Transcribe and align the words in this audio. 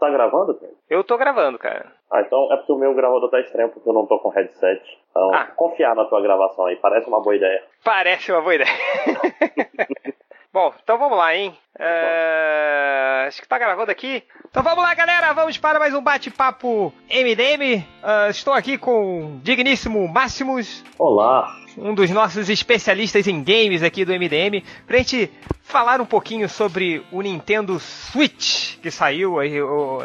Tá 0.00 0.08
gravando, 0.10 0.54
cara? 0.54 0.72
Eu 0.88 1.02
tô 1.02 1.18
gravando, 1.18 1.58
cara. 1.58 1.86
Ah, 2.10 2.20
então 2.20 2.52
é 2.52 2.56
porque 2.56 2.72
o 2.72 2.78
meu 2.78 2.94
gravador 2.94 3.28
tá 3.30 3.40
estranho 3.40 3.68
porque 3.70 3.88
eu 3.88 3.92
não 3.92 4.06
tô 4.06 4.18
com 4.20 4.28
headset. 4.28 4.80
Então, 5.10 5.34
Ah. 5.34 5.46
confiar 5.56 5.94
na 5.96 6.04
tua 6.04 6.20
gravação 6.20 6.66
aí, 6.66 6.76
parece 6.76 7.08
uma 7.08 7.20
boa 7.20 7.34
ideia. 7.34 7.62
Parece 7.84 8.30
uma 8.30 8.40
boa 8.40 8.54
ideia. 8.54 8.70
Bom, 10.52 10.72
então 10.82 10.96
vamos 10.98 11.18
lá, 11.18 11.34
hein? 11.34 11.54
É, 11.78 13.24
Acho 13.28 13.42
que 13.42 13.48
tá 13.48 13.58
gravando 13.58 13.90
aqui. 13.90 14.22
Então 14.48 14.62
vamos 14.62 14.82
lá, 14.82 14.94
galera. 14.94 15.32
Vamos 15.34 15.58
para 15.58 15.78
mais 15.78 15.92
um 15.94 16.00
bate-papo 16.02 16.90
MDM. 17.10 17.84
Ah, 18.02 18.28
estou 18.30 18.54
aqui 18.54 18.78
com 18.78 19.36
o 19.36 19.40
digníssimo 19.42 20.08
Máximos, 20.08 20.82
Olá! 20.98 21.48
Um 21.80 21.94
dos 21.94 22.10
nossos 22.10 22.48
especialistas 22.48 23.26
em 23.26 23.42
games 23.42 23.82
aqui 23.82 24.04
do 24.04 24.12
MDM, 24.12 24.62
pra 24.86 24.98
gente 24.98 25.30
falar 25.68 26.00
um 26.00 26.06
pouquinho 26.06 26.48
sobre 26.48 27.04
o 27.12 27.20
Nintendo 27.20 27.78
Switch, 27.78 28.78
que 28.78 28.90
saiu 28.90 29.38
aí 29.38 29.52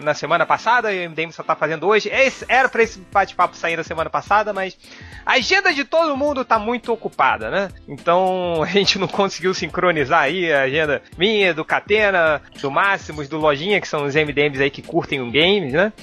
na 0.03 0.13
semana 0.13 0.45
passada, 0.45 0.91
e 0.91 1.07
o 1.07 1.09
MDM 1.09 1.31
só 1.31 1.41
tá 1.41 1.55
fazendo 1.55 1.87
hoje. 1.87 2.09
Esse, 2.09 2.45
era 2.49 2.67
pra 2.67 2.83
esse 2.83 2.99
bate-papo 3.11 3.55
sair 3.55 3.77
na 3.77 3.83
semana 3.83 4.09
passada, 4.09 4.51
mas 4.51 4.77
a 5.25 5.33
agenda 5.33 5.73
de 5.73 5.85
todo 5.85 6.17
mundo 6.17 6.43
tá 6.43 6.59
muito 6.59 6.91
ocupada, 6.91 7.49
né? 7.49 7.69
Então 7.87 8.61
a 8.63 8.67
gente 8.67 8.99
não 8.99 9.07
conseguiu 9.07 9.53
sincronizar 9.53 10.23
aí 10.23 10.51
a 10.51 10.63
agenda 10.63 11.01
minha, 11.17 11.53
do 11.53 11.63
Catena, 11.63 12.41
do 12.61 12.69
Máximos, 12.69 13.29
do 13.29 13.37
Lojinha, 13.37 13.79
que 13.79 13.87
são 13.87 14.03
os 14.03 14.15
MDMs 14.15 14.61
aí 14.61 14.69
que 14.69 14.81
curtem 14.81 15.23
games, 15.31 15.71
né? 15.71 15.93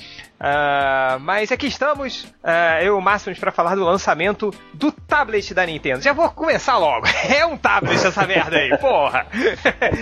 Ah, 0.43 1.19
mas 1.21 1.53
aqui 1.53 1.67
estamos, 1.67 2.27
ah, 2.43 2.83
eu 2.83 2.95
e 2.95 2.99
o 2.99 3.01
Máximos, 3.01 3.39
para 3.39 3.53
falar 3.53 3.75
do 3.75 3.85
lançamento 3.85 4.51
do 4.73 4.91
tablet 4.91 5.53
da 5.53 5.67
Nintendo. 5.67 6.01
Já 6.01 6.15
vou 6.15 6.31
começar 6.31 6.79
logo. 6.79 7.07
É 7.31 7.45
um 7.47 7.57
tablet 7.57 7.95
essa 8.05 8.27
merda 8.27 8.57
aí, 8.57 8.77
porra. 8.79 9.27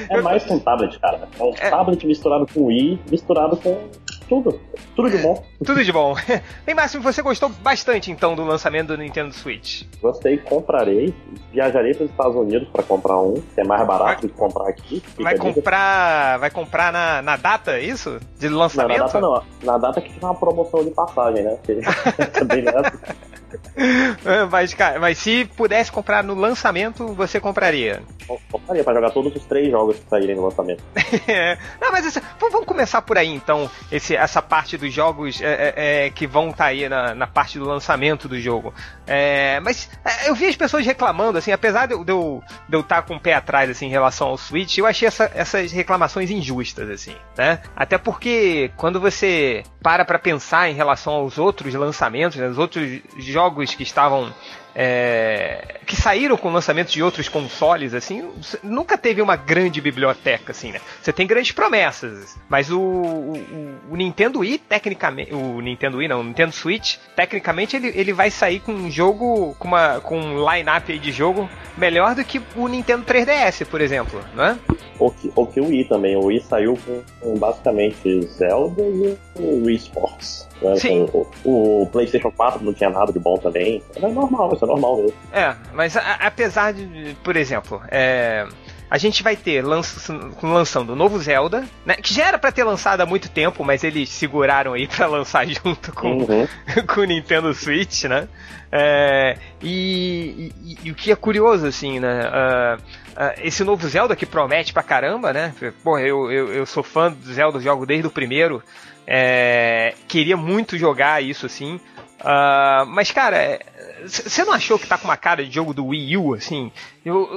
É 0.08 0.20
mais 0.20 0.44
que 0.44 0.52
um 0.52 0.58
tablet, 0.60 0.98
cara. 1.00 1.28
É 1.38 1.42
um 1.42 1.52
É. 1.58 1.70
tablet 1.70 2.06
misturado 2.06 2.46
com 2.52 2.66
Wii, 2.66 3.00
misturado 3.10 3.56
com 3.56 3.88
tudo. 4.28 4.60
Tudo 4.94 5.10
de 5.10 5.18
bom. 5.18 5.44
Tudo 5.64 5.84
de 5.84 5.92
bom. 5.92 6.14
Bem, 6.66 6.74
Máximo, 6.74 7.02
você 7.02 7.22
gostou 7.22 7.48
bastante 7.48 8.10
então 8.10 8.34
do 8.34 8.44
lançamento 8.44 8.88
do 8.88 8.96
Nintendo 8.98 9.32
Switch? 9.32 9.82
Gostei, 10.00 10.38
comprarei. 10.38 11.14
Viajarei 11.52 11.94
para 11.94 12.04
os 12.04 12.10
Estados 12.10 12.36
Unidos 12.36 12.68
para 12.68 12.82
comprar 12.82 13.18
um, 13.20 13.34
que 13.54 13.60
é 13.60 13.64
mais 13.64 13.86
barato 13.86 14.22
do 14.26 14.32
que 14.32 14.38
comprar 14.38 14.68
aqui. 14.68 15.02
Vai 15.18 15.34
dica. 15.34 15.52
comprar, 15.52 16.38
vai 16.38 16.50
comprar 16.50 16.92
na, 16.92 17.22
na 17.22 17.36
data, 17.36 17.72
é 17.72 17.82
isso? 17.82 18.20
De 18.38 18.48
Não, 18.48 18.56
na 18.56 18.62
lançamento? 18.64 18.98
data 18.98 19.20
não. 19.20 19.42
Na 19.62 19.78
data 19.78 20.00
que 20.00 20.12
fica 20.12 20.26
uma 20.26 20.34
promoção 20.34 20.84
de 20.84 20.90
passagem, 20.90 21.42
né? 21.44 21.56
Porque 21.56 21.80
também 22.38 22.62
nessa. 22.62 22.92
Mas, 24.50 24.74
cara, 24.74 24.98
mas 25.00 25.18
se 25.18 25.44
pudesse 25.56 25.90
comprar 25.90 26.22
no 26.22 26.34
lançamento, 26.34 27.08
você 27.14 27.40
compraria? 27.40 28.02
Compraria 28.50 28.84
para 28.84 28.94
jogar 28.94 29.10
todos 29.10 29.34
os 29.34 29.44
três 29.44 29.70
jogos 29.70 29.96
que 29.96 30.08
saírem 30.08 30.36
no 30.36 30.44
lançamento. 30.44 30.82
Não, 31.80 31.90
mas 31.92 32.14
v- 32.14 32.20
vamos 32.50 32.66
começar 32.66 33.00
por 33.02 33.16
aí 33.16 33.28
então, 33.28 33.70
esse- 33.90 34.16
essa 34.16 34.42
parte 34.42 34.76
dos 34.76 34.92
jogos 34.92 35.40
é, 35.40 35.46
é, 35.76 36.06
é, 36.06 36.10
que 36.10 36.26
vão 36.26 36.50
estar 36.50 36.66
aí 36.66 36.88
na, 36.88 37.14
na 37.14 37.26
parte 37.26 37.58
do 37.58 37.64
lançamento 37.64 38.28
do 38.28 38.38
jogo. 38.38 38.74
É, 39.06 39.60
mas 39.60 39.88
é, 40.04 40.28
eu 40.28 40.34
vi 40.34 40.46
as 40.46 40.56
pessoas 40.56 40.84
reclamando, 40.84 41.38
assim, 41.38 41.52
apesar 41.52 41.86
de 41.86 41.94
eu 41.94 42.04
de 42.04 42.12
eu 42.12 42.42
de 42.68 42.76
eu 42.76 42.80
estar 42.80 43.02
com 43.02 43.14
o 43.16 43.20
pé 43.20 43.34
atrás 43.34 43.70
assim, 43.70 43.86
em 43.86 43.90
relação 43.90 44.28
ao 44.28 44.38
Switch, 44.38 44.76
eu 44.78 44.86
achei 44.86 45.08
essa- 45.08 45.30
essas 45.34 45.72
reclamações 45.72 46.30
injustas, 46.30 46.90
assim, 46.90 47.14
né? 47.36 47.60
Até 47.74 47.96
porque 47.96 48.70
quando 48.76 49.00
você 49.00 49.62
para 49.82 50.04
pra 50.04 50.18
pensar 50.18 50.68
em 50.68 50.74
relação 50.74 51.14
aos 51.14 51.38
outros 51.38 51.72
lançamentos, 51.74 52.36
né, 52.36 52.46
os 52.48 52.58
outros 52.58 53.00
jogos 53.18 53.37
que 53.76 53.82
estavam 53.82 54.32
é, 54.80 55.80
que 55.84 55.96
saíram 55.96 56.36
com 56.36 56.48
o 56.48 56.52
lançamento 56.52 56.92
de 56.92 57.02
outros 57.02 57.28
consoles, 57.28 57.94
assim, 57.94 58.30
nunca 58.62 58.96
teve 58.96 59.20
uma 59.20 59.34
grande 59.34 59.80
biblioteca, 59.80 60.52
assim, 60.52 60.70
né? 60.70 60.80
Você 61.02 61.12
tem 61.12 61.26
grandes 61.26 61.50
promessas, 61.50 62.36
mas 62.48 62.70
o, 62.70 62.78
o, 62.78 63.74
o 63.90 63.96
Nintendo 63.96 64.38
Wii, 64.38 64.58
tecnicamente, 64.58 65.34
o 65.34 65.60
Nintendo 65.60 65.98
Wii 65.98 66.06
não, 66.06 66.20
o 66.20 66.24
Nintendo 66.24 66.52
Switch, 66.52 66.96
tecnicamente 67.16 67.74
ele, 67.74 67.88
ele 67.88 68.12
vai 68.12 68.30
sair 68.30 68.60
com 68.60 68.72
um 68.72 68.88
jogo, 68.88 69.56
com, 69.58 69.66
uma, 69.66 69.98
com 70.00 70.16
um 70.16 70.48
line-up 70.48 70.96
de 70.96 71.10
jogo 71.10 71.50
melhor 71.76 72.14
do 72.14 72.24
que 72.24 72.40
o 72.54 72.68
Nintendo 72.68 73.04
3DS, 73.04 73.66
por 73.66 73.80
exemplo, 73.80 74.22
não 74.32 74.44
é? 74.44 74.58
Ou 75.00 75.10
que, 75.10 75.32
ou 75.34 75.46
que 75.46 75.60
o 75.60 75.66
Wii 75.66 75.84
também. 75.84 76.16
O 76.16 76.26
Wii 76.26 76.40
saiu 76.40 76.78
com, 76.84 77.02
com 77.20 77.38
basicamente 77.38 78.22
Zelda 78.26 78.82
e 78.82 79.16
o 79.36 79.64
Wii 79.64 79.76
Sports. 79.76 80.47
Né? 80.62 80.76
Sim. 80.76 81.08
O, 81.12 81.26
o- 81.44 81.82
o 81.82 81.86
PlayStation 81.86 82.30
4 82.30 82.64
não 82.64 82.72
tinha 82.72 82.90
nada 82.90 83.12
de 83.12 83.18
bom 83.18 83.36
também. 83.38 83.82
Era 83.96 84.08
normal, 84.08 84.52
isso 84.54 84.64
é 84.64 84.68
normal 84.68 84.96
mesmo. 84.98 85.14
É, 85.32 85.54
mas 85.74 85.96
a- 85.96 86.18
apesar 86.20 86.72
de, 86.72 87.16
por 87.22 87.36
exemplo, 87.36 87.80
é, 87.90 88.46
a 88.90 88.96
gente 88.98 89.22
vai 89.22 89.36
ter 89.36 89.62
lança- 89.62 90.18
lançando 90.42 90.90
o 90.94 90.96
novo 90.96 91.18
Zelda, 91.18 91.64
né, 91.84 91.94
que 91.96 92.12
já 92.14 92.26
era 92.26 92.38
pra 92.38 92.50
ter 92.50 92.64
lançado 92.64 93.00
há 93.02 93.06
muito 93.06 93.28
tempo, 93.30 93.62
mas 93.64 93.84
eles 93.84 94.08
seguraram 94.08 94.72
aí 94.72 94.86
pra 94.88 95.06
lançar 95.06 95.46
junto 95.46 95.92
com, 95.92 96.18
Uhum. 96.18 96.46
com 96.94 97.00
o 97.00 97.04
Nintendo 97.04 97.52
Switch, 97.54 98.04
né? 98.04 98.26
É, 98.70 99.36
e, 99.62 100.52
e- 100.62 100.78
e 100.84 100.90
o 100.90 100.94
que 100.94 101.10
é 101.10 101.16
curioso, 101.16 101.66
assim, 101.66 101.98
né? 102.00 102.20
ah, 102.32 102.76
ah, 103.20 103.34
esse 103.42 103.64
novo 103.64 103.88
Zelda 103.88 104.14
que 104.14 104.24
promete 104.24 104.72
pra 104.72 104.80
caramba, 104.80 105.32
né? 105.32 105.52
Porra, 105.82 106.02
eu, 106.02 106.30
eu, 106.30 106.52
eu 106.52 106.64
sou 106.64 106.84
fã 106.84 107.10
do 107.10 107.32
Zelda, 107.32 107.58
jogo 107.58 107.84
desde 107.84 108.06
o 108.06 108.12
primeiro. 108.12 108.62
é, 109.04 109.92
queria 110.06 110.36
muito 110.36 110.78
jogar 110.78 111.20
isso, 111.20 111.44
assim. 111.44 111.80
Ah, 112.20 112.84
mas, 112.86 113.10
cara, 113.10 113.58
você 114.06 114.44
não 114.44 114.52
achou 114.52 114.78
que 114.78 114.86
tá 114.86 114.96
com 114.96 115.08
uma 115.08 115.16
cara 115.16 115.44
de 115.44 115.52
jogo 115.52 115.74
do 115.74 115.86
Wii 115.86 116.16
U, 116.16 116.34
assim? 116.34 116.70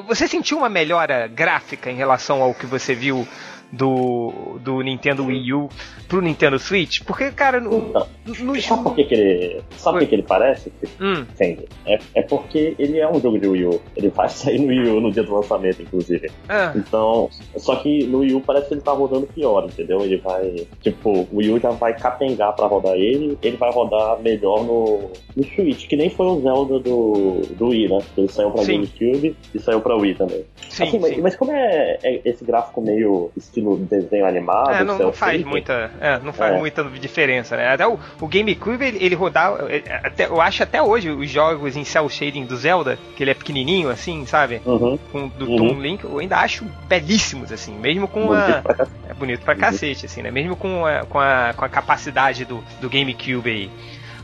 Você 0.08 0.28
sentiu 0.28 0.60
uma 0.60 0.70
melhora 0.70 1.28
gráfica 1.28 1.90
em 1.90 1.96
relação 1.96 2.44
ao 2.44 2.54
que 2.54 2.68
você 2.68 2.94
viu 2.94 3.28
do, 3.72 4.58
do 4.64 4.82
Nintendo 4.82 5.26
Wii 5.26 5.54
U 5.54 5.70
pro 6.08 6.22
Nintendo 6.22 6.60
Switch? 6.60 7.02
Porque, 7.04 7.32
cara, 7.32 7.60
no, 7.60 7.78
Então, 7.78 8.08
no 8.42 8.62
sabe 8.62 8.84
por 8.84 8.96
que, 8.96 9.04
que 9.06 9.14
ele. 9.16 9.62
Sabe 9.78 9.98
por 9.98 10.00
que, 10.02 10.08
que 10.08 10.16
ele 10.16 10.24
parece? 10.24 10.72
Hum, 11.00 11.22
Entende? 11.22 11.66
É, 11.86 12.00
é 12.16 12.22
porque 12.24 12.76
ele 12.78 13.00
é 13.00 13.10
um 13.10 13.20
jogo 13.20 13.40
de 13.40 13.48
Wii 13.48 13.66
U. 13.66 13.82
Ele 13.96 14.10
vai 14.10 14.28
sair 14.30 14.60
no 14.60 14.68
Wii 14.68 14.90
U 14.90 15.02
no 15.02 15.12
dia 15.12 15.24
do 15.24 15.34
lançamento, 15.34 15.82
inclusive. 15.82 16.30
ah, 16.50 16.74
Então, 16.76 17.30
só 17.58 17.76
que 17.78 18.04
no 18.06 18.20
Wii 18.20 18.34
U 18.36 18.42
parece 18.42 18.68
que 18.68 18.74
ele 18.74 18.82
tá 18.82 18.92
rodando 18.92 19.28
pior, 19.28 19.66
entendeu? 19.66 20.02
Ele 20.02 20.18
vai, 20.18 20.66
tipo, 20.82 21.10
o 21.32 21.38
Wii 21.38 21.52
U 21.52 21.60
já 21.60 21.70
vai 21.72 21.98
capengar 21.98 22.54
pra 22.56 22.68
rodar 22.68 22.96
ele, 22.96 23.38
ele 23.42 23.58
vai 23.58 23.72
rodar 23.72 24.20
melhor 24.22 24.64
no, 24.66 25.10
no 25.36 25.44
Switch, 25.56 25.88
que 25.88 25.96
nem 25.96 26.10
foi 26.10 26.26
o 26.28 26.42
Zelda 26.42 26.80
do, 26.80 27.42
do 27.56 27.68
Wii, 27.68 27.88
né? 27.90 28.00
Ele 28.18 28.28
saiu 28.28 28.52
pra 28.52 28.64
Sim. 28.64 28.74
GameCube 28.82 29.36
e 29.56 29.60
saiu 29.60 29.80
pra 29.80 29.96
Wii 29.96 30.16
também. 30.16 30.44
sim, 30.70 30.84
Assim, 30.84 31.00
mas, 31.00 31.16
sim. 31.16 31.22
mas 31.22 31.36
como 31.36 31.52
é, 31.54 31.98
é 32.04 32.22
esse 32.26 32.44
gráfico 32.44 32.82
meio 32.82 33.32
estilo 33.38 33.61
desenho 33.78 34.26
animado, 34.26 34.72
É, 34.72 34.84
não, 34.84 34.98
não 34.98 35.14
faz 35.14 35.34
shading, 35.34 35.46
muita, 35.50 35.92
é, 36.00 36.20
não 36.20 36.34
faz 36.34 36.56
É. 36.56 36.58
muita 36.58 36.84
diferença, 36.84 37.56
né? 37.58 37.74
Até 37.74 37.88
o, 37.88 37.98
o 38.20 38.28
GameCube 38.28 38.84
ele, 38.86 38.98
ele 39.04 39.16
rodava, 39.16 39.72
é, 39.72 39.84
até, 40.04 40.26
eu 40.26 40.40
acho 40.42 40.64
até 40.64 40.82
hoje 40.82 41.10
os 41.10 41.30
jogos 41.30 41.76
em 41.78 41.84
cel 41.84 42.08
shading 42.10 42.46
do 42.46 42.56
Zelda, 42.58 42.98
que 43.16 43.24
ele 43.24 43.32
é 43.32 43.34
pequenininho 43.34 43.90
assim, 43.90 44.26
sabe? 44.26 44.62
Uhum. 44.66 44.98
Com, 45.12 45.28
do 45.28 45.46
Uhum. 45.50 45.58
Toon 45.58 45.82
Link, 45.82 46.04
eu 46.04 46.18
ainda 46.20 46.38
acho 46.38 46.66
belíssimos 46.88 47.52
assim, 47.52 47.74
mesmo 47.78 48.08
com 48.08 48.28
Bonito 48.28 48.50
a 48.50 48.62
pra 48.62 48.88
é 49.10 49.14
bonito 49.14 49.42
pra 49.42 49.54
Uhum. 49.54 49.60
cacete 49.60 50.06
assim, 50.06 50.22
né? 50.22 50.32
Mesmo 50.32 50.56
com 50.56 50.86
a, 50.86 51.06
com 51.06 51.20
a, 51.20 51.54
com 51.56 51.66
a 51.66 51.70
capacidade 51.70 52.46
do, 52.46 52.64
do 52.80 52.90
GameCube 52.90 53.50
aí. 53.50 53.72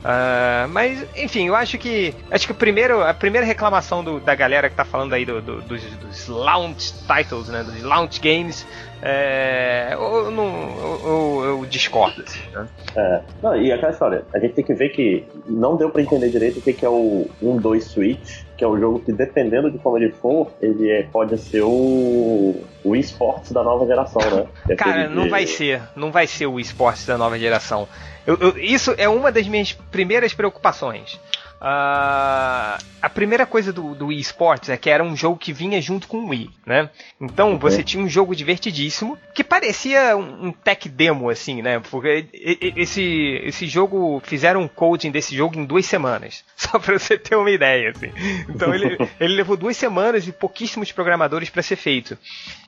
Ah, 0.04 0.68
mas, 0.70 1.04
enfim, 1.18 1.48
eu 1.48 1.56
acho 1.56 1.78
que. 1.78 2.14
Acho 2.32 2.46
que 2.46 2.52
o 2.52 2.56
primeiro, 2.56 3.02
a 3.04 3.14
primeira 3.14 3.46
reclamação 3.46 4.04
do- 4.04 4.20
da 4.20 4.36
galera 4.36 4.70
que 4.70 4.76
tá 4.76 4.86
falando 4.86 5.14
aí 5.14 5.26
do- 5.26 5.42
do- 5.42 5.62
dos, 5.64 5.82
dos 5.84 6.28
launch 6.28 6.94
titles, 7.06 7.48
né? 7.50 7.64
Dos 7.64 7.82
launch 7.82 8.20
games. 8.22 8.66
É, 9.02 9.90
eu, 9.94 10.32
não, 10.32 10.46
eu, 10.80 11.02
eu- 11.06 11.44
eu 11.60 11.66
discordo. 11.66 12.24
Né? 12.54 12.68
É. 12.96 13.22
Não, 13.44 13.56
e 13.56 13.72
aquela 13.72 13.92
história, 13.92 14.26
a 14.34 14.40
gente 14.40 14.54
tem 14.56 14.64
que 14.66 14.74
ver 14.74 14.90
que 14.90 15.26
não 15.46 15.76
deu 15.78 15.90
pra 15.90 16.02
entender 16.02 16.30
direito 16.30 16.58
o 16.60 16.62
que, 16.62 16.74
que 16.74 16.86
é 16.86 16.90
o 16.90 17.28
1-2 17.42 17.82
Switch, 17.82 18.44
que 18.58 18.64
é 18.64 18.68
o 18.68 18.78
jogo 18.80 19.00
que, 19.00 19.12
dependendo 19.14 19.70
de 19.70 19.78
como 19.78 19.98
ele 19.98 20.12
for, 20.12 20.52
ele 20.62 20.90
é- 20.90 21.04
pode 21.04 21.38
ser 21.38 21.62
o, 21.62 22.56
o 22.84 22.96
esportes 22.96 23.52
da 23.52 23.64
nova 23.64 23.86
geração, 23.86 24.22
né? 24.32 24.46
É 24.70 24.76
Cara, 24.76 25.08
não 25.10 25.24
de- 25.24 25.30
vai 25.30 25.46
ser. 25.46 25.82
Não 25.96 26.12
vai 26.12 26.26
ser 26.26 26.48
o 26.48 26.60
esporte 26.60 27.06
da 27.06 27.18
nova 27.18 27.38
geração. 27.38 27.88
Eu- 28.26 28.38
eu- 28.42 28.58
isso 28.58 28.94
é 28.98 29.08
uma 29.08 29.32
das 29.32 29.48
minhas 29.48 29.74
primeiras 29.74 30.34
preocupações. 30.34 31.20
Ah, 31.60 32.78
a 33.02 33.10
primeira 33.10 33.46
coisa 33.46 33.74
do, 33.74 33.96
do 33.96 34.08
Wii 34.08 34.20
Sports 34.20 34.70
é 34.70 34.78
que 34.78 34.90
era 34.90 35.04
um 35.04 35.16
jogo 35.16 35.38
que 35.38 35.52
vinha 35.52 35.82
junto 35.82 36.08
com 36.08 36.18
o 36.18 36.30
Wii, 36.30 36.52
né? 36.66 36.90
Então 37.20 37.58
você 37.58 37.84
tinha 37.84 38.04
um 38.04 38.10
jogo 38.10 38.36
divertidíssimo 38.36 39.18
que 39.34 39.44
parecia 39.44 40.16
um, 40.16 40.48
um 40.48 40.52
tech 40.52 40.88
demo, 40.88 41.30
assim, 41.30 41.62
né? 41.62 41.80
Porque 41.92 42.26
esse, 42.76 43.42
esse 43.44 43.66
jogo 43.68 44.22
fizeram 44.24 44.62
um 44.62 44.68
coding 44.68 45.10
desse 45.10 45.36
jogo 45.36 45.58
em 45.58 45.66
duas 45.66 45.86
semanas, 45.86 46.44
só 46.56 46.78
pra 46.78 46.98
você 46.98 47.18
ter 47.18 47.36
uma 47.36 47.50
ideia, 47.50 47.92
assim. 47.92 48.12
Então 48.50 48.74
ele, 48.74 48.98
ele 49.20 49.36
levou 49.36 49.58
duas 49.58 49.76
semanas 49.76 50.28
e 50.28 50.32
pouquíssimos 50.32 50.92
programadores 50.92 51.50
para 51.50 51.64
ser 51.64 51.76
feito. 51.76 52.18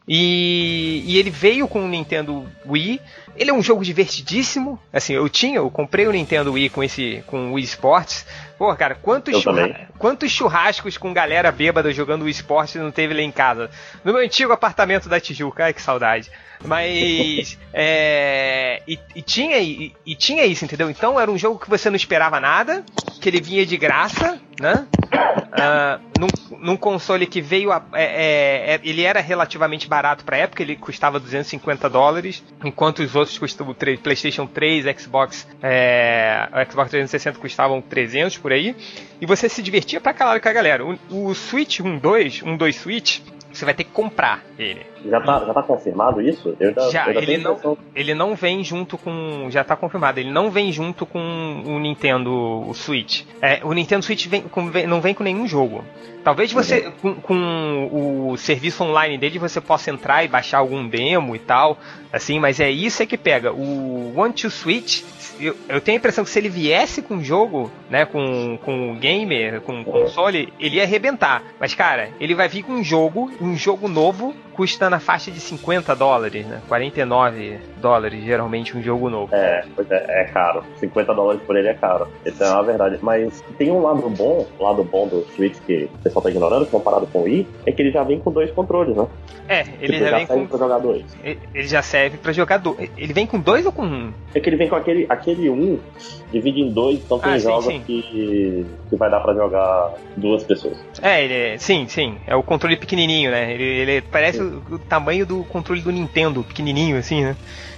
E, 0.07 1.03
e 1.05 1.17
ele 1.17 1.29
veio 1.29 1.67
com 1.67 1.85
o 1.85 1.87
Nintendo 1.87 2.47
Wii 2.65 2.99
Ele 3.35 3.49
é 3.49 3.53
um 3.53 3.61
jogo 3.61 3.83
divertidíssimo. 3.83 4.79
Assim, 4.91 5.13
eu 5.13 5.29
tinha, 5.29 5.57
eu 5.57 5.69
comprei 5.69 6.07
o 6.07 6.11
Nintendo 6.11 6.53
Wii 6.53 6.69
com 6.69 6.83
esse 6.83 7.23
com 7.27 7.51
o 7.51 7.53
Wii 7.53 7.65
Sports. 7.65 8.25
Pô, 8.57 8.75
cara, 8.75 8.95
quantos, 8.95 9.41
churra 9.41 9.87
quantos 9.97 10.31
churrascos 10.31 10.97
com 10.97 11.13
galera 11.13 11.51
bêbada 11.51 11.93
jogando 11.93 12.23
o 12.23 12.29
esporte 12.29 12.77
não 12.77 12.91
teve 12.91 13.13
lá 13.13 13.21
em 13.21 13.31
casa? 13.31 13.69
No 14.03 14.11
meu 14.11 14.21
antigo 14.21 14.51
apartamento 14.51 15.07
da 15.07 15.19
Tijuca, 15.19 15.65
ai 15.65 15.73
que 15.73 15.81
saudade. 15.81 16.29
Mas. 16.63 17.57
é, 17.73 18.81
e, 18.87 18.99
e, 19.15 19.21
tinha, 19.21 19.57
e, 19.59 19.93
e, 20.05 20.15
tinha 20.15 20.45
isso, 20.45 20.65
entendeu? 20.65 20.89
Então 20.89 21.19
era 21.19 21.31
um 21.31 21.37
jogo 21.37 21.59
que 21.59 21.69
você 21.69 21.89
não 21.89 21.95
esperava 21.95 22.39
nada, 22.39 22.83
que 23.21 23.29
ele 23.29 23.41
vinha 23.41 23.65
de 23.65 23.77
graça, 23.77 24.39
né? 24.59 24.85
Uh, 25.13 26.19
num, 26.19 26.57
num, 26.59 26.77
console 26.77 27.25
que 27.25 27.41
veio. 27.41 27.71
A, 27.71 27.83
é, 27.93 28.03
é, 28.03 28.75
é 28.75 28.79
ele 28.83 29.03
era 29.03 29.19
relativamente 29.19 29.87
barato 29.87 30.23
pra 30.23 30.37
época, 30.37 30.61
ele 30.61 30.75
custava 30.75 31.19
250 31.19 31.89
dólares, 31.89 32.43
enquanto 32.63 32.99
os 32.99 33.15
outros 33.15 33.37
custavam. 33.37 33.73
PlayStation 33.73 34.45
3, 34.45 34.85
Xbox. 34.99 35.47
É, 35.61 36.47
Xbox 36.69 36.91
360 36.91 37.39
custavam 37.39 37.81
300 37.81 38.37
por 38.37 38.51
aí. 38.51 38.75
E 39.19 39.25
você 39.25 39.47
se 39.49 39.61
divertia 39.61 39.99
pra 40.01 40.13
caralho 40.13 40.41
com 40.41 40.49
a 40.49 40.53
galera. 40.53 40.85
O, 40.85 40.97
o 41.09 41.33
Switch 41.33 41.79
1.2, 41.79 42.43
1.2 42.43 42.73
Switch, 42.73 43.19
você 43.51 43.65
vai 43.65 43.73
ter 43.73 43.85
que 43.85 43.91
comprar 43.91 44.43
ele. 44.57 44.85
Já 45.05 45.21
tá, 45.21 45.45
já 45.45 45.53
tá 45.53 45.63
confirmado 45.63 46.21
isso? 46.21 46.55
Eu 46.59 46.73
já, 46.73 46.89
já 46.89 47.11
eu 47.11 47.21
ele, 47.21 47.37
não, 47.37 47.77
ele 47.95 48.13
não 48.13 48.35
vem 48.35 48.63
junto 48.63 48.97
com. 48.97 49.47
Já 49.49 49.63
tá 49.63 49.75
confirmado, 49.75 50.19
ele 50.19 50.31
não 50.31 50.51
vem 50.51 50.71
junto 50.71 51.05
com 51.05 51.19
o 51.65 51.79
Nintendo 51.79 52.69
Switch. 52.73 53.23
É, 53.41 53.61
o 53.63 53.73
Nintendo 53.73 54.03
Switch 54.03 54.27
vem, 54.27 54.41
com, 54.41 54.69
vem, 54.69 54.85
não 54.85 55.01
vem 55.01 55.13
com 55.13 55.23
nenhum 55.23 55.47
jogo. 55.47 55.83
Talvez 56.23 56.51
você, 56.51 56.91
uhum. 57.01 57.15
com, 57.15 57.21
com, 57.21 58.29
o 58.31 58.37
serviço 58.37 58.83
online 58.83 59.17
dele, 59.17 59.39
você 59.39 59.61
possa 59.61 59.89
entrar 59.89 60.23
e 60.23 60.27
baixar 60.27 60.57
algum 60.57 60.85
demo 60.87 61.35
e 61.35 61.39
tal, 61.39 61.77
assim, 62.11 62.39
mas 62.39 62.59
é 62.59 62.69
isso 62.69 63.01
é 63.01 63.05
que 63.05 63.17
pega. 63.17 63.53
O 63.53 64.13
One 64.17 64.33
to 64.33 64.49
Switch 64.49 65.03
eu, 65.39 65.55
eu, 65.69 65.79
tenho 65.79 65.95
a 65.95 65.99
impressão 65.99 66.23
que 66.23 66.29
se 66.29 66.37
ele 66.37 66.49
viesse 66.49 67.01
com 67.01 67.17
o 67.17 67.23
jogo, 67.23 67.71
né, 67.89 68.05
com, 68.05 68.57
com 68.57 68.91
o 68.91 68.95
gamer, 68.95 69.61
com 69.61 69.79
o 69.79 69.85
console, 69.85 70.53
ele 70.59 70.75
ia 70.75 70.83
arrebentar. 70.83 71.41
Mas, 71.59 71.73
cara, 71.73 72.09
ele 72.19 72.35
vai 72.35 72.49
vir 72.49 72.63
com 72.63 72.73
um 72.73 72.83
jogo, 72.83 73.31
um 73.39 73.55
jogo 73.55 73.87
novo, 73.87 74.35
custa 74.53 74.88
na 74.89 74.99
faixa 74.99 75.31
de 75.31 75.39
50 75.39 75.95
dólares, 75.95 76.45
né? 76.45 76.61
49 76.67 77.59
dólares, 77.81 78.23
geralmente, 78.23 78.77
um 78.77 78.81
jogo 78.81 79.09
novo. 79.09 79.33
É, 79.33 79.63
pois 79.75 79.89
é, 79.91 80.21
é 80.21 80.23
caro. 80.25 80.63
50 80.77 81.13
dólares 81.13 81.41
por 81.43 81.55
ele 81.55 81.67
é 81.67 81.73
caro. 81.73 82.07
Isso 82.25 82.43
é 82.43 82.49
uma 82.49 82.63
verdade. 82.63 82.99
Mas 83.01 83.43
tem 83.57 83.71
um 83.71 83.81
lado 83.81 84.09
bom, 84.09 84.47
lado 84.59 84.83
bom 84.83 85.07
do 85.07 85.25
Switch 85.35 85.57
que 85.65 85.89
o 85.93 85.97
pessoal 86.03 86.23
tá 86.23 86.29
ignorando, 86.29 86.65
comparado 86.65 87.07
com 87.07 87.19
o 87.19 87.23
Wii, 87.23 87.47
é 87.65 87.71
que 87.71 87.81
ele 87.81 87.91
já 87.91 88.03
vem 88.03 88.19
com 88.19 88.31
dois 88.31 88.51
controles, 88.51 88.95
né? 88.95 89.07
É, 89.47 89.61
ele 89.81 89.93
tipo, 89.93 89.99
já, 89.99 90.09
já 90.11 90.17
vem 90.17 90.27
com... 90.27 90.47
pra 90.47 90.57
jogar 90.59 90.77
dois. 90.77 91.05
Ele 91.23 91.67
já 91.67 91.81
serve 91.81 92.17
pra 92.17 92.31
jogar 92.31 92.57
dois. 92.57 92.89
Ele 92.95 93.13
vem 93.13 93.25
com 93.25 93.39
dois 93.39 93.65
ou 93.65 93.71
com 93.71 93.83
um? 93.83 94.13
É 94.33 94.39
que 94.39 94.47
ele 94.47 94.57
vem 94.57 94.69
com 94.69 94.75
aquele, 94.75 95.07
aquele 95.09 95.49
um, 95.49 95.79
divide 96.31 96.61
em 96.61 96.71
dois, 96.71 96.99
então 96.99 97.17
tem 97.17 97.33
ah, 97.33 97.39
jogos 97.39 97.65
sim, 97.65 97.79
sim. 97.79 97.83
Que, 97.85 98.65
que 98.89 98.95
vai 98.95 99.09
dar 99.09 99.19
pra 99.21 99.33
jogar 99.33 99.93
duas 100.15 100.43
pessoas. 100.43 100.77
É, 101.01 101.23
ele 101.23 101.33
é, 101.33 101.57
sim, 101.57 101.87
sim. 101.87 102.17
É 102.27 102.35
o 102.35 102.43
controle 102.43 102.77
pequenininho, 102.77 103.31
né? 103.31 103.51
Ele, 103.53 103.63
ele 103.63 104.01
parece 104.01 104.39
o, 104.39 104.78
tamanho 104.87 105.25
do 105.25 105.43
controle 105.43 105.81
do 105.81 105.91
Nintendo, 105.91 106.43
pequenininho 106.43 106.97
assim, 106.97 107.23
né? 107.23 107.35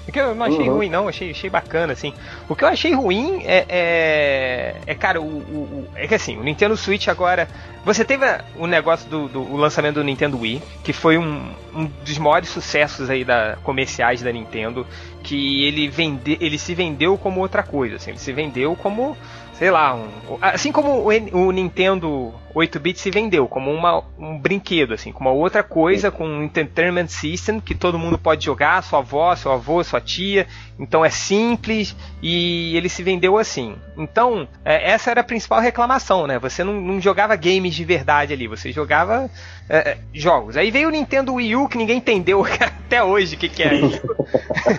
O 0.08 0.12
que 0.12 0.20
eu 0.20 0.34
não 0.34 0.46
achei 0.46 0.68
uhum. 0.68 0.76
ruim, 0.76 0.90
não, 0.90 1.08
achei, 1.08 1.32
achei 1.32 1.50
bacana, 1.50 1.94
assim. 1.94 2.14
O 2.50 2.56
que 2.56 2.64
eu 2.64 2.68
achei 2.68 2.94
ruim 2.94 3.44
é. 3.46 3.66
É, 3.70 4.76
é 4.88 4.96
cara, 4.96 5.22
o, 5.22 5.26
o, 5.26 5.88
É 5.96 6.08
que 6.08 6.16
assim, 6.16 6.38
o 6.38 6.44
Nintendo 6.44 6.76
Switch 6.76 7.08
agora. 7.08 7.48
Você 7.86 8.06
teve 8.06 8.26
o 8.58 8.68
negócio 8.68 9.10
do, 9.10 9.28
do 9.28 9.42
o 9.42 9.58
lançamento 9.58 9.96
do 9.96 10.04
Nintendo 10.04 10.40
Wii, 10.40 10.62
que 10.84 10.94
foi 10.94 11.18
um, 11.18 11.52
um 11.74 11.86
dos 11.86 12.18
maiores 12.18 12.50
sucessos 12.50 13.10
aí 13.10 13.24
da, 13.24 13.58
comerciais 13.64 14.22
da 14.22 14.32
Nintendo, 14.32 14.86
que 15.24 15.66
ele, 15.66 15.88
vende, 15.88 16.38
ele 16.40 16.60
se 16.60 16.76
vendeu 16.76 17.18
como 17.18 17.40
outra 17.40 17.64
coisa, 17.64 17.96
assim, 17.96 18.12
ele 18.12 18.20
se 18.20 18.32
vendeu 18.32 18.76
como 18.76 19.18
sei 19.62 19.70
lá, 19.70 19.94
um, 19.94 20.08
assim 20.42 20.72
como 20.72 21.08
o, 21.08 21.10
o 21.48 21.52
Nintendo 21.52 22.34
8-bit 22.54 23.00
se 23.00 23.10
vendeu 23.10 23.48
como 23.48 23.72
uma, 23.72 24.04
um 24.18 24.38
brinquedo, 24.38 24.94
assim, 24.94 25.12
como 25.12 25.30
uma 25.30 25.36
outra 25.36 25.64
coisa, 25.64 26.12
com 26.12 26.26
um 26.26 26.44
entertainment 26.44 27.08
system 27.08 27.60
que 27.60 27.74
todo 27.74 28.00
mundo 28.00 28.18
pode 28.18 28.46
jogar, 28.46 28.82
sua 28.84 29.00
avó, 29.00 29.36
seu 29.36 29.52
avô, 29.52 29.84
sua 29.84 30.02
tia, 30.02 30.48
então 30.80 31.06
é 31.06 31.10
simples 31.10 31.96
e 32.22 32.76
ele 32.76 32.90
se 32.90 33.04
vendeu 33.04 33.38
assim. 33.38 33.76
Então, 33.98 34.48
é, 34.66 34.92
essa 34.92 35.12
era 35.12 35.22
a 35.22 35.24
principal 35.24 35.62
reclamação, 35.62 36.26
né? 36.26 36.40
Você 36.40 36.64
não, 36.64 36.74
não 36.74 37.00
jogava 37.00 37.36
games 37.36 37.76
de 37.76 37.86
verdade 37.86 38.34
ali, 38.34 38.48
você 38.48 38.72
jogava 38.72 39.30
é, 39.70 39.92
é 39.92 39.98
jogos. 40.14 40.58
Aí 40.58 40.72
veio 40.72 40.88
o 40.88 40.92
Nintendo 40.92 41.36
Wii 41.36 41.56
U 41.56 41.70
que 41.70 41.78
ninguém 41.78 41.98
entendeu 41.98 42.44
até 42.60 43.04
hoje 43.04 43.36
o 43.36 43.38
que, 43.38 43.48
que 43.48 43.64
é 43.64 43.76
isso. 43.76 44.02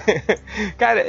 Cara, 0.76 1.04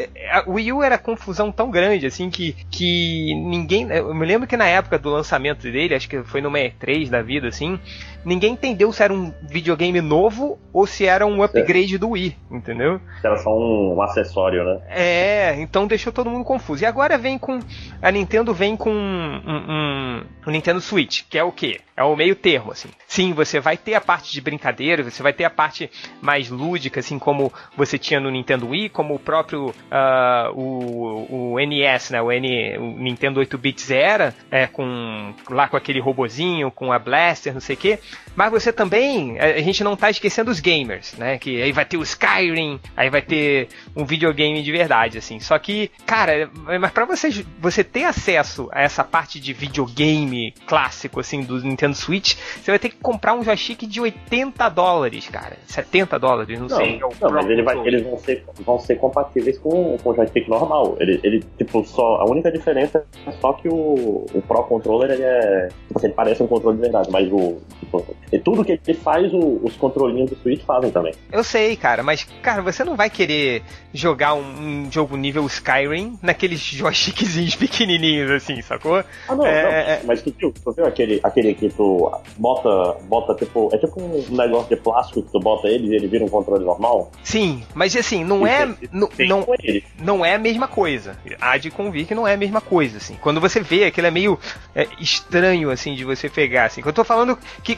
o 0.46 0.54
Wii 0.54 0.74
U 0.74 0.84
era 0.84 0.98
confusão 0.98 1.52
tão 1.52 1.72
grande 1.72 2.06
assim 2.06 2.30
que, 2.30 2.56
que 2.70 3.34
ninguém. 3.36 3.90
Eu 3.90 4.14
me 4.14 4.26
lembro 4.26 4.48
que 4.48 4.56
na 4.56 4.68
época 4.68 5.00
do 5.00 5.10
lançamento 5.10 5.64
dele, 5.64 5.96
acho 5.96 6.08
que 6.08 6.24
foi 6.24 6.40
no 6.40 6.52
63 6.54 7.10
da 7.10 7.22
vida, 7.22 7.48
assim, 7.48 7.80
ninguém 8.26 8.54
entendeu 8.54 8.92
se 8.92 9.04
era 9.04 9.14
um 9.14 9.34
videogame 9.42 10.02
novo 10.02 10.60
ou 10.72 10.88
se 10.88 11.06
era 11.06 11.26
um 11.26 11.44
upgrade 11.44 11.96
é. 11.96 11.98
do 11.98 12.10
Wii, 12.10 12.36
entendeu? 12.52 13.00
Era 13.24 13.38
só 13.38 13.56
um, 13.56 13.96
um, 13.96 14.02
acessório, 14.02 14.64
né? 14.64 14.82
É, 14.90 15.56
então 15.60 15.88
deixou 15.88 16.12
todo 16.12 16.30
mundo 16.30 16.44
confuso. 16.44 16.84
E 16.84 16.86
agora 16.86 17.18
vem 17.18 17.38
com. 17.38 17.60
A 18.02 18.12
Nintendo 18.12 18.54
vem 18.54 18.76
com 18.76 18.92
um, 18.92 19.42
um, 19.46 20.24
um 20.48 20.52
Nintendo 20.52 20.82
Switch, 20.82 21.24
que 21.30 21.38
é 21.38 21.44
o 21.44 21.52
quê? 21.52 21.80
É 21.96 22.04
o 22.04 22.16
meio 22.16 22.36
termo, 22.36 22.72
assim. 22.72 22.90
Sim, 23.08 23.34
você 23.34 23.60
vai 23.60 23.78
ter 23.78 23.94
a 23.94 24.02
parte 24.02 24.32
de 24.32 24.42
brincadeira, 24.42 25.04
você 25.04 25.22
vai 25.22 25.32
ter 25.32 25.44
a 25.44 25.50
parte 25.50 25.92
mais 26.20 26.50
lúdica, 26.50 27.00
assim 27.00 27.20
como 27.20 27.54
você 27.78 28.00
tinha 28.00 28.20
no 28.20 28.32
Nintendo 28.32 28.70
Wii, 28.70 28.90
como 28.90 29.14
o 29.14 29.20
próprio 29.20 29.68
uh, 29.68 30.52
o, 30.56 31.54
o 31.54 31.60
NES, 31.60 32.10
né? 32.10 32.20
O, 32.20 32.32
N, 32.32 32.78
o 32.80 32.98
Nintendo 32.98 33.40
8 33.40 33.58
bits 33.60 33.92
era, 33.92 34.34
é, 34.50 34.66
com 34.66 35.36
lá 35.52 35.68
com 35.68 35.78
aquele 35.78 36.00
robozinho, 36.00 36.72
com 36.72 36.92
a 36.92 36.98
blaster, 36.98 37.54
não 37.54 37.62
sei 37.62 37.76
o 37.76 37.80
quê. 37.80 38.00
Mas 38.36 38.52
você 38.52 38.74
também, 38.74 39.40
a 39.40 39.62
gente 39.62 39.84
não 39.84 39.96
tá 39.96 40.10
esquecendo 40.10 40.50
os 40.50 40.60
gamers, 40.60 41.14
né? 41.18 41.38
Que 41.38 41.62
aí 41.62 41.72
vai 41.72 41.86
ter 41.86 41.98
o 41.98 42.04
Skyrim, 42.04 42.80
aí 42.96 43.10
vai 43.10 43.22
ter 43.22 43.68
um 43.96 44.06
videogame 44.06 44.62
de 44.62 44.72
verdade, 44.72 45.18
assim. 45.18 45.40
Só 45.40 45.58
que, 45.58 45.92
cara, 46.06 46.50
mas 46.80 46.92
para 46.92 47.06
você, 47.06 47.46
você 47.60 47.84
ter 47.84 48.06
acesso 48.06 48.70
a 48.72 48.82
essa 48.82 49.04
parte 49.04 49.40
de 49.40 49.54
videogame 49.54 50.54
clássico, 50.66 51.20
assim, 51.20 51.42
do 51.42 51.60
Nintendo 51.62 51.96
Switch, 51.96 52.36
você 52.36 52.72
vai 52.72 52.80
ter 52.80 52.90
que 52.90 52.98
comprar 52.98 53.34
um 53.34 53.44
joystick 53.44 53.86
de 53.86 54.02
80 54.02 54.70
dólares, 54.70 55.28
cara. 55.30 55.58
70 55.68 56.20
dólares, 56.20 56.60
não, 56.60 56.68
não 56.68 56.78
sei. 56.78 56.96
É 56.96 57.00
não, 57.00 57.32
mas 57.32 57.50
ele 57.50 57.62
vai, 57.62 57.78
eles 57.88 58.04
vão 58.04 58.18
ser, 58.18 58.44
vão 58.66 58.80
ser 58.80 58.96
compatíveis 58.96 59.58
com, 59.60 59.98
com 59.98 60.10
o 60.10 60.16
joystick 60.16 60.48
normal. 60.48 60.98
Ele, 61.00 61.20
ele, 61.24 61.44
tipo, 61.58 61.84
só. 61.86 62.18
A 62.18 62.26
única 62.26 62.52
diferença 62.52 63.06
é 63.26 63.32
só 63.34 63.54
que 63.54 63.68
o, 63.68 64.26
o 64.34 64.42
Pro 64.48 64.64
Controller, 64.64 65.12
ele 65.12 65.24
é. 65.24 65.70
Assim, 65.96 66.08
ele 66.08 66.14
parece 66.14 66.42
um 66.42 66.48
controle 66.48 66.78
de 66.78 66.82
verdade, 66.82 67.10
mas 67.12 67.32
o. 67.32 67.58
Tipo, 67.80 68.06
e 68.32 68.40
tudo 68.40 68.66
que 68.66 68.80
ele 68.88 68.98
faz, 68.98 69.32
o, 69.34 69.62
os 69.64 69.76
controlinhos 69.76 70.30
do 70.30 70.36
Switch 70.38 70.64
fazem 70.64 70.92
também. 70.92 71.14
Eu 71.32 71.44
sei, 71.44 71.76
cara, 71.76 72.02
mas, 72.02 72.24
cara, 72.42 72.62
você 72.62 72.84
não 72.84 72.96
vai 72.96 73.10
querer 73.10 73.62
jogar 73.94 74.34
um, 74.34 74.42
um 74.42 74.92
jogo 74.92 75.16
nível 75.16 75.46
Skyrim 75.46 76.18
naqueles 76.22 76.60
joystickzinhos 76.60 77.56
pequenininhos, 77.56 78.32
assim, 78.32 78.62
sacou? 78.62 79.04
Ah, 79.28 79.36
não, 79.36 79.46
é... 79.46 79.64
não. 79.64 79.70
É, 79.72 80.02
mas 80.06 80.22
que 80.22 80.32
tu 80.32 80.54
viu 80.76 80.86
aquele, 80.86 81.20
aquele 81.24 81.54
que 81.54 81.70
tu 81.70 82.12
bota, 82.38 82.98
bota, 83.04 83.36
tipo, 83.36 83.70
é 83.74 83.78
tipo 83.78 84.02
um 84.02 84.36
negócio 84.36 84.76
de 84.76 84.82
plástico 84.82 85.22
que 85.22 85.32
tu 85.32 85.40
bota 85.40 85.68
ele 85.68 85.88
e 85.88 85.96
ele 85.96 86.08
vira 86.08 86.26
um 86.26 86.30
controle 86.30 86.64
normal? 86.64 87.12
Sim, 87.24 87.64
mas 87.74 87.96
assim, 87.96 88.24
não 88.24 88.46
é. 88.46 88.66
Não, 88.92 89.10
não, 89.20 89.46
não 90.00 90.26
é 90.26 90.36
a 90.36 90.40
mesma 90.40 90.68
coisa. 90.68 91.18
Há 91.40 91.58
de 91.58 91.70
convir 91.70 92.06
que 92.06 92.16
não 92.16 92.28
é 92.28 92.34
a 92.34 92.38
mesma 92.38 92.62
coisa, 92.62 92.98
assim. 92.98 93.16
Quando 93.22 93.40
você 93.40 93.60
vê, 93.60 93.86
aquilo 93.86 94.08
é 94.08 94.12
meio 94.12 94.40
é, 94.76 94.88
estranho, 95.00 95.70
assim, 95.70 95.96
de 95.96 96.04
você 96.04 96.30
pegar, 96.30 96.66
assim. 96.66 96.82
Quando 96.82 96.90
eu 96.90 96.94
tô 96.94 97.04
falando 97.04 97.38
que 97.64 97.78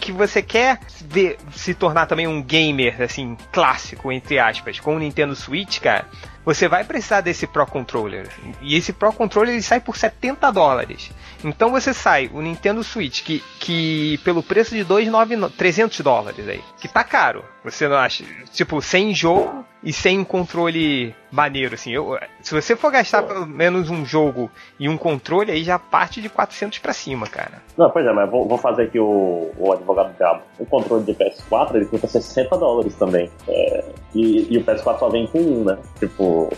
que 0.00 0.12
você 0.12 0.42
quer 0.42 0.80
ver, 1.00 1.38
se 1.52 1.74
tornar 1.74 2.06
também 2.06 2.26
um 2.26 2.42
gamer, 2.42 3.00
assim, 3.02 3.36
clássico, 3.50 4.10
entre 4.10 4.38
aspas, 4.38 4.80
com 4.80 4.96
o 4.96 4.98
Nintendo 4.98 5.34
Switch, 5.34 5.51
cara, 5.80 6.06
você 6.44 6.68
vai 6.68 6.84
precisar 6.84 7.20
desse 7.20 7.46
Pro 7.46 7.66
Controller. 7.66 8.28
E 8.60 8.76
esse 8.76 8.92
Pro 8.92 9.12
Controller 9.12 9.54
ele 9.54 9.62
sai 9.62 9.80
por 9.80 9.96
70 9.96 10.50
dólares. 10.50 11.10
Então 11.44 11.70
você 11.70 11.92
sai 11.94 12.30
o 12.32 12.40
Nintendo 12.40 12.82
Switch, 12.82 13.22
que, 13.22 13.42
que 13.58 14.18
pelo 14.24 14.42
preço 14.42 14.74
de 14.74 14.84
299, 14.84 15.56
300 15.56 16.00
dólares 16.00 16.48
aí, 16.48 16.62
que 16.78 16.88
tá 16.88 17.04
caro. 17.04 17.44
Você 17.64 17.86
não 17.88 17.96
acha? 17.96 18.24
Tipo, 18.52 18.80
sem 18.80 19.14
jogo 19.14 19.64
e 19.82 19.92
sem 19.92 20.18
um 20.18 20.24
controle 20.24 21.14
maneiro, 21.30 21.74
assim. 21.74 21.92
Eu, 21.92 22.18
se 22.40 22.54
você 22.54 22.76
for 22.76 22.90
gastar 22.92 23.22
pelo 23.22 23.46
menos 23.46 23.90
um 23.90 24.04
jogo 24.04 24.50
e 24.78 24.88
um 24.88 24.96
controle, 24.96 25.50
aí 25.50 25.64
já 25.64 25.78
parte 25.78 26.20
de 26.20 26.28
400 26.28 26.78
para 26.78 26.92
cima, 26.92 27.26
cara. 27.26 27.62
Não, 27.76 27.90
pois 27.90 28.06
é, 28.06 28.12
mas 28.12 28.30
vou, 28.30 28.46
vou 28.46 28.58
fazer 28.58 28.84
aqui 28.84 28.98
o, 28.98 29.50
o 29.58 29.72
advogado 29.72 30.12
do 30.12 30.16
diabo. 30.16 30.42
O 30.58 30.66
controle 30.66 31.04
de 31.04 31.14
PS4, 31.14 31.74
ele 31.74 31.86
custa 31.86 32.06
60 32.06 32.56
dólares 32.56 32.94
também. 32.94 33.30
É, 33.48 33.84
e, 34.14 34.54
e, 34.54 34.58
o 34.58 34.64
PS4 34.64 34.98
só 34.98 35.08
vem 35.08 35.26
com 35.26 35.38
um, 35.38 35.64
né? 35.64 35.78
Tipo, 35.98 36.50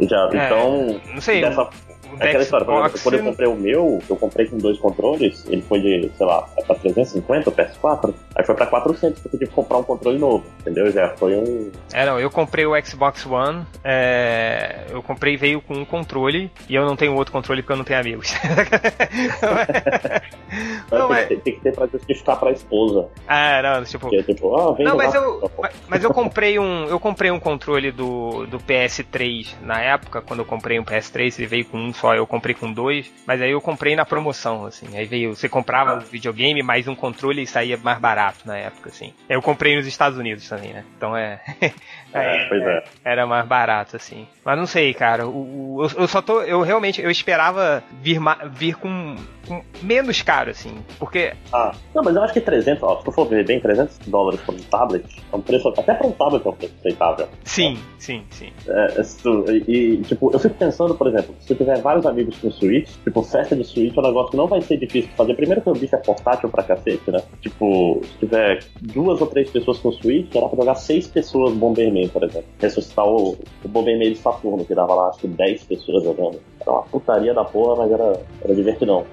já, 0.00 0.28
é, 0.32 0.46
então... 0.46 1.00
Não 1.14 1.20
sei, 1.20 1.40
dessa 1.42 1.68
é 2.20 2.28
aquela 2.28 2.42
história, 2.42 2.66
por 2.66 2.74
exemplo, 2.74 3.00
quando 3.02 3.14
eu 3.14 3.24
comprei 3.24 3.48
o 3.48 3.56
meu, 3.56 4.02
eu 4.08 4.16
comprei 4.16 4.46
com 4.46 4.58
dois 4.58 4.78
controles, 4.78 5.44
ele 5.48 5.62
foi 5.62 5.80
de, 5.80 6.10
sei 6.16 6.26
lá, 6.26 6.42
pra 6.66 6.76
350 6.76 7.50
o 7.50 7.52
PS4, 7.52 8.14
aí 8.34 8.44
foi 8.44 8.54
pra 8.54 8.66
400, 8.66 9.20
porque 9.20 9.36
eu 9.36 9.40
tive 9.40 9.50
que 9.50 9.54
comprar 9.54 9.78
um 9.78 9.82
controle 9.82 10.18
novo, 10.18 10.44
entendeu? 10.60 10.90
Já 10.90 11.10
foi 11.10 11.36
um... 11.36 11.70
É, 11.92 12.06
não, 12.06 12.18
eu 12.18 12.30
comprei 12.30 12.66
o 12.66 12.84
Xbox 12.84 13.26
One, 13.26 13.64
é, 13.82 14.84
eu 14.90 15.02
comprei 15.02 15.36
veio 15.36 15.60
com 15.60 15.74
um 15.74 15.84
controle, 15.84 16.50
e 16.68 16.74
eu 16.74 16.84
não 16.84 16.96
tenho 16.96 17.14
outro 17.14 17.32
controle 17.32 17.62
porque 17.62 17.72
eu 17.72 17.76
não 17.76 17.84
tenho 17.84 18.00
amigos. 18.00 18.34
não, 20.90 21.08
mas... 21.08 21.28
tem, 21.28 21.38
tem, 21.38 21.54
que 21.54 21.60
ter 21.60 21.74
pra 21.74 21.86
justificar 21.86 22.38
pra 22.38 22.52
esposa. 22.52 23.08
Ah, 23.26 23.60
não, 23.62 23.84
tipo... 23.84 24.08
Que 24.08 24.16
é, 24.16 24.22
tipo 24.22 24.54
ah, 24.56 24.76
não, 24.78 24.96
mas 24.96 25.14
eu, 25.14 25.50
mas 25.88 26.04
eu 26.04 26.12
comprei 26.12 26.58
um, 26.58 26.86
eu 26.86 27.00
comprei 27.00 27.30
um 27.30 27.40
controle 27.40 27.90
do, 27.90 28.46
do 28.46 28.58
PS3 28.58 29.54
na 29.62 29.80
época, 29.80 30.20
quando 30.20 30.40
eu 30.40 30.44
comprei 30.44 30.78
um 30.78 30.84
PS3, 30.84 31.38
ele 31.38 31.46
veio 31.46 31.64
com 31.64 31.78
um 31.78 31.92
só, 32.04 32.14
eu 32.14 32.26
comprei 32.26 32.54
com 32.54 32.70
dois, 32.70 33.10
mas 33.26 33.40
aí 33.40 33.52
eu 33.52 33.62
comprei 33.62 33.96
na 33.96 34.04
promoção, 34.04 34.66
assim. 34.66 34.94
Aí 34.94 35.06
veio, 35.06 35.34
você 35.34 35.48
comprava 35.48 35.94
o 35.94 35.96
um 35.96 36.00
videogame 36.00 36.62
mais 36.62 36.86
um 36.86 36.94
controle 36.94 37.40
e 37.40 37.46
saía 37.46 37.78
mais 37.78 37.98
barato 37.98 38.40
na 38.44 38.58
época, 38.58 38.90
assim. 38.90 39.14
Eu 39.26 39.40
comprei 39.40 39.74
nos 39.74 39.86
Estados 39.86 40.18
Unidos 40.18 40.46
também, 40.46 40.74
né? 40.74 40.84
Então 40.98 41.16
é. 41.16 41.40
é, 42.12 42.46
pois 42.46 42.62
é. 42.62 42.84
Era 43.02 43.26
mais 43.26 43.46
barato, 43.46 43.96
assim. 43.96 44.26
Mas 44.44 44.58
não 44.58 44.66
sei, 44.66 44.92
cara. 44.92 45.26
O, 45.26 45.78
o, 45.78 45.82
eu 45.96 46.06
só 46.06 46.20
tô. 46.20 46.42
Eu 46.42 46.60
realmente 46.60 47.00
eu 47.00 47.10
esperava 47.10 47.82
vir, 48.02 48.20
vir 48.50 48.76
com, 48.76 49.16
com 49.48 49.62
menos 49.82 50.20
caro, 50.20 50.50
assim. 50.50 50.76
Porque. 50.98 51.32
Ah, 51.50 51.74
não, 51.94 52.02
mas 52.02 52.14
eu 52.14 52.22
acho 52.22 52.34
que 52.34 52.40
300, 52.42 52.82
ó, 52.82 52.98
se 52.98 53.04
tu 53.04 53.12
for 53.12 53.26
ver 53.26 53.46
bem, 53.46 53.58
300 53.58 53.98
dólares 54.06 54.40
por 54.42 54.54
um 54.54 54.58
tablet 54.58 55.04
é 55.32 55.36
um 55.36 55.40
preço. 55.40 55.68
Até 55.68 55.94
para 55.94 56.06
um 56.06 56.12
tablet 56.12 56.46
é 56.46 56.50
um 56.50 56.52
preço 56.52 56.74
aceitável. 56.78 57.28
Sim, 57.42 57.74
é. 57.74 58.00
sim, 58.00 58.24
sim. 58.30 58.52
É, 58.68 59.02
tu, 59.22 59.44
e, 59.66 60.02
tipo, 60.02 60.30
eu 60.30 60.38
fico 60.38 60.54
pensando, 60.56 60.94
por 60.94 61.06
exemplo, 61.06 61.34
se 61.40 61.46
tu 61.48 61.54
tiver 61.54 61.80
vários 61.84 62.06
amigos 62.06 62.38
com 62.38 62.50
Switch, 62.50 62.88
tipo, 63.04 63.22
festa 63.22 63.54
de 63.54 63.62
Switch 63.62 63.94
é 63.94 64.00
um 64.00 64.02
negócio 64.02 64.30
que 64.30 64.36
não 64.38 64.46
vai 64.46 64.62
ser 64.62 64.78
difícil 64.78 65.10
de 65.10 65.16
fazer. 65.16 65.34
Primeiro 65.34 65.60
que 65.60 65.68
o 65.68 65.74
bicho 65.74 65.94
é 65.94 65.98
portátil 65.98 66.48
pra 66.48 66.62
cacete, 66.62 67.10
né? 67.10 67.22
Tipo, 67.42 68.00
se 68.02 68.18
tiver 68.20 68.64
duas 68.80 69.20
ou 69.20 69.26
três 69.26 69.50
pessoas 69.50 69.78
com 69.78 69.92
Switch, 69.92 70.32
dá 70.32 70.48
pra 70.48 70.56
jogar 70.56 70.74
seis 70.76 71.06
pessoas 71.06 71.52
Bomberman, 71.52 72.08
por 72.08 72.24
exemplo. 72.24 72.48
Ressuscitar 72.58 73.06
o, 73.06 73.36
o 73.64 73.68
Bomberman 73.68 74.12
de 74.12 74.18
Saturno, 74.18 74.64
que 74.64 74.74
dava 74.74 74.94
lá, 74.94 75.08
acho 75.10 75.18
que 75.18 75.28
10 75.28 75.64
pessoas 75.64 76.02
jogando. 76.02 76.40
Era 76.58 76.70
uma 76.70 76.82
putaria 76.82 77.34
da 77.34 77.44
porra, 77.44 77.84
mas 77.84 77.92
era, 77.92 78.20
era 78.42 78.54
divertidão. 78.54 79.04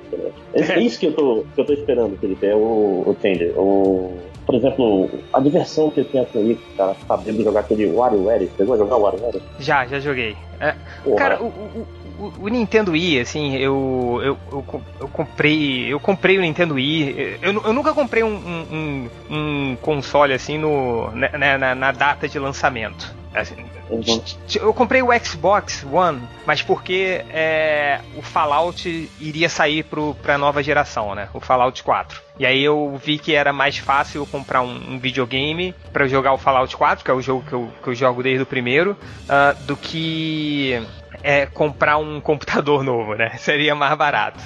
É, 0.54 0.62
é 0.62 0.80
isso 0.80 0.98
que 0.98 1.08
eu 1.08 1.14
tô, 1.14 1.44
que 1.54 1.60
eu 1.60 1.66
tô 1.66 1.74
esperando, 1.74 2.18
Felipe, 2.18 2.46
é 2.46 2.56
o, 2.56 3.04
o 3.06 3.16
Tender. 3.20 3.54
O 3.60 4.18
por 4.46 4.56
exemplo, 4.56 5.10
a 5.32 5.40
diversão 5.40 5.90
que 5.92 6.02
eu 6.02 6.06
tinha 6.06 6.26
com 6.26 6.40
isso, 6.40 6.62
cara, 6.76 6.96
sabendo 7.08 7.44
jogar 7.44 7.62
aquele 7.62 7.86
WarioWare. 7.92 8.50
Chegou 8.58 8.76
a 8.76 8.78
jogar 8.78 8.98
o 8.98 9.02
WarioWare? 9.02 9.42
Já, 9.60 9.86
já 9.86 10.00
joguei. 10.00 10.36
É, 10.60 10.76
cara, 11.16 11.42
o, 11.42 11.48
o, 11.48 11.88
o, 12.40 12.48
Nintendo 12.48 12.92
Wii, 12.92 13.20
assim, 13.20 13.56
eu, 13.56 14.20
eu, 14.24 14.38
eu, 14.52 14.84
eu, 15.00 15.08
comprei. 15.08 15.92
Eu 15.92 16.00
comprei 16.00 16.38
o 16.38 16.42
Nintendo 16.42 16.76
Wii. 16.76 17.40
Eu, 17.42 17.64
eu 17.64 17.74
nunca 17.74 17.94
comprei 17.94 18.24
um, 18.24 18.36
um, 18.36 19.10
um 19.30 19.76
console 19.82 20.34
assim 20.34 20.58
no, 20.58 21.10
né, 21.12 21.30
né, 21.38 21.58
na, 21.58 21.74
na 21.74 21.92
data 21.92 22.28
de 22.28 22.38
lançamento. 22.38 23.21
Assim, 23.34 23.56
uhum. 23.90 24.22
Eu 24.56 24.74
comprei 24.74 25.02
o 25.02 25.08
Xbox 25.24 25.86
One, 25.90 26.22
mas 26.46 26.62
porque 26.62 27.24
é, 27.30 28.02
o 28.18 28.22
Fallout 28.22 29.10
iria 29.22 29.48
sair 29.48 29.84
pro, 29.84 30.14
pra 30.16 30.38
nova 30.38 30.62
geração, 30.62 31.16
né? 31.16 31.30
O 31.34 31.40
Fallout 31.40 31.82
4. 31.82 32.22
E 32.38 32.46
aí 32.46 32.62
eu 32.62 33.00
vi 33.02 33.18
que 33.18 33.34
era 33.34 33.54
mais 33.54 33.78
fácil 33.78 34.26
comprar 34.26 34.62
um, 34.62 34.96
um 34.96 35.00
videogame 35.00 35.74
para 35.94 36.08
jogar 36.08 36.34
o 36.34 36.38
Fallout 36.38 36.76
4, 36.76 37.06
que 37.06 37.12
é 37.12 37.14
o 37.14 37.22
jogo 37.22 37.44
que 37.48 37.54
eu, 37.54 37.72
que 37.82 37.90
eu 37.90 37.96
jogo 37.96 38.22
desde 38.22 38.44
o 38.44 38.46
primeiro, 38.46 38.98
uh, 39.24 39.64
do 39.64 39.78
que 39.78 40.86
é, 41.24 41.46
comprar 41.46 41.98
um 41.98 42.20
computador 42.22 42.84
novo, 42.84 43.16
né? 43.16 43.38
Seria 43.38 43.74
mais 43.76 43.98
barato. 43.98 44.42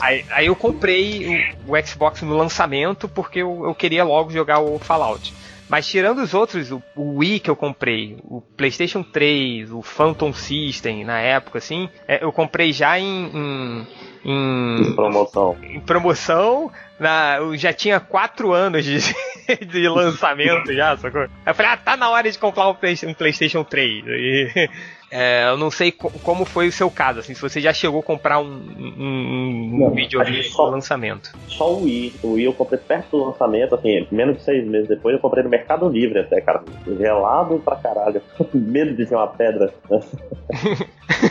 Aí, 0.00 0.24
aí, 0.30 0.46
eu 0.46 0.54
comprei 0.54 1.54
o, 1.66 1.72
o, 1.72 1.86
Xbox 1.86 2.22
no 2.22 2.36
lançamento 2.36 3.08
porque 3.08 3.40
eu, 3.40 3.64
eu, 3.64 3.74
queria 3.74 4.04
logo 4.04 4.30
jogar 4.30 4.60
o 4.60 4.78
Fallout. 4.78 5.34
Mas 5.70 5.86
tirando 5.86 6.18
os 6.18 6.34
outros, 6.34 6.72
o, 6.72 6.82
o, 6.96 7.18
Wii 7.18 7.38
que 7.38 7.48
eu 7.48 7.54
comprei, 7.54 8.18
o 8.24 8.40
PlayStation 8.40 9.04
3, 9.04 9.70
o 9.70 9.82
Phantom 9.82 10.32
System 10.32 11.04
na 11.04 11.20
época, 11.20 11.58
assim, 11.58 11.88
é, 12.08 12.24
eu 12.24 12.32
comprei 12.32 12.72
já 12.72 12.98
em, 12.98 13.30
em, 13.32 13.86
em, 14.24 14.94
promoção. 14.96 15.56
Em 15.62 15.78
promoção, 15.78 16.72
na, 16.98 17.36
eu 17.38 17.56
já 17.56 17.72
tinha 17.72 18.00
4 18.00 18.52
anos 18.52 18.84
de, 18.84 18.98
de 19.64 19.88
lançamento 19.88 20.74
já, 20.74 20.96
sacou? 20.96 21.22
Aí 21.22 21.28
eu 21.46 21.54
falei, 21.54 21.70
ah, 21.70 21.76
tá 21.76 21.96
na 21.96 22.10
hora 22.10 22.28
de 22.28 22.36
comprar 22.36 22.66
um, 22.66 22.72
um 22.72 23.14
PlayStation 23.14 23.62
3. 23.62 24.04
E, 24.08 24.68
é, 25.10 25.48
eu 25.48 25.56
não 25.56 25.70
sei 25.70 25.90
co 25.90 26.10
como 26.22 26.44
foi 26.44 26.68
o 26.68 26.72
seu 26.72 26.90
caso, 26.90 27.18
assim, 27.18 27.34
se 27.34 27.40
você 27.40 27.60
já 27.60 27.72
chegou 27.72 28.00
a 28.00 28.02
comprar 28.02 28.38
um, 28.38 28.46
um, 28.46 29.86
um 29.86 29.90
videogame 29.90 30.42
só, 30.44 30.66
no 30.66 30.72
lançamento. 30.72 31.32
Só 31.48 31.72
o 31.72 31.84
Wii. 31.84 32.14
O 32.22 32.32
Wii 32.32 32.44
eu 32.44 32.52
comprei 32.52 32.78
perto 32.78 33.16
do 33.16 33.24
lançamento, 33.24 33.74
assim, 33.74 34.06
menos 34.10 34.38
de 34.38 34.44
seis 34.44 34.66
meses 34.66 34.88
depois 34.88 35.14
eu 35.14 35.20
comprei 35.20 35.42
no 35.42 35.50
Mercado 35.50 35.88
Livre 35.88 36.20
até, 36.20 36.40
cara. 36.40 36.62
Gelado 36.86 37.58
pra 37.58 37.76
caralho. 37.76 38.22
Medo 38.54 38.94
de 38.94 39.04
ver 39.04 39.16
uma 39.16 39.28
pedra. 39.28 39.72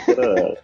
Era, 0.08 0.56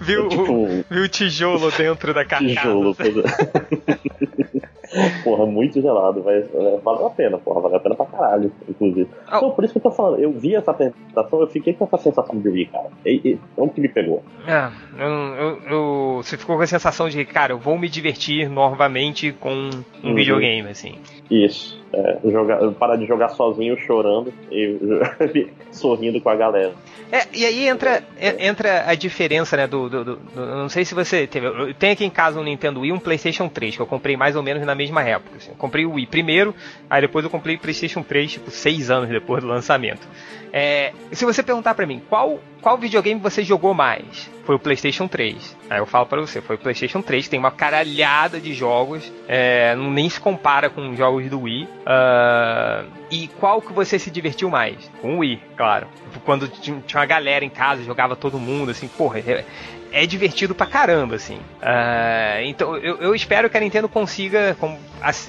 viu, 0.00 0.28
tipo, 0.28 0.52
o, 0.52 0.84
viu 0.90 1.02
o 1.04 1.08
tijolo 1.08 1.70
dentro 1.70 2.12
da 2.12 2.24
carcaça. 2.24 2.54
Tijolo. 2.54 2.96
porra, 5.24 5.46
muito 5.46 5.80
gelado, 5.80 6.22
mas 6.24 6.44
é, 6.54 6.78
valeu 6.82 7.06
a 7.06 7.10
pena, 7.10 7.38
porra, 7.38 7.60
valeu 7.60 7.76
a 7.76 7.80
pena 7.80 7.94
pra 7.94 8.06
caralho, 8.06 8.52
inclusive. 8.68 9.08
Oh. 9.30 9.36
Então, 9.36 9.50
por 9.50 9.64
isso 9.64 9.72
que 9.72 9.78
eu 9.78 9.82
tô 9.82 9.90
falando, 9.90 10.20
eu 10.20 10.32
vi 10.32 10.54
essa 10.54 10.70
apresentação, 10.70 11.40
eu 11.40 11.46
fiquei 11.46 11.74
com 11.74 11.84
essa 11.84 11.98
sensação 11.98 12.38
de 12.38 12.50
vir, 12.50 12.68
cara. 12.70 12.88
E, 13.04 13.20
e, 13.24 13.38
é 13.56 13.62
o 13.62 13.68
que 13.68 13.80
me 13.80 13.88
pegou. 13.88 14.22
É, 14.46 14.70
eu, 14.98 15.08
eu, 15.08 15.62
eu, 15.70 16.16
você 16.22 16.36
ficou 16.36 16.56
com 16.56 16.62
a 16.62 16.66
sensação 16.66 17.08
de, 17.08 17.24
cara, 17.24 17.52
eu 17.52 17.58
vou 17.58 17.78
me 17.78 17.88
divertir 17.88 18.48
novamente 18.48 19.32
com 19.32 19.50
um 19.50 20.08
uhum. 20.08 20.14
videogame, 20.14 20.68
assim. 20.68 20.96
Isso. 21.30 21.78
É, 21.92 22.18
jogar, 22.30 22.70
parar 22.72 22.96
de 22.96 23.06
jogar 23.06 23.30
sozinho, 23.30 23.76
chorando 23.78 24.32
e 24.50 25.48
sorrindo 25.72 26.20
com 26.20 26.28
a 26.28 26.36
galera. 26.36 26.72
É, 27.10 27.26
e 27.32 27.46
aí 27.46 27.66
entra, 27.66 28.02
entra 28.38 28.84
a 28.86 28.94
diferença, 28.94 29.56
né, 29.56 29.66
do, 29.66 29.88
do, 29.88 30.04
do, 30.04 30.16
do, 30.16 30.46
Não 30.46 30.68
sei 30.68 30.84
se 30.84 30.94
você 30.94 31.26
teve. 31.26 31.46
Eu 31.46 31.72
tenho 31.72 31.94
aqui 31.94 32.04
em 32.04 32.10
casa 32.10 32.38
um 32.38 32.44
Nintendo 32.44 32.80
Wii 32.80 32.90
e 32.90 32.92
um 32.92 32.98
PlayStation 32.98 33.48
3, 33.48 33.76
que 33.76 33.80
eu 33.80 33.86
comprei 33.86 34.16
mais 34.16 34.36
ou 34.36 34.42
menos 34.42 34.64
na 34.66 34.74
mesma 34.74 35.02
época. 35.02 35.36
Assim. 35.38 35.50
Eu 35.50 35.56
comprei 35.56 35.86
o 35.86 35.92
Wii 35.92 36.06
primeiro, 36.06 36.54
aí 36.90 37.00
depois 37.00 37.24
eu 37.24 37.30
comprei 37.30 37.56
o 37.56 37.58
PlayStation 37.58 38.02
3, 38.02 38.32
tipo, 38.32 38.50
seis 38.50 38.90
anos 38.90 39.08
depois 39.08 39.42
do 39.42 39.48
lançamento. 39.48 40.06
É, 40.52 40.92
se 41.12 41.24
você 41.24 41.42
perguntar 41.42 41.74
para 41.74 41.86
mim, 41.86 42.02
qual, 42.08 42.38
qual 42.60 42.76
videogame 42.78 43.20
você 43.20 43.42
jogou 43.42 43.74
mais? 43.74 44.30
Foi 44.44 44.56
o 44.56 44.58
PlayStation 44.58 45.06
3. 45.06 45.56
Aí 45.68 45.78
eu 45.78 45.86
falo 45.86 46.06
para 46.06 46.20
você, 46.20 46.40
foi 46.40 46.56
o 46.56 46.58
PlayStation 46.58 47.02
3, 47.02 47.28
tem 47.28 47.38
uma 47.38 47.50
caralhada 47.50 48.40
de 48.40 48.54
jogos, 48.54 49.12
é, 49.26 49.74
nem 49.76 50.08
se 50.08 50.20
compara 50.20 50.70
com 50.70 50.90
os 50.90 50.96
jogos 50.96 51.28
do 51.28 51.42
Wii. 51.42 51.68
Uh, 51.80 52.90
e 53.10 53.28
qual 53.40 53.62
que 53.62 53.72
você 53.72 53.98
se 53.98 54.10
divertiu 54.10 54.50
mais? 54.50 54.90
Com 55.00 55.16
o 55.16 55.18
Wii, 55.18 55.42
claro. 55.56 55.86
Quando 56.24 56.48
tinha 56.48 56.82
uma 56.94 57.06
galera 57.06 57.44
em 57.44 57.50
casa, 57.50 57.82
jogava 57.82 58.14
todo 58.14 58.38
mundo, 58.38 58.70
assim, 58.70 58.88
porra, 58.88 59.18
é, 59.92 60.04
é 60.04 60.06
divertido 60.06 60.54
pra 60.54 60.66
caramba, 60.66 61.16
assim. 61.16 61.36
Uh, 61.36 62.42
então 62.44 62.76
eu, 62.76 62.96
eu, 62.98 63.14
espero 63.14 63.48
que 63.48 63.56
a 63.56 63.60
Nintendo 63.60 63.88
consiga 63.88 64.56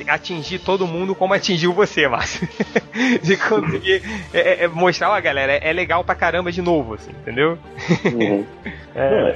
atingir 0.07 0.59
todo 0.59 0.87
mundo 0.87 1.15
como 1.15 1.33
atingiu 1.33 1.73
você, 1.73 2.07
Márcio. 2.07 2.47
de 3.21 3.37
conseguir 3.37 4.01
é, 4.33 4.65
é, 4.65 4.67
mostrar, 4.67 5.11
ó, 5.11 5.21
galera, 5.21 5.53
é, 5.53 5.71
legal 5.71 6.03
pra 6.03 6.15
caramba 6.15 6.51
de 6.51 6.61
novo, 6.61 6.95
assim, 6.95 7.11
entendeu? 7.11 7.57
Uhum. 8.05 8.45
É... 8.95 9.35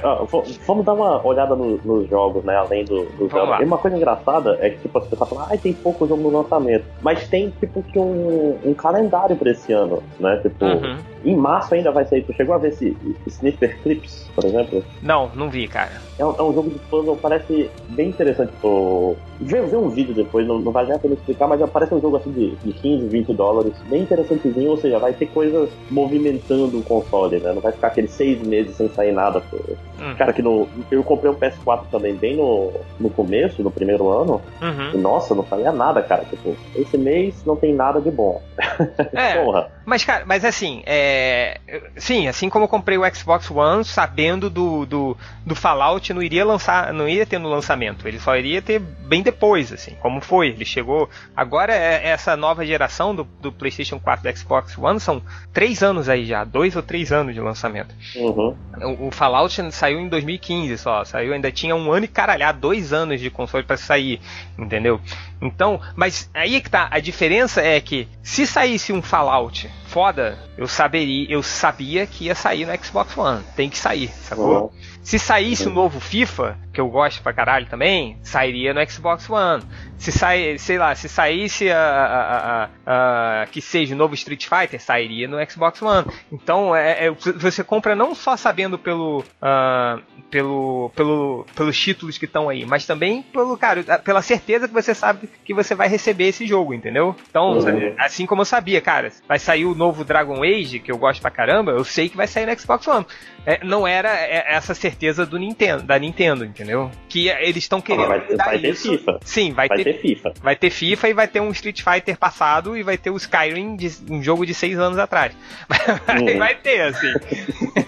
vamos 0.66 0.84
dar 0.84 0.92
uma 0.92 1.24
olhada 1.24 1.54
no, 1.54 1.78
nos 1.78 2.10
jogos, 2.10 2.44
né? 2.44 2.56
Além 2.56 2.84
do, 2.84 3.04
do 3.04 3.30
jogo. 3.30 3.62
E 3.62 3.64
uma 3.64 3.78
coisa 3.78 3.96
engraçada 3.96 4.58
é 4.60 4.68
que 4.68 4.78
tipo, 4.78 4.98
você 4.98 5.16
tá 5.16 5.24
falando, 5.24 5.48
ah, 5.50 5.56
tem 5.56 5.72
pouco 5.72 6.06
jogo 6.06 6.22
no 6.22 6.42
lançamento. 6.42 6.84
Mas 7.00 7.28
tem 7.28 7.50
tipo 7.60 7.82
que 7.82 7.98
um, 7.98 8.58
um 8.64 8.74
calendário 8.74 9.36
pra 9.36 9.52
esse 9.52 9.72
ano, 9.72 10.02
né? 10.18 10.38
Tipo, 10.42 10.66
uhum. 10.66 10.98
Em 11.24 11.36
março 11.36 11.74
ainda 11.74 11.90
vai 11.90 12.04
sair. 12.04 12.22
Tu 12.22 12.32
chegou 12.34 12.54
a 12.54 12.58
ver 12.58 12.68
esse 12.68 12.96
Sniffer 13.26 13.80
Clips, 13.82 14.30
por 14.34 14.44
exemplo? 14.44 14.84
Não, 15.02 15.30
não 15.34 15.50
vi, 15.50 15.66
cara. 15.66 15.92
É 16.18 16.24
um, 16.24 16.30
é 16.30 16.42
um 16.42 16.54
jogo 16.54 16.70
de 16.70 16.78
puzzle, 16.78 17.16
parece 17.16 17.70
bem 17.88 18.08
interessante. 18.08 18.50
Tipo, 18.52 19.16
vê, 19.40 19.62
vê 19.62 19.76
um 19.76 19.88
vídeo 19.88 20.14
depois, 20.14 20.46
não, 20.46 20.58
não 20.58 20.72
vai 20.72 20.84
nem 20.84 20.94
a 20.94 20.98
pena 20.98 21.14
explicar, 21.14 21.46
mas 21.48 21.60
parece 21.70 21.94
um 21.94 22.00
jogo 22.00 22.16
assim 22.16 22.32
de, 22.32 22.56
de 22.56 22.72
15, 22.72 23.06
20 23.08 23.34
dólares, 23.34 23.72
bem 23.88 24.02
interessantezinho, 24.02 24.70
ou 24.70 24.76
seja, 24.76 24.98
vai 24.98 25.12
ter 25.12 25.26
coisas 25.26 25.70
movimentando 25.90 26.78
o 26.78 26.82
console, 26.82 27.38
né? 27.38 27.52
Não 27.52 27.60
vai 27.60 27.72
ficar 27.72 27.88
aqueles 27.88 28.10
seis 28.12 28.40
meses 28.42 28.76
sem 28.76 28.88
sair 28.90 29.12
nada. 29.12 29.42
Hum. 29.52 30.14
Cara, 30.16 30.32
que 30.32 30.42
no. 30.42 30.68
Eu 30.90 31.02
comprei 31.02 31.30
um 31.30 31.34
PS4 31.34 31.84
também 31.90 32.14
bem 32.14 32.36
no, 32.36 32.72
no 32.98 33.10
começo, 33.10 33.62
no 33.62 33.70
primeiro 33.70 34.08
ano. 34.08 34.40
Uhum. 34.60 34.90
E, 34.94 34.96
nossa, 34.96 35.34
não 35.34 35.44
saía 35.44 35.72
nada, 35.72 36.02
cara. 36.02 36.24
Tipo, 36.24 36.56
esse 36.74 36.96
mês 36.96 37.44
não 37.44 37.56
tem 37.56 37.74
nada 37.74 38.00
de 38.00 38.10
bom. 38.10 38.40
É, 39.12 39.42
Porra. 39.44 39.70
Mas, 39.84 40.04
cara, 40.04 40.24
mas 40.26 40.44
assim, 40.44 40.82
é 40.86 41.34
é, 41.34 41.82
sim, 41.96 42.28
assim 42.28 42.48
como 42.48 42.64
eu 42.64 42.68
comprei 42.68 42.96
o 42.98 43.14
Xbox 43.14 43.50
One, 43.50 43.84
sabendo 43.84 44.48
do, 44.48 44.86
do, 44.86 45.16
do 45.44 45.54
Fallout, 45.54 46.03
não 46.12 46.22
iria 46.22 46.44
lançar, 46.44 46.92
não 46.92 47.08
iria 47.08 47.24
ter 47.24 47.38
no 47.38 47.48
lançamento, 47.48 48.06
ele 48.06 48.18
só 48.18 48.36
iria 48.36 48.60
ter 48.60 48.78
bem 48.78 49.22
depois, 49.22 49.72
assim, 49.72 49.94
como 50.00 50.20
foi. 50.20 50.48
Ele 50.48 50.64
chegou. 50.64 51.08
Agora 51.36 51.74
é 51.74 52.08
essa 52.08 52.36
nova 52.36 52.66
geração 52.66 53.14
do, 53.14 53.24
do 53.40 53.52
PlayStation 53.52 53.98
4 53.98 54.30
do 54.30 54.36
Xbox 54.36 54.76
One 54.76 54.98
são 55.00 55.22
três 55.52 55.82
anos 55.82 56.08
aí 56.08 56.24
já, 56.24 56.44
dois 56.44 56.74
ou 56.76 56.82
três 56.82 57.12
anos 57.12 57.34
de 57.34 57.40
lançamento. 57.40 57.94
Uhum. 58.16 58.56
O, 58.82 59.08
o, 59.08 59.10
Fallout 59.10 59.72
saiu 59.72 60.00
em 60.00 60.08
2015 60.08 60.78
só, 60.78 61.04
saiu 61.04 61.32
ainda 61.32 61.50
tinha 61.52 61.74
um 61.76 61.92
ano 61.92 62.04
e 62.04 62.08
caralhar, 62.08 62.54
dois 62.54 62.92
anos 62.92 63.20
de 63.20 63.30
console 63.30 63.64
para 63.64 63.76
sair, 63.76 64.20
entendeu? 64.58 65.00
Então, 65.40 65.80
mas 65.94 66.30
aí 66.32 66.56
é 66.56 66.60
que 66.60 66.70
tá, 66.70 66.88
a 66.90 66.98
diferença 66.98 67.60
é 67.60 67.80
que 67.80 68.08
se 68.22 68.46
saísse 68.46 68.92
um 68.92 69.02
Fallout 69.02 69.70
foda, 69.94 70.36
eu 70.58 70.66
saberia, 70.66 71.30
eu 71.30 71.40
sabia 71.40 72.04
que 72.04 72.24
ia 72.24 72.34
sair 72.34 72.66
no 72.66 72.84
Xbox 72.84 73.16
One. 73.16 73.44
Tem 73.54 73.70
que 73.70 73.78
sair, 73.78 74.08
sacou? 74.08 74.62
Uhum. 74.64 74.70
Se 75.00 75.20
saísse 75.20 75.68
o 75.68 75.70
um 75.70 75.74
novo 75.74 76.00
FIFA, 76.00 76.58
que 76.74 76.80
eu 76.80 76.88
gosto 76.88 77.22
pra 77.22 77.32
caralho 77.32 77.66
também, 77.66 78.18
sairia 78.20 78.74
no 78.74 78.90
Xbox 78.90 79.30
One. 79.30 79.62
Se 79.96 80.10
sai, 80.10 80.58
sei 80.58 80.76
lá, 80.76 80.94
se 80.94 81.08
saísse 81.08 81.70
a, 81.70 81.78
a, 81.78 82.64
a, 82.84 83.42
a 83.42 83.46
que 83.46 83.62
seja 83.62 83.94
o 83.94 83.98
novo 83.98 84.14
Street 84.14 84.46
Fighter, 84.46 84.82
sairia 84.82 85.28
no 85.28 85.38
Xbox 85.48 85.80
One. 85.80 86.06
Então 86.32 86.74
é, 86.74 87.06
é 87.06 87.10
você 87.10 87.62
compra 87.62 87.94
não 87.94 88.14
só 88.14 88.36
sabendo 88.36 88.76
pelo, 88.76 89.20
uh, 89.20 90.02
pelo, 90.30 90.90
pelo, 90.96 91.46
pelos 91.54 91.78
títulos 91.78 92.18
que 92.18 92.24
estão 92.24 92.48
aí, 92.48 92.66
mas 92.66 92.84
também 92.84 93.22
pelo 93.22 93.56
cara, 93.56 93.82
pela 94.00 94.20
certeza 94.20 94.66
que 94.66 94.74
você 94.74 94.92
sabe 94.94 95.28
que 95.44 95.54
você 95.54 95.76
vai 95.76 95.88
receber 95.88 96.24
esse 96.24 96.44
jogo, 96.44 96.74
entendeu? 96.74 97.14
Então, 97.30 97.58
uhum. 97.58 97.94
assim 97.98 98.26
como 98.26 98.42
eu 98.42 98.46
sabia, 98.46 98.80
cara, 98.80 99.12
vai 99.28 99.38
sair 99.38 99.64
o 99.64 99.76
novo 99.76 100.04
Dragon 100.04 100.42
Age, 100.42 100.80
que 100.80 100.90
eu 100.90 100.98
gosto 100.98 101.20
pra 101.20 101.30
caramba, 101.30 101.70
eu 101.70 101.84
sei 101.84 102.08
que 102.08 102.16
vai 102.16 102.26
sair 102.26 102.46
no 102.46 102.58
Xbox 102.58 102.86
One. 102.88 103.06
É, 103.46 103.62
não 103.64 103.86
era 103.86 104.08
é, 104.08 104.54
essa 104.54 104.74
certeza 104.74 105.24
do 105.24 105.38
Nintendo, 105.38 105.82
da 105.82 105.98
Nintendo, 105.98 106.44
entendeu? 106.44 106.63
Que 107.08 107.28
eles 107.28 107.64
estão 107.64 107.80
querendo. 107.80 108.08
vai, 108.08 108.20
ter, 108.20 108.36
vai 108.36 108.58
ter 108.58 108.74
FIFA. 108.74 109.18
Sim, 109.22 109.52
vai, 109.52 109.68
vai 109.68 109.78
ter, 109.78 109.84
ter, 109.84 110.00
FIFA. 110.00 110.34
Vai 110.42 110.56
ter 110.56 110.70
FIFA 110.70 111.08
e 111.08 111.12
vai 111.12 111.28
ter 111.28 111.40
um 111.40 111.50
Street 111.50 111.82
Fighter 111.82 112.16
passado 112.18 112.76
e 112.76 112.82
vai 112.82 112.96
ter 112.96 113.10
o 113.10 113.16
Skyrim, 113.16 113.76
de, 113.76 113.90
um 114.10 114.22
jogo 114.22 114.44
de 114.44 114.54
seis 114.54 114.78
anos 114.78 114.98
atrás. 114.98 115.32
Uhum. 116.14 116.38
vai 116.38 116.54
ter, 116.54 116.80
assim. 116.82 117.12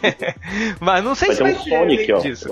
Mas 0.80 1.04
não 1.04 1.14
sei 1.14 1.28
vai 1.28 1.36
se 1.36 1.42
vai 1.42 1.52
um 1.52 1.56
ter 1.56 1.70
Sonic, 1.70 2.12
ó. 2.12 2.18
disso, 2.18 2.48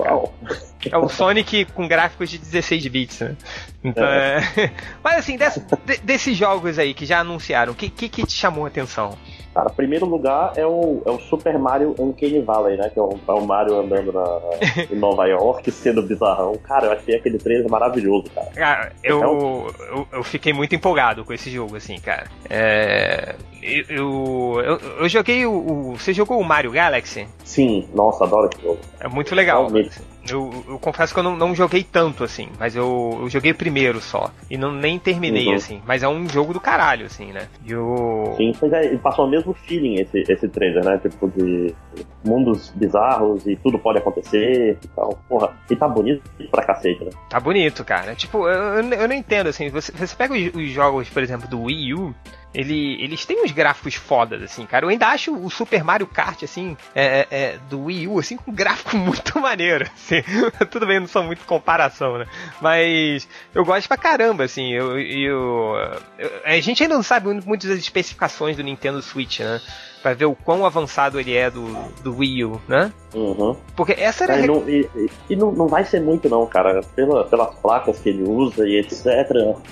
É 0.89 0.97
o 0.97 1.09
Sonic 1.09 1.65
com 1.65 1.87
gráficos 1.87 2.29
de 2.29 2.37
16 2.37 2.87
bits, 2.87 3.19
né? 3.19 3.35
Então, 3.83 4.05
é. 4.05 4.37
É... 4.57 4.71
Mas 5.03 5.17
assim, 5.17 5.37
desse, 5.37 5.61
desses 6.03 6.37
jogos 6.37 6.79
aí 6.79 6.93
que 6.93 7.05
já 7.05 7.19
anunciaram, 7.19 7.73
o 7.73 7.75
que, 7.75 7.89
que, 7.89 8.09
que 8.09 8.25
te 8.25 8.33
chamou 8.33 8.65
a 8.65 8.67
atenção? 8.67 9.17
Cara, 9.55 9.69
primeiro 9.69 10.05
lugar 10.05 10.51
é 10.57 10.65
o, 10.65 11.01
é 11.05 11.11
o 11.11 11.17
Super 11.17 11.57
Mario 11.57 11.95
Uncanny 11.97 12.41
Valley, 12.41 12.75
né? 12.75 12.89
Que 12.89 12.99
é 12.99 13.01
o, 13.01 13.17
é 13.25 13.31
o 13.31 13.45
Mario 13.45 13.79
andando 13.79 14.11
na, 14.11 14.25
em 14.91 14.99
Nova 14.99 15.25
York, 15.27 15.71
sendo 15.71 16.03
bizarrão. 16.15 16.55
Cara, 16.57 16.87
eu 16.87 16.91
achei 16.93 17.15
aquele 17.15 17.37
trailer 17.37 17.69
maravilhoso, 17.69 18.25
cara. 18.33 18.47
Cara, 18.47 18.91
eu, 19.03 19.17
então... 19.17 19.67
eu, 19.79 20.07
eu, 20.11 20.23
fiquei 20.23 20.53
muito 20.53 20.73
empolgado 20.75 21.23
com 21.23 21.33
esse 21.33 21.49
jogo, 21.49 21.75
assim, 21.75 21.99
cara. 21.99 22.25
É, 22.49 23.35
eu, 23.61 24.61
eu, 24.61 24.79
eu, 24.99 25.09
joguei 25.09 25.45
o, 25.45 25.51
o, 25.51 25.95
Você 25.95 26.13
jogou 26.13 26.39
o 26.39 26.43
Mario 26.43 26.71
Galaxy? 26.71 27.27
Sim, 27.43 27.87
nossa, 27.93 28.23
adoro 28.23 28.49
esse 28.51 28.61
jogo. 28.61 28.79
É 28.99 29.07
muito 29.07 29.35
legal. 29.35 29.69
Eu, 30.29 30.63
eu, 30.67 30.79
confesso 30.79 31.13
que 31.13 31.19
eu 31.19 31.23
não, 31.23 31.35
não, 31.35 31.53
joguei 31.53 31.83
tanto, 31.83 32.23
assim, 32.23 32.49
mas 32.59 32.75
eu, 32.75 33.19
eu 33.21 33.29
joguei 33.29 33.53
primeiro 33.53 34.01
só. 34.01 34.31
E 34.49 34.57
não, 34.57 34.71
nem 34.71 34.97
terminei, 34.97 35.47
uhum. 35.47 35.55
assim. 35.55 35.81
Mas 35.85 36.03
é 36.03 36.07
um 36.07 36.27
jogo 36.27 36.53
do 36.53 36.59
caralho, 36.59 37.05
assim, 37.05 37.31
né? 37.31 37.47
E 37.65 37.75
o... 37.75 38.33
Sim, 38.37 38.51
pois 38.59 38.73
é, 38.73 38.97
passou 38.97 39.25
o 39.25 39.29
mesmo 39.29 39.53
feeling 39.53 40.01
esse, 40.01 40.23
esse 40.27 40.47
trailer, 40.49 40.83
né? 40.83 40.97
Tipo, 40.97 41.29
de 41.29 41.75
mundos 42.23 42.71
bizarros 42.75 43.45
e 43.45 43.55
tudo 43.55 43.77
pode 43.77 43.99
acontecer 43.99 44.77
e 44.83 44.87
tal. 44.89 45.19
Porra, 45.29 45.53
e 45.69 45.75
tá 45.75 45.87
bonito 45.87 46.23
pra 46.49 46.65
cacete, 46.65 47.03
né? 47.03 47.11
Tá 47.29 47.39
bonito, 47.39 47.83
cara. 47.83 48.15
Tipo, 48.15 48.47
eu, 48.47 48.81
eu 48.81 49.07
não 49.07 49.15
entendo, 49.15 49.47
assim, 49.47 49.69
você, 49.69 49.91
você 49.91 50.15
pega 50.15 50.33
os, 50.33 50.55
os 50.55 50.69
jogos, 50.69 51.09
por 51.09 51.21
exemplo, 51.21 51.47
do 51.47 51.63
Wii 51.63 51.93
U, 51.93 52.15
ele, 52.55 53.03
eles 53.03 53.25
têm 53.25 53.43
uns 53.43 53.51
gráficos 53.51 53.95
fodas, 53.95 54.41
assim, 54.41 54.65
cara. 54.65 54.85
Eu 54.85 54.89
ainda 54.89 55.07
acho 55.07 55.35
o 55.35 55.49
Super 55.51 55.83
Mario 55.83 56.07
Kart, 56.07 56.41
assim, 56.43 56.77
é, 56.95 57.05
é, 57.05 57.27
é 57.29 57.59
do 57.69 57.83
Wii 57.85 58.07
U, 58.07 58.19
assim, 58.19 58.37
com 58.37 58.51
um 58.51 58.55
gráfico 58.55 58.95
muito 58.97 59.39
maneiro. 59.39 59.85
Assim. 59.93 60.23
Tudo 60.71 60.87
bem, 60.87 61.01
não 61.01 61.07
são 61.07 61.25
muito 61.25 61.45
comparação, 61.45 62.17
né? 62.17 62.25
Mas 62.61 63.27
eu 63.53 63.65
gosto 63.65 63.87
pra 63.87 63.97
caramba, 63.97 64.45
assim. 64.45 64.71
Eu, 64.71 64.97
eu, 64.99 65.75
eu 66.17 66.31
a 66.45 66.59
gente 66.61 66.81
ainda 66.81 66.95
não 66.95 67.03
sabe 67.03 67.27
muitas 67.45 67.69
das 67.69 67.79
especificações 67.79 68.55
do 68.55 68.63
Nintendo 68.63 69.01
Switch, 69.01 69.41
né? 69.41 69.61
Pra 70.05 70.13
ver 70.13 70.25
o 70.25 70.35
quão 70.35 70.63
avançado 70.63 71.19
ele 71.19 71.33
é 71.33 71.49
do, 71.49 71.65
do 72.03 72.17
Wii 72.17 72.45
U, 72.45 72.61
né? 72.67 72.93
Uhum. 73.11 73.55
Porque 73.75 73.93
essa 73.93 74.25
era. 74.25 74.37
É, 74.37 74.45
não, 74.45 74.69
e, 74.69 74.87
e 75.27 75.35
não, 75.35 75.51
não 75.51 75.67
vai 75.67 75.83
ser 75.83 75.99
muito, 75.99 76.29
não, 76.29 76.45
cara. 76.45 76.81
Pela, 76.95 77.23
pelas 77.23 77.55
placas 77.55 77.97
que 77.97 78.09
ele 78.09 78.21
usa 78.21 78.67
e 78.67 78.77
etc. 78.77 79.03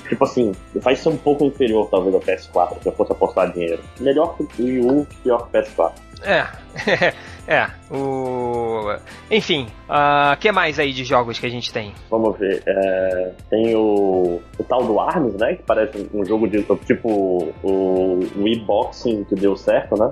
Tipo 0.09 0.23
assim, 0.23 0.51
vai 0.73 0.95
ser 0.95 1.09
um 1.09 1.17
pouco 1.17 1.45
inferior, 1.45 1.87
talvez, 1.91 2.15
ao 2.15 2.21
PS4, 2.21 2.81
se 2.81 2.89
eu 2.89 2.93
fosse 2.93 3.11
apostar 3.11 3.51
dinheiro. 3.51 3.83
Melhor 3.99 4.35
que 4.35 4.41
o 4.41 4.49
Wii 4.57 4.79
U, 4.79 5.07
pior 5.21 5.47
que 5.47 5.55
o 5.55 5.61
PS4. 5.61 5.91
É. 6.23 7.13
É, 7.45 7.67
o. 7.91 8.95
Enfim, 9.29 9.67
o 9.89 9.93
uh, 9.93 10.37
que 10.39 10.49
mais 10.51 10.79
aí 10.79 10.93
de 10.93 11.03
jogos 11.03 11.37
que 11.37 11.45
a 11.45 11.49
gente 11.49 11.73
tem? 11.73 11.93
Vamos 12.09 12.37
ver. 12.37 12.63
É, 12.65 13.31
tem 13.49 13.75
o, 13.75 14.41
o 14.57 14.63
tal 14.63 14.83
do 14.85 14.97
Arms, 14.99 15.35
né? 15.35 15.55
Que 15.55 15.63
parece 15.63 16.09
um 16.13 16.25
jogo 16.25 16.47
de 16.47 16.63
tipo 16.85 17.53
o 17.61 18.19
Wii 18.37 18.59
Boxing 18.61 19.25
que 19.25 19.35
deu 19.35 19.57
certo, 19.57 19.97
né? 19.97 20.11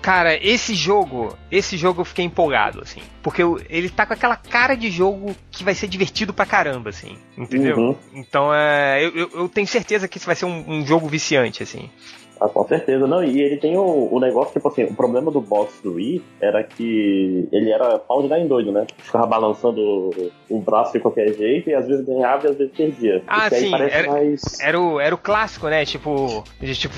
Cara, 0.00 0.34
esse 0.42 0.74
jogo, 0.74 1.36
esse 1.50 1.76
jogo 1.76 2.00
eu 2.00 2.04
fiquei 2.06 2.24
empolgado, 2.24 2.80
assim. 2.80 3.02
Porque 3.22 3.42
ele 3.68 3.90
tá 3.90 4.06
com 4.06 4.14
aquela 4.14 4.36
cara 4.36 4.74
de 4.74 4.90
jogo 4.90 5.36
que 5.50 5.62
vai 5.62 5.74
ser 5.74 5.86
divertido 5.86 6.32
pra 6.32 6.46
caramba, 6.46 6.88
assim. 6.88 7.18
Entendeu? 7.36 7.76
Uhum. 7.76 7.96
Então 8.14 8.54
é, 8.54 9.04
eu, 9.04 9.28
eu, 9.34 9.48
tenho 9.50 9.66
certeza 9.66 10.08
que 10.08 10.16
isso 10.16 10.26
vai 10.26 10.34
ser 10.34 10.46
um, 10.46 10.64
um 10.66 10.86
jogo 10.86 11.06
viciante, 11.08 11.62
assim. 11.62 11.90
Ah, 12.40 12.48
com 12.48 12.66
certeza. 12.66 13.06
Não, 13.06 13.22
e 13.22 13.40
ele 13.40 13.56
tem 13.56 13.76
o, 13.76 14.08
o 14.12 14.20
negócio, 14.20 14.52
tipo 14.52 14.68
assim, 14.68 14.84
o 14.84 14.94
problema 14.94 15.30
do 15.30 15.40
box 15.40 15.80
do 15.82 15.94
Wii 15.94 16.22
era 16.40 16.62
que 16.62 17.48
ele 17.50 17.70
era 17.70 17.98
pau 17.98 18.22
de 18.22 18.28
dar 18.28 18.38
em 18.38 18.46
doido, 18.46 18.70
né? 18.72 18.86
Ficava 18.98 19.26
balançando 19.26 19.80
o, 19.80 20.30
o 20.48 20.60
braço 20.60 20.92
de 20.92 21.00
qualquer 21.00 21.34
jeito 21.34 21.70
e 21.70 21.74
às 21.74 21.86
vezes 21.86 22.06
ganhava 22.06 22.46
e 22.46 22.50
às 22.50 22.56
vezes 22.56 22.72
perdia. 22.76 23.22
Ah, 23.26 23.50
sim. 23.50 23.74
Era, 23.74 24.12
mais... 24.12 24.60
era, 24.60 24.80
o, 24.80 25.00
era 25.00 25.14
o 25.14 25.18
clássico, 25.18 25.68
né? 25.68 25.84
Tipo, 25.84 26.44
tipo, 26.60 26.94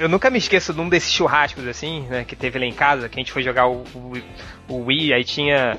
eu 0.00 0.08
nunca 0.08 0.30
me 0.30 0.38
esqueço 0.38 0.72
de 0.72 0.80
um 0.80 0.88
desses 0.88 1.12
churrascos, 1.12 1.66
assim, 1.66 2.06
né? 2.08 2.24
Que 2.24 2.34
teve 2.34 2.58
lá 2.58 2.64
em 2.64 2.72
casa, 2.72 3.08
que 3.08 3.18
a 3.18 3.20
gente 3.20 3.32
foi 3.32 3.42
jogar 3.42 3.68
o, 3.68 3.82
o, 3.94 4.12
o 4.68 4.84
Wii, 4.86 5.12
aí 5.12 5.24
tinha 5.24 5.76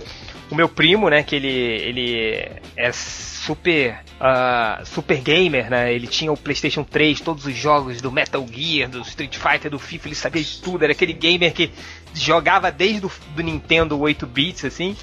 o 0.49 0.55
meu 0.55 0.69
primo, 0.69 1.09
né? 1.09 1.23
Que 1.23 1.35
ele, 1.35 1.47
ele 1.47 2.51
é 2.75 2.91
super 2.91 3.99
uh, 4.15 4.85
super 4.85 5.19
gamer, 5.21 5.69
né? 5.69 5.93
Ele 5.93 6.07
tinha 6.07 6.31
o 6.31 6.37
PlayStation 6.37 6.83
3, 6.83 7.21
todos 7.21 7.45
os 7.45 7.55
jogos 7.55 8.01
do 8.01 8.11
Metal 8.11 8.45
Gear, 8.51 8.89
do 8.89 9.01
Street 9.01 9.37
Fighter, 9.37 9.71
do 9.71 9.79
FIFA, 9.79 10.07
ele 10.07 10.15
sabia 10.15 10.43
de 10.43 10.61
tudo. 10.61 10.83
Era 10.83 10.93
aquele 10.93 11.13
gamer 11.13 11.53
que 11.53 11.71
jogava 12.13 12.71
desde 12.71 13.05
o 13.05 13.11
do 13.35 13.43
Nintendo 13.43 13.99
8 13.99 14.25
bits, 14.25 14.65
assim. 14.65 14.95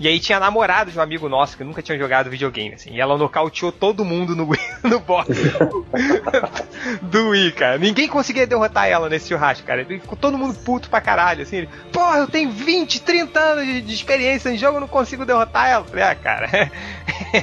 E 0.00 0.06
aí 0.06 0.20
tinha 0.20 0.38
namorado 0.38 0.92
de 0.92 0.98
um 0.98 1.02
amigo 1.02 1.28
nosso 1.28 1.56
que 1.56 1.64
nunca 1.64 1.82
tinha 1.82 1.98
jogado 1.98 2.30
videogame, 2.30 2.74
assim. 2.74 2.90
E 2.92 3.00
ela 3.00 3.18
nocauteou 3.18 3.72
todo 3.72 4.04
mundo 4.04 4.36
no, 4.36 4.48
no 4.84 5.00
boss 5.00 5.26
do 7.02 7.30
Wii, 7.30 7.52
cara. 7.52 7.78
Ninguém 7.78 8.06
conseguia 8.06 8.46
derrotar 8.46 8.88
ela 8.88 9.08
nesse 9.08 9.28
churrasco, 9.28 9.66
cara. 9.66 9.84
Ficou 9.84 10.16
todo 10.16 10.38
mundo 10.38 10.54
puto 10.54 10.88
pra 10.88 11.00
caralho, 11.00 11.42
assim. 11.42 11.58
Ele, 11.58 11.68
Porra, 11.92 12.18
eu 12.18 12.28
tenho 12.28 12.50
20, 12.50 13.02
30 13.02 13.40
anos 13.40 13.66
de, 13.84 13.92
experiência 13.92 14.50
em 14.50 14.56
jogo, 14.56 14.76
eu 14.76 14.80
não 14.82 14.88
consigo 14.88 15.24
derrotar 15.24 15.68
ela. 15.68 15.84
Falei, 15.84 16.04
ah, 16.04 16.14
cara. 16.14 16.48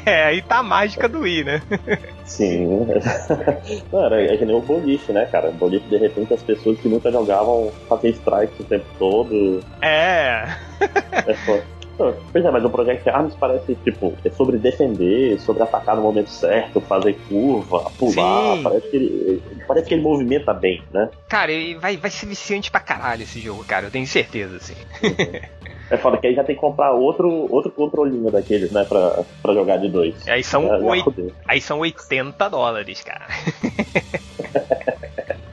é, 0.05 0.23
aí 0.23 0.41
tá 0.41 0.59
a 0.59 0.63
mágica 0.63 1.09
do 1.09 1.19
Wii, 1.21 1.43
né? 1.43 1.61
Sim. 2.23 2.67
Não, 3.91 4.05
era, 4.05 4.23
é 4.23 4.37
que 4.37 4.45
nem 4.45 4.55
o 4.55 4.61
boliche, 4.61 5.11
né, 5.11 5.25
cara? 5.25 5.49
O 5.49 5.53
boliche, 5.53 5.85
de 5.87 5.97
repente, 5.97 6.33
as 6.33 6.41
pessoas 6.41 6.79
que 6.79 6.87
nunca 6.87 7.11
jogavam 7.11 7.71
fazer 7.89 8.09
strike 8.11 8.61
o 8.61 8.65
tempo 8.65 8.85
todo. 8.97 9.63
É. 9.81 10.47
É 11.27 11.33
foda. 11.45 11.74
Pois 11.97 12.43
é, 12.43 12.51
mas 12.51 12.63
o 12.65 12.69
Project 12.69 13.09
Arms 13.09 13.35
parece, 13.35 13.75
tipo, 13.75 14.13
é 14.23 14.29
sobre 14.29 14.57
defender, 14.57 15.39
sobre 15.39 15.63
atacar 15.63 15.95
no 15.95 16.01
momento 16.01 16.29
certo, 16.29 16.81
fazer 16.81 17.13
curva, 17.27 17.89
pular. 17.97 18.57
Sim. 18.57 18.63
Parece 18.63 18.89
que, 18.89 18.95
ele, 18.95 19.43
parece 19.67 19.87
que 19.87 19.93
ele 19.93 20.03
movimenta 20.03 20.53
bem, 20.53 20.83
né? 20.91 21.09
Cara, 21.29 21.51
vai, 21.79 21.97
vai 21.97 22.11
ser 22.11 22.25
viciante 22.25 22.69
pra 22.69 22.79
caralho 22.79 23.23
esse 23.23 23.39
jogo, 23.39 23.63
cara, 23.63 23.87
eu 23.87 23.91
tenho 23.91 24.07
certeza, 24.07 24.57
assim. 24.57 24.75
Uhum. 25.03 25.65
É 25.87 25.97
foda 25.97 26.17
que 26.17 26.25
aí 26.25 26.33
já 26.33 26.43
tem 26.43 26.55
que 26.55 26.61
comprar 26.61 26.93
outro, 26.93 27.29
outro 27.51 27.71
controlinho 27.71 28.31
daqueles, 28.31 28.71
né, 28.71 28.83
pra, 28.85 29.23
pra 29.41 29.53
jogar 29.53 29.77
de 29.77 29.87
dois. 29.87 30.27
Aí 30.27 30.43
são, 30.43 30.67
oit... 30.83 31.05
aí 31.47 31.61
são 31.61 31.77
80 31.77 32.49
dólares, 32.49 33.03
cara. 33.03 33.27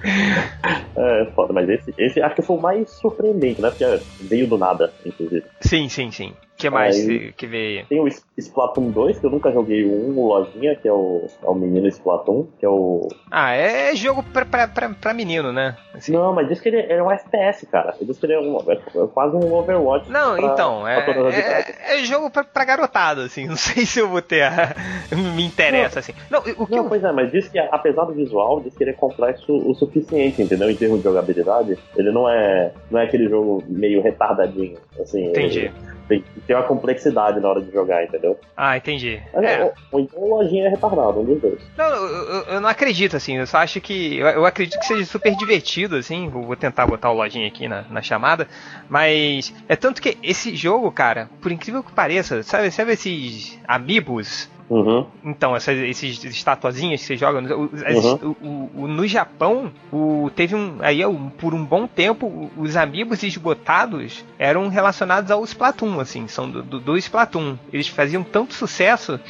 É, 0.05 1.33
foda, 1.35 1.53
mas 1.53 1.69
esse, 1.69 1.95
esse 1.97 2.21
acho 2.21 2.35
que 2.35 2.43
foi 2.43 2.57
o 2.57 2.61
mais 2.61 2.91
surpreendente, 2.91 3.61
né? 3.61 3.71
Porque 3.71 3.85
veio 4.29 4.49
do 4.49 4.59
nada, 4.59 4.93
inclusive. 5.05 5.45
Sim, 5.61 5.88
sim, 5.88 6.11
sim. 6.11 6.35
Que 6.62 6.70
mais 6.70 6.96
aí, 6.96 7.33
que 7.33 7.46
veio? 7.46 7.87
Tem 7.87 8.01
o 8.01 8.09
Splatoon 8.38 8.90
2, 8.90 9.18
que 9.18 9.27
eu 9.27 9.31
nunca 9.31 9.51
joguei 9.53 9.85
um, 9.85 10.18
o 10.18 10.29
Lojinha, 10.29 10.77
que 10.77 10.88
é 10.88 10.92
o, 10.92 11.27
é 11.42 11.46
o 11.46 11.55
menino 11.55 11.87
Splatoon, 11.88 12.46
que 12.59 12.64
é 12.64 12.68
o. 12.68 13.09
Ah, 13.31 13.53
é 13.53 13.94
jogo 13.94 14.22
pra, 14.22 14.44
pra, 14.44 14.68
pra, 14.68 14.88
pra 14.90 15.14
menino, 15.14 15.53
né? 15.53 15.77
Assim. 15.94 16.12
Não, 16.12 16.33
mas 16.33 16.48
diz 16.48 16.61
que 16.61 16.68
ele 16.68 16.81
é 16.81 17.03
um 17.03 17.11
FPS, 17.11 17.66
cara. 17.66 17.94
Diz 18.01 18.18
que 18.18 18.27
ele 18.27 18.35
é, 18.35 18.40
um, 18.40 18.59
é, 18.68 18.75
é 18.75 19.07
quase 19.12 19.37
um 19.37 19.53
Overwatch. 19.53 20.11
Não, 20.11 20.37
pra, 20.37 20.46
então, 20.46 20.88
é, 20.88 20.98
é, 20.98 21.94
é, 21.96 22.05
jogo 22.05 22.31
pra, 22.31 22.44
pra 22.44 22.64
garotado, 22.64 23.22
assim. 23.22 23.46
Não 23.53 23.57
sei 23.57 23.85
se 23.85 23.98
eu 23.98 24.09
vou 24.09 24.22
ter. 24.22 24.42
A... 24.42 24.75
Me 25.14 25.44
interessa, 25.44 25.96
não, 25.96 26.01
assim. 26.01 26.12
Não, 26.31 26.40
o 26.62 26.66
que 26.66 26.75
não 26.75 26.85
eu... 26.85 26.88
pois 26.88 27.05
é, 27.05 27.12
mas 27.12 27.31
diz 27.31 27.48
que 27.48 27.59
apesar 27.59 28.05
do 28.05 28.12
visual, 28.12 28.61
diz 28.61 28.75
que 28.77 28.85
ele 28.85 28.90
é 28.90 28.94
complexo 28.94 29.53
o 29.53 29.75
suficiente, 29.75 30.42
entendeu? 30.42 30.70
Em 30.70 30.77
termos 30.77 30.98
de 30.98 31.05
jogabilidade. 31.05 31.79
Ele 31.96 32.11
não 32.11 32.29
é, 32.29 32.72
não 32.90 33.01
é 33.01 33.05
aquele 33.05 33.29
jogo 33.29 33.62
meio 33.68 34.03
retardadinho, 34.03 34.79
assim. 35.01 35.29
Entendi. 35.29 35.59
Ele, 35.61 35.72
tem, 36.12 36.25
tem 36.46 36.55
uma 36.55 36.64
complexidade 36.64 37.40
na 37.40 37.48
hora 37.48 37.62
de 37.62 37.72
jogar, 37.72 38.05
entendeu? 38.05 38.38
Ah, 38.55 38.77
entendi. 38.77 39.22
é. 39.33 39.64
ou, 39.64 39.72
ou, 39.92 40.01
então 40.01 40.20
o 40.20 40.29
lojinha 40.37 40.66
é 40.66 40.68
retardado, 40.68 41.20
um 41.20 41.25
dos 41.25 41.40
dois. 41.40 41.59
Não, 41.77 41.87
eu, 41.87 42.42
eu, 42.44 42.61
não 42.61 42.68
acredito, 42.68 43.16
assim, 43.16 43.38
eu 43.38 43.46
só 43.46 43.59
acho 43.59 43.81
que. 43.81 44.18
Eu, 44.18 44.27
eu 44.27 44.44
acredito 44.44 44.79
que 44.79 44.87
seja 44.87 45.05
super 45.07 45.35
divertido, 45.35 45.96
assim. 45.96 46.29
Vou, 46.29 46.42
vou, 46.42 46.57
tentar 46.57 46.87
botar 46.87 47.11
o 47.11 47.14
lojinha 47.14 47.46
aqui 47.46 47.66
na, 47.66 47.83
na 47.88 48.03
chamada. 48.03 48.46
Mas 48.88 49.55
é 49.68 49.75
tanto 49.75 50.03
que 50.03 50.18
esse 50.22 50.55
jogo, 50.55 50.90
cara, 50.92 51.31
por 51.40 51.51
incrível 51.51 51.83
que 51.83 51.92
pareça, 51.92 52.42
sabe, 52.42 52.70
sabe 52.70 52.92
esses 52.92 53.59
amigos 53.66 54.51
Uhum. 54.73 55.07
Então, 55.23 55.55
essas 55.55 55.77
esses 55.77 56.25
estatuazinhas 56.25 57.03
que 57.03 57.07
você 57.09 57.17
joga. 57.17 57.41
Uhum. 57.55 58.37
O, 58.41 58.71
o, 58.85 58.89
no 58.89 59.07
Japão, 59.07 59.71
o, 59.93 60.31
teve 60.35 60.55
um. 60.55 60.79
Aí, 60.81 61.01
por 61.37 61.53
um 61.53 61.63
bom 61.63 61.87
tempo, 61.87 62.51
os 62.57 62.75
amigos 62.75 63.23
esgotados 63.23 64.25
eram 64.39 64.69
relacionados 64.69 65.31
ao 65.31 65.45
Splatoon, 65.45 66.01
assim, 66.01 66.27
são 66.27 66.51
do, 66.51 66.63
do, 66.63 66.81
do 66.81 66.97
Splatoon. 66.97 67.59
Eles 67.71 67.87
faziam 67.87 68.23
tanto 68.23 68.55
sucesso 68.55 69.21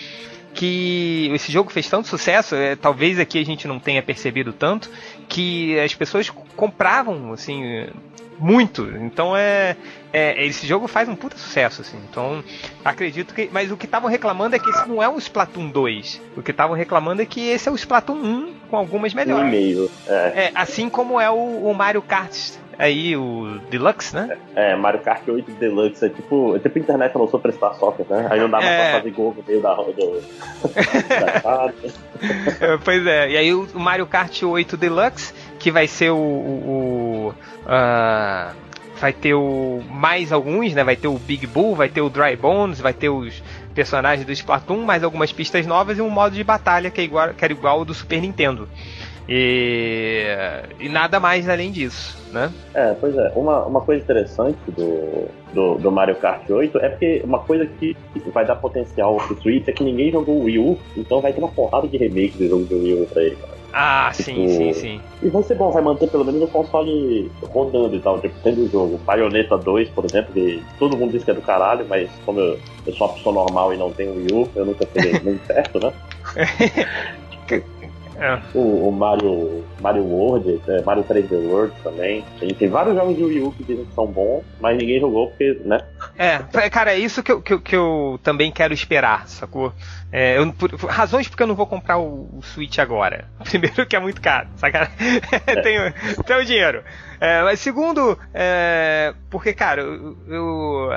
que 0.55 1.29
esse 1.35 1.51
jogo 1.51 1.73
fez 1.73 1.89
tanto 1.89 2.07
sucesso, 2.07 2.55
é, 2.55 2.77
talvez 2.77 3.19
aqui 3.19 3.41
a 3.41 3.45
gente 3.45 3.67
não 3.67 3.81
tenha 3.81 4.03
percebido 4.03 4.53
tanto, 4.53 4.91
que 5.27 5.81
as 5.81 5.95
pessoas 5.95 6.31
compravam, 6.31 7.33
assim, 7.33 7.87
muito. 8.43 8.83
Então 9.01 9.37
é, 9.37 9.77
é, 10.13 10.45
esse 10.45 10.67
jogo 10.67 10.89
faz 10.89 11.09
um 11.09 11.15
puta 11.15 11.37
sucesso, 11.37 11.81
assim. 11.81 11.99
Então 12.11 12.43
acredito 12.85 13.33
que, 13.33 13.49
mas 13.53 13.71
o 13.71 13.77
que 13.77 13.87
estavam 13.87 14.11
reclamando 14.11 14.57
é 14.57 14.59
que 14.59 14.69
esse 14.69 14.89
não 14.89 15.03
é 15.03 15.09
o 15.09 15.17
Splatoon 15.17 15.71
2. 15.71 16.21
O 16.37 16.43
que 16.43 16.51
estavam 16.51 16.77
reclamando 16.77 17.23
é 17.23 17.27
que 17.27 17.49
esse 17.49 17.69
é 17.69 17.73
o 17.73 17.77
Splatoon 17.77 18.17
1 18.17 18.55
com 18.69 18.77
algumas 18.77 19.15
melhores. 19.15 19.47
Um 19.47 19.51
meio. 19.51 19.91
É. 20.07 20.47
é. 20.47 20.51
assim 20.55 20.91
como 20.91 21.21
é 21.21 21.31
o, 21.31 21.35
o 21.35 21.75
Mario 21.75 22.03
Kart 22.03 22.35
aí, 22.79 23.17
o 23.17 23.59
Deluxe, 23.71 24.15
né? 24.15 24.37
É, 24.55 24.75
Mario 24.75 25.01
Kart 25.01 25.27
8 25.27 25.53
Deluxe, 25.53 26.05
é 26.05 26.09
tipo, 26.09 26.57
é 26.57 26.59
tipo 26.59 26.79
internet 26.79 27.17
lançou 27.17 27.39
pra 27.39 27.53
Star 27.53 27.75
Soccer, 27.75 28.05
né? 28.09 28.27
Aí 28.31 28.41
não 28.41 28.51
dava 28.51 28.65
é... 28.65 28.91
pra 28.91 28.99
fazer 28.99 29.11
gol 29.13 29.35
no 29.37 29.45
meio 29.47 29.61
da 29.61 29.75
roda. 29.75 29.93
pois 32.85 33.07
é, 33.07 33.31
e 33.31 33.37
aí 33.37 33.55
o 33.55 33.69
Mario 33.75 34.07
Kart 34.07 34.43
8 34.43 34.77
Deluxe, 34.77 35.33
que 35.59 35.71
vai 35.71 35.87
ser 35.87 36.11
o. 36.11 36.17
o, 36.17 37.29
o 37.29 37.35
uh, 37.67 38.55
vai 39.01 39.13
ter 39.13 39.35
o 39.35 39.83
mais 39.91 40.33
alguns, 40.33 40.75
né? 40.75 40.85
Vai 40.85 40.97
ter 40.97 41.09
o 41.09 41.19
Big 41.19 41.47
Bull, 41.47 41.75
vai 41.75 41.89
ter 41.89 42.01
o 42.01 42.09
Dry 42.09 42.37
Bones, 42.37 42.81
vai 42.81 42.93
ter 42.93 43.09
os 43.09 43.43
personagens 43.75 44.25
do 44.25 44.33
Splatoon, 44.33 44.85
mais 44.85 45.03
algumas 45.03 45.33
pistas 45.33 45.67
novas 45.67 45.99
e 45.99 46.01
um 46.01 46.11
modo 46.11 46.35
de 46.35 46.45
batalha 46.45 46.91
que 46.91 47.01
é 47.01 47.05
igual, 47.05 47.35
que 47.35 47.45
era 47.45 47.53
igual 47.53 47.79
ao 47.81 47.85
do 47.85 47.95
Super 47.95 48.21
Nintendo. 48.21 48.69
E, 49.29 50.27
e 50.81 50.89
nada 50.89 51.21
mais 51.21 51.49
além 51.49 51.71
disso, 51.71 52.19
né? 52.33 52.53
É, 52.75 52.95
pois 52.95 53.17
é. 53.17 53.33
Uma, 53.37 53.65
uma 53.65 53.81
coisa 53.81 54.03
interessante 54.03 54.59
do, 54.69 55.29
do, 55.53 55.79
do, 55.79 55.93
Mario 55.93 56.17
Kart 56.17 56.49
8 56.49 56.79
é 56.79 56.89
porque 56.89 57.23
uma 57.25 57.39
coisa 57.39 57.67
que 57.67 57.97
vai 58.33 58.45
dar 58.45 58.57
potencial 58.57 59.17
pro 59.17 59.41
Switch 59.41 59.69
é 59.69 59.73
que 59.73 59.85
ninguém 59.85 60.11
jogou 60.11 60.37
o 60.37 60.45
Wii 60.45 60.59
U, 60.59 60.79
então 60.97 61.21
vai 61.21 61.33
ter 61.33 61.39
uma 61.39 61.49
porrada 61.49 61.87
de 61.87 61.97
remake 61.97 62.39
do 62.39 62.49
jogo 62.49 62.65
do 62.65 62.77
Wii 62.77 63.03
U 63.03 63.07
pra 63.07 63.23
ele, 63.23 63.37
cara. 63.37 63.63
Ah, 63.75 64.11
tipo, 64.15 64.25
sim, 64.25 64.49
sim, 64.49 64.73
sim. 64.75 65.01
E 65.23 65.29
vai 65.31 65.43
ser 65.43 65.55
bom, 65.55 65.71
vai 65.71 65.83
manter 65.83 66.11
pelo 66.11 66.27
menos 66.27 66.43
o 66.43 66.49
console 66.49 67.31
rodando 67.43 67.97
e 67.97 68.01
tal, 68.01 68.21
tipo, 68.21 68.35
tendo 68.43 68.65
o 68.65 68.69
jogo. 68.69 68.99
Bayonetta 68.99 69.57
2, 69.57 69.89
por 69.91 70.05
exemplo, 70.05 70.35
que 70.35 70.63
todo 70.79 70.97
mundo 70.97 71.13
diz 71.13 71.25
que 71.25 71.31
é 71.31 71.35
do 71.35 71.41
caralho, 71.41 71.87
mas 71.89 72.11
como 72.27 72.39
eu, 72.39 72.59
eu 72.87 72.93
sou 72.93 73.07
uma 73.07 73.15
pessoa 73.15 73.35
normal 73.35 73.73
e 73.73 73.79
não 73.79 73.91
tenho 73.91 74.15
Wii 74.15 74.33
U, 74.33 74.49
eu 74.55 74.67
nunca 74.67 74.85
peguei 74.85 75.19
muito 75.25 75.47
perto, 75.47 75.81
né? 75.81 75.93
É. 78.23 78.41
O, 78.55 78.89
o, 78.89 78.93
Mario, 78.93 79.65
Mario 79.81 80.05
World, 80.05 80.63
é, 80.69 80.81
Mario 80.83 81.03
3D 81.03 81.33
World 81.33 81.75
também. 81.83 82.25
A 82.41 82.45
gente 82.45 82.55
tem 82.55 82.69
vários 82.69 82.95
jogos 82.95 83.17
de 83.17 83.25
Wii 83.25 83.43
U 83.43 83.51
que 83.51 83.65
dizem 83.65 83.85
que 83.85 83.95
são 83.95 84.07
bons, 84.07 84.45
mas 84.61 84.79
ninguém 84.79 85.01
jogou 85.01 85.27
porque, 85.27 85.61
né? 85.65 85.81
É, 86.17 86.39
cara, 86.71 86.93
é 86.93 86.99
isso 86.99 87.21
que 87.21 87.33
eu, 87.33 87.43
que, 87.43 87.59
que 87.59 87.75
eu 87.75 88.21
também 88.23 88.53
quero 88.53 88.73
esperar, 88.73 89.27
sacou? 89.29 89.73
É, 90.13 90.39
eu, 90.39 90.53
por, 90.53 90.73
razões 90.85 91.29
porque 91.29 91.43
eu 91.43 91.49
não 91.49 91.57
vou 91.57 91.67
comprar 91.67 91.99
o, 91.99 92.29
o 92.33 92.43
Switch 92.43 92.79
agora. 92.79 93.25
Primeiro 93.43 93.85
que 93.87 93.97
é 93.97 94.01
muito 94.01 94.21
caro, 94.21 94.49
sacanagem. 94.57 94.95
É. 95.45 95.61
tenho, 95.61 95.93
tenho 96.25 96.45
dinheiro. 96.45 96.85
É, 97.23 97.41
mas 97.45 97.61
segundo, 97.61 98.19
é, 98.35 99.15
porque, 99.31 99.53
cara, 99.53 99.81
eu, 99.81 100.17
eu 100.27 100.91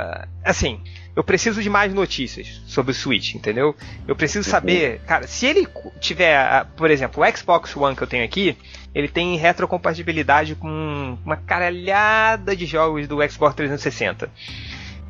assim, 0.44 0.82
eu 1.16 1.24
preciso 1.24 1.62
de 1.62 1.70
mais 1.70 1.94
notícias 1.94 2.64
sobre 2.66 2.94
o 2.94 2.96
Switch, 2.96 3.36
entendeu? 3.36 3.76
Eu 4.08 4.16
preciso 4.16 4.50
saber, 4.50 5.02
cara, 5.06 5.28
se 5.28 5.46
ele 5.46 5.68
tiver, 6.00 6.66
por 6.76 6.90
exemplo, 6.90 7.24
o 7.24 7.38
Xbox 7.38 7.78
One 7.78 7.96
que 7.96 8.02
eu 8.02 8.08
tenho 8.08 8.26
aqui, 8.26 8.58
ele 8.96 9.08
tem 9.08 9.38
retrocompatibilidade 9.38 10.56
com 10.56 11.16
uma 11.24 11.38
caralhada 11.38 12.56
de 12.56 12.66
jogos 12.66 13.08
do 13.08 13.18
Xbox 13.30 13.54
360. 13.54 14.28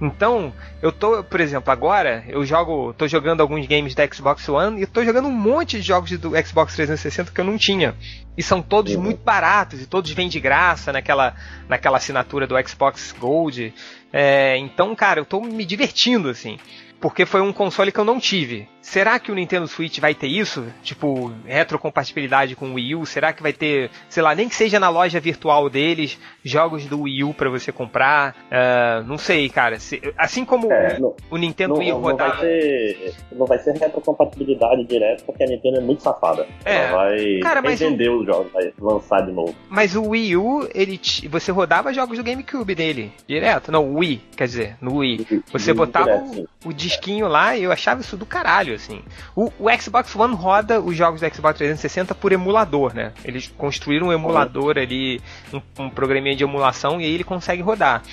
Então, 0.02 0.54
eu 0.82 0.92
tô, 0.92 1.24
por 1.24 1.40
exemplo, 1.40 1.72
agora 1.72 2.26
eu 2.28 2.46
jogo, 2.46 2.94
tô 2.94 3.08
jogando 3.08 3.40
alguns 3.40 3.66
games 3.66 3.96
da 3.96 4.06
Xbox 4.06 4.48
One 4.50 4.82
e 4.82 4.86
tô 4.86 5.04
jogando 5.04 5.30
um 5.30 5.32
monte 5.32 5.78
de 5.78 5.84
jogos 5.84 6.12
do 6.18 6.32
Xbox 6.46 6.76
360 6.76 7.32
que 7.32 7.40
eu 7.40 7.46
não 7.46 7.58
tinha. 7.58 7.96
E 8.38 8.44
são 8.44 8.62
todos 8.62 8.94
uhum. 8.96 9.02
muito 9.02 9.24
baratos 9.24 9.82
e 9.82 9.86
todos 9.86 10.12
vêm 10.12 10.28
de 10.28 10.40
graça 10.40 10.92
naquela, 10.92 11.34
naquela 11.70 11.98
assinatura 11.98 12.46
do 12.46 12.56
Xbox 12.68 13.16
Gold. 13.18 13.74
É, 14.12 14.58
então, 14.58 14.94
cara, 14.94 15.22
eu 15.22 15.26
tô 15.26 15.40
me 15.40 15.66
divertindo 15.66 16.30
assim 16.30 16.58
porque 17.00 17.26
foi 17.26 17.40
um 17.40 17.54
console 17.54 17.92
que 17.92 18.00
eu 18.00 18.06
não 18.06 18.20
tive. 18.20 18.68
Será 18.86 19.18
que 19.18 19.32
o 19.32 19.36
Nintendo 19.36 19.68
Switch 19.68 20.00
vai 20.00 20.14
ter 20.14 20.28
isso? 20.28 20.64
Tipo, 20.84 21.34
retrocompatibilidade 21.44 22.56
com 22.56 22.70
o 22.70 22.74
Wii 22.76 22.96
U? 22.96 23.06
Será 23.06 23.34
que 23.34 23.42
vai 23.42 23.52
ter, 23.52 23.90
sei 24.08 24.22
lá, 24.22 24.36
nem 24.36 24.48
que 24.48 24.56
seja 24.56 24.80
na 24.80 24.90
loja 24.90 25.20
virtual 25.20 25.72
deles, 25.72 26.20
jogos 26.44 26.86
do 26.86 27.02
Wii 27.02 27.24
U 27.24 27.34
para 27.34 27.50
você 27.50 27.72
comprar? 27.72 28.36
Uh, 28.46 29.04
não 29.08 29.18
sei, 29.18 29.50
cara. 29.50 29.78
assim 30.16 30.46
como 30.46 30.72
é, 30.72 31.00
não, 31.00 31.16
o 31.32 31.36
Nintendo 31.36 31.74
não, 31.74 31.80
Wii 31.80 31.94
U 31.94 31.98
rodava... 31.98 32.36
Não 32.36 32.42
vai, 32.42 32.52
ser, 32.52 33.16
não 33.32 33.46
vai 33.48 33.58
ser 33.58 33.72
retrocompatibilidade 33.76 34.86
direto, 34.86 35.26
porque 35.26 35.44
a 35.44 35.48
Nintendo 35.48 35.78
é 35.78 35.82
muito 35.82 36.04
safada. 36.04 36.48
É, 36.64 36.84
Ela 36.84 36.98
vai 36.98 37.40
cara, 37.42 37.62
vender 37.62 38.10
o... 38.10 38.20
os 38.20 38.26
jogos, 38.28 38.52
vai 38.54 38.72
lançar 38.80 39.26
de 39.26 39.32
novo. 39.32 39.56
Mas 39.68 39.96
o 39.96 40.10
Wii 40.10 40.38
U, 40.38 40.70
ele 40.76 41.02
você 41.28 41.52
rodava 41.52 41.92
jogos 41.92 42.20
do 42.20 42.24
GameCube 42.24 42.76
dele, 42.76 43.12
direto. 43.28 43.72
Não, 43.72 43.84
o 43.84 43.98
Wii, 43.98 44.22
quer 44.38 44.46
dizer, 44.46 44.78
no 44.80 44.98
Wii. 44.98 45.44
Você 45.52 45.74
botava 45.74 46.18
o, 46.18 46.48
o 46.66 46.72
disquinho 46.72 47.28
lá 47.28 47.58
e 47.58 47.64
eu 47.64 47.72
achava 47.72 48.02
isso 48.02 48.16
do 48.16 48.28
caralho, 48.28 48.75
assim. 48.76 49.02
O, 49.36 49.52
o, 49.60 49.82
Xbox 49.82 50.16
One 50.16 50.36
roda 50.36 50.80
os 50.80 50.96
jogos 50.96 51.22
do 51.22 51.34
Xbox 51.34 51.58
360 51.58 52.14
por 52.16 52.32
emulador, 52.32 52.94
né? 52.94 53.14
Eles 53.24 53.52
construíram 53.58 54.08
um 54.08 54.14
emulador 54.14 54.78
ali, 54.78 55.22
um, 55.54 55.62
um 55.84 55.90
programinha 55.90 56.36
de 56.36 56.44
emulação 56.44 57.00
e 57.00 57.06
aí 57.06 57.14
ele 57.14 57.24
consegue 57.24 57.62
rodar. 57.62 58.04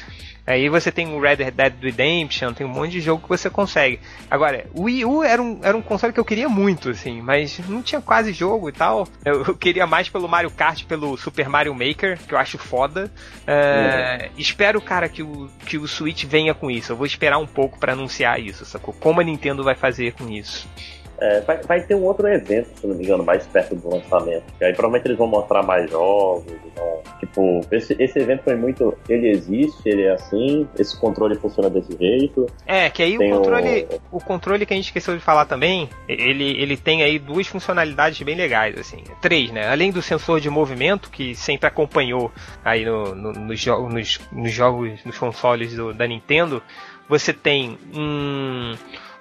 Aí 0.47 0.69
você 0.69 0.91
tem 0.91 1.15
o 1.15 1.21
Red 1.21 1.37
Dead 1.37 1.75
Redemption, 1.81 2.53
tem 2.53 2.67
um 2.67 2.71
monte 2.71 2.93
de 2.93 3.01
jogo 3.01 3.23
que 3.23 3.29
você 3.29 3.49
consegue. 3.49 4.01
Agora, 4.31 4.67
o 4.75 4.83
Wii 4.85 5.05
U 5.05 5.23
era 5.23 5.41
um, 5.41 5.61
era 5.63 5.77
um 5.77 5.83
console 5.83 6.13
que 6.13 6.19
eu 6.19 6.25
queria 6.25 6.49
muito, 6.49 6.91
assim, 6.91 7.23
mas 7.23 7.61
não 7.69 7.83
tinha 7.83 8.01
quase 8.01 8.33
jogo 8.33 8.69
e 8.69 8.73
tal. 8.73 9.07
Eu, 9.25 9.45
eu 9.45 9.57
queria 9.57 9.87
mais 9.87 10.09
pelo 10.09 10.29
Mario 10.29 10.51
Kart, 10.51 10.85
pelo 10.85 11.17
Super 11.17 11.49
Mario 11.49 11.75
Maker, 11.75 12.19
que 12.19 12.35
eu 12.35 12.39
acho 12.39 12.59
foda. 12.59 13.11
É, 13.47 14.29
uhum. 14.31 14.31
Espero, 14.37 14.81
cara, 14.81 15.09
que 15.09 15.23
o, 15.23 15.49
que 15.65 15.79
o 15.79 15.87
Switch 15.87 16.25
venha 16.25 16.55
com 16.55 16.71
isso. 16.71 16.93
Eu 16.93 16.97
vou 16.97 17.07
esperar 17.07 17.39
um 17.39 17.47
pouco 17.47 17.79
para 17.79 17.93
anunciar 17.93 18.41
isso, 18.41 18.65
sacou? 18.65 18.93
Como 18.95 19.21
a 19.21 19.25
Nintendo 19.25 19.63
vai 19.63 19.77
fazer 19.77 20.13
com 20.15 20.29
isso. 20.29 20.69
É, 21.23 21.41
vai, 21.43 21.59
vai, 21.59 21.81
ter 21.83 21.95
um 21.95 22.03
outro 22.03 22.27
evento, 22.27 22.69
se 22.81 22.85
não 22.85 22.97
me 22.97 23.05
engano, 23.05 23.23
mais 23.23 23.47
perto 23.47 23.77
do 23.77 23.89
lançamento. 23.89 24.43
Que 24.59 24.65
aí 24.65 24.73
provavelmente 24.73 25.07
eles 25.07 25.17
vão 25.17 25.29
mostrar 25.29 25.63
mais 25.63 25.89
jogos. 25.89 26.53
Então, 26.67 27.03
tipo, 27.21 27.61
esse, 27.71 27.95
esse 27.97 28.19
evento 28.19 28.43
foi 28.43 28.57
muito. 28.57 28.93
Ele 29.09 29.31
existe, 29.31 29.89
ele 29.89 30.03
é 30.03 30.15
assim, 30.15 30.69
esse 30.77 30.99
controle 30.99 31.37
funciona 31.37 31.71
desse 31.71 31.97
jeito. 31.97 32.47
É, 32.67 32.91
que 32.91 33.05
aí 33.05 33.17
o 33.17 33.31
controle. 33.31 33.87
O... 34.11 34.17
o... 34.17 34.21
controle 34.21 34.67
que 34.67 34.73
a 34.73 34.77
gente 34.77 34.87
esqueceu 34.87 35.15
de 35.15 35.23
falar 35.23 35.45
também, 35.45 35.89
ele, 36.09 36.61
ele 36.61 36.77
tem 36.77 37.05
aí 37.05 37.21
duas 37.21 37.47
funcionalidades 37.47 38.21
bem 38.23 38.35
legais, 38.35 38.77
assim. 38.77 39.05
Três, 39.21 39.53
né? 39.53 39.69
Além 39.69 39.93
do 39.93 40.03
sensor 40.03 40.41
de 40.41 40.51
movimento, 40.51 41.09
que 41.09 41.37
sempre 41.37 41.69
acompanhou 41.69 42.33
aí 42.65 42.85
no, 42.85 43.15
no, 43.15 43.33
nos, 43.33 43.65
nos, 43.65 44.21
nos 44.33 44.53
jogos, 44.53 45.05
nos 45.05 45.17
consoles 45.17 45.77
do, 45.77 45.95
da 45.95 46.05
Nintendo, 46.05 46.61
você 47.09 47.33
tem 47.33 47.79
um 47.95 48.75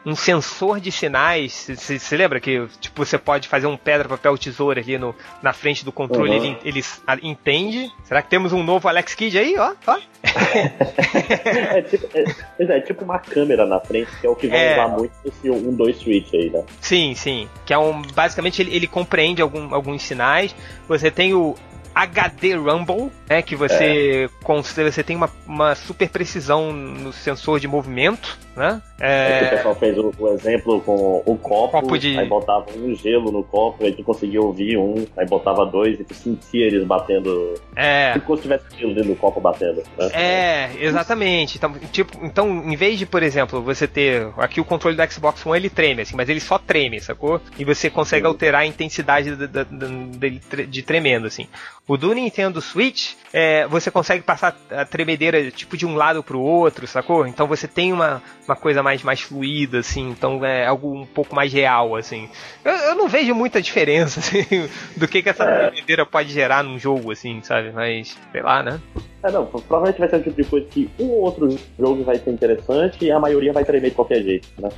um 0.06 0.16
sensor 0.16 0.80
de 0.80 0.92
sinais. 0.92 1.68
Você 1.70 2.18
lembra 2.18 2.40
que 2.40 2.68
tipo, 2.80 3.06
você 3.06 3.18
pode 3.18 3.48
fazer 3.48 3.68
um 3.68 3.78
pedra, 3.78 4.10
papel, 4.10 4.38
tesoura 4.38 4.82
ali 4.82 4.98
no, 4.98 5.16
na 5.42 5.54
frente 5.54 5.86
do 5.86 5.92
controle, 5.92 6.32
uhum. 6.32 6.58
ele, 6.64 6.84
ele 7.14 7.28
entende. 7.28 7.92
Será 8.04 8.22
que 8.22 8.30
temos 8.30 8.54
um 8.54 8.64
novo 8.64 8.88
Alex 8.88 9.14
Kidd 9.14 9.38
aí? 9.38 9.56
Ó, 9.58 9.74
ó. 9.88 9.98
é, 10.24 11.82
tipo, 11.82 12.08
é, 12.14 12.64
é, 12.64 12.82
tipo 12.82 13.04
uma 13.04 13.20
câmera 13.20 13.66
na 13.66 13.80
frente, 13.80 14.12
que 14.20 14.28
é 14.28 14.30
o 14.30 14.36
que 14.36 14.48
vai 14.48 14.68
é. 14.68 14.74
usar 14.74 14.88
muito 14.90 15.14
esse 15.26 15.48
1-2 15.48 15.96
switch 15.96 16.34
aí, 16.34 16.50
né? 16.50 16.64
Sim, 16.80 17.14
sim. 17.16 17.48
Que 17.66 17.74
é 17.74 17.78
um. 17.78 18.02
Basicamente 18.02 18.62
ele, 18.62 18.76
ele 18.76 18.88
compreende 18.88 19.42
algum, 19.42 19.74
alguns 19.74 20.02
sinais. 20.02 20.56
Você 20.88 21.12
tem 21.12 21.34
o 21.34 21.56
HD 21.94 22.56
Rumble, 22.56 23.12
né, 23.30 23.42
que 23.42 23.56
você, 23.56 24.30
é. 24.48 24.84
você 24.84 25.04
tem 25.04 25.16
uma, 25.16 25.30
uma 25.46 25.76
super 25.76 26.10
precisão 26.10 26.72
no 26.72 27.12
sensor 27.12 27.60
de 27.60 27.68
movimento, 27.68 28.38
né? 28.56 28.82
É... 29.00 29.46
o 29.46 29.50
pessoal 29.50 29.76
fez 29.76 29.98
o, 29.98 30.14
o, 30.20 30.28
exemplo 30.30 30.82
com 30.82 31.24
o 31.26 31.38
copo, 31.38 31.82
copo 31.82 31.98
de... 31.98 32.18
aí 32.20 32.28
botava 32.28 32.66
um 32.78 32.94
gelo 32.96 33.32
no 33.32 33.44
copo, 33.44 33.84
aí 33.84 33.94
tu 33.94 34.04
conseguia 34.04 34.42
ouvir 34.42 34.78
um, 34.78 35.06
aí 35.18 35.26
botava 35.26 35.66
dois 35.66 36.00
e 36.00 36.04
tu 36.04 36.14
sentia 36.14 36.68
eles 36.68 36.86
batendo. 36.86 37.56
É. 37.76 38.14
Tipo 38.14 38.26
como 38.28 38.38
se 38.38 38.44
tivesse 38.44 38.66
gelo 38.78 38.94
dentro 38.94 39.10
do 39.12 39.16
copo 39.16 39.40
batendo. 39.40 39.84
Né? 39.98 40.10
É, 40.14 40.72
exatamente. 40.80 41.58
Então, 41.58 41.74
tipo, 41.92 42.18
então, 42.24 42.48
em 42.48 42.76
vez 42.76 43.00
de, 43.00 43.06
por 43.06 43.24
exemplo, 43.24 43.62
você 43.62 43.88
ter. 43.88 44.28
Aqui 44.38 44.62
o 44.62 44.66
controle 44.66 44.96
do 44.96 45.12
Xbox 45.12 45.46
One 45.46 45.58
ele 45.58 45.70
treme, 45.70 46.02
assim, 46.02 46.16
mas 46.16 46.30
ele 46.30 46.40
só 46.40 46.58
treme, 46.58 47.00
sacou? 47.00 47.42
E 47.58 47.66
você 47.66 47.90
consegue 47.90 48.24
Sim. 48.24 48.28
alterar 48.28 48.62
a 48.62 48.66
intensidade 48.66 49.36
dele 49.36 50.42
de 50.68 50.84
tremendo, 50.84 51.28
assim. 51.28 51.48
O 51.88 51.98
do 51.98 52.14
Nintendo 52.14 52.62
Switch, 52.62 53.14
é, 53.34 53.68
você 53.68 53.92
consegue 53.92 54.24
passar 54.24 54.56
a 54.70 54.86
tremedeira 54.86 55.52
tipo 55.52 55.76
de 55.76 55.86
um 55.86 55.96
lado 55.96 56.24
pro 56.24 56.40
outro, 56.40 56.88
sacou? 56.88 57.28
Então 57.28 57.48
você 57.48 57.68
tem 57.68 57.92
uma, 57.92 58.22
uma 58.47 58.56
coisa 58.56 58.82
mais, 58.82 59.04
mais 59.04 59.21
fluida, 59.21 59.80
assim, 59.80 60.10
então 60.10 60.43
é 60.45 60.65
algo 60.65 60.93
um 60.93 61.06
pouco 61.06 61.36
mais 61.36 61.51
real, 61.51 61.95
assim. 61.95 62.30
Eu, 62.63 62.71
eu 62.71 62.95
não 62.95 63.08
vejo 63.08 63.34
muita 63.34 63.62
diferença, 63.62 64.19
assim, 64.21 64.69
do 64.95 65.08
que, 65.08 65.21
que 65.21 65.30
essa 65.30 65.43
é. 65.43 65.69
tremedeira 65.69 66.06
pode 66.06 66.30
gerar 66.30 66.63
num 66.63 66.77
jogo, 66.77 67.12
assim, 67.12 67.41
sabe? 67.41 67.71
Mas, 67.71 68.17
sei 68.32 68.41
lá, 68.41 68.63
né? 68.63 68.80
É, 69.23 69.32
não, 69.32 69.45
provavelmente 69.45 69.99
vai 69.99 70.10
ser 70.10 70.15
o 70.15 70.23
tipo 70.23 70.41
de 70.41 70.49
coisa 70.49 70.65
que 70.67 70.89
um 70.99 71.06
ou 71.06 71.21
outro 71.21 71.56
jogo 71.77 72.04
vai 72.04 72.17
ser 72.17 72.32
interessante 72.32 73.06
e 73.06 73.12
a 73.12 73.19
maioria 73.19 73.54
vai 73.54 73.63
tremer 73.63 73.89
de 73.89 73.95
qualquer 73.95 74.23
jeito, 74.23 74.47
né? 74.58 74.69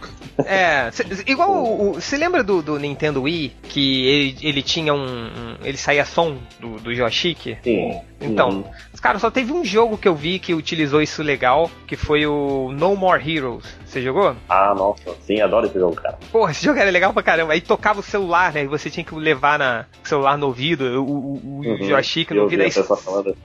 É, 0.45 0.91
cê, 0.91 1.06
igual 1.26 1.93
você 1.93 2.17
lembra 2.17 2.43
do, 2.43 2.62
do, 2.62 2.78
Nintendo 2.78 3.21
Wii 3.21 3.54
que 3.63 4.06
ele, 4.06 4.38
ele 4.41 4.62
tinha 4.62 4.93
um, 4.93 5.06
um, 5.06 5.56
ele 5.63 5.78
saía 5.78 6.04
som 6.04 6.38
do, 6.60 6.76
do 6.76 6.93
joystick? 6.93 7.58
Sim. 7.63 8.02
Então, 8.19 8.49
uhum. 8.49 8.63
Cara, 9.04 9.20
só 9.20 9.30
teve 9.30 9.52
um 9.52 9.66
jogo 9.66 9.98
que 9.98 10.08
eu 10.08 10.16
vi 10.16 10.39
que 10.39 10.54
utilizou 10.54 11.02
isso 11.02 11.22
legal, 11.22 11.70
que 11.86 11.98
foi 11.98 12.26
o 12.26 12.72
No 12.72 12.96
More 12.96 13.22
Heroes. 13.22 13.66
Você 13.86 14.02
jogou? 14.02 14.34
Ah, 14.48 14.74
nossa, 14.74 15.12
sim, 15.22 15.42
adoro 15.42 15.68
esse 15.68 15.78
jogo, 15.78 15.96
cara. 15.96 16.18
Porra, 16.32 16.52
esse 16.52 16.66
jogo 16.66 16.80
era 16.80 16.89
legal 16.89 17.12
pra 17.13 17.22
caramba. 17.22 17.52
Aí 17.52 17.60
tocava 17.60 18.00
o 18.00 18.04
celular, 18.04 18.54
né? 18.54 18.63
E 18.63 18.68
você 18.68 18.89
tinha 18.89 19.04
que 19.04 19.13
levar 19.13 19.60
na, 19.60 19.86
o 20.04 20.08
celular 20.08 20.38
no 20.38 20.48
ouvido, 20.48 20.86
o, 21.04 21.04
o, 21.04 21.34
o 21.44 21.62
uhum, 21.66 21.84
joystick 21.84 22.32
no 22.32 22.44
ouvido. 22.44 22.63
Aí, 22.63 22.72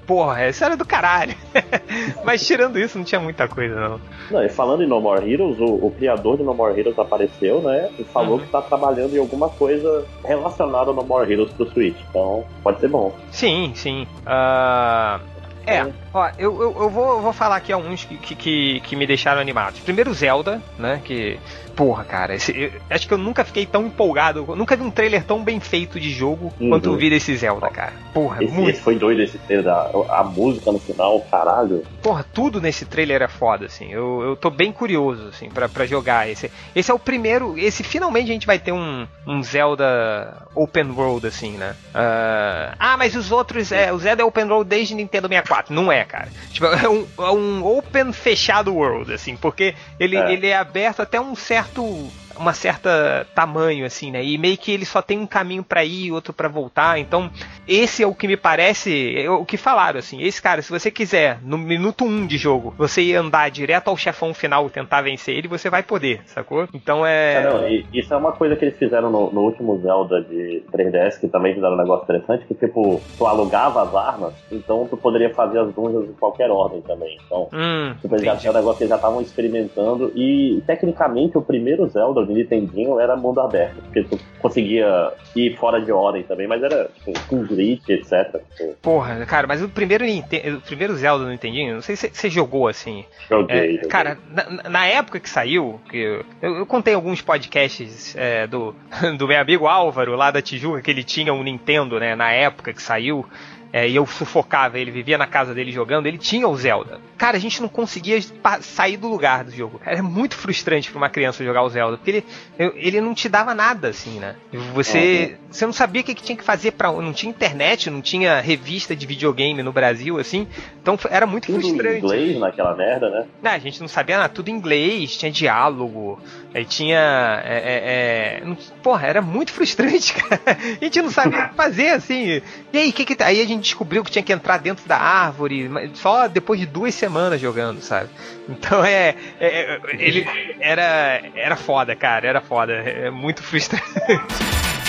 porra, 0.06 0.48
isso 0.48 0.64
era 0.64 0.76
do 0.76 0.86
caralho. 0.86 1.34
Mas 2.24 2.46
tirando 2.46 2.78
isso, 2.78 2.96
não 2.96 3.04
tinha 3.04 3.20
muita 3.20 3.48
coisa, 3.48 3.74
não. 3.74 4.00
Não, 4.30 4.44
e 4.44 4.48
falando 4.48 4.84
em 4.84 4.86
No 4.86 5.00
More 5.00 5.30
Heroes, 5.30 5.58
o, 5.58 5.86
o 5.86 5.90
criador 5.90 6.36
de 6.36 6.44
No 6.44 6.54
More 6.54 6.78
Heroes 6.78 6.98
apareceu, 6.98 7.60
né? 7.60 7.90
E 7.98 8.04
falou 8.04 8.38
uhum. 8.38 8.44
que 8.44 8.50
tá 8.50 8.62
trabalhando 8.62 9.16
em 9.16 9.18
alguma 9.18 9.48
coisa 9.50 10.06
relacionada 10.24 10.90
ao 10.90 10.94
No 10.94 11.02
More 11.02 11.30
Heroes 11.30 11.52
pro 11.52 11.68
Switch. 11.72 11.96
Então, 12.08 12.44
pode 12.62 12.78
ser 12.80 12.88
bom. 12.88 13.12
Sim, 13.32 13.72
sim. 13.74 14.06
Uh... 14.24 15.38
É, 15.68 15.92
ó, 16.12 16.30
eu, 16.38 16.62
eu, 16.62 16.76
eu, 16.80 16.90
vou, 16.90 17.16
eu 17.16 17.20
vou 17.20 17.32
falar 17.32 17.56
aqui 17.56 17.72
alguns 17.72 18.04
que, 18.04 18.34
que, 18.34 18.80
que 18.80 18.96
me 18.96 19.06
deixaram 19.06 19.40
animados. 19.40 19.80
Primeiro 19.80 20.12
Zelda, 20.14 20.62
né? 20.78 21.00
Que 21.04 21.38
porra, 21.78 22.02
cara, 22.02 22.34
esse, 22.34 22.50
eu, 22.60 22.72
acho 22.90 23.06
que 23.06 23.14
eu 23.14 23.18
nunca 23.18 23.44
fiquei 23.44 23.64
tão 23.64 23.86
empolgado, 23.86 24.44
nunca 24.56 24.74
vi 24.74 24.82
um 24.82 24.90
trailer 24.90 25.22
tão 25.22 25.44
bem 25.44 25.60
feito 25.60 26.00
de 26.00 26.10
jogo 26.10 26.52
uhum. 26.58 26.70
quanto 26.70 26.86
eu 26.86 26.96
vi 26.96 27.08
desse 27.08 27.36
Zelda, 27.36 27.70
cara. 27.70 27.92
Porra, 28.12 28.42
esse, 28.42 28.52
muito. 28.52 28.70
Esse 28.70 28.80
foi 28.80 28.96
doido 28.96 29.22
esse 29.22 29.38
trailer, 29.38 29.68
a, 29.68 30.18
a 30.18 30.24
música 30.24 30.72
no 30.72 30.80
final, 30.80 31.20
caralho. 31.30 31.84
Porra, 32.02 32.26
tudo 32.34 32.60
nesse 32.60 32.84
trailer 32.84 33.22
é 33.22 33.28
foda, 33.28 33.66
assim. 33.66 33.92
Eu, 33.92 34.22
eu 34.22 34.34
tô 34.34 34.50
bem 34.50 34.72
curioso, 34.72 35.28
assim, 35.28 35.48
pra, 35.48 35.68
pra 35.68 35.86
jogar. 35.86 36.28
Esse, 36.28 36.50
esse 36.74 36.90
é 36.90 36.94
o 36.94 36.98
primeiro, 36.98 37.56
esse 37.56 37.84
finalmente 37.84 38.28
a 38.28 38.32
gente 38.32 38.46
vai 38.46 38.58
ter 38.58 38.72
um, 38.72 39.06
um 39.24 39.40
Zelda 39.40 40.48
open 40.56 40.90
world, 40.90 41.28
assim, 41.28 41.52
né? 41.52 41.76
Uh, 41.94 42.74
ah, 42.76 42.96
mas 42.98 43.14
os 43.14 43.30
outros, 43.30 43.70
é, 43.70 43.92
o 43.92 43.98
Zelda 44.00 44.22
é 44.22 44.24
open 44.24 44.46
world 44.46 44.68
desde 44.68 44.96
Nintendo 44.96 45.28
64. 45.28 45.72
Não 45.72 45.92
é, 45.92 46.04
cara. 46.04 46.28
Tipo, 46.50 46.66
é 46.74 46.88
um, 46.88 47.06
é 47.18 47.30
um 47.30 47.64
open 47.64 48.12
fechado 48.12 48.74
world, 48.74 49.12
assim, 49.12 49.36
porque 49.36 49.76
ele 50.00 50.16
é. 50.16 50.32
ele 50.32 50.48
é 50.48 50.56
aberto 50.56 51.02
até 51.02 51.20
um 51.20 51.36
certo 51.36 51.67
certo 51.74 52.12
uma 52.38 52.52
certa 52.52 53.26
tamanho 53.34 53.84
assim, 53.84 54.10
né? 54.10 54.24
E 54.24 54.38
meio 54.38 54.56
que 54.56 54.72
ele 54.72 54.84
só 54.84 55.02
tem 55.02 55.18
um 55.18 55.26
caminho 55.26 55.62
para 55.62 55.84
ir, 55.84 56.12
outro 56.12 56.32
para 56.32 56.48
voltar. 56.48 56.98
Então, 56.98 57.30
esse 57.66 58.02
é 58.02 58.06
o 58.06 58.14
que 58.14 58.26
me 58.26 58.36
parece, 58.36 59.16
é 59.16 59.30
o 59.30 59.44
que 59.44 59.56
falaram 59.56 59.98
assim. 59.98 60.22
Esse 60.22 60.40
cara, 60.40 60.62
se 60.62 60.70
você 60.70 60.90
quiser 60.90 61.38
no 61.42 61.58
minuto 61.58 62.04
1 62.04 62.08
um 62.08 62.26
de 62.26 62.36
jogo, 62.36 62.74
você 62.76 63.02
ir 63.02 63.16
andar 63.16 63.50
direto 63.50 63.88
ao 63.88 63.96
chefão 63.96 64.32
final 64.32 64.66
e 64.66 64.70
tentar 64.70 65.02
vencer 65.02 65.36
ele, 65.36 65.48
você 65.48 65.68
vai 65.68 65.82
poder, 65.82 66.20
sacou? 66.26 66.68
Então 66.72 67.04
é, 67.04 67.34
é 67.34 67.42
não, 67.42 67.68
isso 67.92 68.12
é 68.12 68.16
uma 68.16 68.32
coisa 68.32 68.56
que 68.56 68.64
eles 68.64 68.78
fizeram 68.78 69.10
no, 69.10 69.30
no, 69.30 69.40
último 69.42 69.78
Zelda 69.80 70.22
de 70.22 70.62
3DS, 70.72 71.20
que 71.20 71.28
também 71.28 71.54
fizeram 71.54 71.74
um 71.74 71.78
negócio 71.78 72.04
interessante, 72.04 72.46
que 72.46 72.54
tipo, 72.54 73.00
tu 73.16 73.26
alugava 73.26 73.82
as 73.82 73.94
armas, 73.94 74.34
então 74.50 74.86
tu 74.88 74.96
poderia 74.96 75.32
fazer 75.34 75.58
as 75.58 75.74
dungeons 75.74 76.08
em 76.08 76.14
qualquer 76.14 76.50
ordem 76.50 76.80
também. 76.82 77.18
Então, 77.26 77.48
hum, 77.52 77.94
tipo, 78.00 78.14
eles 78.14 78.24
já 78.24 78.50
um 78.50 78.54
negócio 78.54 78.78
que 78.78 78.84
eles 78.84 78.90
já 78.90 78.96
estavam 78.96 79.20
experimentando 79.20 80.12
e 80.14 80.62
tecnicamente 80.66 81.36
o 81.36 81.42
primeiro 81.42 81.88
Zelda 81.88 82.24
de 82.28 82.34
Nintendinho 82.34 82.98
era 83.00 83.16
mundo 83.16 83.40
aberto, 83.40 83.82
porque 83.82 84.04
tu 84.04 84.18
conseguia 84.40 85.12
ir 85.34 85.56
fora 85.56 85.80
de 85.80 85.90
ordem 85.90 86.22
também, 86.22 86.46
mas 86.46 86.62
era 86.62 86.90
tipo, 87.04 87.12
com 87.26 87.44
glitch, 87.44 87.88
etc. 87.88 88.40
Porra, 88.80 89.24
cara, 89.26 89.46
mas 89.46 89.62
o 89.62 89.68
primeiro, 89.68 90.04
o 90.04 90.60
primeiro 90.60 90.94
Zelda 90.94 91.24
do 91.24 91.30
Nintendinho, 91.30 91.74
não 91.74 91.82
sei 91.82 91.96
se 91.96 92.10
você 92.12 92.30
jogou 92.30 92.68
assim. 92.68 93.04
Joguei. 93.28 93.80
É, 93.82 93.86
cara, 93.88 94.18
na, 94.30 94.68
na, 94.68 94.86
época 94.86 95.20
que 95.20 95.28
saiu, 95.28 95.80
que 95.90 95.96
eu, 95.96 96.24
eu 96.42 96.66
contei 96.66 96.94
alguns 96.94 97.20
podcasts 97.20 98.14
é, 98.16 98.46
do, 98.46 98.74
do 99.18 99.26
meu 99.26 99.40
amigo 99.40 99.66
Álvaro, 99.66 100.14
lá 100.14 100.30
da 100.30 100.42
Tijuca, 100.42 100.80
que 100.80 100.90
ele 100.90 101.04
tinha 101.04 101.32
um 101.32 101.42
Nintendo, 101.42 101.98
né, 101.98 102.14
na 102.14 102.32
época 102.32 102.72
que 102.72 102.82
saiu. 102.82 103.26
É, 103.72 103.88
e 103.88 103.96
eu 103.96 104.06
sufocava 104.06 104.78
ele, 104.78 104.90
vivia 104.90 105.18
na 105.18 105.26
casa 105.26 105.54
dele 105.54 105.70
jogando, 105.70 106.06
ele 106.06 106.18
tinha 106.18 106.48
o 106.48 106.56
Zelda. 106.56 107.00
Cara, 107.18 107.36
a 107.36 107.40
gente 107.40 107.60
não 107.60 107.68
conseguia 107.68 108.18
sair 108.60 108.96
do 108.96 109.08
lugar 109.08 109.44
do 109.44 109.50
jogo. 109.50 109.80
É 109.84 110.00
muito 110.00 110.36
frustrante 110.36 110.90
para 110.90 110.98
uma 110.98 111.10
criança 111.10 111.44
jogar 111.44 111.62
o 111.62 111.68
Zelda, 111.68 111.96
porque 111.96 112.10
ele, 112.58 112.72
ele 112.76 113.00
não 113.00 113.14
te 113.14 113.28
dava 113.28 113.54
nada, 113.54 113.88
assim, 113.88 114.18
né? 114.18 114.36
Você, 114.72 115.36
uhum. 115.38 115.46
você 115.50 115.66
não 115.66 115.72
sabia 115.72 116.00
o 116.00 116.04
que, 116.04 116.14
tinha 116.14 116.36
que 116.36 116.44
fazer 116.44 116.72
para 116.72 116.90
Não 116.92 117.12
tinha 117.12 117.30
internet, 117.30 117.90
não 117.90 118.00
tinha 118.00 118.40
revista 118.40 118.96
de 118.96 119.06
videogame 119.06 119.62
no 119.62 119.72
Brasil, 119.72 120.18
assim. 120.18 120.46
Então 120.80 120.98
era 121.10 121.26
muito 121.26 121.46
tudo 121.46 121.60
frustrante. 121.60 122.00
Tudo 122.00 122.14
em 122.14 122.20
inglês 122.22 122.40
naquela 122.40 122.74
merda, 122.74 123.10
né? 123.10 123.26
Não, 123.42 123.50
a 123.50 123.58
gente 123.58 123.80
não 123.80 123.88
sabia 123.88 124.16
nada, 124.16 124.28
tudo 124.28 124.48
em 124.48 124.54
inglês, 124.54 125.16
tinha 125.16 125.30
diálogo, 125.30 126.18
aí 126.54 126.64
tinha. 126.64 127.42
É, 127.44 127.56
é, 127.56 128.42
é... 128.42 128.56
Porra, 128.82 129.06
era 129.06 129.22
muito 129.22 129.52
frustrante, 129.52 130.14
cara. 130.14 130.40
A 130.80 130.84
gente 130.84 131.02
não 131.02 131.10
sabia 131.10 131.40
o 131.40 131.48
que 131.48 131.54
fazer, 131.54 131.88
assim. 131.88 132.42
E 132.72 132.78
aí, 132.78 132.92
que 132.92 133.04
que 133.04 133.14
tá? 133.14 133.26
Aí 133.26 133.40
a 133.40 133.46
gente 133.46 133.62
descobriu 133.62 134.02
que 134.04 134.10
tinha 134.10 134.22
que 134.22 134.32
entrar 134.32 134.58
dentro 134.58 134.86
da 134.88 134.96
árvore, 134.96 135.70
só 135.94 136.28
depois 136.28 136.58
de 136.60 136.66
duas 136.66 136.94
semanas 136.94 137.40
jogando, 137.40 137.80
sabe? 137.80 138.08
Então 138.48 138.84
é, 138.84 139.14
é, 139.38 139.74
é 139.74 139.80
ele 139.98 140.26
era 140.60 141.22
era 141.34 141.56
foda, 141.56 141.94
cara, 141.94 142.26
era 142.26 142.40
foda, 142.40 142.72
é 142.72 143.10
muito 143.10 143.42
frustrante. 143.42 143.84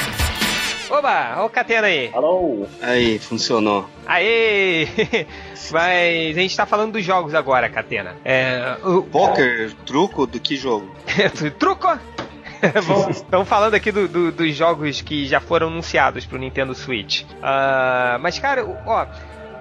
Oba, 0.89 1.43
o 1.45 1.49
Catena 1.49 1.87
aí. 1.87 2.09
Alô. 2.13 2.65
Aí, 2.81 3.19
funcionou. 3.19 3.87
Aê! 4.07 4.87
Mas 5.71 6.37
a 6.37 6.41
gente 6.41 6.57
tá 6.57 6.65
falando 6.65 6.93
dos 6.93 7.05
jogos 7.05 7.35
agora, 7.35 7.69
Catena. 7.69 8.15
É, 8.25 8.77
o... 8.83 9.03
Poker, 9.03 9.71
truco, 9.85 10.25
do 10.25 10.39
que 10.39 10.55
jogo? 10.55 10.89
truco? 11.59 11.87
Estamos 13.09 13.47
falando 13.47 13.75
aqui 13.75 13.91
do, 13.91 14.07
do, 14.07 14.31
dos 14.31 14.55
jogos 14.55 15.01
que 15.01 15.25
já 15.25 15.39
foram 15.39 15.67
anunciados 15.67 16.25
pro 16.25 16.37
Nintendo 16.37 16.73
Switch. 16.73 17.21
Uh, 17.23 18.19
mas, 18.19 18.39
cara, 18.39 18.65
ó, 18.85 19.05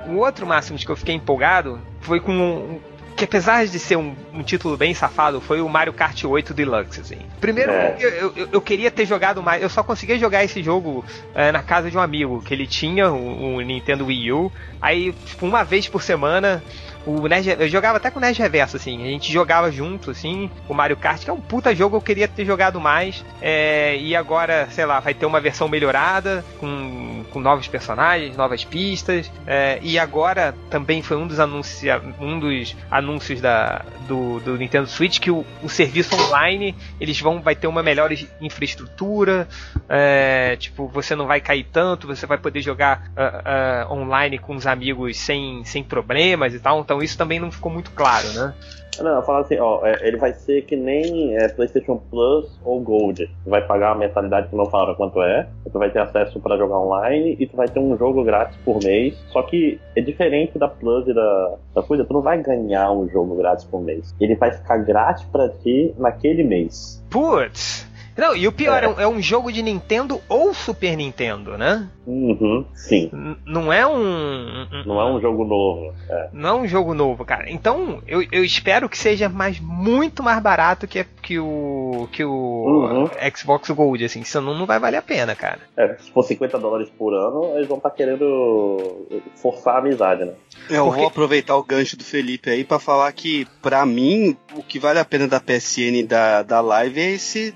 o 0.09 0.17
outro 0.17 0.47
máximo 0.47 0.79
de 0.79 0.85
que 0.85 0.91
eu 0.91 0.97
fiquei 0.97 1.15
empolgado 1.15 1.81
foi 2.01 2.21
com 2.21 2.81
que 3.19 3.25
apesar 3.25 3.67
de 3.67 3.79
ser 3.81 3.97
um, 3.97 4.15
um, 4.33 4.45
título 4.45 4.77
bem 4.77 4.95
safado, 4.95 5.41
foi 5.41 5.61
o 5.61 5.69
Mario 5.69 5.93
Kart 5.93 6.23
8 6.25 6.55
Deluxe, 6.55 7.01
assim. 7.01 7.19
Primeiro, 7.41 7.73
é. 7.73 7.97
eu, 7.99 8.33
eu, 8.37 8.49
eu, 8.53 8.61
queria 8.61 8.93
ter 8.93 9.07
jogado 9.07 9.43
mais. 9.43 9.61
Eu 9.61 9.69
só 9.69 9.83
conseguia 9.83 10.17
jogar 10.17 10.45
esse 10.45 10.63
jogo 10.63 11.05
é, 11.35 11.51
na 11.51 11.61
casa 11.61 11.91
de 11.91 11.99
um 11.99 12.01
amigo, 12.01 12.41
que 12.41 12.55
ele 12.55 12.65
tinha 12.65 13.11
um, 13.11 13.57
um 13.57 13.61
Nintendo 13.61 14.07
Wii 14.07 14.33
U. 14.33 14.53
Aí, 14.81 15.13
tipo, 15.13 15.45
uma 15.45 15.65
vez 15.65 15.89
por 15.89 16.01
semana, 16.01 16.63
o 17.07 17.27
Nerd, 17.27 17.57
eu 17.59 17.69
jogava 17.69 17.97
até 17.97 18.11
com 18.11 18.19
o 18.19 18.23
Nerd 18.23 18.39
Reverso, 18.39 18.77
assim. 18.77 19.03
A 19.03 19.07
gente 19.07 19.33
jogava 19.33 19.71
junto, 19.71 20.11
assim, 20.11 20.51
o 20.69 20.75
Mario 20.75 20.97
Kart, 20.97 21.23
que 21.23 21.31
é 21.31 21.33
um 21.33 21.41
puta 21.41 21.75
jogo, 21.75 21.97
eu 21.97 22.01
queria 22.01 22.29
ter 22.29 22.45
jogado 22.45 22.81
mais. 22.81 23.25
É, 23.41 23.97
e 23.97 24.15
agora, 24.15 24.69
sei 24.71 24.87
lá, 24.87 25.01
vai 25.01 25.15
ter 25.15 25.27
uma 25.27 25.41
versão 25.41 25.69
melhorada, 25.69 26.45
com 26.59 27.09
com 27.31 27.41
novos 27.41 27.69
personagens, 27.69 28.37
novas 28.37 28.65
pistas. 28.65 29.31
É, 29.47 29.79
e 29.83 29.99
agora 29.99 30.55
também 30.71 31.03
foi 31.03 31.17
um 31.17 31.27
dos, 31.27 31.41
anuncia, 31.41 32.03
um 32.21 32.39
dos 32.39 32.77
anúncios 32.91 33.41
da, 33.41 33.85
do, 34.07 34.41
do 34.41 34.57
Nintendo 34.57 34.87
Switch 34.87 35.19
que 35.21 35.31
o, 35.31 35.45
o 35.63 35.69
serviço 35.69 36.15
online 36.15 36.75
eles 37.01 37.21
vão 37.21 37.41
vai 37.41 37.55
ter 37.55 37.67
uma 37.67 37.83
melhor 37.83 38.11
infraestrutura. 38.41 39.49
É, 39.89 40.57
tipo, 40.57 40.89
você 40.89 41.15
não 41.15 41.27
vai 41.27 41.41
cair 41.41 41.67
tanto, 41.73 42.07
você 42.07 42.27
vai 42.27 42.39
poder 42.39 42.61
jogar 42.61 43.11
uh, 43.17 43.93
uh, 43.93 43.95
online 43.95 44.39
com 44.39 44.55
os 44.57 44.67
amigos 44.67 45.17
sem, 45.17 45.65
sem 45.65 45.83
problemas 45.83 46.55
e 46.55 46.59
tal. 46.59 46.81
Então 46.89 47.03
isso 47.03 47.19
também 47.19 47.39
não 47.39 47.53
ficou 47.53 47.71
muito 47.71 47.91
claro, 47.91 48.27
né? 48.33 48.55
Não, 48.99 49.17
eu 49.17 49.23
falo 49.23 49.41
assim, 49.45 49.59
ó, 49.59 49.85
é, 49.85 50.09
ele 50.09 50.17
vai 50.17 50.33
ser 50.33 50.63
que 50.63 50.75
nem 50.75 51.37
é, 51.37 51.47
PlayStation 51.49 51.99
Plus 52.11 52.59
ou 52.65 52.81
Gold. 52.81 53.27
Tu 53.45 53.51
vai 53.51 53.61
pagar 53.61 53.93
a 53.93 53.95
mensalidade 53.95 54.49
que 54.49 54.57
não 54.57 54.65
falaram 54.65 54.95
quanto 54.95 55.23
é, 55.23 55.47
tu 55.71 55.79
vai 55.79 55.91
ter 55.91 56.01
acesso 56.01 56.41
para 56.41 56.57
jogar 56.57 56.79
online 56.79 57.37
e 57.39 57.47
tu 57.47 57.57
vai 57.59 57.69
ter 57.69 57.79
um 57.79 57.95
jogo 57.99 58.25
grátis 58.25 58.57
por 58.65 58.83
mês. 58.83 59.15
Só 59.29 59.43
que 59.43 59.79
é 59.95 60.01
diferente 60.01 60.59
da 60.59 60.67
Plus 60.67 61.07
e 61.07 61.13
da, 61.13 61.57
da 61.75 61.83
coisa, 61.83 62.07
tu 62.07 62.15
não 62.15 62.23
vai 62.23 62.43
ganhar 62.43 62.91
um 62.91 63.07
jogo 63.07 63.37
grátis 63.37 63.67
por 63.67 63.83
mês. 63.83 64.15
Ele 64.19 64.35
vai 64.35 64.51
ficar 64.51 64.79
grátis 64.79 65.25
para 65.25 65.51
ti 65.51 65.95
naquele 65.99 66.43
mês. 66.43 67.05
Putz! 67.11 67.88
Não, 68.19 68.35
e 68.35 68.49
o 68.49 68.53
pior, 68.53 68.83
é, 68.83 68.87
é, 68.87 68.89
um, 68.89 69.01
é 69.01 69.09
um, 69.09 69.23
jogo 69.23 69.53
de 69.53 69.63
Nintendo 69.63 70.21
ou 70.29 70.53
Super 70.53 70.97
Nintendo, 70.97 71.57
né? 71.57 71.89
Uhum, 72.05 72.65
sim. 72.75 73.09
N 73.13 73.37
não 73.47 73.73
é 73.73 73.87
um, 73.87 74.01
um, 74.01 74.83
Não 74.85 75.01
é 75.01 75.05
um 75.05 75.21
jogo 75.21 75.45
novo. 75.45 75.95
É. 76.11 76.29
Não 76.33 76.49
é 76.49 76.63
um 76.63 76.67
jogo 76.67 76.95
novo, 76.95 77.25
cara. 77.25 77.49
Então, 77.49 78.03
eu, 78.09 78.27
eu 78.33 78.45
espero 78.45 78.89
que 78.89 78.99
seja 78.99 79.29
mais, 79.29 79.61
muito 79.61 80.21
mais 80.21 80.43
barato 80.43 80.89
que, 80.89 81.05
que 81.23 81.39
o, 81.39 82.09
que 82.11 82.25
o 82.25 82.31
uhum. 82.31 83.11
Xbox 83.37 83.71
Gold, 83.71 84.05
assim. 84.05 84.25
Senão 84.25 84.59
não 84.59 84.67
vai 84.67 84.81
valer 84.81 84.97
a 84.97 85.03
pena, 85.03 85.37
cara. 85.37 85.61
É, 85.77 85.97
se 86.01 86.11
for 86.11 86.25
50 86.25 86.59
dólares 86.59 86.91
por 86.99 87.15
ano, 87.15 87.57
eles 87.57 87.69
vão 87.69 87.77
estar 87.77 87.91
tá 87.91 87.97
querendo 87.97 89.07
forçar 89.37 89.77
a 89.77 89.79
amizade, 89.79 90.25
né? 90.25 90.33
Eu 90.69 90.87
Porque... 90.87 91.01
vou 91.01 91.09
aproveitar 91.09 91.57
o 91.57 91.63
gancho 91.63 91.97
do 91.97 92.03
Felipe 92.03 92.51
aí 92.51 92.65
para 92.65 92.81
falar 92.81 93.13
que, 93.13 93.47
para 93.63 93.87
mim, 93.87 94.37
o 94.55 94.63
que 94.63 94.81
vale 94.81 94.99
a 94.99 95.05
pena 95.05 95.29
da 95.29 95.39
PSN 95.39 96.05
da, 96.07 96.43
da 96.43 96.61
Live 96.61 97.01
é 97.01 97.11
esses 97.13 97.55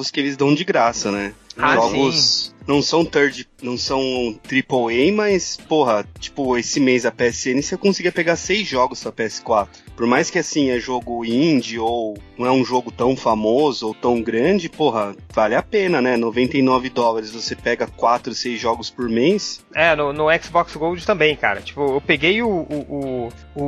jogos 0.00 0.10
que 0.10 0.18
eles 0.20 0.36
dão 0.36 0.54
de 0.54 0.64
graça, 0.64 1.12
né? 1.12 1.34
Ah, 1.56 1.74
jogos 1.74 2.46
sim. 2.46 2.64
não 2.66 2.80
são 2.80 3.04
third, 3.04 3.46
não 3.62 3.76
são 3.76 4.38
triple 4.42 5.08
A, 5.08 5.12
mas 5.12 5.56
porra, 5.56 6.04
tipo, 6.18 6.56
esse 6.56 6.80
mês 6.80 7.06
a 7.06 7.12
PSN 7.12 7.62
você 7.62 7.76
conseguia 7.76 8.12
pegar 8.12 8.36
seis 8.36 8.66
jogos 8.66 9.02
pra 9.02 9.12
PS4. 9.12 9.68
Por 9.96 10.06
mais 10.06 10.30
que 10.30 10.38
assim 10.38 10.70
é 10.70 10.80
jogo 10.80 11.24
indie 11.24 11.78
ou 11.78 12.16
não 12.38 12.46
é 12.46 12.50
um 12.50 12.64
jogo 12.64 12.90
tão 12.90 13.14
famoso 13.14 13.88
ou 13.88 13.94
tão 13.94 14.22
grande, 14.22 14.68
porra, 14.68 15.14
vale 15.34 15.54
a 15.54 15.62
pena, 15.62 16.00
né? 16.00 16.16
99 16.16 16.88
dólares 16.88 17.30
você 17.30 17.54
pega 17.54 17.86
4, 17.86 18.32
6 18.32 18.58
jogos 18.58 18.88
por 18.88 19.08
mês. 19.08 19.62
É, 19.74 19.94
no, 19.94 20.12
no 20.12 20.26
Xbox 20.42 20.74
Gold 20.74 21.04
também, 21.04 21.36
cara. 21.36 21.60
Tipo, 21.60 21.96
eu 21.96 22.00
peguei 22.00 22.42
o. 22.42 22.48
o, 22.48 23.28
o, 23.54 23.62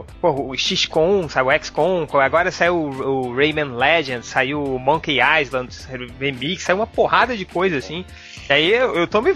o, 0.00 0.04
porra, 0.20 0.42
o 0.42 0.56
XCOM, 0.56 1.28
saiu 1.28 1.46
o 1.46 1.58
XCOM, 1.58 2.06
agora 2.12 2.50
saiu 2.50 2.76
o, 2.76 3.28
o 3.28 3.34
Rayman 3.34 3.74
Legends, 3.74 4.26
saiu 4.26 4.62
o 4.62 4.78
Monkey 4.78 5.18
Island 5.40 5.74
Remix, 6.20 6.62
saiu 6.62 6.76
uma 6.76 6.86
porrada 6.86 7.36
de 7.36 7.46
coisa 7.46 7.78
assim. 7.78 8.04
E 8.48 8.52
aí 8.52 8.72
eu, 8.72 8.94
eu 8.94 9.06
tô, 9.06 9.22
me, 9.22 9.32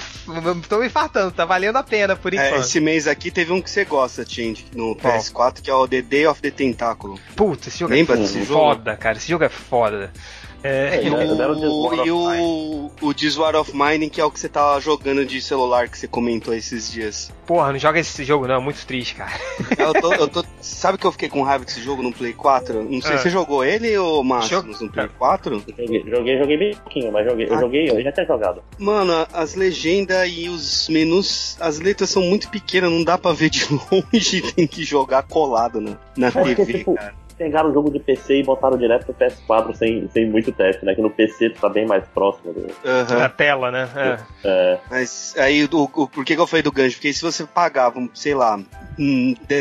tô 0.68 0.78
me 0.78 0.88
fartando, 0.90 1.30
tá 1.30 1.44
valendo 1.44 1.76
a 1.76 1.82
pena 1.82 2.14
por 2.14 2.32
é, 2.34 2.36
enquanto. 2.36 2.60
É, 2.60 2.60
esse 2.60 2.78
mês 2.80 3.08
aqui 3.08 3.30
teve 3.30 3.52
um 3.52 3.62
que 3.62 3.70
você 3.70 3.84
gosta, 3.84 4.24
Change, 4.24 4.66
no 4.74 4.94
PS4, 4.96 5.62
que 5.62 5.70
é 5.70 5.74
o 5.74 5.88
The 5.88 6.02
Day 6.02 6.26
of 6.26 6.42
the 6.42 6.50
Tentacle. 6.50 7.18
Putz, 7.34 7.68
esse 7.68 7.78
jogo 7.78 7.94
Lembra 7.94 8.20
é 8.20 8.26
foda, 8.26 8.96
cara. 8.96 9.16
Esse 9.16 9.28
jogo 9.28 9.44
é 9.44 9.48
foda. 9.48 10.12
É, 10.62 11.02
e 11.04 11.10
o, 11.10 12.04
e 12.04 12.10
o, 12.10 12.90
o 13.00 13.14
This 13.14 13.36
War 13.36 13.54
of 13.54 13.72
Mining, 13.74 14.08
que 14.08 14.20
é 14.20 14.24
o 14.24 14.30
que 14.30 14.40
você 14.40 14.48
tava 14.48 14.80
jogando 14.80 15.24
de 15.24 15.40
celular 15.40 15.88
que 15.88 15.96
você 15.96 16.08
comentou 16.08 16.52
esses 16.52 16.90
dias. 16.90 17.32
Porra, 17.46 17.72
não 17.72 17.78
joga 17.78 18.00
esse 18.00 18.24
jogo 18.24 18.46
não, 18.46 18.56
é 18.56 18.60
muito 18.60 18.84
triste, 18.84 19.14
cara. 19.14 19.32
Eu 19.78 19.94
tô, 20.00 20.14
eu 20.14 20.28
tô, 20.28 20.44
sabe 20.60 20.98
que 20.98 21.06
eu 21.06 21.12
fiquei 21.12 21.28
com 21.28 21.42
raiva 21.42 21.64
desse 21.64 21.80
jogo 21.80 22.02
no 22.02 22.12
Play 22.12 22.32
4? 22.32 22.82
Não 22.82 23.00
sei, 23.00 23.14
é. 23.14 23.18
você 23.18 23.30
jogou 23.30 23.64
ele 23.64 23.96
ou 23.96 24.22
Máximos 24.24 24.80
no 24.80 24.90
Play 24.90 25.08
4? 25.16 25.64
Joguei, 25.68 26.04
joguei, 26.06 26.38
joguei 26.38 26.56
bem 26.56 26.74
pouquinho, 26.74 27.12
mas 27.12 27.24
joguei, 27.24 27.46
ah. 27.46 27.54
eu 27.54 27.60
joguei, 27.60 27.90
eu 27.90 28.02
já 28.02 28.12
tinha 28.12 28.26
jogado. 28.26 28.62
Mano, 28.78 29.26
as 29.32 29.54
legendas 29.54 30.28
e 30.30 30.48
os 30.48 30.88
menus, 30.88 31.56
as 31.60 31.78
letras 31.78 32.10
são 32.10 32.22
muito 32.22 32.50
pequenas, 32.50 32.90
não 32.90 33.04
dá 33.04 33.16
pra 33.16 33.32
ver 33.32 33.50
de 33.50 33.66
longe, 33.90 34.42
tem 34.52 34.66
que 34.66 34.84
jogar 34.84 35.22
colado 35.22 35.80
na, 35.80 35.96
na 36.16 36.32
TV, 36.32 36.64
tipo, 36.64 36.94
cara 36.94 37.27
pegaram 37.38 37.70
o 37.70 37.72
jogo 37.72 37.90
de 37.90 38.00
PC 38.00 38.40
e 38.40 38.42
botaram 38.42 38.76
direto 38.76 39.06
pro 39.06 39.14
PS4 39.14 39.74
sem, 39.74 40.08
sem 40.08 40.28
muito 40.28 40.50
teste, 40.50 40.84
né? 40.84 40.94
Que 40.94 41.00
no 41.00 41.08
PC 41.08 41.50
tu 41.50 41.60
tá 41.60 41.68
bem 41.68 41.86
mais 41.86 42.04
próximo 42.08 42.52
do... 42.52 42.60
Uhum. 42.60 43.18
Da 43.18 43.28
tela, 43.28 43.70
né? 43.70 43.88
É. 43.94 44.18
é. 44.44 44.78
Mas 44.90 45.34
aí, 45.38 45.64
o, 45.64 45.82
o, 45.82 46.08
por 46.08 46.24
que, 46.24 46.34
que 46.34 46.40
eu 46.40 46.46
falei 46.46 46.62
do 46.62 46.72
gancho? 46.72 46.96
Porque 46.96 47.12
se 47.12 47.22
você 47.22 47.46
pagava, 47.46 48.06
sei 48.12 48.34
lá, 48.34 48.60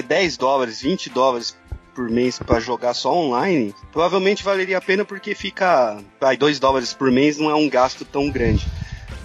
10 0.07 0.37
dólares, 0.37 0.81
20 0.81 1.11
dólares 1.11 1.55
por 1.93 2.09
mês 2.09 2.39
para 2.39 2.59
jogar 2.59 2.93
só 2.93 3.13
online, 3.13 3.73
provavelmente 3.91 4.43
valeria 4.43 4.79
a 4.79 4.81
pena 4.81 5.05
porque 5.05 5.35
fica. 5.35 5.97
Vai, 6.19 6.35
2 6.35 6.59
dólares 6.59 6.93
por 6.93 7.11
mês 7.11 7.37
não 7.37 7.49
é 7.49 7.55
um 7.55 7.69
gasto 7.69 8.03
tão 8.03 8.29
grande. 8.29 8.67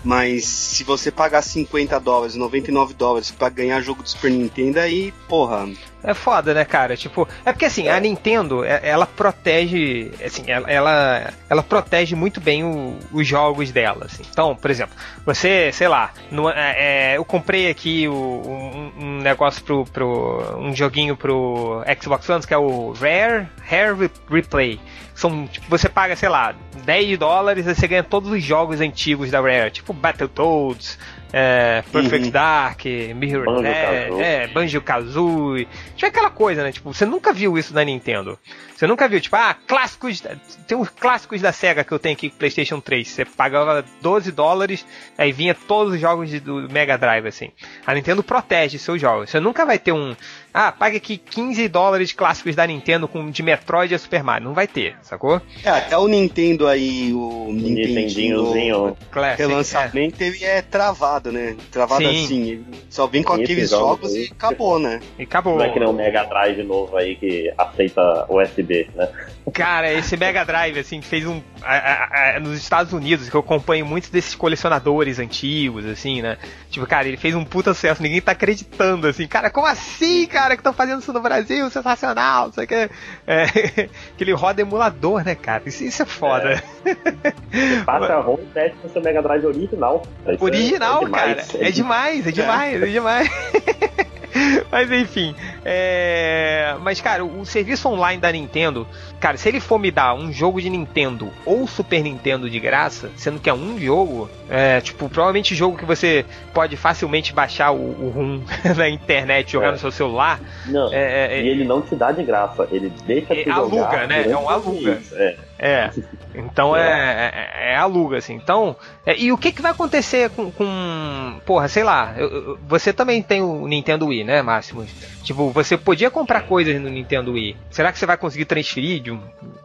Mas 0.04 0.44
se 0.44 0.84
você 0.84 1.10
pagar 1.10 1.42
50 1.42 1.98
dólares, 2.00 2.34
99 2.34 2.94
dólares 2.94 3.30
para 3.30 3.48
ganhar 3.48 3.80
jogo 3.80 4.02
do 4.02 4.08
Super 4.08 4.30
Nintendo, 4.30 4.80
aí, 4.80 5.12
porra. 5.28 5.68
É 6.04 6.14
foda, 6.14 6.52
né, 6.52 6.64
cara? 6.64 6.96
Tipo, 6.96 7.28
é 7.44 7.52
porque 7.52 7.66
assim, 7.66 7.88
a 7.88 7.98
Nintendo, 8.00 8.64
é, 8.64 8.80
ela 8.82 9.06
protege, 9.06 10.10
assim, 10.24 10.44
ela, 10.48 10.70
ela, 10.70 11.32
ela 11.48 11.62
protege 11.62 12.14
muito 12.16 12.40
bem 12.40 12.64
o, 12.64 12.98
os 13.12 13.26
jogos 13.26 13.70
dela, 13.70 14.06
assim. 14.06 14.22
Então, 14.30 14.56
por 14.56 14.70
exemplo, 14.70 14.96
você, 15.24 15.70
sei 15.72 15.88
lá, 15.88 16.12
no, 16.30 16.50
é, 16.50 17.12
é 17.12 17.16
eu 17.16 17.24
comprei 17.24 17.70
aqui 17.70 18.08
o, 18.08 18.12
um, 18.14 18.92
um, 19.04 19.18
negócio 19.18 19.62
pro, 19.62 19.84
pro, 19.84 20.58
um 20.58 20.74
joguinho 20.74 21.16
pro 21.16 21.84
Xbox 22.00 22.28
One, 22.28 22.46
que 22.46 22.54
é 22.54 22.58
o 22.58 22.92
Rare 22.92 23.48
Hair 23.70 23.96
Replay. 24.28 24.80
São, 25.22 25.46
tipo, 25.46 25.66
você 25.70 25.88
paga, 25.88 26.16
sei 26.16 26.28
lá, 26.28 26.52
10 26.84 27.16
dólares 27.16 27.64
e 27.64 27.74
você 27.76 27.86
ganha 27.86 28.02
todos 28.02 28.28
os 28.28 28.42
jogos 28.42 28.80
antigos 28.80 29.30
da 29.30 29.40
Rare, 29.40 29.70
tipo 29.70 29.92
Battletoads, 29.92 30.98
é, 31.32 31.82
Perfect 31.90 32.26
uhum. 32.26 32.30
Dark, 32.30 32.84
Mirror 33.14 33.44
Banjo 33.46 34.20
é, 34.20 34.46
Banjo 34.48 34.80
Kazooie. 34.82 35.66
Tipo 35.96 36.06
aquela 36.06 36.30
coisa, 36.30 36.62
né? 36.62 36.72
Tipo, 36.72 36.92
você 36.92 37.06
nunca 37.06 37.32
viu 37.32 37.56
isso 37.56 37.72
na 37.72 37.84
Nintendo. 37.84 38.38
Você 38.76 38.86
nunca 38.86 39.08
viu, 39.08 39.20
tipo, 39.20 39.36
ah, 39.36 39.54
clássicos. 39.66 40.20
Tem 40.66 40.76
os 40.76 40.88
clássicos 40.88 41.40
da 41.40 41.52
SEGA 41.52 41.84
que 41.84 41.92
eu 41.92 41.98
tenho 41.98 42.14
aqui 42.14 42.28
PlayStation 42.28 42.80
3. 42.80 43.08
Você 43.08 43.24
pagava 43.24 43.84
12 44.02 44.32
dólares, 44.32 44.84
aí 45.16 45.32
vinha 45.32 45.54
todos 45.54 45.94
os 45.94 46.00
jogos 46.00 46.38
do 46.40 46.68
Mega 46.68 46.98
Drive, 46.98 47.28
assim. 47.28 47.50
A 47.86 47.94
Nintendo 47.94 48.22
protege 48.22 48.78
seus 48.78 49.00
jogos. 49.00 49.30
Você 49.30 49.38
nunca 49.38 49.64
vai 49.64 49.78
ter 49.78 49.92
um. 49.92 50.14
Ah, 50.54 50.70
paga 50.70 50.98
aqui 50.98 51.16
15 51.16 51.66
dólares 51.68 52.12
clássicos 52.12 52.54
da 52.54 52.66
Nintendo 52.66 53.08
com 53.08 53.30
de 53.30 53.42
Metroid 53.42 53.94
e 53.94 53.98
Super 53.98 54.22
Mario. 54.22 54.48
Não 54.48 54.54
vai 54.54 54.66
ter, 54.66 54.96
sacou? 55.02 55.40
É, 55.64 55.70
até 55.70 55.96
o 55.96 56.06
Nintendo 56.06 56.68
aí, 56.68 57.12
o 57.12 57.48
Nintendinhozinho. 57.52 58.96
Relançamento, 59.38 60.22
é. 60.22 60.26
ele 60.26 60.44
é 60.44 60.60
travado, 60.60 61.32
né? 61.32 61.56
Travado 61.70 62.04
Sim. 62.04 62.24
assim. 62.24 62.42
Ele 62.50 62.64
só 62.90 63.06
vem 63.06 63.22
com 63.22 63.32
aqueles 63.32 63.70
jogos, 63.70 64.14
e 64.14 64.30
acabou, 64.30 64.78
né? 64.78 65.00
E 65.18 65.22
acabou. 65.22 65.56
Não 65.56 65.64
é 65.64 65.70
que 65.70 65.78
nem 65.78 65.88
o 65.88 65.92
Mega 65.92 66.24
Drive 66.24 66.62
novo 66.62 66.96
aí 66.96 67.16
que 67.16 67.52
aceita 67.56 68.26
USB, 68.28 68.90
né? 68.94 69.08
Cara, 69.52 69.92
esse 69.92 70.16
Mega 70.16 70.44
Drive, 70.44 70.78
assim, 70.78 71.02
fez 71.02 71.26
um. 71.26 71.40
A, 71.62 71.76
a, 71.76 72.36
a, 72.36 72.40
nos 72.40 72.56
Estados 72.56 72.92
Unidos, 72.92 73.28
que 73.28 73.34
eu 73.34 73.40
acompanho 73.40 73.84
muitos 73.84 74.08
desses 74.08 74.34
colecionadores 74.34 75.18
antigos, 75.18 75.84
assim, 75.84 76.22
né? 76.22 76.38
Tipo, 76.70 76.86
cara, 76.86 77.08
ele 77.08 77.16
fez 77.16 77.34
um 77.34 77.44
puta 77.44 77.74
sucesso, 77.74 78.02
ninguém 78.02 78.20
tá 78.20 78.32
acreditando, 78.32 79.08
assim, 79.08 79.26
cara, 79.26 79.50
como 79.50 79.66
assim, 79.66 80.26
cara? 80.26 80.41
Cara 80.42 80.56
que 80.56 80.60
estão 80.60 80.72
fazendo 80.72 81.00
isso 81.00 81.12
no 81.12 81.20
Brasil, 81.20 81.70
sensacional, 81.70 82.46
não 82.46 82.52
sei 82.52 82.64
o 82.64 82.68
que. 82.68 82.90
É, 83.26 83.46
que 84.16 84.24
ele 84.24 84.32
roda 84.32 84.60
emulador, 84.60 85.24
né, 85.24 85.34
cara? 85.34 85.62
Isso, 85.66 85.84
isso 85.84 86.02
é 86.02 86.06
foda. 86.06 86.62
É. 86.84 87.82
Passa 87.84 88.18
ROM 88.18 88.38
e 88.40 88.46
teste 88.46 88.76
no 88.82 88.90
seu 88.90 89.02
Mega 89.02 89.22
Drive 89.22 89.46
original. 89.46 90.02
Isso 90.26 90.44
original, 90.44 91.02
é, 91.02 91.06
é 91.06 91.10
cara. 91.10 91.44
É 91.60 91.70
demais, 91.70 92.26
é 92.26 92.30
demais, 92.32 92.82
é 92.82 92.86
demais. 92.86 93.30
Mas 94.70 94.90
enfim. 94.90 95.34
É... 95.64 96.74
Mas, 96.80 97.00
cara, 97.00 97.24
o 97.24 97.44
serviço 97.44 97.88
online 97.88 98.20
da 98.20 98.32
Nintendo, 98.32 98.86
cara, 99.20 99.36
se 99.36 99.48
ele 99.48 99.60
for 99.60 99.78
me 99.78 99.90
dar 99.90 100.14
um 100.14 100.32
jogo 100.32 100.60
de 100.60 100.70
Nintendo 100.70 101.30
ou 101.44 101.66
Super 101.66 102.02
Nintendo 102.02 102.48
de 102.48 102.58
graça, 102.58 103.10
sendo 103.16 103.40
que 103.40 103.48
é 103.48 103.54
um 103.54 103.78
jogo, 103.78 104.28
é, 104.48 104.80
tipo, 104.80 105.08
provavelmente 105.08 105.54
jogo 105.54 105.76
que 105.76 105.84
você 105.84 106.24
pode 106.52 106.76
facilmente 106.76 107.32
baixar 107.32 107.72
o, 107.72 107.76
o 107.76 108.10
ROM 108.10 108.40
na 108.76 108.88
internet 108.88 109.52
jogar 109.52 109.68
é. 109.68 109.72
no 109.72 109.78
seu 109.78 109.90
celular. 109.90 110.40
Não, 110.66 110.92
é, 110.92 111.38
é, 111.38 111.42
e 111.42 111.48
ele 111.48 111.64
não 111.64 111.82
te 111.82 111.94
dá 111.94 112.12
de 112.12 112.22
graça, 112.22 112.66
ele 112.70 112.92
deixa 113.06 113.34
te 113.34 113.50
aluga, 113.50 114.06
né? 114.06 114.28
É 114.28 114.36
um 114.36 114.48
aluga. 114.48 115.00
É. 115.12 115.36
É. 115.62 115.90
Então 116.34 116.76
é, 116.76 117.30
é, 117.32 117.72
é 117.72 117.76
aluga, 117.76 118.16
assim. 118.16 118.34
Então, 118.34 118.74
é, 119.06 119.16
e 119.16 119.30
o 119.30 119.38
que, 119.38 119.52
que 119.52 119.62
vai 119.62 119.70
acontecer 119.70 120.28
com, 120.30 120.50
com 120.50 121.40
porra, 121.46 121.68
sei 121.68 121.84
lá, 121.84 122.14
eu, 122.18 122.28
eu, 122.28 122.58
você 122.66 122.92
também 122.92 123.22
tem 123.22 123.40
o 123.40 123.68
Nintendo 123.68 124.06
Wii, 124.06 124.24
né, 124.24 124.42
Máximo? 124.42 124.84
Tipo, 125.22 125.50
você 125.50 125.78
podia 125.78 126.10
comprar 126.10 126.42
coisas 126.42 126.80
no 126.80 126.88
Nintendo 126.88 127.32
Wii. 127.32 127.56
Será 127.70 127.92
que 127.92 127.98
você 127.98 128.06
vai 128.06 128.16
conseguir 128.16 128.44
transferir 128.44 129.00
de 129.00 129.16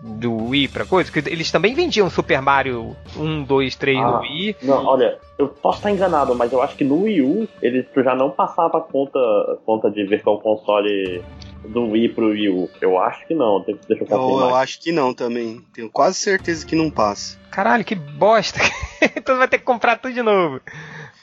do 0.02 0.50
Wii 0.50 0.68
pra 0.68 0.86
coisa? 0.86 1.12
Porque 1.12 1.28
eles 1.30 1.52
também 1.52 1.74
vendiam 1.74 2.10
Super 2.12 2.42
Mario 2.44 2.96
1, 3.16 3.44
2, 3.44 3.76
3 3.76 3.98
ah, 3.98 4.12
no 4.12 4.20
Wii. 4.20 4.56
Não, 4.62 4.86
olha, 4.86 5.18
eu 5.38 5.48
posso 5.48 5.80
estar 5.80 5.90
enganado, 5.90 6.36
mas 6.36 6.52
eu 6.52 6.62
acho 6.62 6.76
que 6.76 6.84
no 6.84 7.04
Wii 7.04 7.22
U 7.22 7.48
eles 7.60 7.86
já 7.96 8.14
não 8.14 8.30
passava 8.30 8.80
conta, 8.82 9.20
conta 9.66 9.90
de 9.90 10.06
Virtual 10.06 10.40
Console 10.40 11.24
do 11.68 11.92
Wii 11.92 12.10
pro 12.10 12.30
Wii 12.30 12.50
U. 12.50 12.70
Eu 12.82 12.98
acho 13.00 13.26
que 13.28 13.34
não, 13.34 13.64
deixa 13.64 14.04
eu 14.04 14.08
confirmar. 14.08 14.44
Eu, 14.46 14.50
eu 14.50 14.56
acho 14.56 14.80
que 14.80 14.92
não 14.92 15.14
também. 15.14 15.64
Tenho 15.74 15.90
quase 15.90 16.18
certeza 16.18 16.66
que 16.66 16.76
não 16.76 16.90
passa. 16.90 17.38
Caralho, 17.52 17.84
que 17.84 17.96
bosta. 17.96 18.60
então 19.16 19.38
vai 19.38 19.48
ter 19.48 19.60
que 19.60 19.66
comprar 19.66 19.98
tudo 19.98 20.14
de 20.14 20.22
novo. 20.22 20.62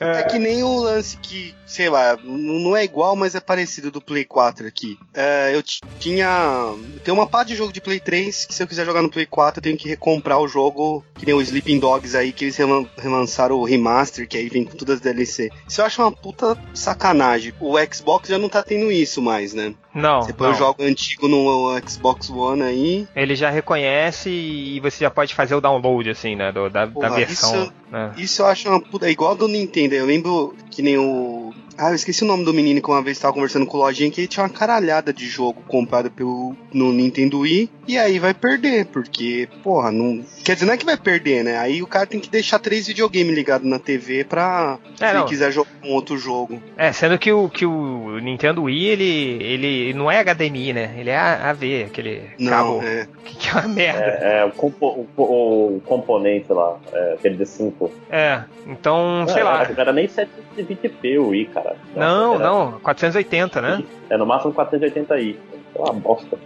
É. 0.00 0.20
é 0.20 0.22
que 0.24 0.38
nem 0.38 0.62
o 0.62 0.80
lance 0.80 1.16
que, 1.18 1.54
sei 1.66 1.88
lá, 1.88 2.18
não 2.22 2.76
é 2.76 2.84
igual, 2.84 3.14
mas 3.14 3.34
é 3.34 3.40
parecido 3.40 3.90
do 3.90 4.00
Play 4.00 4.24
4 4.24 4.66
aqui. 4.66 4.98
É, 5.12 5.54
eu 5.54 5.62
tinha. 5.98 6.74
Tem 7.04 7.14
uma 7.14 7.26
parte 7.26 7.48
de 7.48 7.56
jogo 7.56 7.72
de 7.72 7.80
Play 7.80 8.00
3 8.00 8.44
que 8.46 8.54
se 8.54 8.62
eu 8.62 8.66
quiser 8.66 8.84
jogar 8.84 9.02
no 9.02 9.10
Play 9.10 9.26
4 9.26 9.58
eu 9.58 9.62
tenho 9.62 9.76
que 9.76 9.88
recomprar 9.88 10.40
o 10.40 10.48
jogo, 10.48 11.04
que 11.14 11.26
nem 11.26 11.34
o 11.34 11.40
Sleeping 11.40 11.78
Dogs 11.78 12.16
aí, 12.16 12.32
que 12.32 12.44
eles 12.44 12.58
relançaram 12.98 13.56
o 13.56 13.64
remaster, 13.64 14.28
que 14.28 14.36
aí 14.36 14.48
vem 14.48 14.64
com 14.64 14.76
todas 14.76 14.96
as 14.96 15.00
DLC. 15.00 15.50
Isso 15.68 15.80
eu 15.80 15.84
acho 15.84 16.02
uma 16.02 16.12
puta 16.12 16.58
sacanagem. 16.74 17.54
O 17.60 17.76
Xbox 17.92 18.28
já 18.28 18.38
não 18.38 18.48
tá 18.48 18.62
tendo 18.62 18.90
isso 18.90 19.22
mais, 19.22 19.54
né? 19.54 19.74
Não. 19.94 20.22
Você 20.22 20.32
põe 20.32 20.50
o 20.50 20.54
jogo 20.54 20.82
antigo 20.82 21.28
no 21.28 21.80
Xbox 21.88 22.28
One 22.28 22.62
aí. 22.62 23.08
Ele 23.14 23.36
já 23.36 23.48
reconhece 23.48 24.28
e 24.28 24.80
você 24.80 25.04
já 25.04 25.10
pode 25.10 25.34
fazer 25.34 25.54
o 25.54 25.60
download, 25.60 26.10
assim, 26.10 26.34
né? 26.34 26.50
Do, 26.50 26.68
da, 26.68 26.86
Porra, 26.86 27.10
da 27.10 27.16
versão. 27.16 27.62
Isso, 27.62 27.72
né? 27.90 28.12
isso 28.16 28.42
eu 28.42 28.46
acho 28.46 28.68
uma 28.68 28.80
puta. 28.80 29.06
É 29.06 29.10
igual 29.10 29.36
do 29.36 29.46
Nintendo. 29.46 29.94
Eu 29.94 30.06
lembro 30.06 30.54
que 30.70 30.82
nem 30.82 30.98
o 30.98 31.54
ah, 31.76 31.90
eu 31.90 31.94
esqueci 31.94 32.22
o 32.22 32.26
nome 32.26 32.44
do 32.44 32.54
menino 32.54 32.80
que 32.80 32.88
uma 32.88 33.02
vez 33.02 33.18
tava 33.18 33.34
conversando 33.34 33.66
com 33.66 33.76
o 33.76 33.80
Lojinha 33.80 34.10
que 34.10 34.26
tinha 34.26 34.44
uma 34.44 34.50
caralhada 34.50 35.12
de 35.12 35.26
jogo 35.26 35.62
comprado 35.66 36.10
pelo, 36.10 36.56
no 36.72 36.92
Nintendo 36.92 37.40
Wii. 37.40 37.70
E 37.86 37.98
aí 37.98 38.18
vai 38.18 38.32
perder, 38.32 38.86
porque, 38.86 39.48
porra, 39.62 39.92
não. 39.92 40.24
Quer 40.44 40.54
dizer, 40.54 40.66
não 40.66 40.74
é 40.74 40.76
que 40.76 40.86
vai 40.86 40.96
perder, 40.96 41.44
né? 41.44 41.58
Aí 41.58 41.82
o 41.82 41.86
cara 41.86 42.06
tem 42.06 42.20
que 42.20 42.30
deixar 42.30 42.58
três 42.58 42.86
videogames 42.86 43.34
ligados 43.34 43.68
na 43.68 43.78
TV 43.78 44.24
pra 44.24 44.78
é, 45.00 45.08
se 45.08 45.16
ele 45.16 45.24
quiser 45.24 45.52
jogar 45.52 45.70
um 45.82 45.92
outro 45.92 46.16
jogo. 46.16 46.62
É, 46.76 46.92
sendo 46.92 47.18
que 47.18 47.32
o, 47.32 47.48
que 47.48 47.66
o 47.66 48.18
Nintendo 48.20 48.62
Wii, 48.62 48.86
ele, 48.86 49.42
ele 49.42 49.94
não 49.94 50.10
é 50.10 50.22
HDMI, 50.22 50.72
né? 50.72 50.94
Ele 50.96 51.10
é 51.10 51.18
AV, 51.18 51.84
aquele 51.86 52.22
não, 52.38 52.50
cabo. 52.50 52.82
É. 52.82 53.06
Que, 53.24 53.36
que 53.36 53.48
é 53.48 53.52
uma 53.52 53.68
merda. 53.68 54.00
É, 54.00 54.38
é 54.38 54.44
o, 54.44 54.52
compo 54.52 55.06
o, 55.16 55.22
o, 55.22 55.80
componente 55.84 56.52
lá, 56.52 56.78
é, 56.92 57.14
aquele 57.14 57.36
D5. 57.36 57.90
É, 58.10 58.44
então, 58.66 59.26
sei 59.28 59.42
lá. 59.42 59.62
Era, 59.62 59.80
era 59.80 59.92
nem 59.92 60.08
7 60.08 60.30
720p 60.54 61.18
o 61.18 61.28
Wii, 61.28 61.46
cara. 61.46 61.76
Não, 61.94 62.34
era... 62.34 62.44
não, 62.44 62.72
480, 62.80 63.60
né? 63.60 63.84
É, 64.10 64.16
no 64.16 64.26
máximo 64.26 64.52
480i. 64.54 65.36
É 65.76 65.80
uma 65.80 65.92
bosta. 65.92 66.38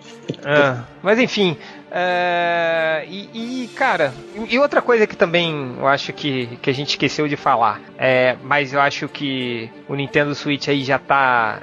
Ah, 0.43 0.85
mas 1.03 1.19
enfim. 1.19 1.57
Uh, 1.89 3.05
e, 3.09 3.65
e, 3.65 3.69
cara, 3.69 4.13
e 4.49 4.59
outra 4.59 4.81
coisa 4.83 5.07
que 5.07 5.17
também 5.17 5.75
eu 5.79 5.87
acho 5.87 6.13
que, 6.13 6.59
que 6.63 6.69
a 6.69 6.73
gente 6.73 6.91
esqueceu 6.91 7.27
de 7.29 7.37
falar, 7.37 7.81
é, 7.99 8.37
mas 8.43 8.73
eu 8.73 8.81
acho 8.81 9.09
que 9.09 9.71
o 9.89 9.95
Nintendo 9.95 10.35
Switch 10.35 10.69
aí 10.69 10.83
já 10.83 10.99
tá 10.99 11.63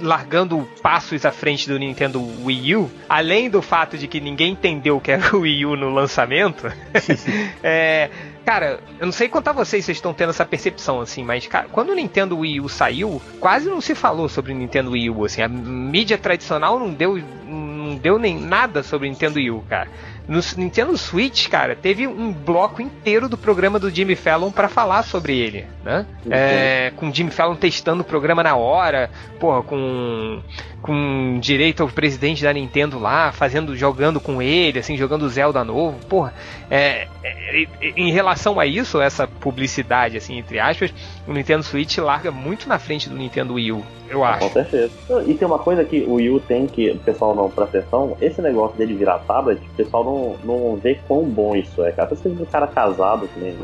largando 0.00 0.68
passos 0.82 1.24
à 1.24 1.30
frente 1.30 1.68
do 1.68 1.78
Nintendo 1.78 2.20
Wii 2.44 2.76
U, 2.76 2.90
além 3.08 3.48
do 3.48 3.62
fato 3.62 3.96
de 3.96 4.08
que 4.08 4.20
ninguém 4.20 4.52
entendeu 4.52 4.96
o 4.96 5.00
que 5.00 5.12
era 5.12 5.36
o 5.36 5.40
Wii 5.40 5.66
U 5.66 5.76
no 5.76 5.90
lançamento, 5.90 6.66
é, 7.62 8.10
Cara, 8.50 8.80
eu 8.98 9.06
não 9.06 9.12
sei 9.12 9.28
contar 9.28 9.52
vocês, 9.52 9.84
vocês 9.84 9.98
estão 9.98 10.12
tendo 10.12 10.30
essa 10.30 10.44
percepção, 10.44 11.00
assim, 11.00 11.22
mas, 11.22 11.46
cara, 11.46 11.68
quando 11.70 11.90
o 11.90 11.94
Nintendo 11.94 12.36
Wii 12.36 12.60
U 12.60 12.68
saiu, 12.68 13.22
quase 13.38 13.68
não 13.68 13.80
se 13.80 13.94
falou 13.94 14.28
sobre 14.28 14.52
o 14.52 14.56
Nintendo 14.56 14.90
Wii 14.90 15.08
U, 15.08 15.24
assim, 15.24 15.40
a 15.40 15.46
mídia 15.46 16.18
tradicional 16.18 16.76
não 16.76 16.92
deu, 16.92 17.16
não 17.46 17.94
deu 17.94 18.18
nem 18.18 18.36
nada 18.36 18.82
sobre 18.82 19.06
o 19.06 19.10
Nintendo 19.12 19.36
Wii 19.36 19.52
U, 19.52 19.64
cara. 19.68 19.88
No 20.30 20.38
Nintendo 20.56 20.96
Switch, 20.96 21.48
cara, 21.48 21.74
teve 21.74 22.06
um 22.06 22.32
bloco 22.32 22.80
inteiro 22.80 23.28
do 23.28 23.36
programa 23.36 23.80
do 23.80 23.90
Jimmy 23.90 24.14
Fallon 24.14 24.52
para 24.52 24.68
falar 24.68 25.02
sobre 25.02 25.36
ele, 25.36 25.66
né? 25.84 26.06
Uhum. 26.24 26.30
É, 26.32 26.92
com 26.94 27.08
o 27.08 27.12
Jimmy 27.12 27.32
Fallon 27.32 27.56
testando 27.56 28.02
o 28.02 28.04
programa 28.04 28.40
na 28.40 28.54
hora, 28.54 29.10
porra, 29.40 29.60
com 29.64 30.40
com 30.82 31.38
direito 31.40 31.82
ao 31.82 31.88
presidente 31.88 32.42
da 32.42 32.52
Nintendo 32.52 32.98
lá, 32.98 33.32
fazendo, 33.32 33.76
jogando 33.76 34.20
com 34.20 34.40
ele, 34.40 34.78
assim, 34.78 34.96
jogando 34.96 35.28
Zelda 35.28 35.62
novo, 35.62 35.98
porra. 36.06 36.32
É, 36.70 37.06
é, 37.22 37.66
em 37.96 38.10
relação 38.10 38.58
a 38.58 38.66
isso, 38.66 39.00
essa 39.00 39.26
publicidade, 39.26 40.16
assim, 40.16 40.38
entre 40.38 40.58
aspas, 40.58 40.92
o 41.26 41.32
Nintendo 41.32 41.62
Switch 41.62 41.98
larga 41.98 42.30
muito 42.30 42.68
na 42.68 42.78
frente 42.78 43.08
do 43.08 43.16
Nintendo 43.16 43.54
Wii 43.54 43.72
U, 43.72 43.84
eu 44.08 44.24
acho. 44.24 44.48
Com 44.48 44.52
certeza. 44.52 44.92
E 45.26 45.34
tem 45.34 45.46
uma 45.46 45.58
coisa 45.58 45.84
que 45.84 46.00
o 46.00 46.14
Wii 46.14 46.30
U 46.30 46.40
tem 46.40 46.66
que 46.66 46.90
o 46.90 46.98
pessoal 46.98 47.34
não 47.34 47.50
presta 47.50 47.78
atenção, 47.78 48.16
esse 48.20 48.40
negócio 48.40 48.76
dele 48.76 48.94
virar 48.94 49.18
tablet, 49.20 49.60
o 49.60 49.76
pessoal 49.76 50.04
não, 50.04 50.19
não 50.44 50.76
vê 50.76 50.98
quão 51.06 51.24
bom 51.24 51.54
isso 51.54 51.82
é, 51.84 51.92
cara. 51.92 52.10
Você 52.10 52.28
um 52.28 52.44
cara 52.44 52.66
casado 52.66 53.28
que 53.28 53.40
nem 53.40 53.56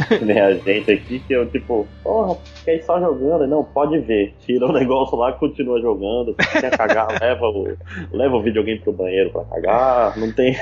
que 0.08 0.24
nem 0.24 0.40
a 0.40 0.54
gente 0.54 0.90
aqui, 0.90 1.18
que 1.20 1.32
eu, 1.32 1.46
tipo, 1.46 1.86
porra, 2.02 2.38
ir 2.66 2.82
só 2.82 2.98
jogando? 3.00 3.46
Não, 3.46 3.64
pode 3.64 3.98
ver. 3.98 4.34
Tira 4.40 4.66
o 4.66 4.72
negócio 4.72 5.16
lá, 5.16 5.32
continua 5.32 5.80
jogando. 5.80 6.34
Se 6.40 6.60
quer 6.60 6.76
cagar, 6.76 7.08
leva 7.20 7.46
o, 7.46 7.76
leva 8.12 8.36
o 8.36 8.42
videogame 8.42 8.80
pro 8.80 8.92
banheiro 8.92 9.30
pra 9.30 9.44
cagar. 9.44 10.18
Não 10.18 10.32
tem. 10.32 10.56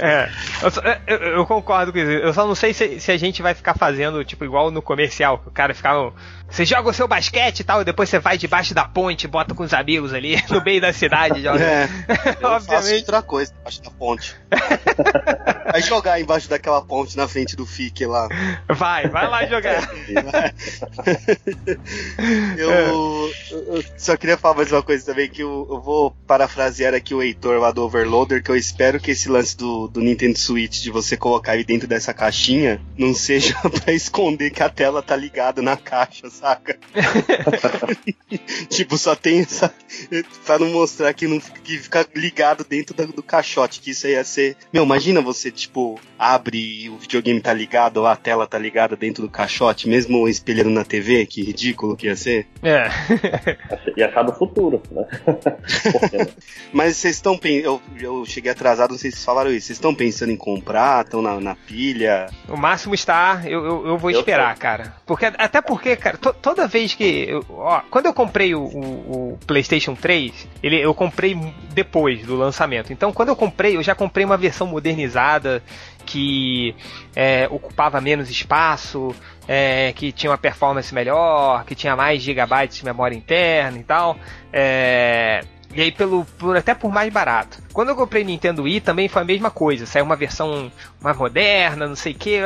é, 0.00 0.28
eu, 0.62 0.70
só, 0.70 0.80
eu, 1.06 1.16
eu, 1.16 1.46
concordo 1.46 1.92
com 1.92 1.98
isso. 1.98 2.10
Eu 2.10 2.32
só 2.32 2.46
não 2.46 2.54
sei 2.54 2.72
se, 2.72 3.00
se 3.00 3.10
a 3.12 3.16
gente 3.16 3.42
vai 3.42 3.54
ficar 3.54 3.74
fazendo, 3.74 4.24
tipo, 4.24 4.44
igual 4.44 4.70
no 4.70 4.82
comercial, 4.82 5.38
que 5.38 5.48
o 5.48 5.52
cara 5.52 5.74
ficava. 5.74 6.12
Você 6.48 6.64
joga 6.64 6.88
o 6.88 6.92
seu 6.92 7.08
basquete 7.08 7.60
e 7.60 7.64
tal, 7.64 7.82
e 7.82 7.84
depois 7.84 8.08
você 8.08 8.18
vai 8.18 8.38
debaixo 8.38 8.74
da 8.74 8.84
ponte, 8.84 9.26
bota 9.26 9.54
com 9.54 9.64
os 9.64 9.74
amigos 9.74 10.12
ali, 10.12 10.40
no 10.48 10.62
meio 10.62 10.80
da 10.80 10.92
cidade. 10.92 11.42
Joga. 11.42 11.64
É, 11.64 11.88
Obviamente. 12.42 13.00
outra 13.00 13.22
coisa 13.22 13.52
debaixo 13.52 13.82
da 13.82 13.90
ponte. 13.90 14.36
vai 15.72 15.82
jogar 15.82 16.20
embaixo 16.20 16.48
daquela 16.48 16.80
ponte 16.80 17.16
na 17.16 17.26
frente 17.26 17.56
do 17.56 17.66
FIC 17.66 18.06
lá. 18.06 18.28
Vai, 18.68 19.08
vai 19.08 19.28
lá 19.28 19.46
jogar. 19.46 19.90
eu, 22.56 22.70
eu, 23.50 23.84
só 23.96 24.16
queria 24.16 24.36
falar 24.36 24.54
mais 24.54 24.70
uma 24.70 24.82
coisa 24.82 25.04
também, 25.04 25.28
que 25.28 25.42
eu, 25.42 25.66
eu, 25.68 25.80
vou 25.80 26.12
parafrasear 26.26 26.94
aqui 26.94 27.14
o 27.14 27.22
Heitor 27.22 27.58
lá 27.58 27.72
do 27.72 27.82
Overloader, 27.82 28.42
que 28.42 28.50
eu 28.50 28.56
espero 28.56 29.00
que 29.00 29.10
esse 29.10 29.28
lance 29.28 29.56
do, 29.56 29.88
do 29.88 30.00
Nintendo 30.00 30.38
Switch, 30.38 30.80
de 30.80 30.90
você 30.90 31.16
colocar 31.16 31.54
ele 31.54 31.64
dentro 31.64 31.88
dessa 31.88 32.14
caixinha, 32.14 32.80
não 32.96 33.12
seja 33.14 33.56
pra 33.84 33.92
esconder 33.92 34.50
que 34.50 34.62
a 34.62 34.68
tela 34.68 35.02
tá 35.02 35.16
ligada 35.16 35.60
na 35.60 35.76
caixa, 35.76 36.28
saca? 36.34 36.78
tipo, 38.68 38.98
só 38.98 39.14
tem 39.14 39.40
essa... 39.40 39.72
pra 40.44 40.58
não 40.58 40.70
mostrar 40.70 41.12
que 41.14 41.26
não 41.26 41.38
que 41.38 41.78
fica 41.78 42.06
ligado 42.14 42.64
dentro 42.64 42.94
do, 42.94 43.06
do 43.12 43.22
caixote, 43.22 43.80
que 43.80 43.90
isso 43.90 44.06
aí 44.06 44.14
ia 44.14 44.24
ser... 44.24 44.56
Meu, 44.72 44.84
imagina 44.84 45.20
você, 45.20 45.50
tipo, 45.50 45.98
abre 46.18 46.84
e 46.84 46.90
o 46.90 46.98
videogame 46.98 47.40
tá 47.40 47.52
ligado, 47.52 47.98
ou 47.98 48.06
a 48.06 48.16
tela 48.16 48.46
tá 48.46 48.58
ligada 48.58 48.96
dentro 48.96 49.22
do 49.22 49.28
caixote, 49.28 49.88
mesmo 49.88 50.28
espelhando 50.28 50.70
na 50.70 50.84
TV, 50.84 51.26
que 51.26 51.42
ridículo 51.42 51.96
que 51.96 52.06
ia 52.06 52.16
ser. 52.16 52.46
É. 52.62 52.88
ia 53.96 54.08
achar 54.08 54.22
do 54.22 54.32
futuro, 54.32 54.82
né? 54.90 55.04
Mas 56.72 56.96
vocês 56.96 57.16
estão 57.16 57.38
eu, 57.44 57.80
eu 58.00 58.24
cheguei 58.24 58.50
atrasado, 58.50 58.92
não 58.92 58.98
sei 58.98 59.10
se 59.10 59.16
vocês 59.16 59.24
falaram 59.24 59.50
isso. 59.50 59.66
Vocês 59.66 59.76
estão 59.76 59.94
pensando 59.94 60.32
em 60.32 60.36
comprar? 60.36 61.04
Estão 61.04 61.20
na, 61.20 61.40
na, 61.40 61.54
pilha? 61.54 62.26
O 62.48 62.56
máximo 62.56 62.94
está, 62.94 63.42
eu, 63.44 63.64
eu, 63.64 63.86
eu 63.88 63.98
vou 63.98 64.10
eu 64.10 64.20
esperar, 64.20 64.54
sei. 64.54 64.62
cara. 64.62 64.94
Porque, 65.06 65.26
até 65.26 65.60
porque, 65.60 65.96
cara, 65.96 66.16
toda 66.32 66.66
vez 66.66 66.94
que. 66.94 67.28
Ó, 67.50 67.80
quando 67.90 68.06
eu 68.06 68.14
comprei 68.14 68.54
o, 68.54 68.62
o, 68.62 69.32
o, 69.34 69.38
PlayStation 69.46 69.94
3, 69.94 70.48
ele, 70.62 70.80
eu 70.80 70.94
comprei 70.94 71.36
depois 71.70 72.24
do 72.24 72.36
lançamento. 72.36 72.92
Então, 72.92 73.12
quando 73.12 73.28
eu 73.28 73.36
comprei, 73.36 73.76
eu 73.76 73.82
já 73.82 73.94
comprei 73.94 74.24
uma 74.24 74.36
versão 74.36 74.66
modernizada 74.66 75.62
que 76.06 76.74
é, 77.16 77.48
ocupava 77.50 78.00
menos 78.00 78.30
espaço, 78.30 79.14
é, 79.48 79.92
que 79.92 80.12
tinha 80.12 80.30
uma 80.30 80.38
performance 80.38 80.94
melhor, 80.94 81.64
que 81.64 81.74
tinha 81.74 81.96
mais 81.96 82.22
gigabytes 82.22 82.78
de 82.78 82.84
memória 82.84 83.16
interna 83.16 83.78
e 83.78 83.82
tal. 83.82 84.16
É, 84.52 85.44
e 85.74 85.80
aí 85.80 85.92
pelo 85.92 86.24
por, 86.38 86.56
até 86.56 86.74
por 86.74 86.92
mais 86.92 87.12
barato. 87.12 87.62
Quando 87.72 87.88
eu 87.88 87.96
comprei 87.96 88.22
Nintendo 88.22 88.62
Wii 88.62 88.80
também 88.80 89.08
foi 89.08 89.22
a 89.22 89.24
mesma 89.24 89.50
coisa, 89.50 89.86
saiu 89.86 90.04
uma 90.04 90.16
versão 90.16 90.70
mais 91.00 91.16
moderna, 91.16 91.86
não 91.86 91.96
sei 91.96 92.12
o 92.12 92.14
que. 92.14 92.40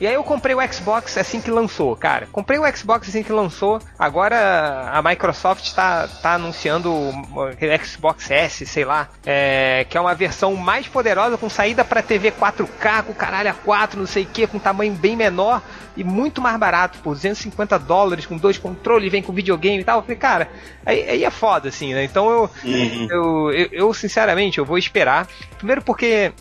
E 0.00 0.06
aí 0.06 0.14
eu 0.14 0.22
comprei 0.22 0.54
o 0.54 0.72
Xbox 0.72 1.18
assim 1.18 1.40
que 1.40 1.50
lançou, 1.50 1.96
cara. 1.96 2.28
Comprei 2.30 2.58
o 2.58 2.76
Xbox 2.76 3.08
assim 3.08 3.22
que 3.22 3.32
lançou. 3.32 3.80
Agora 3.98 4.90
a 4.92 5.02
Microsoft 5.02 5.64
está 5.64 6.06
tá 6.06 6.34
anunciando 6.34 6.92
o 6.92 7.84
Xbox 7.84 8.30
S, 8.30 8.64
sei 8.66 8.84
lá, 8.84 9.08
é, 9.26 9.84
que 9.88 9.96
é 9.96 10.00
uma 10.00 10.14
versão 10.14 10.54
mais 10.54 10.86
poderosa 10.86 11.36
com 11.36 11.48
saída 11.48 11.84
para 11.84 12.02
TV 12.02 12.30
4K, 12.30 13.02
com 13.04 13.12
caralho 13.12 13.50
a 13.50 13.54
4, 13.54 13.98
não 13.98 14.06
sei 14.06 14.22
o 14.22 14.26
que, 14.26 14.46
com 14.46 14.58
tamanho 14.58 14.92
bem 14.92 15.16
menor 15.16 15.62
e 15.96 16.04
muito 16.04 16.40
mais 16.40 16.56
barato, 16.56 16.98
por 17.00 17.14
250 17.14 17.78
dólares, 17.78 18.26
com 18.26 18.36
dois 18.36 18.56
controles, 18.56 19.10
vem 19.10 19.22
com 19.22 19.32
videogame 19.32 19.80
e 19.80 19.84
tal. 19.84 19.98
Eu 19.98 20.02
falei, 20.02 20.16
cara, 20.16 20.48
aí, 20.84 21.08
aí 21.08 21.24
é 21.24 21.30
foda, 21.30 21.68
assim, 21.68 21.92
né? 21.92 22.04
Então 22.04 22.30
eu, 22.30 22.50
Uhum. 22.64 23.06
Eu, 23.10 23.52
eu, 23.52 23.68
eu, 23.72 23.94
sinceramente, 23.94 24.58
eu 24.58 24.64
vou 24.64 24.78
esperar. 24.78 25.26
Primeiro 25.56 25.82
porque 25.82 26.32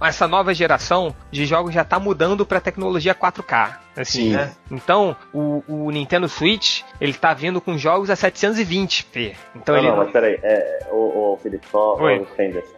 essa 0.00 0.26
nova 0.26 0.52
geração 0.54 1.14
de 1.30 1.46
jogos 1.46 1.72
já 1.72 1.84
tá 1.84 1.98
mudando 1.98 2.44
pra 2.44 2.60
tecnologia 2.60 3.14
4K. 3.14 3.76
Assim, 3.96 4.30
né? 4.32 4.52
Então, 4.70 5.16
o, 5.32 5.62
o, 5.66 5.90
Nintendo 5.90 6.28
Switch, 6.28 6.82
ele 7.00 7.12
tá 7.12 7.34
vindo 7.34 7.60
com 7.60 7.76
jogos 7.76 8.08
a 8.08 8.14
720p. 8.14 9.34
Então 9.56 9.74
não, 9.74 9.82
ele 9.82 9.90
não, 9.90 9.96
mas 9.96 10.10
peraí, 10.10 10.38
é, 10.42 10.86
o, 10.90 11.32
o 11.32 11.38
Felipe, 11.42 11.66
só 11.70 11.96
Oi. 11.96 12.24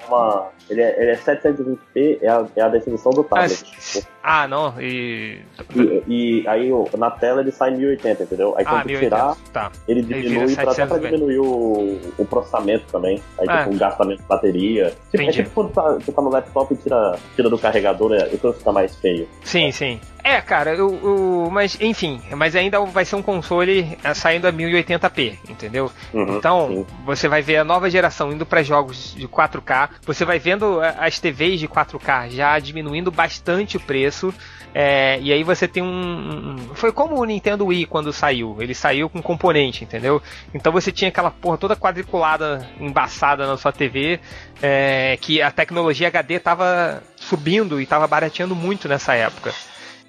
uma, 0.08 0.48
ele, 0.70 0.80
é, 0.80 1.02
ele 1.02 1.10
é 1.10 1.16
720p, 1.16 2.18
é 2.22 2.28
a, 2.28 2.46
é 2.56 2.62
a 2.62 2.68
definição 2.68 3.12
do 3.12 3.22
tablet. 3.22 4.06
Ah, 4.22 4.42
ah 4.42 4.48
não, 4.48 4.80
e... 4.80 5.42
e... 5.74 6.02
E, 6.08 6.48
aí 6.48 6.70
na 6.96 7.10
tela 7.10 7.40
ele 7.40 7.52
sai 7.52 7.72
1080, 7.72 8.22
entendeu? 8.22 8.54
Aí 8.56 8.64
quando 8.64 8.90
ah, 8.90 8.98
tirar, 8.98 9.36
tá. 9.52 9.72
ele 9.86 10.02
diminui 10.02 10.54
pra, 10.54 10.72
até 10.72 10.86
pra 10.86 10.98
diminuir 10.98 11.38
o, 11.38 12.00
o 12.18 12.24
processamento 12.24 12.84
também. 12.90 13.22
Aí 13.38 13.46
ah. 13.48 13.58
tipo, 13.58 13.74
o 13.74 13.78
gastamento 13.78 14.22
de 14.22 14.28
bateria. 14.28 14.94
Tipo, 15.10 15.22
é 15.22 15.30
tipo 15.30 15.50
quando 15.50 15.72
tá, 15.72 15.82
você 15.92 16.12
tá 16.12 16.22
no 16.22 16.30
laptop 16.30 16.72
e 16.72 16.76
tira, 16.76 17.18
tira 17.36 17.50
do 17.50 17.58
carregador, 17.58 18.12
e 18.12 18.34
então 18.34 18.52
fica 18.52 18.72
mais 18.72 18.96
feio. 18.96 19.28
Sim, 19.44 19.68
é. 19.68 19.72
sim. 19.72 20.00
É, 20.24 20.40
cara, 20.40 20.72
eu, 20.74 21.00
eu, 21.02 21.48
mas 21.50 21.76
enfim, 21.80 22.22
mas 22.36 22.54
ainda 22.54 22.78
vai 22.80 23.04
ser 23.04 23.16
um 23.16 23.22
console 23.22 23.98
é, 24.04 24.14
saindo 24.14 24.46
a 24.46 24.52
1080p, 24.52 25.38
entendeu? 25.48 25.90
Uhum, 26.14 26.36
então, 26.36 26.68
sim. 26.68 26.86
você 27.04 27.26
vai 27.26 27.42
ver 27.42 27.56
a 27.56 27.64
nova 27.64 27.90
geração 27.90 28.32
indo 28.32 28.46
para 28.46 28.62
jogos 28.62 29.14
de 29.16 29.26
4K, 29.26 29.90
você 30.06 30.24
vai 30.24 30.38
vendo 30.38 30.80
é, 30.80 30.94
as 30.98 31.18
TVs 31.18 31.58
de 31.58 31.66
4K 31.66 32.30
já 32.30 32.58
diminuindo 32.60 33.10
bastante 33.10 33.76
o 33.76 33.80
preço. 33.80 34.32
É, 34.74 35.20
e 35.20 35.32
aí 35.32 35.44
você 35.44 35.68
tem 35.68 35.82
um, 35.82 35.86
um, 35.86 36.56
Foi 36.74 36.92
como 36.92 37.20
o 37.20 37.24
Nintendo 37.24 37.66
Wii 37.66 37.86
quando 37.86 38.12
saiu. 38.12 38.56
Ele 38.58 38.74
saiu 38.74 39.08
com 39.10 39.20
componente, 39.20 39.84
entendeu? 39.84 40.22
Então 40.54 40.72
você 40.72 40.90
tinha 40.90 41.08
aquela 41.08 41.30
porra 41.30 41.58
toda 41.58 41.76
quadriculada, 41.76 42.66
embaçada 42.80 43.46
na 43.46 43.58
sua 43.58 43.72
TV, 43.72 44.18
é, 44.62 45.18
que 45.20 45.42
a 45.42 45.50
tecnologia 45.50 46.08
HD 46.08 46.38
tava 46.38 47.02
subindo 47.16 47.80
e 47.80 47.86
tava 47.86 48.06
barateando 48.06 48.56
muito 48.56 48.88
nessa 48.88 49.14
época. 49.14 49.52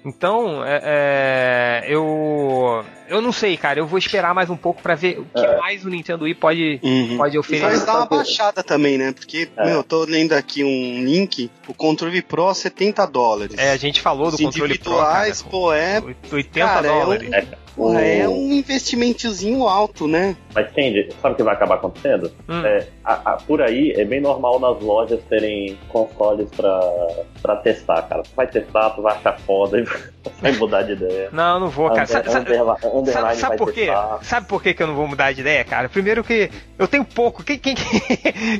Então, 0.04 0.62
é, 0.64 0.80
é, 0.84 1.84
eu 1.88 2.84
eu 3.08 3.20
não 3.20 3.32
sei, 3.32 3.56
cara. 3.56 3.78
Eu 3.78 3.86
vou 3.86 3.98
esperar 3.98 4.34
mais 4.34 4.50
um 4.50 4.56
pouco 4.56 4.82
para 4.82 4.94
ver 4.94 5.18
o 5.18 5.24
que 5.24 5.44
é. 5.44 5.56
mais 5.56 5.84
o 5.84 5.88
Nintendo 5.88 6.24
Wii 6.24 6.34
pode, 6.34 6.80
uhum. 6.82 7.16
pode 7.16 7.38
oferecer. 7.38 7.66
Mas 7.66 7.84
dá 7.84 7.96
uma 7.96 8.06
baixada 8.06 8.62
também, 8.62 8.98
né? 8.98 9.12
Porque, 9.12 9.48
é. 9.56 9.64
meu, 9.66 9.76
eu 9.76 9.84
tô 9.84 10.04
lendo 10.04 10.32
aqui 10.32 10.62
um 10.64 11.04
link, 11.04 11.50
o 11.66 11.74
controle 11.74 12.20
Pro 12.22 12.52
70 12.52 13.06
dólares. 13.06 13.56
É, 13.58 13.72
a 13.72 13.76
gente 13.76 14.00
falou 14.00 14.30
do 14.30 14.34
Os 14.34 14.40
controle 14.40 14.78
Pro. 14.78 14.98
Cara, 14.98 15.32
pô, 15.50 15.72
é 15.72 16.02
80 16.30 16.66
cara, 16.66 16.88
dólares. 16.88 17.30
É 17.32 17.40
um... 17.40 17.64
Porra, 17.74 18.00
é 18.02 18.28
um 18.28 18.52
investimentozinho 18.52 19.66
alto, 19.66 20.06
né? 20.06 20.36
Mas, 20.54 20.68
Candy, 20.68 21.08
sabe 21.20 21.34
o 21.34 21.36
que 21.36 21.42
vai 21.42 21.54
acabar 21.54 21.74
acontecendo? 21.74 22.30
Hum. 22.48 22.64
É, 22.64 22.86
a, 23.04 23.32
a, 23.32 23.36
por 23.36 23.60
aí, 23.60 23.92
é 23.92 24.04
bem 24.04 24.20
normal 24.20 24.58
nas 24.58 24.80
lojas 24.80 25.20
terem 25.28 25.78
consoles 25.88 26.48
pra, 26.50 26.80
pra 27.42 27.56
testar, 27.56 28.02
cara. 28.02 28.22
Tu 28.22 28.30
vai 28.34 28.46
testar, 28.46 28.90
tu 28.90 29.02
vai 29.02 29.14
achar 29.14 29.38
foda 29.40 29.78
e 29.78 29.84
vai 30.40 30.52
mudar 30.52 30.82
de 30.82 30.92
ideia. 30.92 31.28
Não, 31.30 31.60
não 31.60 31.68
vou, 31.68 31.88
cara. 31.88 32.02
Under, 32.02 32.08
sabe, 32.08 32.30
sabe, 33.12 33.36
sabe 33.36 33.56
por 33.58 33.72
quê? 33.72 33.88
Sabe 34.22 34.46
por 34.46 34.62
quê 34.62 34.72
que 34.72 34.82
eu 34.82 34.86
não 34.86 34.94
vou 34.94 35.06
mudar 35.06 35.32
de 35.32 35.42
ideia, 35.42 35.62
cara? 35.64 35.88
Primeiro 35.88 36.24
que 36.24 36.50
eu 36.78 36.88
tenho 36.88 37.04
pouco. 37.04 37.44
Quem, 37.44 37.58
quem, 37.58 37.74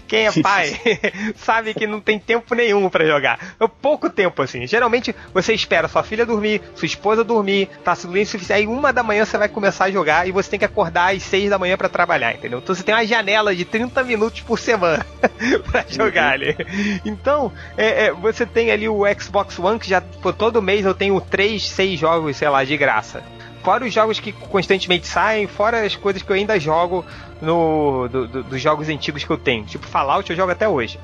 quem 0.07 0.27
é 0.29 0.33
pai 0.43 0.79
sabe 1.37 1.73
que 1.73 1.87
não 1.87 2.01
tem 2.01 2.19
tempo 2.19 2.55
nenhum 2.55 2.91
para 2.91 3.07
jogar. 3.07 3.57
Eu 3.59 3.69
pouco 3.69 4.11
tempo, 4.11 4.43
assim. 4.43 4.67
Geralmente 4.67 5.15
você 5.33 5.55
espera 5.55 5.89
sua 5.89 6.03
filha 6.03 6.27
dormir, 6.27 6.61
sua 6.75 6.87
esposa 6.87 7.25
dormir, 7.25 7.71
tá 7.83 7.95
silêncio 7.95 8.33
suficiente. 8.33 8.61
Aí 8.61 8.67
uma 8.67 8.93
da 8.93 9.03
manhã 9.03 9.25
você 9.25 9.39
vai 9.39 9.49
começar 9.49 9.87
a 9.87 9.91
jogar 9.91 10.29
e 10.29 10.33
você 10.33 10.51
tem 10.51 10.59
que 10.59 10.65
acordar 10.67 11.15
às 11.15 11.23
6 11.23 11.49
da 11.49 11.59
manhã 11.59 11.79
para 11.79 11.89
trabalhar, 11.89 12.35
entendeu? 12.35 12.59
Então 12.59 12.75
você 12.75 12.83
tem 12.83 12.95
uma 12.95 13.07
janela 13.07 13.55
de 13.55 13.65
30 13.65 14.03
minutos 14.05 14.34
por 14.43 14.59
semana 14.59 15.05
para 15.71 15.85
jogar 15.89 16.39
uhum. 16.39 16.47
ali. 16.49 16.57
Então, 17.05 17.53
é, 17.77 18.07
é, 18.07 18.13
você 18.13 18.45
tem 18.45 18.71
ali 18.71 18.89
o 18.89 19.03
Xbox 19.19 19.59
One, 19.59 19.79
que 19.79 19.89
já 19.89 20.01
por 20.01 20.33
todo 20.33 20.61
mês 20.63 20.85
eu 20.85 20.95
tenho 20.95 21.21
3, 21.21 21.71
6 21.71 22.01
jogos, 22.01 22.37
sei 22.37 22.49
lá, 22.49 22.65
de 22.65 22.77
graça. 22.77 23.23
Fora 23.63 23.85
os 23.85 23.95
jogos 23.95 24.21
que 24.21 24.31
constantemente 24.31 25.07
saem, 25.07 25.47
fora 25.47 25.85
as 25.87 25.97
coisas 25.97 26.23
que 26.23 26.31
eu 26.31 26.37
ainda 26.37 26.61
jogo 26.61 27.05
no 27.41 28.09
do, 28.09 28.29
do, 28.29 28.43
dos 28.43 28.61
jogos 28.61 28.89
antigos 28.91 29.25
que 29.25 29.31
eu 29.31 29.39
tenho. 29.39 29.65
Tipo 29.65 29.87
Fallout 29.87 30.29
eu 30.29 30.37
jogo 30.37 30.53
até 30.53 30.69
hoje. 30.69 30.99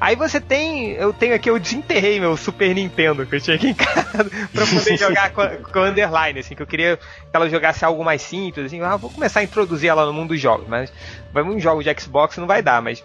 Aí 0.00 0.16
você 0.16 0.40
tem. 0.40 0.92
Eu 0.92 1.12
tenho 1.12 1.34
aqui, 1.34 1.48
eu 1.48 1.58
desenterrei 1.58 2.20
meu 2.20 2.36
Super 2.36 2.74
Nintendo 2.74 3.24
que 3.26 3.36
eu 3.36 3.40
tinha 3.40 3.56
aqui 3.56 3.68
em 3.68 3.74
casa 3.74 4.30
pra 4.52 4.66
poder 4.66 4.96
jogar 4.96 5.32
com, 5.32 5.46
com 5.72 5.80
Underline, 5.80 6.40
assim, 6.40 6.54
que 6.54 6.62
eu 6.62 6.66
queria 6.66 6.96
que 6.96 7.02
ela 7.32 7.48
jogasse 7.48 7.84
algo 7.84 8.04
mais 8.04 8.22
simples, 8.22 8.66
assim. 8.66 8.80
Ah, 8.80 8.96
vou 8.96 9.10
começar 9.10 9.40
a 9.40 9.44
introduzir 9.44 9.88
ela 9.88 10.04
no 10.06 10.12
mundo 10.12 10.28
dos 10.28 10.40
jogos, 10.40 10.66
mas 10.68 10.92
um 11.34 11.58
jogo 11.58 11.82
de 11.82 12.00
Xbox 12.00 12.36
não 12.36 12.46
vai 12.46 12.62
dar, 12.62 12.82
mas. 12.82 13.02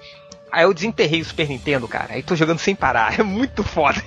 Aí 0.51 0.63
eu 0.63 0.73
desenterrei 0.73 1.21
o 1.21 1.25
Super 1.25 1.47
Nintendo, 1.47 1.87
cara. 1.87 2.13
Aí 2.13 2.23
tô 2.23 2.35
jogando 2.35 2.57
sem 2.57 2.75
parar. 2.75 3.13
É 3.19 3.23
muito 3.23 3.63
foda. 3.63 4.01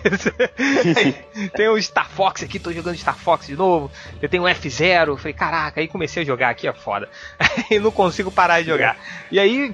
tem 1.55 1.69
o 1.69 1.81
Star 1.81 2.09
Fox 2.11 2.43
aqui, 2.43 2.59
tô 2.59 2.73
jogando 2.73 2.97
Star 2.97 3.17
Fox 3.17 3.47
de 3.47 3.55
novo. 3.55 3.91
Eu 4.21 4.29
tenho 4.29 4.43
o 4.43 4.47
F0. 4.47 5.17
Falei, 5.19 5.33
caraca, 5.33 5.81
aí 5.81 5.87
comecei 5.87 6.23
a 6.23 6.27
jogar 6.27 6.51
aqui, 6.51 6.67
é 6.67 6.73
foda. 6.73 7.09
Aí 7.71 7.79
não 7.79 7.93
consigo 7.93 8.31
parar 8.31 8.61
de 8.61 8.69
jogar. 8.69 8.97
E 9.31 9.39
aí 9.39 9.73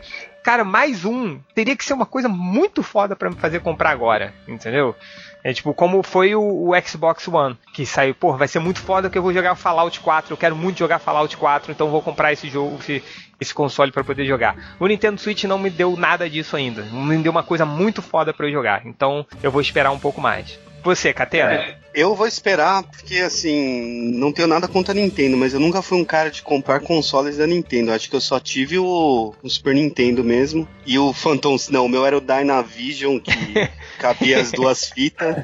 cara, 0.49 0.65
mais 0.65 1.05
um 1.05 1.39
teria 1.55 1.77
que 1.77 1.85
ser 1.85 1.93
uma 1.93 2.07
coisa 2.07 2.27
muito 2.27 2.83
foda 2.83 3.15
para 3.15 3.29
me 3.29 3.37
fazer 3.37 3.61
comprar 3.61 3.91
agora, 3.91 4.33
entendeu? 4.49 4.97
É 5.45 5.53
tipo, 5.53 5.75
como 5.75 6.03
foi 6.03 6.35
o, 6.35 6.41
o, 6.41 6.71
Xbox 6.81 7.29
One, 7.29 7.55
que 7.75 7.85
saiu, 7.85 8.15
pô, 8.15 8.35
vai 8.35 8.49
ser 8.49 8.59
muito 8.59 8.81
foda 8.81 9.11
que 9.11 9.19
eu 9.19 9.23
vou 9.23 9.35
jogar 9.35 9.55
Fallout 9.57 10.01
4, 10.01 10.33
eu 10.33 10.39
quero 10.39 10.57
muito 10.57 10.79
jogar 10.79 11.01
Fallout 11.01 11.37
4, 11.37 11.71
então 11.71 11.91
vou 11.91 12.01
comprar 12.01 12.33
esse 12.33 12.49
jogo, 12.49 12.79
esse, 12.81 13.05
esse 13.39 13.53
console 13.53 13.93
para 13.93 14.03
poder 14.03 14.25
jogar. 14.25 14.57
O 14.81 14.87
Nintendo 14.87 15.21
Switch 15.21 15.45
não 15.45 15.59
me 15.59 15.69
deu 15.69 15.95
nada 15.99 16.31
disso 16.31 16.57
ainda, 16.57 16.83
não 16.85 17.05
me 17.05 17.19
deu 17.19 17.31
uma 17.31 17.43
coisa 17.43 17.67
muito 17.67 18.01
foda 18.01 18.33
para 18.33 18.47
eu 18.47 18.53
jogar, 18.53 18.87
então 18.87 19.27
eu 19.43 19.51
vou 19.51 19.61
esperar 19.61 19.91
um 19.91 19.99
pouco 19.99 20.19
mais. 20.19 20.59
Você, 20.83 21.13
Catena? 21.13 21.53
É, 21.53 21.77
eu 21.99 22.15
vou 22.15 22.29
esperar, 22.29 22.85
porque 22.85 23.17
assim, 23.17 24.13
não 24.15 24.33
tenho 24.33 24.47
nada 24.47 24.69
contra 24.69 24.93
a 24.93 24.95
Nintendo, 24.95 25.37
mas 25.37 25.53
eu 25.53 25.59
nunca 25.59 25.83
fui 25.83 25.99
um 25.99 26.05
cara 26.05 26.31
de 26.31 26.43
comprar 26.43 26.79
consoles 26.79 27.39
da 27.39 27.47
Nintendo. 27.47 27.93
Acho 27.93 28.09
que 28.09 28.15
eu 28.15 28.21
só 28.21 28.39
tive 28.39 28.79
o, 28.79 29.35
o 29.43 29.51
Super 29.51 29.75
Nintendo 29.75 30.23
mesmo. 30.23 30.69
E 30.87 30.97
o 30.97 31.13
Phantom. 31.13 31.57
Não, 31.71 31.87
o 31.87 31.89
meu 31.89 32.07
era 32.07 32.17
o 32.17 32.21
Dynavision, 32.21 33.19
que 33.19 33.33
cabia 33.99 34.41
as 34.41 34.53
duas 34.53 34.89
fitas 34.89 35.37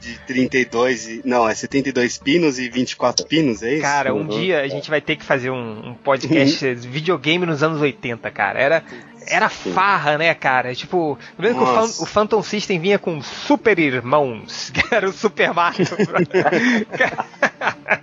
de 0.00 0.18
32 0.26 1.08
e. 1.08 1.22
Não, 1.24 1.48
é 1.48 1.54
72 1.54 2.18
pinos 2.18 2.58
e 2.58 2.68
24 2.68 3.24
pinos, 3.26 3.62
é 3.62 3.74
isso? 3.74 3.82
Cara, 3.82 4.12
um 4.12 4.22
uhum. 4.22 4.26
dia 4.26 4.60
a 4.60 4.68
gente 4.68 4.90
vai 4.90 5.00
ter 5.00 5.14
que 5.14 5.24
fazer 5.24 5.50
um, 5.50 5.90
um 5.90 5.94
podcast 5.94 6.74
videogame 6.88 7.46
nos 7.46 7.62
anos 7.62 7.80
80, 7.80 8.28
cara. 8.32 8.60
Era 8.60 8.84
era 9.26 9.48
farra, 9.48 10.18
né, 10.18 10.34
cara? 10.34 10.74
Tipo, 10.74 11.18
lembra 11.38 11.64
que 11.64 11.70
o, 12.00 12.02
o, 12.02 12.06
Phantom 12.06 12.42
System 12.42 12.78
vinha 12.78 12.98
com 12.98 13.22
Super 13.22 13.78
Irmãos, 13.78 14.70
que 14.74 14.94
era 14.94 15.08
o 15.08 15.12
Super 15.12 15.52
Mario. 15.54 15.86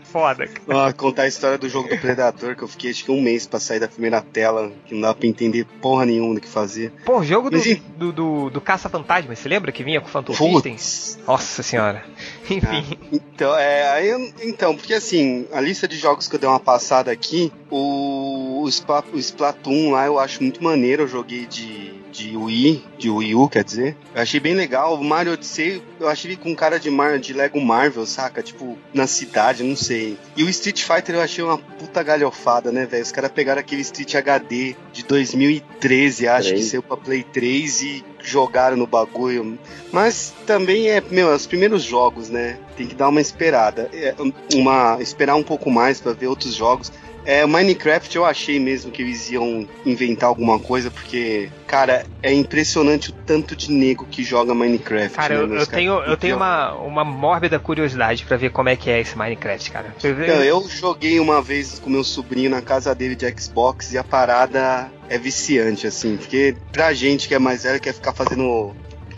Foda. 0.03 0.47
Cara. 0.47 0.93
contar 0.93 1.23
a 1.23 1.27
história 1.27 1.57
do 1.57 1.67
jogo 1.67 1.89
do 1.89 1.97
Predador, 1.97 2.55
que 2.55 2.63
eu 2.63 2.67
fiquei 2.67 2.91
acho 2.91 3.03
que 3.03 3.11
um 3.11 3.21
mês 3.21 3.45
pra 3.45 3.59
sair 3.59 3.79
da 3.79 3.87
primeira 3.87 4.21
tela, 4.21 4.71
que 4.85 4.93
não 4.93 5.01
dava 5.01 5.15
pra 5.15 5.27
entender 5.27 5.65
porra 5.81 6.05
nenhuma 6.05 6.35
do 6.35 6.41
que 6.41 6.47
fazer. 6.47 6.91
Pô, 7.05 7.23
jogo 7.23 7.49
do, 7.49 7.59
do, 7.97 8.11
do, 8.11 8.49
do 8.49 8.61
Caça-Fantasma, 8.61 9.35
você 9.35 9.49
lembra 9.49 9.71
que 9.71 9.83
vinha 9.83 9.99
com 9.99 10.07
o 10.07 10.09
Phantom 10.09 10.33
System? 10.33 10.77
Nossa 11.25 11.63
senhora. 11.63 12.03
Enfim. 12.49 12.61
Ah, 12.65 13.07
então, 13.11 13.57
é, 13.57 13.89
aí 13.89 14.33
então, 14.41 14.75
porque 14.75 14.93
assim, 14.93 15.45
a 15.51 15.59
lista 15.59 15.87
de 15.87 15.97
jogos 15.97 16.27
que 16.27 16.35
eu 16.35 16.39
dei 16.39 16.49
uma 16.49 16.59
passada 16.59 17.11
aqui, 17.11 17.51
o, 17.69 18.63
o, 18.63 18.69
Splatoon 19.19 19.91
lá 19.91 20.05
eu 20.05 20.17
acho 20.17 20.41
muito 20.41 20.63
maneiro, 20.63 21.03
eu 21.03 21.07
joguei 21.07 21.45
de, 21.45 21.93
de 22.11 22.35
Wii, 22.37 22.83
de 22.97 23.09
Wii 23.09 23.35
U, 23.35 23.49
quer 23.49 23.63
dizer. 23.63 23.95
Eu 24.15 24.21
achei 24.21 24.39
bem 24.39 24.55
legal. 24.55 24.95
O 24.95 25.03
Mario 25.03 25.33
Odyssey, 25.33 25.81
eu 25.99 26.07
achei 26.07 26.31
ele 26.31 26.37
com 26.37 26.55
cara 26.55 26.79
de, 26.79 26.89
Mar, 26.89 27.19
de 27.19 27.33
Lego 27.33 27.59
Marvel, 27.59 28.05
saca? 28.05 28.41
Tipo, 28.41 28.77
na 28.93 29.05
cidade, 29.07 29.63
não 29.63 29.75
sei. 29.75 30.17
E 30.35 30.43
o 30.43 30.49
Street 30.49 30.81
Fighter 30.83 31.15
eu 31.15 31.21
achei 31.21 31.43
uma 31.43 31.57
puta 31.57 32.01
galhofada, 32.01 32.71
né, 32.71 32.85
velho? 32.85 33.03
Os 33.03 33.11
caras 33.11 33.31
pegaram 33.31 33.59
aquele 33.59 33.81
Street 33.81 34.15
HD 34.15 34.75
de 34.93 35.03
2013, 35.03 36.27
acho 36.27 36.49
3. 36.49 36.63
que 36.63 36.69
saiu 36.69 36.83
pra 36.83 36.97
Play 36.97 37.23
3 37.23 37.81
e 37.81 38.05
jogaram 38.29 38.77
no 38.77 38.87
bagulho. 38.87 39.57
Mas 39.91 40.33
também 40.45 40.89
é, 40.89 41.01
meu, 41.01 41.31
é 41.31 41.35
os 41.35 41.47
primeiros 41.47 41.83
jogos, 41.83 42.29
né? 42.29 42.57
Tem 42.75 42.87
que 42.87 42.95
dar 42.95 43.09
uma 43.09 43.21
esperada. 43.21 43.89
É, 43.93 44.13
uma, 44.53 44.97
esperar 45.01 45.35
um 45.35 45.43
pouco 45.43 45.71
mais 45.71 45.99
para 45.99 46.13
ver 46.13 46.27
outros 46.27 46.53
jogos. 46.53 46.91
É, 47.27 47.45
Minecraft 47.45 48.15
eu 48.15 48.23
achei 48.23 48.57
mesmo 48.57 48.89
que 48.89 49.01
eles 49.01 49.29
iam 49.29 49.67
inventar 49.85 50.29
alguma 50.29 50.57
coisa, 50.57 50.89
porque, 50.89 51.49
cara, 51.67 52.05
é 52.23 52.31
impressionante 52.31 53.09
o 53.09 53.13
tanto 53.13 53.53
de 53.53 53.69
nego 53.69 54.05
que 54.05 54.23
joga 54.23 54.55
Minecraft. 54.55 55.13
Cara, 55.13 55.45
né, 55.45 55.55
eu, 55.55 55.59
eu 55.59 55.67
tenho, 55.67 55.93
eu 56.03 56.15
tenho 56.15 56.37
uma, 56.37 56.73
uma 56.75 57.03
mórbida 57.03 57.59
curiosidade 57.59 58.23
para 58.23 58.37
ver 58.37 58.51
como 58.51 58.69
é 58.69 58.77
que 58.77 58.89
é 58.89 59.01
esse 59.01 59.17
Minecraft, 59.17 59.71
cara. 59.71 59.93
Então, 59.97 60.41
eu 60.41 60.65
joguei 60.69 61.19
uma 61.19 61.41
vez 61.41 61.79
com 61.79 61.89
meu 61.89 62.03
sobrinho 62.05 62.49
na 62.49 62.61
casa 62.61 62.95
dele 62.95 63.13
de 63.13 63.29
Xbox 63.37 63.91
e 63.91 63.97
a 63.97 64.05
parada 64.05 64.89
é 65.09 65.17
viciante, 65.17 65.85
assim, 65.85 66.15
porque 66.15 66.55
pra 66.71 66.93
gente 66.93 67.27
que 67.27 67.35
é 67.35 67.39
mais 67.39 67.63
velho 67.63 67.81
quer 67.81 67.93
ficar 67.93 68.13
fazendo 68.13 68.73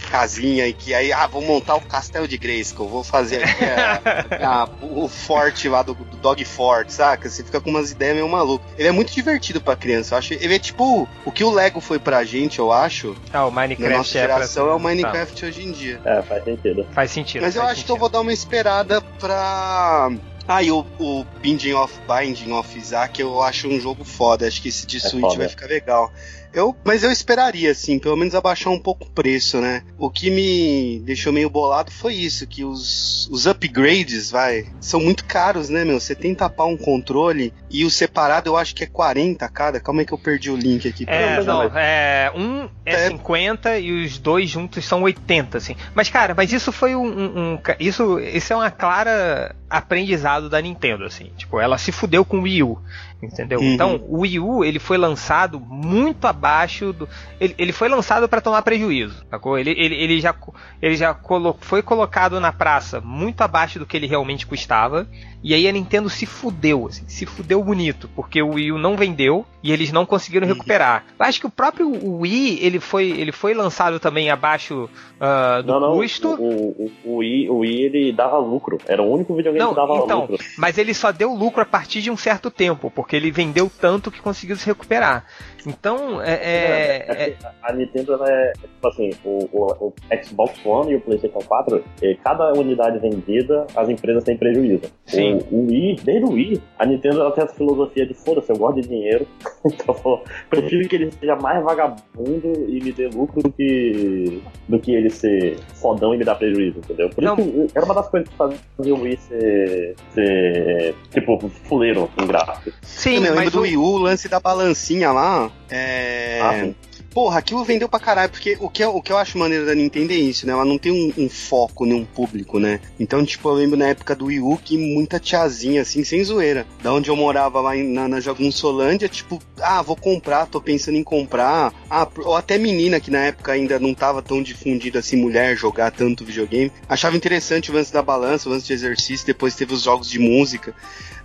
casinha 0.10 0.68
e 0.68 0.74
que 0.74 0.94
aí, 0.94 1.14
ah, 1.14 1.28
vou 1.28 1.42
montar 1.42 1.76
o 1.76 1.82
castelo 1.82 2.28
de 2.28 2.38
Grayskull, 2.38 2.88
vou 2.88 3.04
fazer 3.04 3.44
aqui 3.44 3.66
a, 3.66 4.42
a, 4.64 4.70
o 4.82 5.08
forte 5.08 5.70
lá 5.70 5.84
do, 5.84 5.94
do, 5.94 6.18
Dog 6.18 6.44
Fort, 6.44 6.90
saca? 6.90 7.30
Você 7.30 7.44
fica 7.44 7.62
com 7.62 7.70
umas 7.70 7.92
ideias 7.92 8.16
meio 8.16 8.28
malucas. 8.28 8.68
Ele 8.78 8.88
é 8.88 8.92
muito 8.92 9.14
divertido 9.14 9.62
pra 9.62 9.76
criança, 9.76 10.16
eu 10.16 10.18
acho. 10.18 10.34
Ele 10.34 10.56
é 10.56 10.60
tipo 10.60 11.08
o 11.24 11.32
que 11.32 11.44
o 11.44 11.52
Lego 11.52 11.80
foi 11.80 12.00
pra 12.00 12.24
gente, 12.24 12.60
eu 12.60 12.72
acho. 12.72 13.16
Ah, 13.32 13.46
o 13.46 13.52
Minecraft 13.52 13.92
na 13.92 13.98
nossa 13.98 14.12
geração 14.12 14.64
é, 14.64 14.66
pra... 14.66 14.74
é 14.74 14.76
o 14.76 14.80
Minecraft 14.80 15.46
hoje 15.46 15.64
em 15.64 15.72
dia. 15.72 16.02
É, 16.04 16.22
faz 16.22 16.44
sentido. 16.44 16.88
Faz 16.92 17.12
sentido. 17.12 17.42
Mas 17.44 17.56
eu 17.56 17.62
acho 17.62 17.70
sentido. 17.70 17.86
que 17.86 17.92
eu 17.92 17.98
vou 17.98 18.10
dar 18.10 18.22
uma 18.22 18.34
esperada 18.34 19.02
pra 19.02 20.12
ah, 20.52 20.64
e 20.64 20.72
o, 20.72 20.84
o 20.98 21.24
Binding 21.44 21.74
of 21.74 21.94
Binding 22.08 22.52
of 22.54 22.76
Isaac 22.76 23.22
eu 23.22 23.40
acho 23.40 23.68
um 23.68 23.80
jogo 23.80 24.04
foda. 24.04 24.48
Acho 24.48 24.60
que 24.60 24.70
esse 24.70 24.88
de 24.88 24.98
é 24.98 25.00
Switch 25.00 25.22
foda. 25.22 25.38
vai 25.38 25.48
ficar 25.48 25.68
legal. 25.68 26.12
Eu, 26.54 26.76
mas 26.84 27.04
eu 27.04 27.12
esperaria, 27.12 27.72
assim, 27.72 28.00
pelo 28.00 28.16
menos 28.16 28.34
abaixar 28.34 28.74
um 28.74 28.80
pouco 28.80 29.06
o 29.06 29.10
preço, 29.10 29.60
né? 29.60 29.84
O 29.98 30.10
que 30.10 30.30
me 30.30 31.00
deixou 31.06 31.32
meio 31.32 31.50
bolado 31.50 31.92
foi 31.92 32.16
isso, 32.16 32.48
que 32.48 32.64
os, 32.64 33.28
os 33.32 33.46
upgrades, 33.46 34.32
vai, 34.32 34.66
são 34.80 35.00
muito 35.00 35.26
caros, 35.26 35.70
né, 35.70 35.86
meu? 35.86 36.00
Você 36.00 36.16
tem 36.16 36.34
tapar 36.34 36.68
um 36.68 36.78
controle 36.78 37.54
e 37.70 37.86
o 37.86 37.90
separado 37.90 38.50
eu 38.50 38.58
acho 38.58 38.74
que 38.74 38.84
é 38.84 38.88
40 38.88 39.48
cada. 39.50 39.80
Calma 39.80 40.02
aí 40.02 40.06
que 40.06 40.14
eu 40.14 40.18
perdi 40.18 40.50
o 40.50 40.56
link 40.56 40.88
aqui. 40.88 41.06
É, 41.08 41.44
não, 41.44 41.64
é, 41.76 42.32
um 42.36 42.68
é, 42.86 42.94
é 42.94 43.08
50 43.10 43.78
e 43.78 44.04
os 44.04 44.18
dois 44.18 44.50
juntos 44.50 44.84
são 44.86 45.04
80, 45.04 45.58
assim. 45.58 45.76
Mas, 45.94 46.10
cara, 46.10 46.34
mas 46.34 46.52
isso 46.52 46.72
foi 46.72 46.96
um, 46.96 47.06
um, 47.06 47.54
um 47.54 47.60
isso, 47.80 48.20
isso 48.20 48.54
é 48.54 48.56
uma 48.56 48.72
clara 48.72 49.56
aprendizado 49.70 50.50
da 50.50 50.60
Nintendo, 50.60 51.06
assim. 51.06 51.32
Tipo, 51.38 51.60
ela 51.60 51.78
se 51.78 51.92
fudeu 51.92 52.26
com 52.26 52.40
o 52.40 52.42
Wii 52.42 52.64
U. 52.64 52.82
Entendeu? 53.22 53.60
Uhum. 53.60 53.74
Então, 53.74 54.02
o 54.08 54.22
Wii 54.22 54.40
U 54.40 54.64
ele 54.64 54.80
foi 54.80 54.98
lançado 54.98 55.60
muito 55.60 56.26
abaixo 56.26 56.94
do. 56.94 57.08
Ele, 57.40 57.54
ele 57.58 57.72
foi 57.74 57.90
lançado 57.90 58.30
para 58.30 58.40
tomar 58.40 58.62
prejuízo. 58.62 59.26
Sacou? 59.30 59.58
Ele, 59.58 59.72
ele, 59.72 59.96
ele 59.96 60.22
já, 60.22 60.34
ele 60.82 60.96
já 60.96 61.14
colo, 61.14 61.58
foi 61.60 61.82
colocado 61.82 62.40
na 62.40 62.54
praça 62.54 63.02
muito 63.02 63.42
abaixo 63.42 63.78
do 63.78 63.86
que 63.86 63.98
ele 63.98 64.08
realmente 64.08 64.48
custava. 64.48 65.06
E 65.42 65.54
aí 65.54 65.68
a 65.68 65.72
Nintendo 65.72 66.10
se 66.10 66.26
fudeu, 66.26 66.88
assim, 66.88 67.04
se 67.08 67.26
fudeu 67.26 67.64
bonito, 67.64 68.10
porque 68.16 68.42
o 68.42 68.56
Wii 68.56 68.74
U 68.74 68.78
não 68.78 68.98
vendeu 68.98 69.46
e 69.64 69.72
eles 69.72 69.92
não 69.92 70.06
conseguiram 70.06 70.48
uhum. 70.48 70.54
recuperar. 70.54 71.06
Eu 71.18 71.26
acho 71.26 71.40
que 71.40 71.46
o 71.46 71.50
próprio 71.50 71.90
Wii 71.90 72.60
ele 72.62 72.80
foi, 72.80 73.10
ele 73.12 73.32
foi 73.32 73.54
lançado 73.54 74.00
também 74.00 74.30
abaixo 74.30 74.90
uh, 75.16 75.64
do 75.64 75.72
não, 75.72 75.80
não, 75.80 75.94
custo. 75.94 76.30
O, 76.30 76.70
o, 76.70 76.92
o, 77.06 77.16
Wii, 77.18 77.50
o 77.50 77.58
Wii 77.60 77.82
ele 77.84 78.12
dava 78.12 78.38
lucro. 78.38 78.78
Era 78.86 79.02
o 79.02 79.14
único 79.14 79.34
videogame 79.36 79.64
não, 79.64 79.70
que 79.70 79.76
dava 79.76 79.96
então, 79.98 80.22
lucro. 80.22 80.46
Mas 80.58 80.78
ele 80.78 80.94
só 80.94 81.12
deu 81.12 81.34
lucro 81.34 81.62
a 81.62 81.66
partir 81.66 82.02
de 82.02 82.12
um 82.12 82.18
certo 82.18 82.52
tempo, 82.52 82.92
porque 82.92 83.16
ele 83.16 83.32
vendeu 83.32 83.72
tanto 83.80 84.12
que 84.12 84.22
conseguiu 84.22 84.58
se 84.58 84.66
recuperar. 84.66 85.26
Então, 85.66 86.22
é. 86.22 86.34
é, 86.34 87.06
é, 87.08 87.30
é 87.30 87.38
a 87.62 87.74
Nintendo 87.74 88.20
é. 88.24 88.54
Tipo 88.54 88.88
assim, 88.88 89.10
o, 89.26 89.50
o, 89.52 89.88
o, 89.88 89.94
Xbox 90.24 90.66
One 90.66 90.92
e 90.92 90.96
o 90.96 91.02
PlayStation 91.02 91.40
4, 91.40 91.84
cada 92.24 92.54
unidade 92.54 93.00
vendida, 93.00 93.68
as 93.76 93.90
empresas 93.90 94.24
têm 94.24 94.38
prejuízo. 94.38 94.84
Sim. 95.06 95.40
O, 95.52 95.56
o 95.56 95.68
Wii, 95.68 95.98
desde 96.04 96.26
o 96.26 96.32
Wii, 96.32 96.62
a 96.78 96.86
Nintendo 96.86 97.22
ela 97.22 97.32
tem 97.32 97.44
essa 97.44 97.56
filosofia 97.56 98.06
de 98.06 98.14
foda-se, 98.14 98.52
eu 98.52 98.58
gosto 98.58 98.82
de 98.82 98.88
dinheiro. 98.88 99.28
então, 99.66 100.22
prefiro 100.50 100.88
que 100.88 100.96
ele 100.96 101.12
seja 101.12 101.36
mais 101.36 101.64
vagabundo 101.64 102.66
e 102.68 102.82
me 102.82 102.92
dê 102.92 103.08
lucro 103.08 103.44
do 103.44 103.52
que, 103.52 104.42
do 104.68 104.80
que 104.80 104.94
ele 104.94 105.10
ser 105.10 105.58
fodão 105.76 106.14
e 106.14 106.18
me 106.18 106.24
dar 106.24 106.36
prejuízo, 106.36 106.80
entendeu? 106.80 107.10
Por 107.10 107.24
Não. 107.24 107.38
isso 107.38 107.68
que 107.68 107.78
era 107.78 107.86
uma 107.86 107.96
das 107.96 108.08
coisas 108.10 108.30
que 108.30 108.36
fazia 108.36 108.96
o 108.96 109.02
Wii 109.02 109.18
ser, 109.18 109.96
ser 110.14 110.96
tipo, 111.12 111.38
fuleiro 111.66 112.10
em 112.22 112.28
gráfico. 112.28 112.78
Sim, 112.82 113.26
eu 113.26 113.34
lembro 113.34 113.52
do 113.52 113.62
Wii 113.62 113.78
U, 113.78 113.84
o 113.84 113.98
lance 113.98 114.30
da 114.30 114.40
balancinha 114.40 115.12
lá, 115.12 115.49
é. 115.70 116.40
Ah, 116.42 116.90
Porra, 117.14 117.40
aquilo 117.40 117.64
vendeu 117.64 117.90
pra 117.90 118.00
caralho, 118.00 118.30
porque 118.30 118.58
o 118.60 118.70
que, 118.70 118.84
eu, 118.84 118.96
o 118.96 119.02
que 119.02 119.12
eu 119.12 119.18
acho 119.18 119.38
maneiro 119.38 119.66
da 119.66 119.74
Nintendo 119.74 120.14
é 120.14 120.16
isso, 120.16 120.46
né? 120.46 120.54
Ela 120.54 120.66
não 120.66 120.78
tem 120.78 120.92
um, 120.92 121.12
um 121.24 121.30
foco 121.30 121.86
nenhum 121.86 122.06
público, 122.06 122.60
né? 122.60 122.80
Então, 123.00 123.26
tipo, 123.26 123.50
eu 123.50 123.54
lembro 123.54 123.78
na 123.78 123.88
época 123.88 124.16
do 124.16 124.26
Wii 124.26 124.40
U 124.40 124.58
que 124.58 124.78
muita 124.78 125.20
tiazinha, 125.20 125.82
assim, 125.82 126.04
sem 126.04 126.24
zoeira. 126.24 126.68
Da 126.84 126.94
onde 126.94 127.10
eu 127.10 127.16
morava 127.16 127.60
lá 127.62 127.76
na, 127.76 128.08
na 128.08 128.20
Jagunçolândia, 128.20 129.10
tipo, 129.10 129.40
ah, 129.60 129.82
vou 129.82 129.96
comprar, 129.96 130.46
tô 130.46 130.62
pensando 130.62 130.98
em 130.98 131.04
comprar. 131.04 131.74
Ah, 131.90 132.08
ou 132.18 132.36
até 132.36 132.58
menina 132.58 133.00
que 133.00 133.10
na 133.10 133.20
época 133.26 133.54
ainda 133.54 133.80
não 133.80 133.94
tava 133.94 134.22
tão 134.22 134.42
difundida 134.44 135.00
assim, 135.00 135.18
mulher 135.18 135.58
jogar 135.58 135.92
tanto 135.92 136.24
videogame. 136.24 136.72
Achava 136.88 137.18
interessante 137.18 137.72
o 137.72 137.74
lance 137.74 137.92
da 137.92 138.04
balança, 138.04 138.48
o 138.48 138.52
lance 138.52 138.68
de 138.68 138.74
exercício, 138.74 139.26
depois 139.26 139.56
teve 139.56 139.74
os 139.74 139.84
jogos 139.84 140.10
de 140.10 140.20
música 140.20 140.76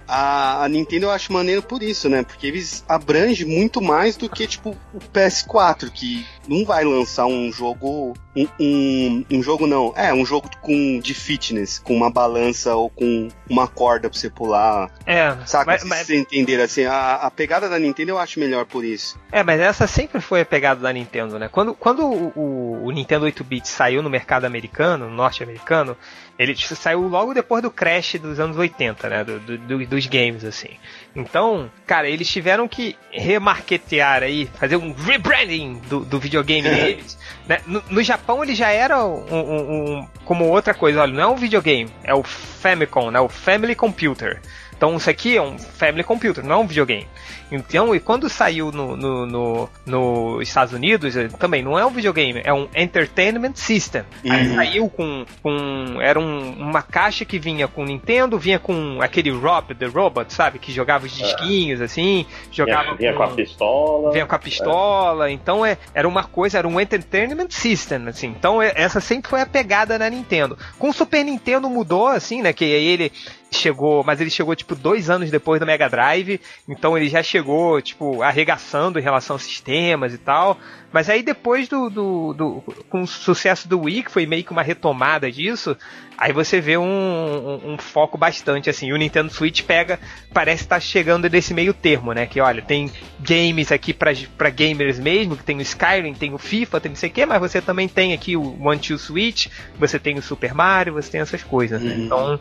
a, 0.07 0.65
a, 0.65 0.69
Nintendo 0.69 1.07
eu 1.07 1.11
acho 1.11 1.33
maneiro 1.33 1.63
por 1.63 1.83
isso, 1.83 2.09
né? 2.09 2.23
Porque 2.23 2.47
eles 2.47 2.85
abrangem 2.89 3.47
muito 3.47 3.81
mais 3.81 4.17
do 4.17 4.29
que, 4.29 4.47
tipo, 4.47 4.77
o 4.93 4.99
PS4, 4.99 5.91
que 5.91 6.27
não 6.49 6.65
vai 6.65 6.85
lançar 6.85 7.27
um 7.27 7.51
jogo. 7.51 8.15
Um, 8.37 8.49
um, 8.59 9.25
um, 9.31 9.43
jogo 9.43 9.67
não. 9.67 9.93
É, 9.97 10.13
um 10.13 10.27
jogo 10.27 10.51
com, 10.61 10.99
de 10.99 11.15
fitness, 11.15 11.79
com 11.79 11.95
uma 11.95 12.11
balança 12.11 12.75
ou 12.75 12.91
com 12.91 13.29
uma 13.49 13.69
corda 13.69 14.11
pra 14.11 14.19
você 14.19 14.29
pular. 14.29 14.91
É. 15.07 15.37
Saca? 15.47 15.67
Mas, 15.67 15.85
mas... 15.85 16.07
você 16.07 16.17
entender 16.17 16.61
assim, 16.61 16.85
a, 16.85 17.15
a 17.15 17.31
pegada 17.31 17.69
da 17.69 17.79
Nintendo 17.79 18.11
eu 18.11 18.19
acho 18.19 18.41
melhor 18.41 18.65
por 18.67 18.85
isso. 18.85 19.19
É, 19.31 19.43
mas 19.43 19.61
essa 19.61 19.87
sempre 19.87 20.21
foi 20.21 20.41
a 20.41 20.45
pegada 20.45 20.81
da 20.81 20.93
Nintendo, 20.93 21.39
né? 21.39 21.49
Quando, 21.49 21.75
quando 21.75 22.05
o, 22.05 22.33
o, 22.35 22.87
o 22.87 22.91
Nintendo 22.91 23.27
8-bit 23.27 23.69
saiu 23.69 24.03
no 24.03 24.11
mercado 24.11 24.45
americano, 24.45 25.09
norte-americano, 25.09 25.97
ele 26.39 26.57
saiu 26.57 27.07
logo 27.07 27.33
depois 27.33 27.63
do 27.63 27.71
crash 27.71 28.17
dos 28.17 28.41
anos 28.41 28.57
80, 28.57 29.09
né? 29.09 29.25
Do, 29.25 29.39
do, 29.39 29.87
dos 29.87 30.07
games, 30.07 30.45
assim. 30.45 30.71
Então, 31.15 31.71
cara, 31.87 32.09
eles 32.09 32.29
tiveram 32.29 32.67
que 32.67 32.97
remarketear 33.13 34.25
aí, 34.25 34.51
fazer 34.59 34.77
um 34.77 34.93
rebranding 34.93 35.81
do, 35.89 36.01
do 36.01 36.19
videogame 36.19 36.34
deles. 36.43 37.19
Né? 37.47 37.61
No, 37.67 37.83
no, 37.91 38.03
Japão 38.03 38.43
ele 38.43 38.55
já 38.55 38.71
era 38.71 39.05
um, 39.05 39.25
um, 39.31 39.99
um, 39.99 40.09
como 40.25 40.49
outra 40.49 40.73
coisa, 40.73 41.03
olha, 41.03 41.13
não 41.13 41.23
é 41.23 41.27
um 41.27 41.37
videogame, 41.37 41.91
é 42.03 42.15
o 42.15 42.23
Famicom, 42.23 43.11
né? 43.11 43.21
O 43.21 43.29
Family 43.29 43.75
Computer. 43.75 44.41
Então 44.77 44.97
isso 44.97 45.09
aqui 45.09 45.37
é 45.37 45.43
um 45.43 45.59
family 45.59 46.05
computer, 46.05 46.45
não 46.45 46.55
é 46.55 46.59
um 46.59 46.67
videogame. 46.67 47.07
Então, 47.51 47.95
e 47.95 48.01
quando 48.01 48.29
saiu 48.29 48.73
no, 48.73 48.97
no, 48.97 49.27
no, 49.27 49.69
no 49.87 50.43
Estados 50.43 50.73
Unidos, 50.73 51.17
eh, 51.17 51.29
também 51.39 51.63
não 51.63 51.79
é 51.79 51.85
um 51.85 51.91
videogame, 51.91 52.41
é 52.43 52.53
um 52.53 52.69
entertainment 52.75 53.55
system. 53.55 54.03
Uhum. 54.25 54.33
Aí 54.33 54.55
saiu 54.55 54.89
com. 54.89 55.25
com 55.43 56.01
era 56.01 56.19
um, 56.19 56.53
uma 56.53 56.83
caixa 56.83 57.25
que 57.25 57.39
vinha 57.39 57.69
com 57.69 57.85
Nintendo, 57.85 58.39
vinha 58.39 58.59
com 58.59 59.01
aquele 59.01 59.31
Rob 59.31 59.75
the 59.75 59.87
Robot, 59.87 60.33
sabe? 60.33 60.59
Que 60.59 60.73
jogava 60.73 61.07
os 61.07 61.21
é. 61.21 61.23
disquinhos 61.23 61.81
é. 61.81 61.85
assim, 61.85 62.27
jogava. 62.51 62.95
Vinha, 62.95 62.97
vinha 62.97 63.13
com, 63.13 63.19
com, 63.19 63.25
a 63.25 63.29
pistola. 63.29 64.13
Vinha 64.13 64.27
com 64.27 64.35
a 64.35 64.39
pistola. 64.39 65.29
É. 65.29 65.33
Então 65.33 65.65
é, 65.65 65.79
era 65.95 66.09
uma 66.09 66.25
coisa, 66.25 66.59
era 66.59 66.67
um 66.67 66.81
entertainment 66.81 67.51
system, 67.51 68.09
assim. 68.09 68.29
Então 68.29 68.61
é, 68.61 68.73
essa 68.75 69.01
sempre 69.01 69.31
foi 69.31 69.41
a 69.41 69.47
pegada 69.47 69.99
na 69.99 70.09
Nintendo. 70.11 70.59
Com 70.79 70.89
o 70.89 70.93
Super 70.93 71.25
Nintendo 71.25 71.69
mudou, 71.69 72.09
assim, 72.09 72.43
né? 72.43 72.53
Que 72.53 72.65
aí 72.65 72.85
ele 72.85 73.13
chegou, 73.55 74.05
mas 74.05 74.21
ele 74.21 74.31
chegou 74.31 74.55
tipo 74.55 74.75
dois 74.75 75.09
anos 75.09 75.31
depois 75.31 75.61
do 75.61 75.67
Mega 75.67 75.89
Drive, 75.89 76.41
então 76.69 76.97
ele 76.97 77.09
já 77.09 77.23
chegou 77.23 77.81
tipo 77.81 78.23
arregaçando 78.23 78.99
em 78.99 79.03
relação 79.03 79.37
a 79.37 79.39
sistemas 79.39 80.13
e 80.13 80.19
tal. 80.19 80.59
Mas 80.95 81.11
aí 81.11 81.25
depois 81.25 81.67
do, 81.67 81.91
do, 81.91 82.33
do, 82.35 82.63
com 82.89 83.03
o 83.03 83.07
sucesso 83.07 83.67
do 83.67 83.81
Wii, 83.81 84.05
que 84.05 84.13
foi 84.13 84.27
meio 84.27 84.45
que 84.45 84.53
uma 84.53 84.63
retomada 84.63 85.29
disso, 85.29 85.77
aí 86.17 86.33
você 86.33 86.61
vê 86.61 86.79
um, 86.79 86.85
um, 86.85 87.73
um 87.73 87.79
foco 87.79 88.17
bastante 88.17 88.71
assim. 88.71 88.93
O 88.93 88.97
Nintendo 88.97 89.29
Switch 89.29 89.63
pega, 89.63 89.99
parece 90.33 90.63
estar 90.63 90.77
tá 90.77 90.81
chegando 90.81 91.29
nesse 91.29 91.53
meio 91.53 91.75
termo, 91.75 92.13
né? 92.13 92.27
Que 92.27 92.41
olha, 92.41 92.63
tem 92.63 92.93
games 93.19 93.73
aqui 93.73 93.93
para 93.93 94.51
gamers 94.51 95.01
mesmo, 95.01 95.37
que 95.37 95.43
tem 95.43 95.59
o 95.59 95.63
Skyrim, 95.63 96.15
tem 96.15 96.33
o 96.33 96.39
FIFA, 96.39 96.81
tem 96.81 96.91
não 96.91 96.97
sei 96.97 97.11
o 97.11 97.13
que, 97.13 97.27
mas 97.27 97.41
você 97.41 97.61
também 97.61 97.89
tem 97.89 98.13
aqui 98.13 98.37
o 98.37 98.65
One 98.65 98.79
Two 98.79 98.97
Switch, 98.97 99.49
você 99.77 99.99
tem 99.99 100.17
o 100.17 100.23
Super 100.23 100.55
Mario, 100.55 100.93
você 100.93 101.11
tem 101.11 101.21
essas 101.21 101.43
coisas, 101.43 101.83
né? 101.83 101.93
Uhum. 101.93 102.05
Então 102.05 102.41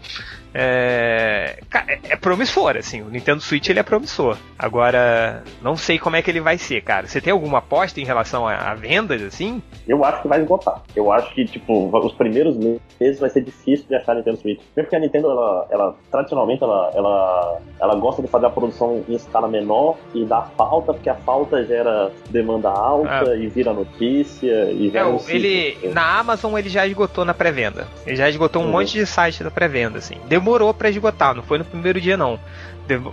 é, 0.54 1.58
é 2.04 2.16
promissor, 2.16 2.78
assim. 2.78 3.02
O 3.02 3.10
Nintendo 3.10 3.42
Switch 3.42 3.68
ele 3.70 3.80
é 3.80 3.84
promissor. 3.84 4.38
Agora, 4.58 5.44
não 5.62 5.76
sei 5.76 5.98
como 5.98 6.16
é 6.16 6.22
que 6.22 6.30
ele 6.30 6.40
vai 6.40 6.58
ser, 6.60 6.82
cara. 6.84 7.08
Você 7.08 7.20
tem 7.20 7.34
alguma 7.34 7.58
aposta 7.58 8.00
em 8.00 8.06
relação 8.06 8.43
relação 8.44 8.48
a, 8.48 8.72
a, 8.72 8.76
vendas, 8.76 9.22
assim? 9.22 9.62
Eu 9.88 10.04
acho 10.04 10.22
que 10.22 10.28
vai 10.28 10.42
esgotar. 10.42 10.82
Eu 10.96 11.12
acho 11.12 11.34
que, 11.34 11.46
tipo, 11.46 11.90
os 11.98 12.14
primeiros 12.14 12.58
meses 12.58 13.20
vai 13.20 13.30
ser 13.30 13.42
difícil 13.42 13.86
de 13.88 13.96
achar 13.96 14.14
a 14.14 14.16
Nintendo 14.16 14.38
Switch. 14.38 14.60
Mesmo 14.76 14.84
porque 14.84 14.96
a 14.96 15.00
Nintendo, 15.00 15.30
ela, 15.30 15.68
ela 15.70 15.96
tradicionalmente, 16.12 16.64
ela, 16.64 16.92
ela, 16.94 17.60
ela 17.80 17.96
gosta 17.96 18.22
de 18.22 18.28
fazer 18.28 18.46
a 18.46 18.50
produção 18.50 19.04
em 19.08 19.16
escala 19.16 19.48
menor 19.48 19.98
e 20.14 20.26
dá 20.26 20.42
falta, 20.42 20.94
porque 20.94 21.10
a 21.10 21.16
falta 21.16 21.64
gera 21.66 22.12
demanda 22.30 22.70
alta 22.70 23.34
é. 23.34 23.38
e 23.38 23.48
vira 23.48 23.74
notícia 23.74 24.72
e 24.72 24.92
é, 24.96 25.06
um 25.06 25.18
ele 25.28 25.78
Na 25.94 26.20
Amazon 26.20 26.58
ele 26.58 26.70
já 26.70 26.86
esgotou 26.86 27.26
na 27.26 27.34
pré-venda. 27.34 27.88
Ele 28.06 28.16
já 28.16 28.30
esgotou 28.30 28.62
um 28.62 28.66
uhum. 28.66 28.72
monte 28.72 28.94
de 28.94 29.06
sites 29.06 29.42
da 29.42 29.52
pré-venda, 29.52 29.98
assim. 29.98 30.16
Demorou 30.28 30.74
para 30.74 30.90
esgotar, 30.90 31.36
não 31.36 31.44
foi 31.44 31.58
no 31.58 31.66
primeiro 31.66 32.00
dia, 32.00 32.18
não 32.18 32.40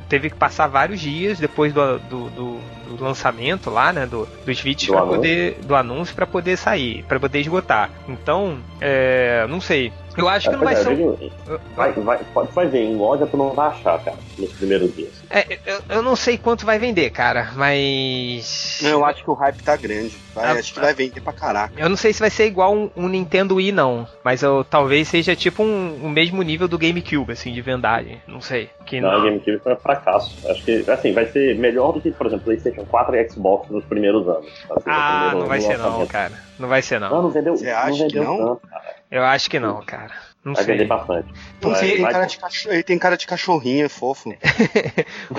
teve 0.09 0.31
que 0.31 0.37
passar 0.37 0.67
vários 0.67 1.01
dias 1.01 1.39
depois 1.39 1.73
do, 1.73 1.99
do, 2.01 2.31
do, 2.31 2.61
do 2.97 3.05
lançamento 3.05 3.71
lá, 3.71 3.93
né, 3.93 4.07
do, 4.07 4.27
dos 4.45 4.61
vídeos 4.61 4.91
para 4.91 5.07
poder 5.07 5.59
do 5.63 5.75
anúncio 5.75 6.15
para 6.15 6.27
poder 6.27 6.57
sair, 6.57 7.05
para 7.05 7.21
poder 7.21 7.41
esgotar. 7.41 7.91
Então, 8.09 8.59
é, 8.81 9.47
não 9.49 9.61
sei. 9.61 9.93
Eu 10.17 10.29
acho 10.29 10.49
que 10.49 10.55
É, 10.55 10.59
não 10.59 10.65
vai 10.65 10.77
ser. 10.77 11.33
vai, 11.77 11.93
vai, 11.93 12.19
pode, 12.35 12.53
vai 12.53 12.67
ver, 12.67 12.85
em 12.85 12.97
loja 12.97 13.27
tu 13.27 13.37
não 13.37 13.51
vai 13.51 13.69
achar, 13.69 13.99
cara, 14.01 14.17
nos 14.39 14.53
primeiros 14.53 14.95
dias. 14.95 15.20
É, 15.31 15.59
eu, 15.65 15.81
eu 15.89 16.03
não 16.03 16.17
sei 16.17 16.37
quanto 16.37 16.67
vai 16.67 16.77
vender, 16.79 17.09
cara, 17.11 17.51
mas. 17.55 18.81
Eu 18.83 19.05
acho 19.05 19.23
que 19.23 19.31
o 19.31 19.35
hype 19.35 19.63
tá 19.63 19.77
grande. 19.77 20.17
Vai, 20.35 20.45
Ah, 20.45 20.53
acho 20.53 20.75
que 20.75 20.81
vai 20.81 20.93
vender 20.93 21.21
pra 21.21 21.33
caraca. 21.33 21.73
Eu 21.81 21.89
não 21.89 21.97
sei 21.97 22.13
se 22.13 22.21
vai 22.21 22.31
ser 22.31 22.47
igual 22.47 22.75
um, 22.75 22.91
um 22.97 23.09
Nintendo 23.09 23.57
Wii, 23.57 23.73
não. 23.73 24.07
Mas 24.25 24.43
eu, 24.43 24.65
talvez 24.65 25.07
seja 25.09 25.37
tipo 25.37 25.63
um, 25.63 26.01
o 26.03 26.09
mesmo 26.09 26.43
nível 26.43 26.67
do 26.67 26.77
GameCube, 26.79 27.33
assim, 27.33 27.53
de 27.53 27.61
vendagem. 27.63 28.21
Não 28.27 28.41
sei. 28.41 28.71
Que 28.85 29.01
Não, 29.01 29.11
a 29.11 29.21
GameCube 29.25 29.59
foi 29.61 29.75
um 29.75 29.77
fracasso. 29.79 30.37
Acho 30.49 30.65
que, 30.65 30.85
assim, 30.91 31.13
vai 31.13 31.27
ser 31.27 31.57
melhor 31.59 31.93
do 31.93 32.01
que, 32.01 32.11
por 32.11 32.27
exemplo, 32.27 32.45
PlayStation 32.47 32.85
4 32.85 33.15
e 33.17 33.29
Xbox 33.31 33.71
nos 33.71 33.85
primeiros 33.85 34.27
anos. 34.29 34.47
Assim, 34.71 34.85
Ah, 34.91 35.19
primeiro- 35.21 35.39
não 35.41 35.47
vai 35.47 35.61
ser 35.61 35.79
não, 35.79 36.07
cara. 36.07 36.33
Não 36.59 36.69
vai 36.69 36.83
ser 36.83 36.99
Não, 37.01 37.09
não. 37.11 37.23
não 37.23 37.31
vendeu, 37.31 37.57
Você 37.57 37.71
não 37.71 37.79
acha 37.79 37.93
que 37.93 37.99
vendeu 38.03 38.25
não? 38.25 38.37
tanto, 38.39 38.67
cara. 38.69 38.95
Eu 39.11 39.25
acho 39.25 39.49
que 39.51 39.59
não, 39.61 39.83
cara. 39.85 40.13
Não 40.43 40.55
Vai 40.55 40.65
vender 40.65 40.79
sei. 40.79 40.87
bastante. 40.87 41.29
Então, 41.59 41.71
Vai- 41.71 41.83
ele, 41.85 41.93
tem 41.93 42.03
vai- 42.03 42.13
cara 42.13 42.25
de 42.27 42.39
cachorro, 42.39 42.75
ele 42.75 42.83
tem 42.83 42.99
cara 42.99 43.17
de 43.17 43.27
cachorrinho, 43.27 43.85
é 43.85 43.89
fofo. 43.91 44.35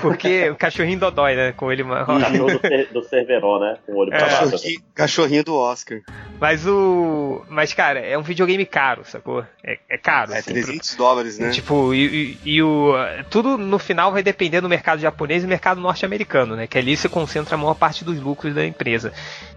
Porque 0.00 0.48
o 0.50 0.56
cachorrinho 0.56 0.98
dodói, 0.98 1.34
né? 1.34 1.52
Com 1.56 1.72
ele. 1.72 1.82
O 1.82 1.88
cachorro 1.88 2.46
do, 2.58 2.92
do 2.94 3.02
Cerveró, 3.08 3.58
né? 3.58 3.78
Com 3.84 3.92
o 3.92 3.96
olho 3.96 4.10
pra 4.10 4.18
É. 4.18 4.22
baixo. 4.30 4.50
Cachorrinho, 4.52 4.80
cachorrinho 4.94 5.44
do 5.44 5.56
Oscar. 5.56 6.00
Mas 6.40 6.66
o. 6.66 7.44
Mas, 7.48 7.72
cara, 7.74 7.98
é 8.00 8.16
um 8.16 8.22
videogame 8.22 8.64
caro, 8.64 9.02
sacou? 9.04 9.44
É, 9.64 9.78
é 9.90 9.98
caro. 9.98 10.32
É 10.32 10.38
assim, 10.38 10.52
300 10.52 10.94
dólares, 10.94 11.38
né? 11.38 11.50
Tipo, 11.50 11.92
e, 11.94 12.38
e- 12.44 12.54
e 12.54 12.62
o. 12.62 12.92
Tudo 13.30 13.58
no 13.58 13.78
final 13.78 14.12
vai 14.12 14.22
depender 14.22 14.60
do 14.60 14.68
mercado 14.68 15.00
japonês 15.00 15.42
e 15.44 15.46
mercado 15.46 15.80
norte-americano, 15.80 16.54
né? 16.56 16.66
Que 16.66 16.78
ali 16.78 16.96
se 16.96 17.08
concentra 17.08 17.54
a 17.54 17.58
maior 17.58 17.74
parte 17.74 18.04
dos 18.04 18.20
lucros 18.20 18.54
da 18.54 18.64
empresa. 18.64 19.12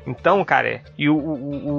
Então, 0.07 0.43
cara, 0.43 0.81
e 0.97 1.07
o. 1.09 1.15
o- 1.15 1.69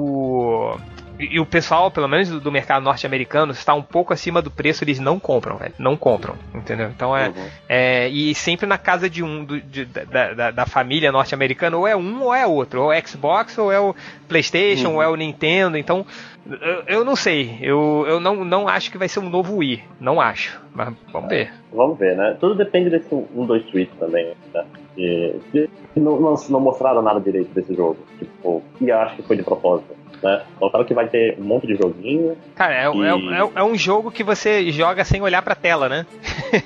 o- 0.73 1.06
e 1.19 1.39
o 1.39 1.45
pessoal, 1.45 1.89
pelo 1.89 2.07
menos 2.07 2.29
do, 2.29 2.39
do 2.39 2.51
mercado 2.51 2.83
norte-americano, 2.83 3.51
está 3.51 3.73
um 3.73 3.81
pouco 3.81 4.13
acima 4.13 4.41
do 4.41 4.51
preço, 4.51 4.83
eles 4.83 4.99
não 4.99 5.19
compram, 5.19 5.57
velho. 5.57 5.73
Não 5.79 5.97
compram, 5.97 6.35
entendeu? 6.53 6.89
Então 6.89 7.15
é. 7.15 7.29
Uhum. 7.29 7.47
é 7.67 8.09
e 8.09 8.35
sempre 8.35 8.65
na 8.67 8.77
casa 8.77 9.09
de 9.09 9.23
um, 9.23 9.43
do- 9.43 9.59
de- 9.61 9.85
da, 9.85 10.33
da, 10.33 10.51
da 10.51 10.65
família 10.65 11.11
norte-americana, 11.11 11.75
ou 11.77 11.87
é 11.87 11.95
um 11.95 12.21
ou 12.23 12.33
é 12.35 12.45
outro. 12.45 12.83
Ou 12.83 12.91
é 12.93 13.01
Xbox, 13.01 13.57
ou 13.57 13.71
é 13.71 13.79
o 13.79 13.95
PlayStation, 14.27 14.89
Uhum. 14.89 14.95
ou 14.95 15.01
é 15.01 15.07
o 15.07 15.15
Nintendo. 15.15 15.77
Então, 15.77 16.05
eu, 16.49 16.83
eu 16.87 17.05
não 17.05 17.15
sei. 17.15 17.57
Eu, 17.61 18.05
eu 18.07 18.19
não, 18.19 18.43
não 18.45 18.67
acho 18.67 18.91
que 18.91 18.97
vai 18.97 19.07
ser 19.09 19.19
um 19.19 19.29
novo 19.29 19.57
Wii. 19.57 19.83
Não 19.99 20.21
acho. 20.21 20.59
Mas 20.73 20.93
vamos 21.11 21.29
ver. 21.29 21.51
Vamos 21.73 21.97
ver, 21.97 22.15
né? 22.15 22.37
Tudo 22.39 22.55
depende 22.55 22.89
desse 22.89 23.13
1, 23.13 23.45
2 23.45 23.69
Switch 23.69 23.89
também, 23.99 24.33
né? 24.53 24.65
E, 24.97 25.35
e 25.53 25.99
não, 25.99 26.19
não, 26.19 26.35
não 26.49 26.59
mostraram 26.59 27.01
nada 27.01 27.19
direito 27.19 27.49
desse 27.53 27.73
jogo. 27.75 27.97
Tipo, 28.19 28.61
e 28.79 28.91
acho 28.91 29.15
que 29.15 29.23
foi 29.23 29.35
de 29.35 29.43
propósito. 29.43 29.95
Né? 30.21 30.41
Mostraram 30.59 30.85
que 30.85 30.93
vai 30.93 31.07
ter 31.07 31.37
um 31.39 31.43
monte 31.43 31.67
de 31.67 31.75
joguinho. 31.75 32.37
Cara, 32.55 32.73
é, 32.73 32.85
E- 32.87 33.03
é, 33.05 33.39
é, 33.43 33.49
é 33.55 33.63
um 33.63 33.75
jogo 33.77 34.11
que 34.11 34.23
você 34.23 34.71
joga 34.71 35.03
sem 35.05 35.21
olhar 35.21 35.41
pra 35.41 35.53
tela, 35.55 35.87
né? 35.87 36.05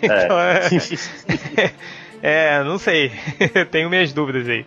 É, 0.02 0.26
Então, 0.26 0.40
é, 0.40 0.70
é, 2.22 2.64
não 2.64 2.78
sei. 2.78 3.12
Tenho 3.72 3.90
minhas 3.90 4.14
dúvidas 4.14 4.48
aí. 4.48 4.66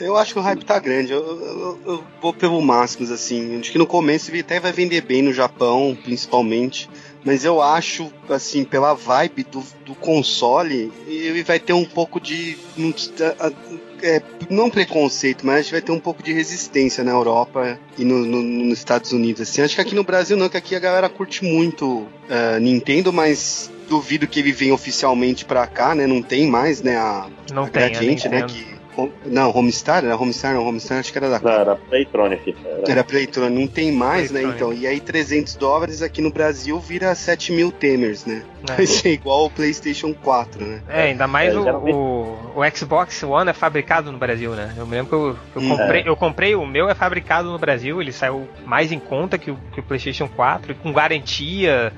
Eu 0.00 0.16
acho 0.16 0.32
que 0.32 0.38
o 0.38 0.42
hype 0.42 0.64
tá 0.64 0.78
grande. 0.78 1.12
Eu, 1.12 1.20
eu- 1.20 1.80
eu 1.86 2.04
vou 2.20 2.32
pelo 2.32 2.60
máximos, 2.62 3.10
assim. 3.10 3.60
Acho 3.60 3.70
que 3.70 3.78
no 3.78 3.86
começo 3.86 4.30
ele 4.30 4.40
até 4.40 4.58
vai 4.58 4.72
vender 4.72 5.02
bem 5.02 5.22
no 5.22 5.32
Japão, 5.32 5.96
principalmente. 6.02 6.88
Mas 7.24 7.44
eu 7.44 7.62
acho, 7.62 8.12
assim, 8.28 8.64
pela 8.64 8.94
vibe 8.94 9.44
do, 9.44 9.62
do 9.86 9.94
console, 9.94 10.92
ele 11.06 11.42
vai 11.44 11.60
ter 11.60 11.72
um 11.72 11.84
pouco 11.84 12.20
de. 12.20 12.58
Não, 12.76 12.92
é, 14.02 14.20
não 14.50 14.68
preconceito, 14.68 15.46
mas 15.46 15.60
acho 15.60 15.66
que 15.68 15.72
vai 15.74 15.80
ter 15.80 15.92
um 15.92 16.00
pouco 16.00 16.22
de 16.22 16.32
resistência 16.32 17.04
na 17.04 17.12
Europa 17.12 17.78
e 17.96 18.04
no- 18.04 18.24
no- 18.26 18.42
nos 18.42 18.78
Estados 18.78 19.12
Unidos. 19.12 19.42
Assim. 19.42 19.62
Acho 19.62 19.76
que 19.76 19.80
aqui 19.80 19.94
no 19.94 20.02
Brasil 20.02 20.36
não, 20.36 20.48
que 20.48 20.56
aqui 20.56 20.74
a 20.74 20.80
galera 20.80 21.08
curte 21.08 21.44
muito 21.44 22.06
ah, 22.28 22.58
Nintendo, 22.58 23.12
mas 23.12 23.70
duvido 23.88 24.26
que 24.26 24.40
ele 24.40 24.50
venha 24.52 24.74
oficialmente 24.74 25.44
pra 25.44 25.66
cá, 25.66 25.94
né? 25.94 26.06
Não 26.06 26.20
tem 26.22 26.48
mais, 26.48 26.82
né? 26.82 26.96
A, 26.96 27.28
Não 27.52 27.64
a 27.64 27.68
tem. 27.68 27.84
a 27.84 27.88
Gradiente, 27.90 28.28
né? 28.28 28.40
Nintendo. 28.40 28.52
Que, 28.52 28.71
não, 29.24 29.50
Homestar? 29.56 30.04
Era 30.04 30.16
Homestar? 30.16 30.54
Não, 30.54 30.66
Homestar 30.66 30.98
acho 30.98 31.10
que 31.12 31.18
era 31.18 31.30
da 31.30 31.38
não, 31.40 31.50
era 31.50 31.76
Playtronic. 31.76 32.54
Era, 32.64 32.90
Era 32.92 33.04
Playtronic, 33.04 33.58
não 33.60 33.66
tem 33.66 33.90
mais, 33.92 34.30
né? 34.30 34.40
Playtronic. 34.42 34.56
Então, 34.56 34.72
e 34.72 34.86
aí 34.86 35.00
300 35.00 35.54
dólares 35.56 36.02
aqui 36.02 36.20
no 36.20 36.30
Brasil 36.30 36.78
vira 36.78 37.14
7 37.14 37.52
mil 37.52 37.70
temers, 37.72 38.24
né? 38.26 38.42
É. 38.68 38.74
Vai 38.74 38.86
ser 38.86 39.12
igual 39.14 39.46
o 39.46 39.50
PlayStation 39.50 40.12
4, 40.14 40.64
né? 40.64 40.82
É, 40.88 41.02
ainda 41.04 41.26
mais 41.26 41.52
É, 41.54 41.58
o, 41.58 41.62
geralmente- 41.64 41.94
o, 41.96 42.36
o 42.56 42.70
Xbox 42.76 43.22
One 43.22 43.50
é 43.50 43.52
fabricado 43.52 44.12
no 44.12 44.18
Brasil, 44.18 44.52
né? 44.52 44.72
Eu 44.76 44.86
me 44.86 44.92
lembro 44.96 45.08
que 45.08 45.14
eu, 45.14 45.36
eu 45.56 45.62
Hum. 45.62 45.76
comprei, 45.76 46.00
É. 46.02 46.08
eu 46.08 46.16
comprei, 46.16 46.54
o 46.54 46.66
meu 46.66 46.88
é 46.88 46.94
fabricado 46.94 47.50
no 47.50 47.58
Brasil, 47.58 48.00
ele 48.00 48.12
saiu 48.12 48.46
mais 48.64 48.92
em 48.92 48.98
conta 48.98 49.38
que 49.38 49.50
o, 49.50 49.58
que 49.72 49.80
o 49.80 49.82
PlayStation 49.82 50.28
4, 50.28 50.72
e 50.72 50.74
com 50.74 50.92
garantia. 50.92 51.92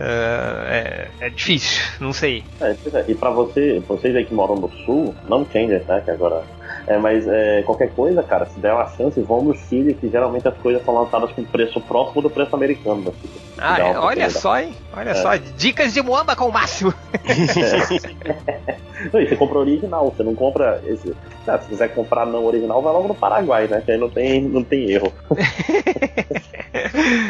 É, 0.00 1.08
é, 1.20 1.26
é 1.26 1.30
difícil, 1.30 1.82
não 2.00 2.12
sei. 2.12 2.44
É, 2.60 2.70
é. 2.70 3.04
E 3.08 3.14
pra 3.14 3.30
você, 3.30 3.80
vocês 3.86 4.14
aí 4.16 4.24
que 4.24 4.34
moram 4.34 4.56
no 4.56 4.70
sul, 4.84 5.14
não 5.28 5.44
Changer, 5.44 5.84
né? 5.86 6.00
Que 6.04 6.10
agora. 6.10 6.42
É, 6.86 6.98
mas 6.98 7.26
é, 7.26 7.62
qualquer 7.62 7.90
coisa, 7.94 8.22
cara, 8.22 8.44
se 8.46 8.58
der 8.60 8.72
uma 8.72 8.86
chance, 8.88 9.20
vão 9.22 9.42
no 9.42 9.54
Chile, 9.54 9.94
que 9.94 10.08
geralmente 10.08 10.46
as 10.46 10.56
coisas 10.58 10.84
são 10.84 10.94
lançadas 10.94 11.32
com 11.32 11.42
preço 11.44 11.80
próximo 11.80 12.20
do 12.22 12.28
preço 12.30 12.54
americano. 12.54 13.02
Né? 13.02 13.12
Ah, 13.56 13.78
é, 13.80 13.98
olha 13.98 14.28
só, 14.30 14.58
hein? 14.58 14.74
Olha 14.94 15.10
É. 15.10 15.14
só, 15.14 15.36
dicas 15.36 15.94
de 15.94 16.02
Muamba 16.02 16.36
com 16.36 16.46
o 16.46 16.52
máximo. 16.52 16.92
Não, 19.12 19.20
e 19.20 19.28
você 19.28 19.36
compra 19.36 19.58
original, 19.58 20.10
você 20.16 20.22
não 20.22 20.34
compra 20.34 20.80
esse. 20.86 21.14
Ah, 21.46 21.58
se 21.58 21.68
quiser 21.68 21.88
comprar 21.94 22.24
não 22.24 22.44
original, 22.44 22.80
vai 22.80 22.92
logo 22.92 23.08
no 23.08 23.14
Paraguai, 23.14 23.66
né? 23.66 23.82
Que 23.84 23.92
aí 23.92 23.98
não 23.98 24.08
tem, 24.08 24.42
não 24.42 24.62
tem 24.64 24.90
erro. 24.90 25.12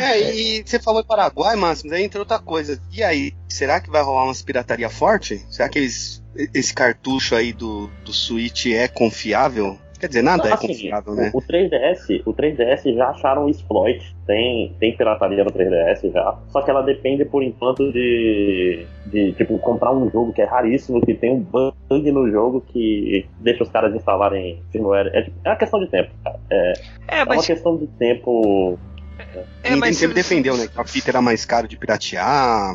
É, 0.01 0.33
e 0.33 0.63
você 0.65 0.79
falou 0.79 1.01
em 1.03 1.05
Paraguai, 1.07 1.55
Máximo, 1.57 1.93
aí 1.93 2.03
entra 2.05 2.21
outra 2.21 2.39
coisa. 2.39 2.81
E 2.93 3.03
aí, 3.03 3.33
será 3.49 3.81
que 3.81 3.91
vai 3.91 4.03
rolar 4.03 4.25
umas 4.25 4.41
pirataria 4.43 4.89
forte? 4.89 5.45
Será 5.51 5.69
que 5.69 5.79
eles, 5.79 6.23
esse 6.53 6.73
cartucho 6.75 7.35
aí 7.35 7.53
do, 7.53 7.89
do 8.05 8.13
Switch 8.13 8.67
é 8.67 8.89
confiável? 8.89 9.79
Quer 9.99 10.09
dizer, 10.09 10.23
nada 10.23 10.49
é 10.51 10.53
Assim, 10.53 10.67
confiável, 10.67 11.15
né? 11.15 11.31
O 11.33 11.41
3DS, 11.41 12.23
o 12.27 12.35
3DS 12.35 12.95
já 12.95 13.09
acharam 13.09 13.49
exploit. 13.49 14.15
Tem, 14.27 14.75
tem 14.79 14.95
pirataria 14.95 15.43
no 15.45 15.51
3DS 15.51 16.13
já. 16.13 16.37
Só 16.51 16.61
que 16.61 16.71
ela 16.71 16.83
depende 16.83 17.25
por 17.25 17.43
enquanto 17.43 17.91
de, 17.91 18.85
de 19.07 19.33
tipo 19.33 19.57
comprar 19.61 19.93
um 19.95 20.11
jogo 20.11 20.33
que 20.33 20.43
é 20.43 20.45
raríssimo, 20.45 21.01
que 21.01 21.15
tem 21.15 21.31
um 21.33 21.41
bug 21.41 21.75
no 22.13 22.31
jogo 22.31 22.61
que 22.61 23.25
deixa 23.41 23.63
os 23.63 23.71
caras 23.71 23.95
instalarem 23.95 24.61
firmware. 24.71 25.11
É, 25.15 25.21
é 25.45 25.49
uma 25.49 25.57
questão 25.57 25.81
de 25.81 25.87
tempo, 25.87 26.11
cara. 26.23 26.39
É, 26.51 26.73
É, 27.09 27.19
é 27.21 27.25
uma 27.25 27.43
questão 27.43 27.77
de 27.79 27.87
tempo. 27.87 28.79
É, 29.19 29.45
Ninguém 29.71 29.81
mas 29.81 29.97
sempre 29.97 30.17
se- 30.23 30.29
defendeu, 30.29 30.57
né? 30.57 30.67
Que 30.67 30.79
a 30.79 30.85
fita 30.85 31.11
era 31.13 31.23
mais 31.23 31.47
caro 31.47 31.67
de 31.69 31.79
piratear, 31.79 32.75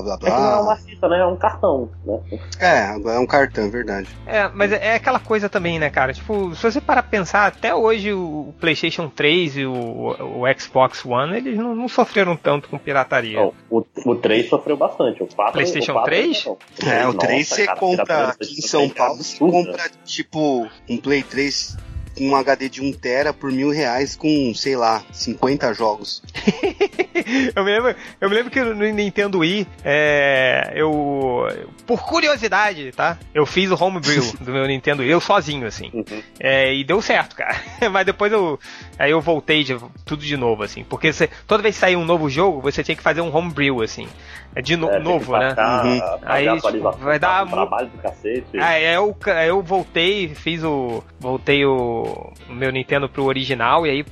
blá 0.00 0.16
blá 0.16 0.28
É 0.28 0.30
que 0.30 0.30
não 0.30 0.36
é 0.36 0.40
blá. 0.40 0.60
uma 0.62 0.76
fita, 0.76 1.08
né? 1.08 1.20
É 1.20 1.26
um 1.26 1.36
cartão, 1.36 1.90
né? 2.04 2.40
É, 2.58 2.78
agora 2.84 3.16
é 3.16 3.18
um 3.18 3.26
cartão, 3.26 3.64
é 3.64 3.68
verdade. 3.68 4.08
É, 4.26 4.48
mas 4.48 4.72
é, 4.72 4.86
é 4.86 4.94
aquela 4.94 5.18
coisa 5.18 5.48
também, 5.48 5.78
né, 5.78 5.90
cara? 5.90 6.12
Tipo, 6.12 6.54
se 6.54 6.62
você 6.62 6.80
parar 6.80 7.02
pra 7.02 7.10
pensar, 7.10 7.46
até 7.46 7.74
hoje 7.74 8.12
o 8.12 8.54
PlayStation 8.60 9.08
3 9.08 9.58
e 9.58 9.66
o, 9.66 9.72
o 9.72 10.42
Xbox 10.58 11.04
One, 11.04 11.36
eles 11.36 11.56
não, 11.58 11.74
não 11.74 11.88
sofreram 11.88 12.36
tanto 12.36 12.68
com 12.68 12.78
pirataria. 12.78 13.40
Não, 13.40 13.52
o, 13.70 13.84
o 14.06 14.14
3 14.14 14.48
sofreu 14.48 14.76
bastante. 14.76 15.22
O 15.22 15.26
4, 15.26 15.52
PlayStation 15.52 15.92
o 15.92 15.94
4 15.94 16.10
3? 16.10 16.44
não. 16.46 16.58
É, 16.90 17.02
o 17.02 17.12
nossa, 17.12 17.18
3 17.26 17.48
você 17.48 17.66
cara, 17.66 17.78
compra 17.78 18.02
aqui 18.28 18.32
em 18.32 18.36
PlayStation 18.36 18.68
São 18.68 18.80
3 18.88 18.92
é 18.92 18.94
Paulo, 18.94 19.22
você 19.22 19.38
compra 19.38 19.90
tipo 20.04 20.68
um 20.88 20.96
Play 20.96 21.22
3 21.22 21.76
com 21.76 21.91
um 22.20 22.34
HD 22.36 22.68
de 22.68 22.82
1 22.82 22.92
tera 22.92 23.32
por 23.32 23.50
mil 23.50 23.70
reais 23.70 24.14
com, 24.16 24.52
sei 24.54 24.76
lá, 24.76 25.02
50 25.12 25.72
jogos. 25.74 26.22
eu, 27.54 27.64
me 27.64 27.70
lembro, 27.70 27.96
eu 28.20 28.28
me 28.28 28.34
lembro 28.34 28.50
que 28.50 28.60
no 28.60 28.74
Nintendo 28.74 29.38
Wii, 29.38 29.66
é, 29.84 30.72
eu. 30.74 31.46
Por 31.86 32.02
curiosidade, 32.04 32.92
tá? 32.92 33.18
Eu 33.34 33.46
fiz 33.46 33.70
o 33.70 33.82
homebrew 33.82 34.22
do 34.40 34.52
meu 34.52 34.66
Nintendo 34.66 35.02
Wii, 35.02 35.10
eu 35.10 35.20
sozinho, 35.20 35.66
assim. 35.66 35.90
Uhum. 35.92 36.22
É, 36.38 36.74
e 36.74 36.84
deu 36.84 37.00
certo, 37.00 37.36
cara. 37.36 37.56
Mas 37.90 38.06
depois 38.06 38.32
eu. 38.32 38.58
Aí 38.98 39.10
eu 39.10 39.20
voltei 39.20 39.64
de, 39.64 39.76
tudo 40.04 40.22
de 40.22 40.36
novo, 40.36 40.62
assim. 40.62 40.84
Porque 40.84 41.12
você, 41.12 41.28
toda 41.46 41.62
vez 41.62 41.74
que 41.74 41.80
sair 41.80 41.96
um 41.96 42.04
novo 42.04 42.28
jogo, 42.28 42.60
você 42.60 42.82
tinha 42.82 42.96
que 42.96 43.02
fazer 43.02 43.20
um 43.20 43.34
homebrew, 43.34 43.82
assim. 43.82 44.08
É 44.54 44.60
de 44.60 44.76
no- 44.76 44.90
É, 44.90 44.98
novo, 44.98 45.36
né? 45.38 45.54
Uhum. 45.58 46.18
Aí, 46.22 46.60
tipo, 46.60 46.90
vai 46.98 47.18
dar 47.18 47.46
um 47.46 47.50
trabalho 47.50 47.88
do 47.88 47.98
cacete. 47.98 48.58
Aí 48.58 48.84
eu, 48.94 49.16
aí 49.26 49.48
eu 49.48 49.62
voltei, 49.62 50.28
fiz 50.34 50.62
o. 50.62 51.02
Voltei 51.18 51.64
o, 51.64 52.32
o 52.48 52.52
meu 52.52 52.70
Nintendo 52.70 53.08
pro 53.08 53.24
original 53.24 53.86
e 53.86 53.90
aí 53.90 54.04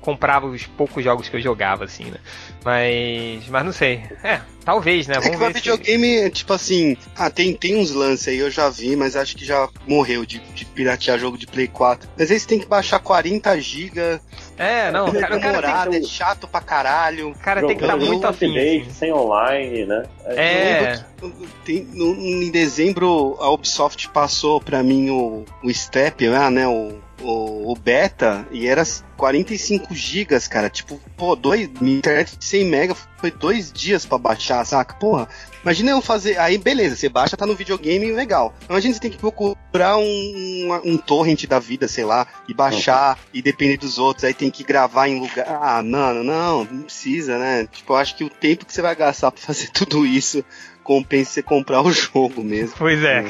comprava 0.00 0.46
os 0.46 0.64
poucos 0.66 1.02
jogos 1.04 1.28
que 1.28 1.36
eu 1.36 1.40
jogava, 1.40 1.84
assim, 1.84 2.04
né? 2.04 2.18
Mas. 2.64 3.46
Mas 3.48 3.64
não 3.64 3.72
sei. 3.72 4.02
É, 4.22 4.40
talvez, 4.64 5.06
né? 5.06 5.16
É 5.16 5.20
que 5.20 5.24
Vamos 5.30 5.36
o 5.36 5.44
ver. 5.46 5.52
se- 5.52 5.58
videogame, 5.60 6.16
é 6.18 6.30
tipo 6.30 6.52
assim, 6.52 6.96
ah, 7.16 7.28
tem, 7.28 7.52
tem 7.54 7.76
uns 7.76 7.90
lances 7.90 8.28
aí, 8.28 8.38
eu 8.38 8.50
já 8.50 8.70
vi, 8.70 8.94
mas 8.96 9.16
acho 9.16 9.36
que 9.36 9.44
já 9.44 9.68
morreu 9.86 10.24
de, 10.24 10.38
de 10.38 10.64
piratear 10.64 11.18
jogo 11.18 11.36
de 11.36 11.46
Play 11.46 11.66
4. 11.68 12.08
Mas 12.18 12.30
aí 12.30 12.38
você 12.38 12.46
tem 12.46 12.58
que 12.60 12.66
baixar 12.66 12.98
40 13.00 13.58
GB, 13.60 14.20
É, 14.58 14.90
não, 14.90 15.06
o 15.06 15.16
é 15.16 15.20
cara, 15.20 15.36
o 15.36 15.40
cara 15.40 15.90
tem 15.90 16.00
que 16.00 16.06
é 16.06 16.08
chato 16.08 16.46
pra 16.46 16.60
caralho. 16.60 17.30
o 17.30 17.34
cara 17.34 17.60
tem 17.66 17.76
que 17.76 17.82
estar 17.82 17.94
Jogando 17.94 18.08
muito 18.08 18.26
afim. 18.26 18.46
update, 18.46 18.82
assim. 18.82 18.90
sem 18.92 19.12
online, 19.12 19.86
né? 19.86 20.02
É. 20.26 21.00
Tem, 21.64 21.86
no- 21.92 22.14
em 22.14 22.50
dezembro 22.50 23.36
a 23.40 23.50
Ubisoft 23.50 24.08
passou 24.10 24.60
pra 24.60 24.82
mim 24.82 25.10
o, 25.10 25.44
o 25.62 25.72
Step 25.72 26.26
lá, 26.28 26.50
né? 26.50 26.66
O, 26.68 26.98
o, 27.20 27.72
o 27.72 27.76
beta, 27.76 28.46
e 28.50 28.66
era 28.66 28.84
45 29.16 29.94
gigas, 29.94 30.48
cara. 30.48 30.68
Tipo, 30.68 31.00
pô, 31.16 31.36
dois, 31.36 31.68
minha 31.80 31.98
internet 31.98 32.36
de 32.36 32.44
100 32.44 32.64
mega 32.66 32.94
foi 32.94 33.30
dois 33.30 33.72
dias 33.72 34.04
para 34.04 34.18
baixar, 34.18 34.64
saca? 34.64 34.94
Porra, 34.94 35.28
imagina 35.62 35.92
eu 35.92 36.02
fazer. 36.02 36.38
Aí, 36.38 36.58
beleza, 36.58 36.96
você 36.96 37.08
baixa, 37.08 37.36
tá 37.36 37.46
no 37.46 37.54
videogame, 37.54 38.10
legal. 38.12 38.54
Imagina 38.68 38.94
você 38.94 39.00
tem 39.00 39.10
que 39.10 39.18
procurar 39.18 39.96
um, 39.96 40.80
um, 40.84 40.96
torrent 40.96 41.46
da 41.46 41.58
vida, 41.58 41.86
sei 41.86 42.04
lá, 42.04 42.26
e 42.48 42.54
baixar, 42.54 43.18
e 43.32 43.40
depender 43.40 43.76
dos 43.76 43.98
outros, 43.98 44.24
aí 44.24 44.34
tem 44.34 44.50
que 44.50 44.64
gravar 44.64 45.08
em 45.08 45.20
lugar. 45.20 45.46
Ah, 45.48 45.82
mano, 45.82 46.24
não, 46.24 46.64
não 46.64 46.82
precisa, 46.82 47.38
né? 47.38 47.68
Tipo, 47.70 47.92
eu 47.92 47.96
acho 47.96 48.16
que 48.16 48.24
o 48.24 48.30
tempo 48.30 48.66
que 48.66 48.72
você 48.72 48.82
vai 48.82 48.96
gastar 48.96 49.30
pra 49.30 49.40
fazer 49.40 49.68
tudo 49.74 50.04
isso 50.04 50.44
compensa 50.82 51.32
você 51.32 51.42
comprar 51.42 51.82
o 51.82 51.90
jogo 51.92 52.42
mesmo. 52.42 52.74
Pois 52.78 53.02
é. 53.02 53.24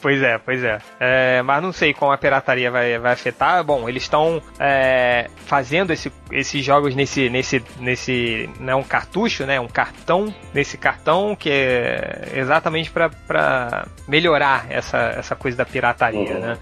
pois 0.00 0.22
é, 0.22 0.38
pois 0.38 0.64
é. 0.64 0.78
é. 0.98 1.42
Mas 1.42 1.62
não 1.62 1.72
sei 1.72 1.92
como 1.92 2.12
a 2.12 2.18
pirataria 2.18 2.70
vai, 2.70 2.98
vai 2.98 3.12
afetar. 3.12 3.62
Bom, 3.64 3.88
eles 3.88 4.04
estão 4.04 4.42
é, 4.58 5.28
fazendo 5.46 5.92
esse, 5.92 6.12
esses 6.30 6.64
jogos 6.64 6.94
nesse, 6.94 7.28
nesse, 7.28 7.62
nesse. 7.78 8.48
Não 8.58 8.72
é 8.72 8.76
um 8.76 8.82
cartucho, 8.82 9.44
né? 9.44 9.60
Um 9.60 9.68
cartão. 9.68 10.34
Nesse 10.54 10.76
cartão 10.76 11.36
que 11.36 11.50
é 11.50 12.32
exatamente 12.34 12.90
para 12.90 13.86
melhorar 14.08 14.66
essa, 14.70 15.14
essa 15.16 15.36
coisa 15.36 15.56
da 15.56 15.64
pirataria, 15.64 16.34
uhum. 16.34 16.40
né? 16.40 16.58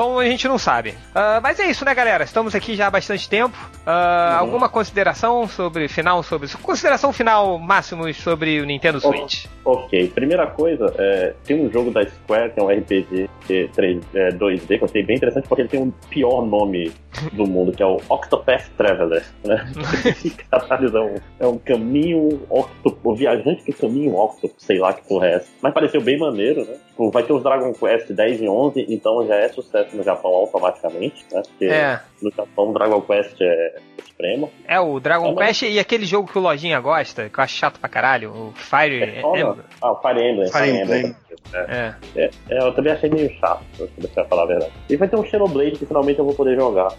Então 0.00 0.18
a 0.18 0.24
gente 0.24 0.48
não 0.48 0.56
sabe. 0.56 0.92
Uh, 0.92 1.42
mas 1.42 1.60
é 1.60 1.66
isso, 1.66 1.84
né, 1.84 1.94
galera? 1.94 2.24
Estamos 2.24 2.54
aqui 2.54 2.74
já 2.74 2.86
há 2.86 2.90
bastante 2.90 3.28
tempo. 3.28 3.54
Uh, 3.86 3.90
uhum. 3.90 4.38
Alguma 4.38 4.66
consideração 4.66 5.46
sobre 5.46 5.88
final, 5.88 6.22
sobre 6.22 6.48
consideração 6.62 7.12
final 7.12 7.58
máximo 7.58 8.10
sobre 8.14 8.62
o 8.62 8.64
Nintendo 8.64 8.98
Switch? 8.98 9.44
Ok, 9.62 10.08
primeira 10.14 10.46
coisa, 10.46 10.92
é, 10.98 11.34
tem 11.44 11.60
um 11.60 11.70
jogo 11.70 11.90
da 11.90 12.02
Square 12.02 12.50
que 12.50 12.60
é 12.60 12.62
um 12.62 12.68
RPG 12.68 13.28
3, 13.74 14.00
é, 14.14 14.28
2D 14.30 14.66
que 14.66 14.74
eu 14.82 14.84
achei 14.86 15.02
bem 15.04 15.16
interessante 15.16 15.46
porque 15.46 15.62
ele 15.62 15.68
tem 15.68 15.80
um 15.80 15.90
pior 16.08 16.46
nome 16.46 16.90
do 17.32 17.46
mundo 17.46 17.70
que 17.70 17.82
é 17.82 17.86
o 17.86 18.00
Octopath 18.08 18.70
Traveler, 18.78 19.22
né? 19.44 19.70
Caralho, 20.50 20.96
é 20.96 21.00
um, 21.00 21.14
é 21.40 21.46
um 21.46 21.58
caminho 21.58 22.40
octopus, 22.48 23.00
o 23.04 23.14
viajante 23.14 23.64
do 23.66 23.76
caminho 23.76 24.14
octopus, 24.16 24.64
sei 24.64 24.78
lá 24.78 24.94
que 24.94 25.06
porra 25.06 25.26
é 25.26 25.34
essa. 25.34 25.50
Mas 25.62 25.74
pareceu 25.74 26.00
bem 26.00 26.18
maneiro, 26.18 26.64
né? 26.64 26.76
Tipo, 26.88 27.10
vai 27.10 27.22
ter 27.22 27.32
os 27.32 27.42
Dragon 27.42 27.72
Quest 27.72 28.12
10 28.12 28.42
e 28.42 28.48
11, 28.48 28.86
então 28.88 29.26
já 29.26 29.36
é 29.36 29.48
sucesso 29.48 29.89
no 29.92 30.02
Japão 30.02 30.30
automaticamente, 30.32 31.26
né? 31.32 31.42
Porque 31.46 31.64
é. 31.66 32.00
No 32.22 32.30
Japão 32.30 32.70
o 32.70 32.72
Dragon 32.72 33.00
Quest 33.00 33.40
é 33.40 33.80
supremo. 34.06 34.50
É, 34.66 34.78
o 34.78 35.00
Dragon 35.00 35.32
é, 35.32 35.46
Quest 35.46 35.62
mas... 35.62 35.74
e 35.74 35.78
aquele 35.78 36.04
jogo 36.04 36.30
que 36.30 36.38
o 36.38 36.42
Lojinha 36.42 36.80
gosta, 36.80 37.28
que 37.28 37.38
eu 37.38 37.44
acho 37.44 37.56
chato 37.56 37.80
pra 37.80 37.88
caralho, 37.88 38.30
o 38.30 38.52
Fire 38.54 39.02
é, 39.02 39.20
Emblem. 39.20 39.64
Ah, 39.80 39.92
o 39.92 40.00
Fire 40.00 40.20
Emblem. 40.20 40.52
Fire, 40.52 40.68
Emblem. 40.70 40.98
Emblem. 40.98 41.16
É. 41.52 41.94
É. 42.16 42.30
é. 42.48 42.58
eu 42.62 42.72
também 42.74 42.92
achei 42.92 43.10
meio 43.10 43.30
chato, 43.38 43.64
se 43.76 44.24
falar 44.28 44.42
a 44.42 44.46
verdade. 44.46 44.72
E 44.88 44.96
vai 44.96 45.08
ter 45.08 45.16
um 45.16 45.24
Xenoblade 45.24 45.78
que 45.78 45.86
finalmente 45.86 46.18
eu 46.18 46.24
vou 46.24 46.34
poder 46.34 46.56
jogar. 46.56 46.92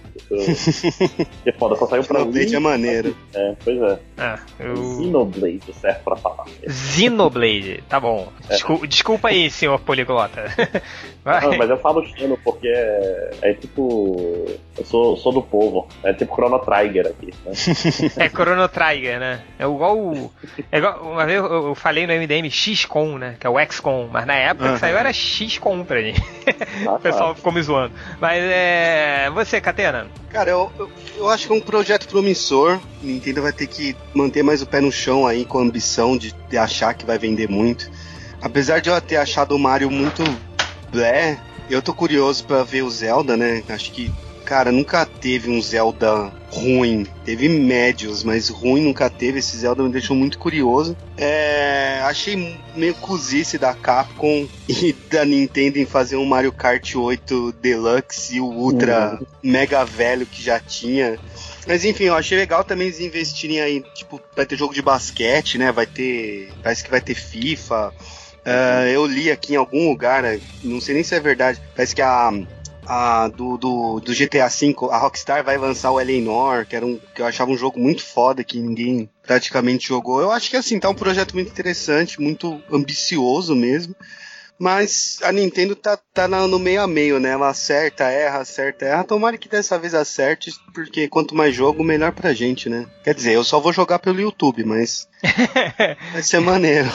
que 1.44 1.52
foda, 1.58 1.76
só 1.76 1.86
saiu 1.86 2.04
pra 2.04 2.20
Xenoblade 2.20 2.56
é 2.56 2.60
maneiro. 2.60 3.16
É, 3.34 3.56
pois 3.64 3.82
é. 3.82 4.00
é 4.18 4.40
eu... 4.60 4.76
Xenoblade, 4.76 5.74
certo 5.74 6.04
pra 6.04 6.16
falar. 6.16 6.46
Xenoblade, 6.68 7.84
tá 7.88 8.00
bom. 8.00 8.28
É. 8.50 8.54
Desculpa, 8.54 8.88
desculpa 8.88 9.28
aí, 9.30 9.50
senhor 9.50 9.80
poliglota. 9.80 10.46
Não, 11.24 11.58
mas 11.58 11.70
eu 11.70 11.78
falo 11.78 12.04
Xeno 12.06 12.38
porque 12.44 12.68
é, 12.68 13.30
é 13.42 13.54
tipo. 13.54 14.46
Eu 14.78 14.86
sou, 14.86 15.11
sou 15.18 15.32
do 15.32 15.42
povo. 15.42 15.88
É 16.04 16.14
tipo 16.14 16.34
Chrono 16.34 16.60
Trigger 16.60 17.08
aqui. 17.08 17.34
Né? 17.46 17.52
é 18.26 18.30
Chrono 18.30 18.68
Trigger, 18.68 19.20
né? 19.20 19.42
É 19.60 19.64
igual. 19.64 20.32
É 20.72 20.78
igual 20.78 21.02
uma 21.02 21.26
vez 21.26 21.38
eu, 21.38 21.46
eu 21.46 21.76
falei 21.76 22.08
no 22.08 22.14
MDM 22.14 22.50
XCOM, 22.50 23.18
né? 23.18 23.36
Que 23.40 23.48
é 23.48 23.50
o 23.50 23.56
XCOM, 23.72 24.08
mas 24.12 24.26
na 24.26 24.36
época 24.36 24.68
uhum. 24.68 24.74
que 24.74 24.80
saiu 24.80 24.98
era 24.98 25.12
XCOM 25.12 25.84
pra 25.84 26.02
gente. 26.02 26.22
Ah, 26.86 26.96
o 26.96 27.00
pessoal 27.00 27.36
ficou 27.36 27.52
me 27.52 27.62
zoando. 27.62 27.94
Mas 28.20 28.44
é. 28.44 29.30
Você, 29.34 29.62
Catena? 29.62 30.08
Cara, 30.30 30.50
eu, 30.50 30.72
eu, 30.80 30.90
eu, 31.18 31.30
acho 31.30 31.48
que 31.48 31.54
é 31.54 31.56
um 31.56 31.62
projeto 31.62 32.08
promissor. 32.08 32.80
Nintendo 33.02 33.42
vai 33.42 33.54
ter 33.54 33.68
que 33.68 33.96
manter 34.14 34.44
mais 34.44 34.62
o 34.62 34.66
pé 34.66 34.82
no 34.82 34.92
chão 34.92 35.28
aí 35.28 35.46
com 35.46 35.60
a 35.60 35.62
ambição 35.62 36.18
de, 36.18 36.34
de 36.50 36.58
achar 36.58 36.94
que 36.94 37.06
vai 37.06 37.18
vender 37.18 37.50
muito. 37.50 37.92
Apesar 38.42 38.80
de 38.80 38.90
eu 38.90 39.00
ter 39.00 39.18
achado 39.18 39.56
o 39.56 39.60
Mario 39.60 39.92
muito 39.92 40.24
blé, 40.92 41.38
eu 41.70 41.82
tô 41.82 41.94
curioso 41.94 42.44
para 42.46 42.64
ver 42.64 42.82
o 42.82 42.90
Zelda, 42.90 43.38
né? 43.38 43.64
Acho 43.70 43.92
que, 43.92 44.12
cara, 44.52 44.70
nunca 44.70 45.06
teve 45.06 45.50
um 45.50 45.62
Zelda 45.62 46.30
ruim. 46.52 47.08
Teve 47.24 47.48
médios, 47.48 48.22
mas 48.22 48.50
ruim 48.50 48.82
nunca 48.82 49.10
teve. 49.10 49.40
Esse 49.40 49.56
Zelda 49.56 49.82
me 49.82 49.90
deixou 49.90 50.14
muito 50.14 50.38
curioso. 50.38 50.98
É, 51.16 52.02
achei 52.04 52.60
meio 52.76 52.94
cozice 52.96 53.58
da 53.58 53.74
Capcom 53.74 54.46
e 54.68 54.92
da 55.10 55.24
Nintendo 55.24 55.80
em 55.80 55.86
fazer 55.86 56.18
um 56.18 56.26
Mario 56.26 56.52
Kart 56.52 56.96
8 56.96 57.54
Deluxe 57.62 58.36
e 58.36 58.42
o 58.42 58.46
Ultra 58.46 59.18
uhum. 59.22 59.26
Mega 59.42 59.86
Velho 59.86 60.26
que 60.26 60.44
já 60.44 60.60
tinha. 60.60 61.18
Mas 61.66 61.86
enfim, 61.86 62.06
eu 62.06 62.16
achei 62.16 62.38
legal 62.38 62.62
também 62.66 62.88
eles 62.88 63.00
investirem 63.00 63.62
aí, 63.62 63.82
tipo, 63.96 64.20
vai 64.36 64.46
ter 64.46 64.58
jogo 64.58 64.74
de 64.74 64.82
basquete, 64.82 65.58
né? 65.58 65.72
Vai 65.72 65.86
ter. 65.86 66.52
Parece 66.62 66.84
que 66.84 66.92
vai 66.92 67.00
ter 67.00 67.16
FIFA. 67.16 67.94
Uh, 68.42 68.88
eu 68.92 69.06
li 69.06 69.32
aqui 69.32 69.54
em 69.54 69.56
algum 69.56 69.88
lugar, 69.88 70.24
né, 70.24 70.42
não 70.64 70.82
sei 70.82 70.96
nem 70.96 71.04
se 71.04 71.14
é 71.14 71.20
verdade, 71.20 71.62
parece 71.76 71.94
que 71.94 72.02
a, 72.02 72.32
a 72.92 73.30
do, 73.30 73.56
do, 73.58 74.02
do, 74.02 74.14
GTA 74.14 74.50
V, 74.50 74.76
a 74.92 74.98
Rockstar 74.98 75.46
vai 75.46 75.58
lançar 75.58 75.92
o 75.92 76.02
Eleanor, 76.02 76.66
que, 76.66 76.76
era 76.76 76.86
um, 76.86 77.00
que 77.16 77.22
eu 77.22 77.26
achava 77.26 77.50
um 77.50 77.58
jogo 77.58 77.80
muito 77.80 78.04
foda, 78.04 78.44
que 78.44 78.60
ninguém 78.60 79.10
praticamente 79.24 79.88
jogou. 79.88 80.20
Eu 80.20 80.30
acho 80.30 80.50
que 80.50 80.58
assim, 80.58 80.78
tá 80.78 80.90
um 80.90 80.94
projeto 80.94 81.34
muito 81.34 81.50
interessante, 81.50 82.20
muito 82.20 82.62
ambicioso 82.70 83.56
mesmo. 83.56 83.96
Mas 84.60 85.20
a 85.24 85.32
Nintendo 85.32 85.74
tá, 85.74 85.98
tá 86.14 86.28
no 86.28 86.60
meio 86.60 86.82
a 86.82 86.88
meio, 86.88 87.18
né? 87.18 87.30
Ela 87.30 87.50
acerta, 87.50 88.04
erra, 88.04 88.40
acerta, 88.40 88.86
erra. 88.86 89.06
Tomara 89.06 89.38
que 89.38 89.48
dessa 89.48 89.80
vez 89.80 89.96
acerte, 89.96 90.52
porque 90.74 91.08
quanto 91.08 91.34
mais 91.34 91.56
jogo, 91.56 91.84
melhor 91.86 92.12
pra 92.12 92.34
gente, 92.34 92.70
né? 92.70 92.86
Quer 93.06 93.16
dizer, 93.16 93.34
eu 93.34 93.44
só 93.44 93.60
vou 93.60 93.72
jogar 93.72 94.00
pelo 94.00 94.20
YouTube, 94.20 94.66
mas. 94.66 95.08
vai 96.12 96.22
ser 96.22 96.42
maneiro. 96.42 96.92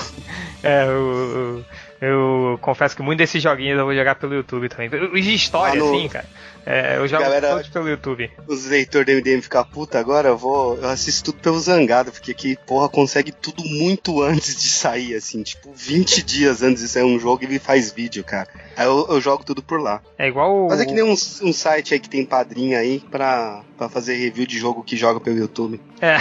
É, 0.62 0.86
o. 0.90 1.64
Eu 2.00 2.58
confesso 2.60 2.94
que 2.94 3.02
muitos 3.02 3.24
desses 3.24 3.42
joguinhos 3.42 3.78
eu 3.78 3.84
vou 3.84 3.94
jogar 3.94 4.16
pelo 4.16 4.34
YouTube 4.34 4.68
também. 4.68 4.88
Os 4.88 5.24
de 5.24 5.34
história, 5.34 5.80
ah, 5.80 5.84
no... 5.84 5.94
assim, 5.94 6.08
cara. 6.08 6.26
É, 6.66 6.96
eu 6.96 7.06
jogo 7.06 7.22
Galera, 7.22 7.50
todos 7.50 7.68
pelo 7.68 7.88
YouTube. 7.88 8.28
Os 8.48 8.66
leitores 8.66 9.06
do 9.06 9.12
MDM 9.12 9.40
ficar 9.40 9.64
puta 9.64 10.00
agora, 10.00 10.30
eu 10.30 10.36
vou. 10.36 10.76
Eu 10.76 10.88
assisto 10.88 11.30
tudo 11.30 11.40
pelo 11.40 11.60
Zangado, 11.60 12.10
porque 12.10 12.32
aqui, 12.32 12.58
porra, 12.66 12.88
consegue 12.88 13.30
tudo 13.30 13.62
muito 13.64 14.20
antes 14.20 14.60
de 14.60 14.68
sair, 14.68 15.14
assim, 15.14 15.44
tipo, 15.44 15.72
20 15.72 16.24
dias 16.24 16.62
antes 16.64 16.82
de 16.82 16.88
sair 16.88 17.04
um 17.04 17.20
jogo 17.20 17.44
ele 17.44 17.60
faz 17.60 17.92
vídeo, 17.92 18.24
cara. 18.24 18.48
Aí 18.76 18.84
eu, 18.84 19.06
eu 19.08 19.20
jogo 19.20 19.44
tudo 19.44 19.62
por 19.62 19.80
lá. 19.80 20.02
É 20.18 20.26
igual. 20.26 20.66
Mas 20.68 20.80
é 20.80 20.86
que 20.86 20.92
nem 20.92 21.04
um, 21.04 21.12
um 21.12 21.52
site 21.52 21.94
aí 21.94 22.00
que 22.00 22.10
tem 22.10 22.26
padrinho 22.26 22.76
aí 22.76 22.98
pra, 23.12 23.62
pra 23.76 23.88
fazer 23.88 24.16
review 24.16 24.46
de 24.46 24.58
jogo 24.58 24.82
que 24.82 24.96
joga 24.96 25.20
pelo 25.20 25.38
YouTube. 25.38 25.80
É. 26.00 26.18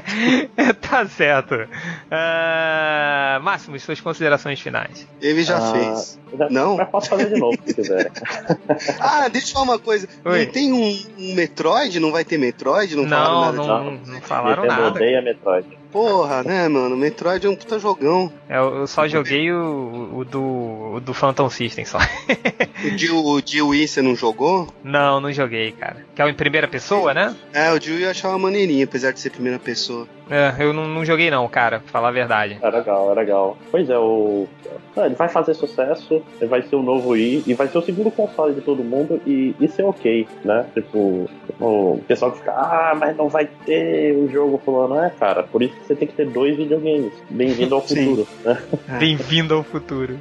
tá 0.80 1.06
certo. 1.06 1.54
Uh, 1.54 3.42
Máximo, 3.42 3.78
suas 3.78 4.00
considerações 4.00 4.60
finais. 4.60 5.06
Ele 5.20 5.42
já 5.42 5.58
uh, 5.58 5.72
fez. 5.72 6.18
Já, 6.36 6.48
não? 6.50 6.76
Mas 6.76 6.88
posso 6.88 7.08
fazer 7.10 7.28
de 7.28 7.38
novo 7.38 7.58
se 7.64 7.74
quiser. 7.74 8.10
ah, 9.00 9.28
deixa 9.28 9.48
eu 9.48 9.52
falar 9.52 9.64
uma 9.64 9.78
coisa. 9.78 10.08
Oi. 10.24 10.46
Não 10.46 10.52
tem 10.52 10.72
um, 10.72 11.02
um, 11.18 11.34
Metroid? 11.34 12.00
Não 12.00 12.10
vai 12.10 12.24
ter 12.24 12.38
Metroid? 12.38 12.96
Não, 12.96 13.02
não 13.02 13.10
falaram 13.10 13.40
nada 13.40 13.56
não, 13.56 13.66
não, 13.66 14.00
não 14.06 14.20
falaram 14.20 14.62
Nintendo 14.62 14.82
nada. 14.82 14.96
odeia 14.96 15.22
Metroid. 15.22 15.79
Porra, 15.92 16.42
né, 16.42 16.68
mano? 16.68 16.96
Metroid 16.96 17.44
é 17.46 17.50
um 17.50 17.56
puta 17.56 17.78
jogão. 17.78 18.32
É, 18.48 18.58
eu 18.58 18.86
só 18.86 19.08
joguei 19.08 19.50
o, 19.52 20.10
o 20.14 20.24
do, 20.24 20.42
o 20.94 21.00
do 21.00 21.12
Phantom 21.12 21.50
System 21.50 21.84
só. 21.84 21.98
o 22.84 22.90
de, 22.96 23.10
o 23.10 23.40
de 23.40 23.60
Wii 23.60 23.88
você 23.88 24.00
não 24.00 24.14
jogou? 24.14 24.68
Não, 24.84 25.20
não 25.20 25.32
joguei, 25.32 25.72
cara. 25.72 26.04
Que 26.14 26.22
é 26.22 26.24
o 26.24 26.28
em 26.28 26.34
primeira 26.34 26.68
pessoa, 26.68 27.12
né? 27.12 27.34
É, 27.52 27.72
o 27.72 27.78
de 27.78 27.90
Wii 27.92 28.02
eu 28.02 28.10
achava 28.10 28.38
maneirinho, 28.38 28.84
apesar 28.84 29.12
de 29.12 29.20
ser 29.20 29.30
primeira 29.30 29.58
pessoa. 29.58 30.06
É, 30.30 30.54
eu 30.60 30.72
não, 30.72 30.86
não 30.86 31.04
joguei 31.04 31.28
não, 31.28 31.48
cara, 31.48 31.80
pra 31.80 31.88
falar 31.90 32.08
a 32.08 32.12
verdade. 32.12 32.58
É 32.62 32.70
legal, 32.70 33.10
é 33.10 33.14
legal. 33.14 33.58
Pois 33.68 33.90
é, 33.90 33.98
o. 33.98 34.46
É, 34.96 35.06
ele 35.06 35.16
vai 35.16 35.28
fazer 35.28 35.54
sucesso, 35.54 36.22
ele 36.40 36.48
vai 36.48 36.62
ser 36.62 36.76
o 36.76 36.82
novo 36.82 37.10
Wii 37.10 37.44
e 37.48 37.54
vai 37.54 37.66
ser 37.66 37.78
o 37.78 37.82
segundo 37.82 38.12
console 38.12 38.54
de 38.54 38.60
todo 38.60 38.84
mundo 38.84 39.20
e 39.26 39.56
isso 39.60 39.80
é 39.80 39.84
ok, 39.84 40.28
né? 40.44 40.66
Tipo, 40.72 41.28
o 41.60 42.00
pessoal 42.06 42.30
que 42.30 42.38
fica, 42.38 42.52
ah, 42.52 42.94
mas 42.96 43.16
não 43.16 43.28
vai 43.28 43.48
ter 43.66 44.14
o 44.16 44.28
jogo 44.30 44.60
fulano. 44.64 45.00
É, 45.00 45.10
cara, 45.10 45.42
por 45.42 45.62
isso 45.62 45.79
você 45.86 45.94
tem 45.94 46.08
que 46.08 46.14
ter 46.14 46.26
dois 46.26 46.56
videogames. 46.56 47.12
Bem-vindo 47.28 47.74
ao 47.74 47.86
futuro. 47.86 48.26
Bem-vindo 48.98 49.54
ao 49.54 49.62
futuro. 49.62 50.20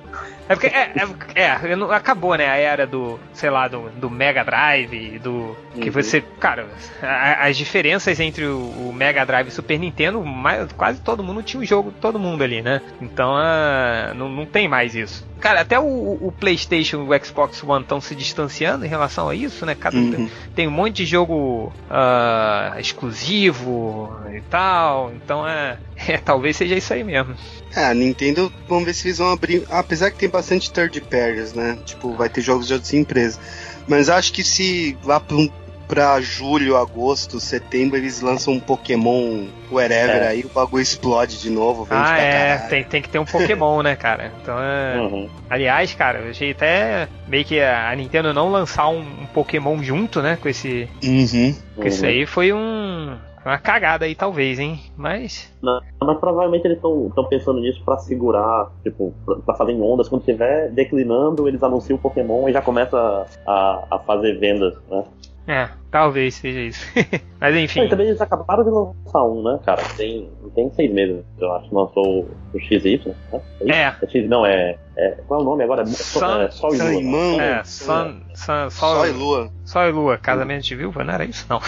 É 0.49 0.55
porque 0.55 0.65
é, 0.65 0.91
é, 1.35 1.43
é, 1.43 1.51
acabou, 1.91 2.35
né, 2.35 2.49
a 2.49 2.55
era 2.55 2.87
do, 2.87 3.19
sei 3.33 3.51
lá, 3.51 3.67
do, 3.67 3.87
do 3.91 4.09
Mega 4.09 4.43
Drive, 4.43 5.19
do. 5.19 5.55
Que 5.79 5.89
uhum. 5.89 5.93
você. 5.93 6.21
Cara, 6.39 6.67
a, 7.03 7.45
as 7.45 7.55
diferenças 7.55 8.19
entre 8.19 8.45
o, 8.45 8.57
o, 8.57 8.91
Mega 8.91 9.23
Drive 9.23 9.45
e 9.45 9.49
o 9.49 9.51
Super 9.51 9.77
Nintendo, 9.77 10.23
mais, 10.25 10.73
quase 10.73 11.01
todo 11.01 11.23
mundo 11.23 11.43
tinha 11.43 11.59
o 11.59 11.63
um 11.63 11.65
jogo, 11.67 11.93
todo 12.01 12.17
mundo 12.17 12.43
ali, 12.43 12.63
né? 12.63 12.81
Então 12.99 13.35
uh, 13.35 14.15
não, 14.15 14.27
não 14.27 14.45
tem 14.47 14.67
mais 14.67 14.95
isso. 14.95 15.23
Cara, 15.39 15.61
até 15.61 15.79
o, 15.79 15.85
o 15.85 16.33
PlayStation 16.37 16.97
e 17.03 17.07
o 17.07 17.25
Xbox 17.25 17.63
One 17.63 17.83
estão 17.83 18.01
se 18.01 18.13
distanciando 18.13 18.85
em 18.85 18.89
relação 18.89 19.29
a 19.29 19.35
isso, 19.35 19.65
né? 19.65 19.73
Cada, 19.73 19.95
uhum. 19.95 20.29
Tem 20.53 20.67
um 20.67 20.71
monte 20.71 20.97
de 20.97 21.05
jogo 21.05 21.71
uh, 21.89 22.79
exclusivo 22.79 24.19
e 24.33 24.41
tal. 24.41 25.13
Então 25.13 25.47
é, 25.47 25.77
é, 26.07 26.17
talvez 26.17 26.57
seja 26.57 26.75
isso 26.75 26.93
aí 26.93 27.03
mesmo. 27.03 27.35
É, 27.73 27.85
a 27.85 27.93
Nintendo, 27.93 28.51
vamos 28.67 28.85
ver 28.85 28.93
se 28.93 29.07
eles 29.07 29.19
vão 29.19 29.31
abrir. 29.31 29.63
Apesar 29.69 30.11
que 30.11 30.17
tem 30.17 30.29
bastante 30.39 30.71
third 30.71 31.01
parties, 31.01 31.53
né? 31.53 31.77
Tipo, 31.85 32.13
vai 32.13 32.29
ter 32.29 32.41
jogos 32.41 32.67
de 32.67 32.73
outras 32.73 32.93
empresas. 32.93 33.39
Mas 33.87 34.09
acho 34.09 34.31
que 34.33 34.43
se 34.43 34.97
lá 35.03 35.19
para 35.19 35.35
um 35.37 35.49
pra 35.87 36.21
julho, 36.21 36.77
agosto, 36.77 37.39
setembro, 37.39 37.97
eles 37.97 38.21
lançam 38.21 38.53
um 38.53 38.59
Pokémon 38.59 39.47
wherever, 39.71 40.17
É. 40.21 40.27
aí 40.27 40.41
o 40.41 40.49
bagulho 40.49 40.83
explode 40.83 41.41
de 41.41 41.49
novo. 41.49 41.83
vende 41.83 41.99
Ah, 41.99 42.05
pra 42.13 42.21
é, 42.21 42.47
caralho. 42.51 42.69
tem, 42.69 42.83
tem 42.83 43.01
que 43.01 43.09
ter 43.09 43.17
um 43.17 43.25
Pokémon, 43.25 43.81
né, 43.81 43.95
cara? 43.95 44.31
Então 44.39 44.55
é. 44.61 44.99
Uhum. 45.01 45.27
Aliás, 45.49 45.91
cara, 45.95 46.19
eu 46.19 46.29
achei 46.29 46.51
até 46.51 47.07
meio 47.27 47.43
que 47.43 47.59
a 47.59 47.91
Nintendo 47.95 48.31
não 48.35 48.51
lançar 48.51 48.87
um, 48.87 48.99
um 48.99 49.25
Pokémon 49.33 49.81
junto, 49.81 50.21
né, 50.21 50.37
com 50.39 50.47
esse. 50.47 50.87
Uhum. 51.03 51.55
Com 51.75 51.87
isso 51.87 52.05
aí 52.05 52.23
foi 52.27 52.53
um. 52.53 53.17
Uma 53.45 53.57
cagada 53.57 54.05
aí, 54.05 54.15
talvez, 54.15 54.59
hein? 54.59 54.79
Mas. 54.97 55.53
Não, 55.61 55.79
mas 56.01 56.19
provavelmente 56.19 56.65
eles 56.65 56.77
estão 56.77 57.25
pensando 57.29 57.59
nisso 57.59 57.81
pra 57.83 57.97
segurar, 57.97 58.69
tipo, 58.83 59.13
pra, 59.45 59.55
fazer 59.55 59.71
em 59.71 59.81
ondas. 59.81 60.09
Quando 60.09 60.21
estiver 60.21 60.69
declinando, 60.71 61.47
eles 61.47 61.63
anunciam 61.63 61.97
o 61.97 62.01
Pokémon 62.01 62.49
e 62.49 62.53
já 62.53 62.61
começa 62.61 63.25
a, 63.45 63.85
a 63.91 63.99
fazer 63.99 64.37
vendas, 64.39 64.75
né? 64.89 65.03
É, 65.51 65.67
talvez 65.89 66.35
seja 66.35 66.59
isso. 66.59 66.85
Mas 67.41 67.55
enfim. 67.55 67.81
e 67.81 67.89
também 67.89 68.07
eles 68.07 68.21
acabaram 68.21 68.63
de 68.63 68.69
lançar 68.69 69.23
um, 69.23 69.41
né, 69.41 69.59
cara? 69.65 69.81
Tem, 69.97 70.29
tem 70.53 70.69
seis 70.75 70.93
meses, 70.93 71.25
eu 71.39 71.51
acho, 71.53 71.69
que 71.69 71.73
lançou 71.73 72.29
o 72.53 72.59
XY, 72.59 73.01
né? 73.33 73.41
É. 73.67 74.05
X, 74.07 74.29
não, 74.29 74.45
é, 74.45 74.77
é. 74.95 75.11
Qual 75.27 75.39
é 75.39 75.43
o 75.43 75.45
nome 75.45 75.63
agora? 75.63 75.81
É, 75.81 75.85
Sun- 75.87 76.41
é 76.41 76.51
Sol 76.51 76.75
e 76.75 76.77
Lua. 76.77 76.93
e 76.93 77.03
Mão. 77.03 77.41
É, 77.41 77.63
Sun, 77.63 78.21
Sun, 78.35 78.69
Sol 78.69 78.69
Sol, 78.69 79.07
e 79.07 79.11
Lua. 79.11 79.51
Sol 79.65 79.83
e 79.87 79.91
Lua, 79.91 80.17
casamento 80.19 80.65
de 80.65 80.75
viúva, 80.75 81.03
não 81.03 81.13
era 81.15 81.25
isso? 81.25 81.43
Não. 81.49 81.59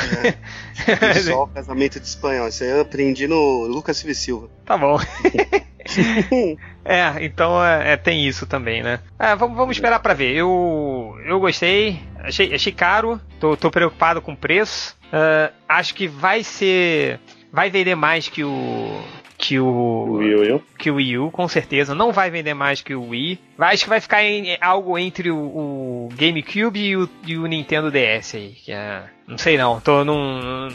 E 1.15 1.19
Sol, 1.25 1.47
casamento 1.47 1.99
de 1.99 2.05
espanhol. 2.05 2.47
Isso 2.49 2.63
aí 2.63 2.69
eu 2.69 2.81
aprendi 2.81 3.27
no 3.27 3.65
Lucas 3.65 3.97
Silva 3.97 4.11
e 4.11 4.15
Silva. 4.15 4.47
Tá 4.63 4.77
bom. 4.77 4.99
É, 6.83 7.23
então 7.23 7.63
é, 7.63 7.93
é, 7.93 7.95
tem 7.97 8.25
isso 8.25 8.47
também, 8.47 8.81
né? 8.81 8.99
É, 9.19 9.35
vamos, 9.35 9.55
vamos 9.55 9.77
esperar 9.77 9.99
pra 9.99 10.15
ver. 10.15 10.35
Eu, 10.35 11.15
eu 11.25 11.39
gostei, 11.39 12.01
achei, 12.19 12.55
achei 12.55 12.71
caro, 12.71 13.21
tô, 13.39 13.55
tô 13.55 13.69
preocupado 13.69 14.19
com 14.19 14.33
o 14.33 14.37
preço. 14.37 14.97
Ah, 15.11 15.51
acho 15.69 15.93
que 15.93 16.07
vai 16.07 16.43
ser. 16.43 17.19
Vai 17.51 17.69
vender 17.69 17.95
mais 17.95 18.27
que 18.27 18.43
o. 18.43 18.99
Que 19.43 19.59
o. 19.59 20.17
Wii 20.19 20.51
U. 20.53 20.61
que 20.77 20.91
o 20.91 20.95
Wii 20.95 21.17
U, 21.17 21.31
com 21.31 21.47
certeza. 21.47 21.95
Não 21.95 22.11
vai 22.11 22.29
vender 22.29 22.53
mais 22.53 22.79
que 22.81 22.93
o 22.93 23.09
Wii. 23.09 23.39
Vai- 23.57 23.73
Acho 23.73 23.85
que 23.85 23.89
vai 23.89 23.99
ficar 23.99 24.23
em 24.23 24.55
algo 24.61 24.97
entre 24.99 25.31
o, 25.31 25.35
o 25.37 26.09
GameCube 26.15 26.79
e 26.79 26.95
o, 26.95 27.09
e 27.25 27.35
o 27.37 27.47
Nintendo 27.47 27.89
DS 27.89 28.35
aí. 28.35 28.49
Que 28.63 28.71
é, 28.71 29.01
não 29.27 29.39
sei 29.39 29.57
não. 29.57 29.79
Tô, 29.81 30.05
num, 30.05 30.69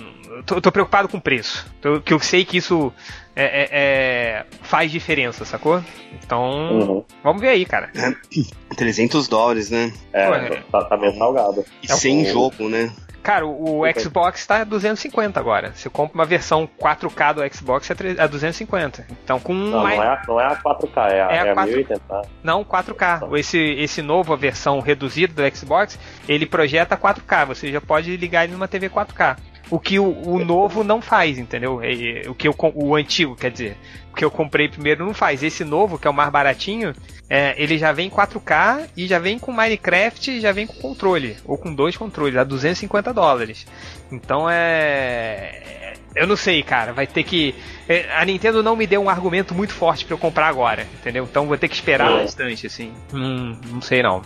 tô, 0.44 0.60
tô 0.60 0.72
preocupado 0.72 1.08
com 1.08 1.16
o 1.16 1.20
preço. 1.20 1.64
Tô- 1.80 2.00
que 2.00 2.12
eu 2.12 2.18
sei 2.18 2.44
que 2.44 2.56
isso 2.56 2.92
é, 3.36 3.44
é- 3.44 3.68
é- 3.70 4.46
faz 4.62 4.90
diferença, 4.90 5.44
sacou? 5.44 5.80
Então, 6.24 6.72
Uhum. 6.72 7.04
vamos 7.22 7.40
ver 7.40 7.50
aí, 7.50 7.64
cara. 7.64 7.90
300 8.76 9.28
dólares, 9.28 9.70
né? 9.70 9.92
É, 10.12 10.28
Ué. 10.28 10.62
tá, 10.72 10.84
tá 10.84 10.96
bem 10.96 11.16
salgado. 11.16 11.64
E 11.82 11.90
É 11.90 11.94
o- 11.94 11.96
sem 11.96 12.24
jogo, 12.26 12.68
né? 12.68 12.90
Cara, 13.26 13.44
o, 13.44 13.80
o 13.80 14.00
Xbox 14.00 14.46
tá 14.46 14.62
250 14.62 15.40
agora. 15.40 15.72
Você 15.74 15.90
compra 15.90 16.14
uma 16.14 16.24
versão 16.24 16.68
4K 16.80 17.34
do 17.34 17.54
Xbox 17.56 17.90
é 17.90 17.94
é 18.22 18.28
250. 18.28 19.04
Então 19.24 19.40
com 19.40 19.52
Não, 19.52 19.82
mais- 19.82 19.96
não 19.98 20.04
é, 20.04 20.06
a, 20.06 20.22
não 20.28 20.40
é 20.40 20.46
a 20.46 20.54
4K, 20.54 21.10
é 21.10 21.22
a, 21.22 21.32
É 21.32 21.40
a 21.40 21.46
é 21.46 21.50
a 21.50 21.54
4K. 21.56 21.64
1080. 21.66 22.22
Não, 22.44 22.64
4K. 22.64 23.36
Esse, 23.36 23.58
esse 23.58 24.00
novo, 24.00 24.32
a 24.32 24.36
versão 24.36 24.78
reduzida 24.78 25.42
do 25.42 25.56
Xbox, 25.56 25.98
ele 26.28 26.46
projeta 26.46 26.96
4K. 26.96 27.46
Você 27.46 27.72
já 27.72 27.80
pode 27.80 28.16
ligar 28.16 28.44
ele 28.44 28.52
numa 28.52 28.68
TV 28.68 28.88
4K. 28.88 29.36
O 29.70 29.80
que 29.80 29.98
o, 29.98 30.04
o 30.28 30.44
novo 30.44 30.84
não 30.84 31.02
faz, 31.02 31.38
entendeu? 31.38 31.82
É, 31.82 32.22
é, 32.26 32.30
O 32.30 32.34
que 32.34 32.46
eu, 32.46 32.54
o 32.74 32.94
antigo, 32.94 33.34
quer 33.34 33.50
dizer. 33.50 33.76
O 34.12 34.14
que 34.16 34.24
eu 34.24 34.30
comprei 34.30 34.68
primeiro 34.68 35.04
não 35.04 35.12
faz. 35.12 35.42
Esse 35.42 35.64
novo, 35.64 35.98
que 35.98 36.06
é 36.06 36.10
o 36.10 36.14
mais 36.14 36.30
baratinho, 36.30 36.94
é, 37.28 37.54
ele 37.60 37.76
já 37.76 37.90
vem 37.92 38.08
4K 38.08 38.88
e 38.96 39.06
já 39.06 39.18
vem 39.18 39.38
com 39.38 39.52
Minecraft 39.52 40.30
e 40.30 40.40
já 40.40 40.52
vem 40.52 40.66
com 40.66 40.74
controle. 40.74 41.36
Ou 41.44 41.58
com 41.58 41.74
dois 41.74 41.96
controles, 41.96 42.36
a 42.36 42.44
250 42.44 43.12
dólares. 43.12 43.66
Então 44.10 44.48
é. 44.48 45.94
Eu 46.14 46.26
não 46.26 46.36
sei, 46.36 46.62
cara. 46.62 46.92
Vai 46.94 47.06
ter 47.06 47.24
que. 47.24 47.54
é, 47.88 48.06
A 48.16 48.24
Nintendo 48.24 48.62
não 48.62 48.76
me 48.76 48.86
deu 48.86 49.02
um 49.02 49.10
argumento 49.10 49.52
muito 49.54 49.74
forte 49.74 50.04
pra 50.04 50.14
eu 50.14 50.18
comprar 50.18 50.46
agora, 50.46 50.86
entendeu? 51.00 51.24
Então 51.24 51.46
vou 51.46 51.58
ter 51.58 51.68
que 51.68 51.74
esperar 51.74 52.10
É. 52.10 52.22
bastante, 52.22 52.66
assim. 52.68 52.92
Hum, 53.12 53.58
não 53.70 53.82
sei 53.82 54.02
não. 54.02 54.22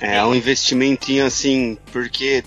É 0.00 0.22
um 0.24 0.34
investimentinho 0.34 1.24
assim, 1.26 1.78
porque, 1.90 2.44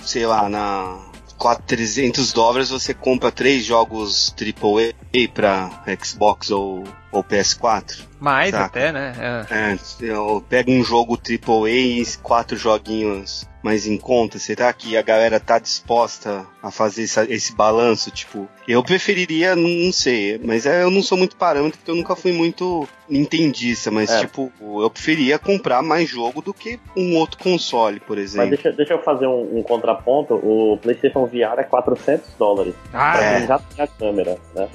sei 0.00 0.24
lá, 0.24 0.48
na 0.48 0.98
4, 1.42 1.64
300 1.66 2.32
dólares 2.32 2.70
você 2.70 2.94
compra 2.94 3.32
três 3.32 3.64
jogos 3.64 4.32
AAA 4.38 5.28
pra 5.34 5.70
Xbox 6.00 6.52
ou, 6.52 6.84
ou 7.12 7.22
PS4. 7.22 8.00
Mais 8.18 8.50
Saca. 8.50 8.64
até, 8.66 8.92
né? 8.92 9.12
É. 9.50 9.72
É, 9.74 9.78
eu 10.00 10.42
pego 10.48 10.70
um 10.70 10.82
jogo 10.82 11.16
AAA 11.18 11.68
e 11.70 12.06
quatro 12.22 12.56
joguinhos 12.56 13.46
mais 13.62 13.86
em 13.86 13.96
conta. 13.98 14.38
Será 14.38 14.72
que 14.72 14.96
a 14.96 15.02
galera 15.02 15.38
tá 15.38 15.58
disposta 15.58 16.44
a 16.62 16.70
fazer 16.70 17.04
essa- 17.04 17.24
esse 17.32 17.52
balanço? 17.54 18.10
Tipo, 18.10 18.48
eu 18.66 18.82
preferiria, 18.82 19.54
não 19.56 19.92
sei, 19.92 20.40
mas 20.42 20.66
é, 20.66 20.82
eu 20.84 20.90
não 20.90 21.02
sou 21.02 21.18
muito 21.18 21.36
parâmetro 21.36 21.78
porque 21.78 21.90
eu 21.90 21.94
nunca 21.96 22.14
fui 22.16 22.32
muito 22.32 22.88
nintendista, 23.08 23.90
mas 23.90 24.10
É. 24.10 24.20
tipo, 24.20 24.52
eu 24.60 24.88
preferia 24.90 25.38
comprar 25.38 25.82
mais 25.82 26.08
jogo 26.08 26.40
do 26.40 26.54
que 26.54 26.78
um 26.96 27.16
outro 27.16 27.38
console, 27.38 28.00
por 28.00 28.16
Mas 28.16 28.24
exemplo. 28.34 28.50
deixa, 28.50 28.72
deixa 28.72 28.94
eu 28.94 29.02
fazer 29.02 29.26
um, 29.26 29.58
um 29.58 29.62
contraponto. 29.62 30.34
O 30.34 30.78
PlayStation 30.80 31.26
VR 31.26 31.58
é 31.58 31.64
400 31.64 32.30
dólares. 32.38 32.74
Ah, 32.92 33.18
É. 33.20 33.46
Já 33.46 33.58
tem 33.58 33.84
a 33.84 33.86
câmera, 33.88 34.38
né? 34.54 34.68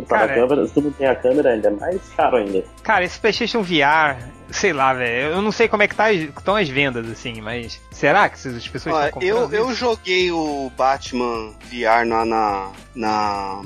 Se 0.00 0.06
tá 0.08 0.18
Cara, 0.18 0.34
câmera, 0.34 0.66
se 0.66 0.74
tu 0.74 0.80
não 0.82 0.90
tem 0.92 1.06
a 1.06 1.14
câmera, 1.16 1.50
ainda 1.50 1.68
é 1.68 1.70
mais 1.70 2.00
caro 2.16 2.36
ainda. 2.36 2.64
cara, 2.82 3.04
esse 3.04 3.18
PlayStation 3.18 3.62
VR, 3.62 4.16
sei 4.50 4.72
lá, 4.72 4.92
velho. 4.94 5.32
Eu 5.34 5.42
não 5.42 5.52
sei 5.52 5.68
como 5.68 5.82
é 5.82 5.88
que 5.88 5.94
tá, 5.94 6.12
estão 6.12 6.56
as 6.56 6.68
vendas, 6.68 7.08
assim, 7.10 7.40
mas. 7.40 7.80
Será 7.90 8.28
que 8.28 8.34
as 8.48 8.68
pessoas 8.68 8.94
Olha, 8.94 9.06
estão 9.06 9.22
eu, 9.22 9.34
comprando? 9.42 9.54
eu 9.54 9.66
isso? 9.70 9.74
joguei 9.80 10.30
o 10.32 10.70
Batman 10.76 11.54
VR 11.70 12.04
na, 12.06 12.24
na, 12.24 12.70
na- 12.94 13.62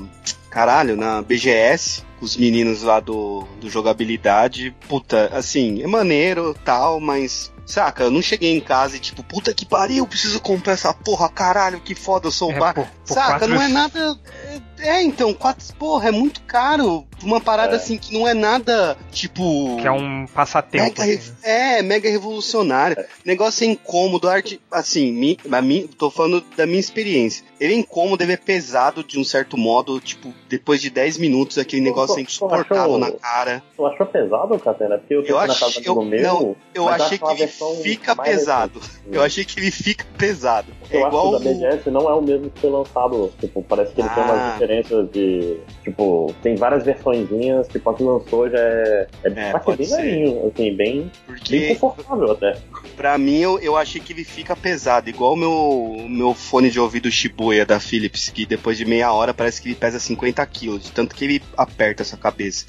Caralho, 0.49 0.95
na 0.95 1.21
BGS, 1.21 2.03
com 2.17 2.23
os 2.25 2.37
meninos 2.37 2.81
lá 2.81 3.01
do, 3.01 3.45
do 3.59 3.69
jogabilidade. 3.69 4.73
Puta, 4.87 5.29
assim, 5.33 5.81
é 5.83 5.87
maneiro 5.87 6.55
tal, 6.63 6.99
mas. 6.99 7.53
Saca, 7.65 8.03
eu 8.03 8.11
não 8.11 8.21
cheguei 8.21 8.55
em 8.55 8.61
casa 8.61 8.95
e 8.95 8.99
tipo, 8.99 9.23
puta 9.23 9.51
que 9.51 9.65
pariu, 9.65 9.97
eu 9.97 10.07
preciso 10.07 10.39
comprar 10.39 10.73
essa 10.73 10.93
porra, 10.93 11.27
caralho, 11.27 11.79
que 11.79 11.95
foda, 11.95 12.27
eu 12.27 12.31
sou 12.31 12.49
o 12.49 12.51
É, 12.53 12.59
por- 12.73 12.85
por 12.85 13.13
Saca, 13.15 13.39
quatro- 13.39 13.47
não 13.55 13.59
é 13.61 13.67
nada. 13.67 14.15
É, 14.45 14.61
é, 14.79 15.01
então, 15.01 15.33
quatro, 15.33 15.65
porra, 15.75 16.09
é 16.09 16.11
muito 16.11 16.41
caro. 16.43 17.05
Uma 17.23 17.39
parada 17.41 17.73
É. 17.73 17.75
assim 17.77 17.97
que 17.97 18.13
não 18.13 18.27
é 18.27 18.33
nada, 18.33 18.97
tipo. 19.11 19.77
Que 19.77 19.87
é 19.87 19.91
um 19.91 20.25
passatempo. 20.27 20.83
Mega 21.01 21.03
assim. 21.03 21.33
é, 21.43 21.81
mega 21.81 22.09
revolucionário. 22.09 22.97
Negócio 23.25 23.63
é 23.65 23.67
incômodo, 23.71 24.27
arte, 24.29 24.59
assim, 24.71 25.11
mi, 25.11 25.37
a 25.51 25.61
mim, 25.61 25.87
tô 25.97 26.09
falando 26.11 26.43
da 26.55 26.65
minha 26.65 26.79
experiência. 26.79 27.43
Ele 27.59 27.73
é 27.73 27.77
incômodo, 27.77 28.21
ele 28.23 28.33
é 28.33 28.37
pesado 28.37 29.03
de 29.03 29.17
um 29.19 29.23
certo 29.23 29.57
modo, 29.57 29.99
tipo, 29.99 30.33
depois 30.49 30.81
de 30.81 30.89
10 30.89 31.17
minutos 31.17 31.57
aquele 31.57 31.81
negócio 31.81 32.15
tu- 32.15 32.21
é 32.21 32.23
tu 32.23 32.27
insuportável 32.27 32.83
achou- 32.83 32.99
na 32.99 33.11
cara. 33.11 33.63
Tu 33.75 33.85
achou 33.85 34.05
pesado, 34.05 34.59
Catena? 34.59 34.97
Porque 34.97 35.13
eu 35.13 35.23
Eu 35.25 35.39
achei- 35.39 35.83
eu- 35.85 36.01
meu. 36.03 36.21
não, 36.21 36.55
Eu 36.73 36.89
achei 36.89 37.17
que 37.17 37.25
ele 37.31 37.47
fica 37.81 38.15
pesado. 38.15 38.79
recente. 38.79 38.99
Eu 39.11 39.23
achei 39.23 39.45
que 39.45 39.59
ele 39.59 39.71
fica 39.71 40.05
pesado. 40.17 40.67
É 40.91 40.97
Eu 41.01 41.07
igual 41.07 41.35
acho 41.35 41.43
que 41.43 41.49
o 41.49 41.49
da 41.49 41.49
o- 41.49 41.53
BGS 41.71 41.89
não 41.89 42.09
é 42.09 42.13
o 42.13 42.21
mesmo 42.21 42.49
que 42.49 42.59
foi 42.61 42.69
lançado. 42.69 43.31
Tipo, 43.39 43.63
parece 43.63 43.93
que 43.93 44.01
ele 44.01 44.09
tem 44.09 44.23
Ah. 44.23 44.25
umas 44.25 44.53
diferenças 44.53 45.09
de. 45.11 45.57
Tipo, 45.83 46.33
tem 46.43 46.55
várias 46.55 46.83
versõezinhas, 47.05 47.67
tipo, 47.67 47.89
a 47.89 47.93
que 47.93 48.03
lançou 48.03 48.49
já 48.49 48.57
é. 48.59 49.07
É, 49.23 49.27
É, 49.29 49.75
bem 49.75 49.87
levinho, 49.89 50.47
assim, 50.53 50.75
bem, 50.75 51.11
bem 51.49 51.75
confortável 51.75 52.31
até. 52.31 52.57
Pra 52.95 53.17
mim, 53.17 53.37
eu, 53.39 53.59
eu 53.59 53.75
achei 53.77 53.99
que 54.01 54.13
ele 54.13 54.23
fica 54.23 54.55
pesado, 54.55 55.09
igual 55.09 55.33
o 55.33 55.35
meu, 55.35 56.05
meu 56.09 56.33
fone 56.33 56.69
de 56.69 56.79
ouvido 56.79 57.11
Shibuya 57.11 57.65
da 57.65 57.79
Philips, 57.79 58.29
que 58.29 58.45
depois 58.45 58.77
de 58.77 58.85
meia 58.85 59.11
hora 59.11 59.33
parece 59.33 59.61
que 59.61 59.69
ele 59.69 59.75
pesa 59.75 59.99
50 59.99 60.45
quilos, 60.47 60.89
tanto 60.89 61.15
que 61.15 61.25
ele 61.25 61.43
aperta 61.57 62.03
a 62.03 62.05
sua 62.05 62.17
cabeça. 62.17 62.65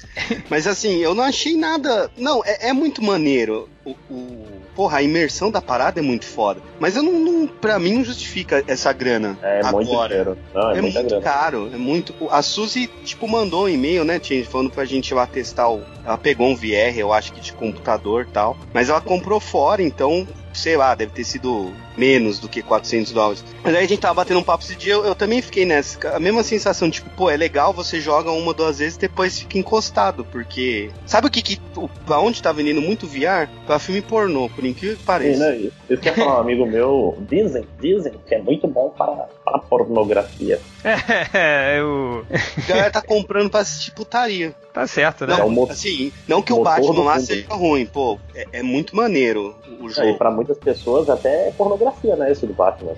Mas 0.49 0.67
assim, 0.67 0.97
eu 0.97 1.15
não 1.15 1.23
achei 1.23 1.55
nada. 1.55 2.09
Não, 2.17 2.43
é, 2.45 2.69
é 2.69 2.73
muito 2.73 3.01
maneiro. 3.03 3.69
O, 3.85 3.91
o- 4.09 4.56
Porra, 4.77 4.99
a 4.99 5.01
imersão 5.01 5.49
da 5.49 5.59
parada 5.59 5.99
é 5.99 6.03
muito 6.03 6.23
foda. 6.25 6.61
Mas 6.79 6.95
eu 6.95 7.01
não, 7.01 7.13
não. 7.13 7.47
Pra 7.47 7.79
mim 7.79 7.93
não 7.95 8.03
justifica 8.05 8.63
essa 8.67 8.93
grana. 8.93 9.35
É 9.41 9.63
muito 9.71 9.91
agora. 9.91 10.37
Não, 10.53 10.69
é, 10.71 10.77
É 10.77 10.81
muito 10.83 11.03
grana. 11.03 11.21
caro, 11.21 11.71
é 11.73 11.77
muito. 11.77 12.13
A 12.29 12.43
Suzy, 12.43 12.85
tipo, 13.03 13.27
mandou 13.27 13.65
um 13.65 13.69
e-mail, 13.69 14.03
né, 14.05 14.19
Change, 14.21 14.43
falando 14.43 14.69
pra 14.69 14.85
gente 14.85 15.09
ir 15.09 15.15
lá 15.15 15.25
testar 15.25 15.67
o. 15.67 15.81
Ela 16.05 16.15
pegou 16.17 16.47
um 16.47 16.55
VR, 16.55 16.95
eu 16.95 17.11
acho 17.11 17.33
que 17.33 17.41
de 17.41 17.53
computador 17.53 18.27
e 18.29 18.31
tal. 18.31 18.55
Mas 18.71 18.87
ela 18.89 19.01
comprou 19.01 19.39
fora, 19.39 19.81
então, 19.81 20.27
sei 20.53 20.77
lá, 20.77 20.93
deve 20.93 21.11
ter 21.11 21.23
sido 21.23 21.73
menos 21.97 22.39
do 22.39 22.47
que 22.47 22.61
400 22.61 23.11
dólares. 23.11 23.43
Mas 23.63 23.75
aí 23.75 23.83
a 23.83 23.87
gente 23.87 23.99
tava 23.99 24.13
batendo 24.13 24.39
um 24.39 24.43
papo 24.43 24.63
esse 24.63 24.75
dia, 24.75 24.93
eu, 24.93 25.03
eu 25.05 25.15
também 25.15 25.41
fiquei 25.41 25.65
nessa. 25.65 26.15
A 26.15 26.19
mesma 26.19 26.43
sensação, 26.43 26.89
tipo, 26.89 27.09
pô, 27.11 27.29
é 27.29 27.35
legal, 27.35 27.73
você 27.73 27.99
joga 27.99 28.31
uma, 28.31 28.53
duas 28.53 28.79
vezes 28.79 28.95
e 28.95 28.99
depois 28.99 29.39
fica 29.39 29.57
encostado, 29.57 30.23
porque. 30.25 30.89
Sabe 31.05 31.27
o 31.27 31.31
que 31.31 31.41
que. 31.41 31.59
o- 31.75 31.87
Pra 32.05 32.19
onde 32.19 32.41
tá 32.41 32.51
vendendo 32.53 32.81
muito 32.81 33.05
VR? 33.07 33.49
Pra 33.65 33.79
filme 33.79 34.01
pornô, 34.01 34.49
por 34.49 34.63
incrível 34.63 34.95
que 34.95 35.01
Sim, 35.01 35.05
pareça. 35.07 35.39
né? 35.51 35.69
Isso 35.89 36.01
que 36.01 36.09
eu 36.09 36.13
falar, 36.13 36.37
um 36.37 36.41
amigo 36.41 36.65
meu, 36.65 37.17
dizem, 37.29 37.65
dizem 37.79 38.13
que 38.27 38.35
é 38.35 38.41
muito 38.41 38.67
bom 38.67 38.89
para, 38.97 39.27
para 39.43 39.59
pornografia. 39.59 40.59
É, 41.33 41.79
eu. 41.79 42.25
A 42.31 42.67
galera 42.67 42.91
tá 42.91 43.01
comprando 43.01 43.49
pra 43.49 43.59
assistir 43.61 43.91
putaria. 43.91 44.53
Tá 44.73 44.85
certo, 44.87 45.25
né? 45.25 45.33
Não, 45.33 45.41
É 45.41 45.43
o 45.45 45.49
mo- 45.49 45.67
assim, 45.69 46.11
não 46.27 46.41
que 46.41 46.53
o 46.53 46.57
motor 46.57 46.75
Batman 46.75 47.03
lá 47.03 47.15
mundo. 47.15 47.25
seja 47.25 47.47
ruim, 47.49 47.85
pô, 47.85 48.17
é, 48.35 48.45
é 48.53 48.63
muito 48.63 48.95
maneiro 48.95 49.55
o 49.79 49.87
É, 49.87 49.89
e 49.89 49.93
jogo. 49.93 50.17
pra 50.17 50.29
muitas 50.31 50.57
pessoas 50.57 51.09
até 51.09 51.47
é 51.49 51.51
pornografia, 51.51 51.86
né? 52.17 52.31
Esse 52.31 52.45
do 52.45 52.53
Batman. 52.53 52.93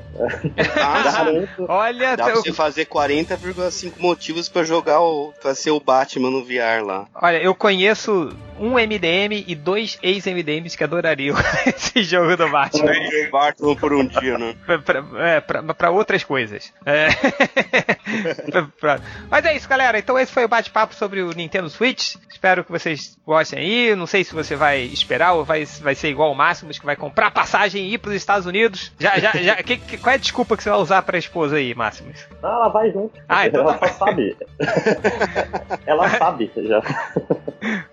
Ah. 0.77 1.25
Olha, 1.67 2.15
dá 2.15 2.25
pra 2.25 2.35
você 2.35 2.53
fazer 2.53 2.85
40,5 2.85 3.93
motivos 3.99 4.49
pra 4.49 4.63
jogar 4.63 4.99
o. 5.01 5.33
pra 5.41 5.53
ser 5.55 5.71
o 5.71 5.79
Batman 5.79 6.29
no 6.31 6.43
VR 6.43 6.83
lá. 6.85 7.07
olha, 7.15 7.37
eu 7.41 7.53
conheço 7.55 8.29
um 8.59 8.71
MDM 8.73 9.43
e 9.47 9.55
dois 9.55 9.97
ex-MDMs 10.03 10.75
que 10.77 10.83
adorariam 10.83 11.35
esse 11.65 12.03
jogo 12.03 12.35
do 12.35 12.49
Batman. 12.49 12.91
Batman 13.31 13.75
por 13.75 13.93
um 13.93 14.05
dia, 14.05 14.37
né? 14.37 14.55
pra, 14.65 14.79
pra- 14.79 15.03
é, 15.19 15.39
pra- 15.39 15.63
pra 15.73 15.91
outras 15.91 16.23
coisas. 16.23 16.71
É. 16.85 17.07
Pra- 18.49 18.67
pra- 18.79 18.99
Mas 19.29 19.45
é 19.45 19.55
isso, 19.55 19.69
galera. 19.69 19.99
Então 19.99 20.17
esse 20.17 20.31
foi 20.31 20.43
o 20.43 20.47
bate-papo 20.47 20.95
sobre 20.95 21.21
o 21.21 21.31
Nintendo 21.31 21.69
Switch. 21.69 22.15
Espero 22.29 22.63
que 22.63 22.71
vocês 22.71 23.17
gostem 23.25 23.59
aí. 23.59 23.95
Não 23.95 24.07
sei 24.07 24.23
se 24.23 24.33
você 24.33 24.55
vai 24.55 24.81
esperar 24.81 25.33
ou 25.33 25.45
vai, 25.45 25.63
vai 25.65 25.93
ser 25.93 26.09
igual 26.09 26.31
o 26.31 26.35
Máximos, 26.35 26.79
que 26.79 26.85
vai 26.85 26.95
comprar 26.95 27.29
passagem 27.31 27.85
e 27.85 27.93
ir 27.93 27.97
pros 27.99 28.15
Estados 28.15 28.45
Unidos. 28.47 28.78
Já, 28.99 29.17
já, 29.19 29.31
já, 29.33 29.55
que- 29.63 29.77
que- 29.77 29.97
qual 29.97 30.11
é 30.11 30.15
a 30.15 30.19
desculpa 30.19 30.55
que 30.57 30.63
você 30.63 30.69
vai 30.69 30.79
usar 30.79 31.01
pra 31.01 31.17
esposa 31.17 31.55
aí, 31.57 31.73
Máximos? 31.75 32.19
Ah, 32.43 32.47
ela 32.47 32.69
vai 32.69 32.91
junto. 32.91 33.19
Ah, 33.27 33.47
então 33.47 33.61
ela 33.61 33.77
tá. 33.77 33.87
só 33.89 34.05
sabe. 34.05 34.37
ela 35.85 36.09
sabe 36.09 36.51
já. 36.55 36.81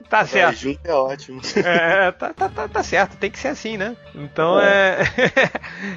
Tá 0.09 0.19
Vai 0.19 0.27
certo. 0.27 0.57
junto 0.57 0.81
é 0.85 0.93
ótimo. 0.95 1.41
É, 1.65 2.13
tá, 2.13 2.33
tá, 2.33 2.49
tá, 2.49 2.69
tá 2.69 2.83
certo, 2.83 3.17
tem 3.17 3.31
que 3.31 3.39
ser 3.39 3.49
assim, 3.49 3.77
né? 3.77 3.97
Então 4.15 4.61
é. 4.61 4.99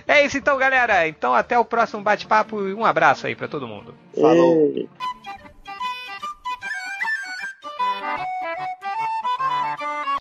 É 0.08 0.24
isso 0.26 0.38
então, 0.38 0.58
galera. 0.58 1.08
Então 1.08 1.34
até 1.34 1.58
o 1.60 1.66
próximo 1.66 2.02
bate-papo 2.02 2.68
e 2.68 2.74
um 2.74 2.86
abraço 2.86 3.28
aí 3.28 3.36
pra 3.36 3.48
todo 3.48 3.68
mundo. 3.68 3.94
Falou. 4.20 4.72
E- 4.76 4.90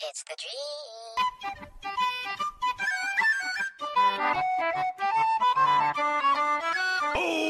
It's 0.09 0.23
the 0.25 0.35
dream. 0.37 0.68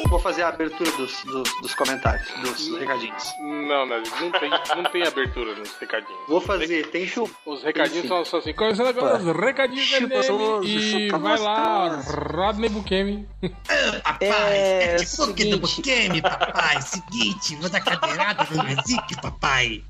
Vou 0.09 0.19
fazer 0.19 0.43
a 0.43 0.49
abertura 0.49 0.91
dos, 0.93 1.23
dos, 1.25 1.49
dos 1.61 1.75
comentários, 1.75 2.27
dos 2.41 2.79
recadinhos. 2.79 3.25
Não, 3.41 3.85
não, 3.87 4.03
não 4.03 4.31
tem, 4.33 4.51
não 4.77 4.85
tem 4.91 5.07
abertura 5.07 5.55
nos 5.55 5.77
recadinhos. 5.77 6.19
Vou 6.27 6.41
fazer, 6.41 6.87
tem 6.91 7.07
chupa. 7.07 7.35
Os 7.45 7.63
recadinhos 7.63 8.09
são 8.09 8.25
só 8.25 8.39
assim. 8.39 8.55
Começando 8.55 8.87
agora 8.89 9.19
os 9.19 9.37
recadinhos 9.37 9.91
da 9.91 9.99
Chupa 9.99 10.15
MDM 10.15 10.29
gostoso, 10.29 10.65
e 10.69 11.09
chupa 11.09 11.19
vai 11.19 11.39
lá. 11.39 12.01
Rodney 12.35 12.71
Bukemi. 12.71 13.29
Papai, 14.03 14.29
É, 14.29 14.95
é, 14.95 14.97
de 14.97 15.17
pouco 15.17 15.33
do 15.33 15.39
seguinte. 15.39 15.59
Bukemi, 15.61 16.23
papai. 16.23 16.81
Seguinte, 16.83 17.57
vou 17.57 17.69
dar 17.69 17.81
cadeirada 17.81 18.47
no 18.51 18.63
Nazik, 18.63 19.21
papai. 19.21 19.85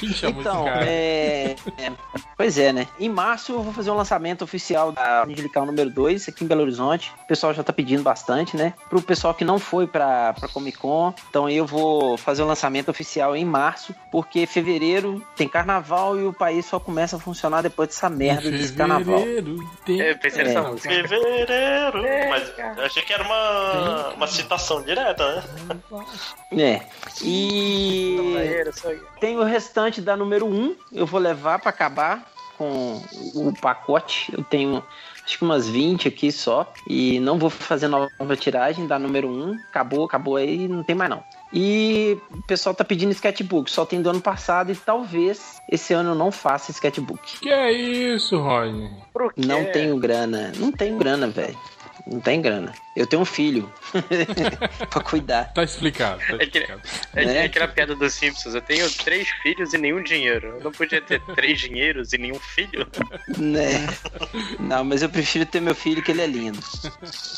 Quem 0.00 0.12
chamou 0.12 0.40
Então, 0.40 0.62
esse 0.64 0.72
cara? 0.72 0.86
é, 0.86 1.56
é, 1.78 1.92
Pois 2.36 2.56
é, 2.58 2.72
né? 2.72 2.86
Em 2.98 3.08
março 3.08 3.52
eu 3.52 3.62
vou 3.62 3.72
fazer 3.72 3.90
um 3.90 3.94
lançamento 3.96 4.42
oficial 4.42 4.90
da 4.92 5.24
Angelical 5.24 5.66
número 5.66 5.90
2 5.90 6.28
aqui 6.28 6.42
em 6.42 6.46
Belo 6.46 6.62
Horizonte. 6.62 7.12
O 7.24 7.26
pessoal 7.26 7.52
já 7.52 7.62
tá 7.62 7.72
pedindo 7.72 8.02
bastante, 8.02 8.56
né? 8.56 8.72
Pro 8.88 9.02
pessoal 9.02 9.34
que 9.34 9.44
não 9.44 9.58
foi 9.58 9.86
pra, 9.86 10.32
pra 10.32 10.48
Comic 10.48 10.78
Con. 10.78 11.12
Então 11.28 11.48
eu 11.50 11.66
vou 11.66 12.16
fazer 12.16 12.42
o 12.42 12.46
lançamento 12.46 12.88
oficial 12.90 13.36
em 13.36 13.44
março, 13.44 13.94
porque 14.10 14.46
fevereiro 14.46 15.22
tem 15.36 15.46
carnaval 15.48 16.18
e 16.18 16.24
o 16.24 16.32
país 16.32 16.64
só 16.64 16.80
começa 16.80 17.16
a 17.16 17.18
funcionar 17.18 17.60
depois 17.62 17.88
dessa 17.90 18.08
merda 18.08 18.50
desse 18.50 18.72
carnaval. 18.72 19.18
Fevereiro 19.18 19.58
tem... 19.84 20.00
É, 20.00 20.14
pensei 20.14 20.40
É. 20.42 20.44
nessa 20.46 20.62
música. 20.62 20.88
Fevereiro. 20.88 22.02
Mas 22.30 22.52
eu 22.78 22.84
achei 22.84 23.02
que 23.02 23.12
era 23.12 23.22
uma, 23.22 24.08
uma 24.14 24.26
citação 24.26 24.82
direta, 24.82 25.44
né? 25.68 25.78
É. 26.52 26.80
E 27.22 28.16
tem 29.20 29.36
o 29.36 29.44
restante 29.44 29.89
da 29.98 30.14
número 30.14 30.46
1, 30.46 30.76
eu 30.92 31.06
vou 31.06 31.18
levar 31.18 31.58
pra 31.58 31.70
acabar 31.70 32.30
com 32.58 33.02
o 33.34 33.54
pacote. 33.58 34.30
Eu 34.36 34.44
tenho 34.44 34.84
acho 35.24 35.38
que 35.38 35.44
umas 35.44 35.66
20 35.66 36.08
aqui 36.08 36.30
só. 36.30 36.70
E 36.86 37.18
não 37.20 37.38
vou 37.38 37.48
fazer 37.48 37.88
nova 37.88 38.36
tiragem 38.36 38.86
da 38.86 38.98
número 38.98 39.28
1. 39.28 39.54
Acabou, 39.70 40.04
acabou 40.04 40.36
aí, 40.36 40.68
não 40.68 40.82
tem 40.82 40.94
mais 40.94 41.08
não. 41.08 41.24
E 41.52 42.18
o 42.30 42.42
pessoal 42.42 42.74
tá 42.74 42.84
pedindo 42.84 43.12
sketchbook, 43.12 43.70
só 43.70 43.84
tem 43.84 44.02
do 44.02 44.10
ano 44.10 44.20
passado 44.20 44.70
e 44.70 44.76
talvez 44.76 45.60
esse 45.68 45.92
ano 45.94 46.10
eu 46.10 46.14
não 46.14 46.30
faça 46.30 46.70
sketchbook. 46.70 47.40
Que 47.40 47.48
é 47.48 47.72
isso, 47.72 48.38
Rodney? 48.38 48.90
Não 49.36 49.64
tenho 49.72 49.96
grana, 49.98 50.52
não 50.56 50.70
tenho 50.70 50.98
grana, 50.98 51.26
velho. 51.28 51.58
Não 52.06 52.20
tem 52.20 52.40
grana. 52.40 52.72
Eu 53.00 53.06
tenho 53.06 53.22
um 53.22 53.24
filho 53.24 53.72
pra 54.90 55.02
cuidar. 55.02 55.52
Tá 55.54 55.62
explicado, 55.62 56.18
tá 56.20 56.34
É 56.34 56.38
que- 56.46 56.58
explicado. 56.58 56.82
É 57.14 57.24
Né? 57.24 57.44
aquela 57.44 57.66
piada 57.68 57.94
dos 57.96 58.12
Simpsons. 58.14 58.54
Eu 58.54 58.60
tenho 58.60 58.90
três 58.90 59.28
filhos 59.42 59.72
e 59.72 59.78
nenhum 59.78 60.02
dinheiro. 60.02 60.56
Eu 60.58 60.64
não 60.64 60.70
podia 60.72 61.00
ter 61.00 61.20
três 61.34 61.58
dinheiros 61.60 62.12
e 62.12 62.18
nenhum 62.18 62.38
filho? 62.38 62.86
Né? 63.38 63.86
Não, 64.58 64.84
mas 64.84 65.02
eu 65.02 65.08
prefiro 65.08 65.46
ter 65.46 65.60
meu 65.60 65.74
filho 65.74 66.02
que 66.02 66.10
ele 66.10 66.20
é 66.22 66.26
lindo. 66.26 66.58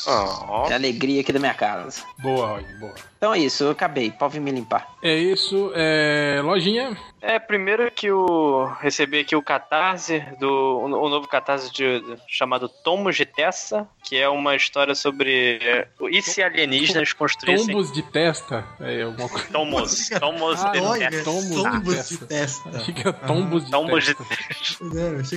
Oh. 0.07 0.67
É 0.69 0.73
a 0.73 0.75
alegria 0.75 1.21
aqui 1.21 1.31
da 1.31 1.39
minha 1.39 1.53
casa. 1.53 2.03
Boa, 2.19 2.47
Rodney, 2.57 2.75
boa. 2.75 2.93
Então 3.17 3.33
é 3.33 3.39
isso, 3.39 3.63
eu 3.63 3.71
acabei. 3.71 4.11
Pode 4.11 4.33
vir 4.33 4.41
me 4.41 4.51
limpar. 4.51 4.85
É 5.01 5.15
isso, 5.15 5.71
é... 5.75 6.41
Lojinha. 6.43 6.97
É, 7.21 7.39
primeiro 7.39 7.89
que 7.89 8.07
eu 8.07 8.69
recebi 8.81 9.19
aqui 9.21 9.33
o 9.33 9.41
catarse, 9.41 10.19
do, 10.41 10.49
o, 10.49 10.83
o 10.85 11.09
novo 11.09 11.25
catarse 11.25 11.71
de, 11.71 12.03
chamado 12.27 12.67
Tomos 12.67 13.15
de 13.15 13.25
Tessa, 13.25 13.87
que 14.03 14.17
é 14.17 14.27
uma 14.27 14.57
história 14.57 14.93
sobre 14.93 15.52
é, 15.61 15.87
e 16.09 16.21
se 16.21 16.41
alienígenas 16.41 17.13
construíssem... 17.13 17.67
Tombos 17.67 17.91
de 17.91 18.01
testa. 18.03 18.65
É 18.79 19.01
alguma 19.03 19.29
coisa. 19.29 19.47
Tomos. 19.51 20.09
Tomos 20.09 20.63
Ah, 20.63 20.71
de 20.71 20.79
Olha, 20.79 21.09
Tessa. 21.09 21.23
tombos 21.23 21.63
tombos 21.63 22.09
de 22.09 22.17
de 22.17 22.25
testa. 22.25 22.69
Achei 22.69 22.93
que 22.93 23.01
era 23.01 23.13
tombos 23.13 23.65
de 23.65 23.71
Tombos 23.71 24.05
de 24.05 24.15
testa. 24.15 24.25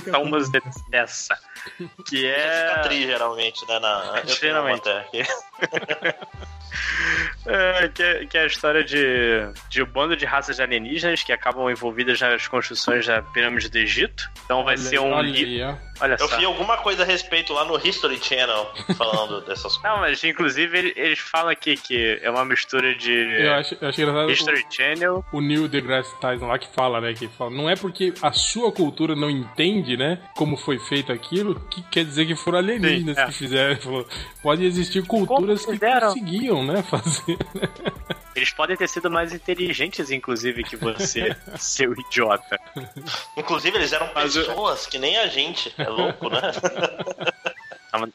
Que 0.01 0.09
era 0.09 0.11
Tomos 0.11 0.51
de 0.51 0.59
tombos 0.59 0.81
Tessa. 0.91 1.37
Que 2.07 2.25
É 2.25 2.69
cicatriz, 2.69 3.05
geralmente, 3.05 3.67
né? 3.67 3.79
Na, 3.79 4.21
Geralmente. 4.25 4.83
É, 7.45 7.87
que, 7.87 8.03
é, 8.03 8.25
que 8.25 8.37
é 8.37 8.41
a 8.41 8.45
história 8.45 8.83
de, 8.83 9.49
de 9.69 9.81
um 9.81 9.85
bando 9.85 10.17
de 10.17 10.25
raças 10.25 10.59
alienígenas 10.59 11.23
que 11.23 11.31
acabam 11.31 11.69
envolvidas 11.71 12.19
nas 12.19 12.45
construções 12.47 13.07
da 13.07 13.21
pirâmide 13.21 13.69
do 13.69 13.77
Egito. 13.77 14.29
Então 14.43 14.63
vai 14.65 14.75
Olha 14.75 14.83
ser 14.83 14.99
um 14.99 15.11
olha. 15.11 15.79
Olha 15.99 16.15
Eu 16.19 16.27
só. 16.27 16.37
vi 16.37 16.45
alguma 16.45 16.77
coisa 16.77 17.03
a 17.03 17.05
respeito 17.05 17.53
lá 17.53 17.65
no 17.65 17.75
History 17.77 18.19
Channel 18.21 18.69
falando 18.97 19.41
dessas 19.45 19.77
coisas. 19.77 19.83
Não, 19.83 19.97
mas 19.99 20.23
inclusive 20.23 20.77
ele- 20.77 20.93
eles 20.95 21.19
falam 21.19 21.49
aqui 21.49 21.75
que 21.75 22.19
é 22.21 22.29
uma 22.29 22.45
mistura 22.45 22.93
de 22.95 23.11
Eu 23.11 23.53
acho, 23.53 23.75
eu 23.81 23.89
engraçado 23.89 24.31
History 24.31 24.65
Channel. 24.69 25.25
o, 25.31 25.37
o 25.37 25.41
Neil 25.41 25.67
deGrasse 25.67 26.13
Tyson 26.19 26.47
lá 26.47 26.57
que 26.59 26.67
fala, 26.73 27.01
né? 27.01 27.13
Que 27.13 27.27
fala, 27.27 27.49
não 27.51 27.69
é 27.69 27.75
porque 27.75 28.13
a 28.21 28.31
sua 28.31 28.71
cultura 28.71 29.15
não 29.15 29.29
entende, 29.29 29.97
né? 29.97 30.19
Como 30.35 30.55
foi 30.57 30.77
feito 30.79 31.11
aquilo, 31.11 31.55
que 31.69 31.81
quer 31.83 32.05
dizer 32.05 32.25
que 32.25 32.35
foram 32.35 32.59
alienígenas 32.59 33.15
Sim, 33.15 33.21
é. 33.21 33.25
que 33.25 33.31
fizeram. 33.33 33.75
Falou, 33.77 34.07
pode 34.43 34.65
existir 34.65 35.05
culturas 35.05 35.65
que 35.65 35.77
conseguiam, 35.79 36.65
né? 36.65 36.83
Fazer. 36.87 37.37
Eles 38.37 38.51
podem 38.51 38.77
ter 38.77 38.87
sido 38.87 39.09
mais 39.09 39.33
inteligentes, 39.33 40.11
inclusive, 40.11 40.63
que 40.63 40.75
você, 40.77 41.35
seu 41.57 41.91
idiota. 41.93 42.59
Inclusive, 43.35 43.75
eles 43.77 43.91
eram 43.91 44.09
Mas 44.13 44.35
eu- 44.35 44.45
pessoas 44.45 44.85
que 44.85 44.97
nem 44.99 45.17
a 45.17 45.27
gente. 45.27 45.73
É 45.77 45.89
louco, 45.89 46.29
né? 46.29 46.39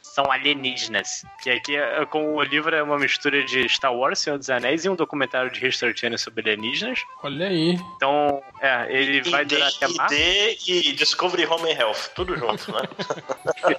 São- 0.03 0.31
alienígenas. 0.31 1.25
Que 1.43 1.51
aqui, 1.51 1.75
é- 1.77 2.07
com 2.07 2.37
o 2.37 2.43
livro, 2.43 2.75
é 2.75 2.81
uma 2.83 2.97
mistura 2.99 3.43
de 3.45 3.68
Star 3.68 3.93
Wars, 3.93 4.20
Senhor 4.20 4.39
dos 4.39 4.49
Anéis 4.49 4.85
e 4.85 4.89
um 4.89 4.95
documentário 4.95 5.51
de 5.51 5.66
History 5.66 5.93
Channel 5.99 6.18
sobre 6.18 6.43
alienígenas. 6.53 7.01
Olha 7.25 7.49
aí. 7.49 7.73
Então, 7.97 8.41
é, 8.61 8.87
ele 8.97 9.29
vai 9.29 9.43
ID, 9.43 9.49
durar 9.49 9.68
até 9.68 9.89
março. 9.89 10.14
ID 10.14 10.68
e 10.68 10.93
Discovery 10.93 11.47
Home 11.47 11.73
and 11.73 11.77
Health. 11.81 12.11
Tudo 12.14 12.37
junto, 12.37 12.70
né? 12.70 12.83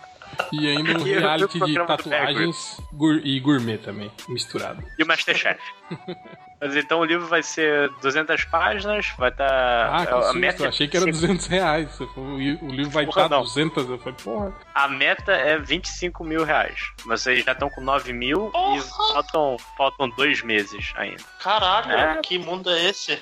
E 0.51 0.67
ainda 0.67 0.97
um 0.97 1.03
reality 1.03 1.59
de 1.59 1.73
tatuagens 1.85 2.77
e 3.23 3.39
gourmet 3.39 3.77
também, 3.77 4.11
misturado. 4.27 4.83
E 4.97 5.03
o 5.03 5.07
Masterchef. 5.07 5.59
Mas 6.63 6.75
então 6.77 6.99
o 6.99 7.05
livro 7.05 7.27
vai 7.27 7.43
ser 7.43 7.89
200 8.01 8.45
páginas, 8.45 9.07
vai 9.17 9.29
estar. 9.29 9.89
Ah, 9.93 10.05
que 10.05 10.13
a, 10.13 10.21
susto, 10.21 10.37
meta, 10.39 10.63
eu 10.63 10.69
achei 10.69 10.87
que 10.87 10.95
era 10.95 11.05
200 11.05 11.45
reais. 11.47 11.99
O 12.15 12.37
livro 12.71 12.89
vai 12.91 13.05
Porra, 13.05 13.23
estar 13.23 13.35
não. 13.35 13.43
200, 13.43 13.89
eu 13.89 13.97
falei, 13.99 14.15
porra. 14.23 14.53
a 14.73 14.87
meta 14.87 15.31
é 15.33 15.57
25 15.57 16.23
mil 16.23 16.43
reais. 16.45 16.79
Vocês 17.05 17.43
já 17.43 17.51
estão 17.51 17.69
com 17.69 17.81
9 17.81 18.13
mil 18.13 18.51
e 18.75 18.81
faltam, 18.81 19.57
faltam 19.77 20.09
dois 20.11 20.41
meses 20.41 20.93
ainda. 20.95 21.21
Caralho, 21.41 21.91
É. 21.91 22.21
que 22.23 22.37
mundo 22.37 22.69
é 22.69 22.85
esse? 22.85 23.21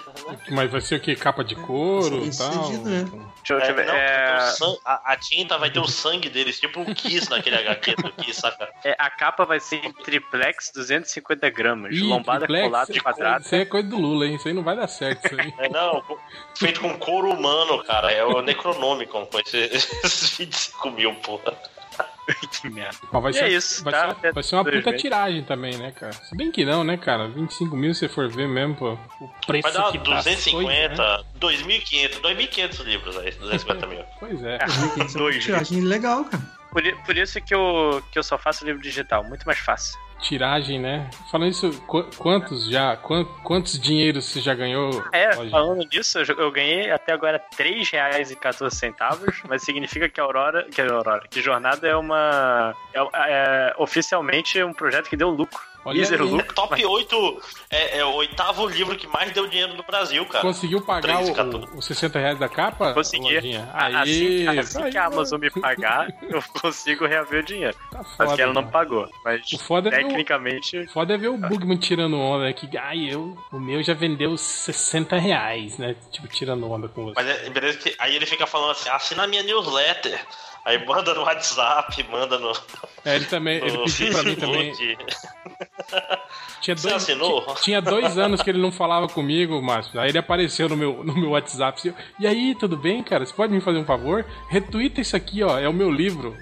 Mas 0.49 0.69
vai 0.71 0.81
ser 0.81 0.95
o 0.95 0.99
que? 0.99 1.15
Capa 1.15 1.43
de 1.43 1.55
couro 1.55 2.23
e 2.25 2.37
tal? 2.37 2.71
né? 2.83 3.05
Deixa 3.37 3.53
eu, 3.53 3.59
eu 3.59 3.75
ver. 3.75 3.85
não, 3.87 3.93
É, 3.95 4.53
o 4.61 4.79
a, 4.85 5.13
a 5.13 5.17
tinta 5.17 5.57
vai 5.57 5.69
ter 5.71 5.79
o 5.79 5.87
sangue 5.87 6.29
deles, 6.29 6.59
tipo 6.59 6.79
um 6.79 6.93
Kiss 6.93 7.29
naquele 7.29 7.55
HQ 7.57 7.95
do 7.95 8.11
Kiss, 8.13 8.39
saca? 8.39 8.69
é, 8.83 8.95
a 8.99 9.09
capa 9.09 9.45
vai 9.45 9.59
ser 9.59 9.77
em 9.77 9.91
triplex 9.91 10.71
250 10.75 11.49
gramas, 11.49 11.95
Ih, 11.95 12.01
lombada 12.01 12.45
triplex, 12.45 12.67
colada 12.67 12.99
quadrada. 13.01 13.30
Isso 13.39 13.55
aí 13.55 13.61
é 13.61 13.65
coisa 13.65 13.87
do 13.87 13.97
Lula, 13.97 14.25
hein? 14.27 14.35
Isso 14.35 14.47
aí 14.47 14.53
não 14.53 14.63
vai 14.63 14.75
dar 14.75 14.87
certo, 14.87 15.25
isso 15.25 15.39
aí. 15.39 15.53
É, 15.59 15.69
não, 15.69 16.03
feito 16.57 16.79
com 16.81 16.97
couro 16.97 17.31
humano, 17.31 17.83
cara. 17.83 18.11
É 18.11 18.23
o 18.23 18.41
Necronomicon 18.41 19.25
com 19.25 19.39
esse- 19.39 19.57
esses 19.73 20.37
25 20.37 20.91
mil, 20.91 21.13
porra. 21.15 21.53
que 22.61 22.69
merda. 22.69 22.97
Mas 23.11 23.21
vai 23.23 23.31
E 23.31 23.33
ser, 23.35 23.43
é 23.43 23.49
isso, 23.49 23.83
vai, 23.83 23.93
tá? 23.93 24.15
ser, 24.15 24.31
vai 24.33 24.43
ser 24.43 24.55
uma 24.55 24.63
puta 24.63 24.71
2020. 24.77 25.01
tiragem 25.01 25.43
também, 25.43 25.75
né, 25.77 25.91
cara? 25.91 26.13
Se 26.13 26.35
bem 26.37 26.51
que 26.51 26.63
não, 26.63 26.83
né, 26.83 26.95
cara? 26.97 27.27
25 27.27 27.75
mil, 27.75 27.93
se 27.93 28.07
for 28.07 28.29
ver 28.29 28.47
mesmo, 28.47 28.75
pô, 28.75 28.93
o 29.19 29.29
preço 29.45 29.63
Vai 29.63 29.73
dar 29.73 29.91
que 29.91 29.97
tá 29.99 30.17
as 30.17 30.23
coisas, 30.23 30.45
250, 30.45 31.17
né? 31.17 31.23
2.500, 31.39 32.21
2.500 32.21 32.83
livros 32.85 33.17
aí, 33.17 33.31
250 33.31 33.87
mil. 33.87 34.03
Pois 34.19 34.43
é. 34.43 34.57
Dois 34.97 35.35
livros. 35.35 35.43
Tiragem 35.43 35.81
legal, 35.81 36.23
cara. 36.25 36.43
Por, 36.71 36.81
por 37.05 37.17
isso 37.17 37.41
que 37.41 37.53
eu, 37.53 38.01
que 38.13 38.17
eu 38.17 38.23
só 38.23 38.37
faço 38.37 38.63
livro 38.65 38.81
digital, 38.81 39.23
muito 39.25 39.45
mais 39.45 39.59
fácil. 39.59 39.99
Tiragem, 40.21 40.79
né? 40.79 41.09
Falando 41.31 41.49
isso, 41.49 41.71
qu- 41.87 42.07
quantos 42.17 42.69
já, 42.69 42.95
quan- 42.95 43.25
quantos 43.43 43.79
dinheiros 43.79 44.25
você 44.25 44.39
já 44.39 44.53
ganhou? 44.53 45.03
É, 45.11 45.29
Lojinha? 45.29 45.49
falando 45.51 45.87
nisso, 45.91 46.19
eu, 46.19 46.35
eu 46.37 46.51
ganhei 46.51 46.91
até 46.91 47.11
agora 47.13 47.43
R$ 47.57 47.63
3,14, 47.63 49.43
mas 49.49 49.63
significa 49.63 50.07
que 50.09 50.19
a 50.19 50.23
Aurora, 50.23 50.65
que 50.71 50.81
a 50.81 50.85
Aurora, 50.91 51.23
que 51.29 51.41
Jornada 51.41 51.87
é 51.87 51.95
uma 51.95 52.73
é, 52.93 52.99
é 53.29 53.73
oficialmente 53.77 54.61
um 54.63 54.73
projeto 54.73 55.09
que 55.09 55.17
deu 55.17 55.29
lucro. 55.29 55.59
Olha 55.83 56.03
aí. 56.07 56.13
É 56.13 56.17
lucro. 56.17 56.53
top 56.53 56.85
8, 56.85 57.41
é, 57.69 57.97
é 57.99 58.05
o 58.05 58.13
oitavo 58.13 58.67
livro 58.67 58.95
que 58.95 59.07
mais 59.07 59.31
deu 59.31 59.47
dinheiro 59.47 59.73
no 59.73 59.83
Brasil, 59.83 60.23
cara. 60.27 60.41
Conseguiu 60.43 60.81
pagar 60.81 61.01
13, 61.17 61.31
o- 61.31 61.35
14. 61.35 61.67
o- 61.73 61.77
os 61.79 61.85
60 61.85 62.19
reais 62.19 62.37
da 62.39 62.47
capa? 62.47 62.93
Consegui. 62.93 63.33
Lojinha? 63.35 63.69
Assim, 63.73 63.95
Aí, 64.47 64.59
assim 64.59 64.83
aí, 64.83 64.91
que 64.91 64.97
a 64.97 65.05
Amazon 65.05 65.39
me 65.39 65.49
pagar, 65.49 66.07
eu 66.21 66.41
consigo 66.61 67.05
reaver 67.07 67.41
o 67.41 67.43
dinheiro. 67.43 67.75
Tá 67.91 67.99
Mas 67.99 68.07
foda, 68.17 68.35
que 68.35 68.41
ela 68.41 68.53
não 68.53 68.67
pagou. 68.67 69.09
Mas 69.25 69.51
O 69.53 69.57
foda 69.59 69.89
é 69.89 69.91
ver 69.91 70.05
o- 70.05 70.07
tecnicamente. 70.09 70.87
Foda 70.87 71.13
é 71.13 71.17
ver 71.17 71.29
o 71.29 71.37
Bugman 71.37 71.77
tirando 71.77 72.15
onda, 72.19 72.45
né? 72.45 72.53
Que, 72.53 72.77
ai, 72.77 73.09
eu, 73.11 73.35
o 73.51 73.59
meu 73.59 73.81
já 73.81 73.93
vendeu 73.93 74.37
60 74.37 75.17
reais, 75.17 75.77
né? 75.77 75.95
Tipo, 76.11 76.27
tirando 76.27 76.69
onda 76.71 76.87
com 76.87 77.05
você. 77.05 77.13
Mas 77.15 77.27
é, 77.27 77.49
beleza 77.49 77.77
que 77.79 77.95
aí 77.97 78.15
ele 78.15 78.25
fica 78.25 78.45
falando 78.45 78.71
assim, 78.71 78.89
assina 78.89 79.23
a 79.23 79.27
minha 79.27 79.41
newsletter. 79.43 80.19
Aí 80.63 80.85
manda 80.85 81.13
no 81.13 81.21
WhatsApp, 81.21 82.03
manda 82.11 82.37
no. 82.37 82.51
É, 83.03 83.15
ele 83.15 83.25
também, 83.25 83.57
ele 83.57 83.77
pediu 83.79 84.11
pra 84.11 84.23
mim 84.23 84.35
também. 84.35 84.73
Tinha 86.61 86.77
Você 86.77 86.87
dois, 86.89 87.03
assinou? 87.03 87.41
ti- 87.55 87.63
tinha 87.63 87.81
dois 87.81 88.15
anos 88.17 88.41
que 88.43 88.49
ele 88.51 88.61
não 88.61 88.71
falava 88.71 89.07
comigo, 89.07 89.59
Márcio. 89.59 89.99
Aí 89.99 90.09
ele 90.09 90.19
apareceu 90.19 90.69
no 90.69 90.77
meu, 90.77 91.03
no 91.03 91.13
meu 91.17 91.31
WhatsApp. 91.31 91.79
assim, 91.79 91.93
E 92.19 92.27
aí, 92.27 92.53
tudo 92.59 92.77
bem, 92.77 93.01
cara? 93.01 93.25
Você 93.25 93.33
pode 93.33 93.51
me 93.51 93.59
fazer 93.59 93.79
um 93.79 93.85
favor? 93.85 94.23
Retweeta 94.49 95.01
isso 95.01 95.15
aqui, 95.15 95.41
ó. 95.41 95.57
É 95.57 95.67
o 95.67 95.73
meu 95.73 95.89
livro. 95.89 96.35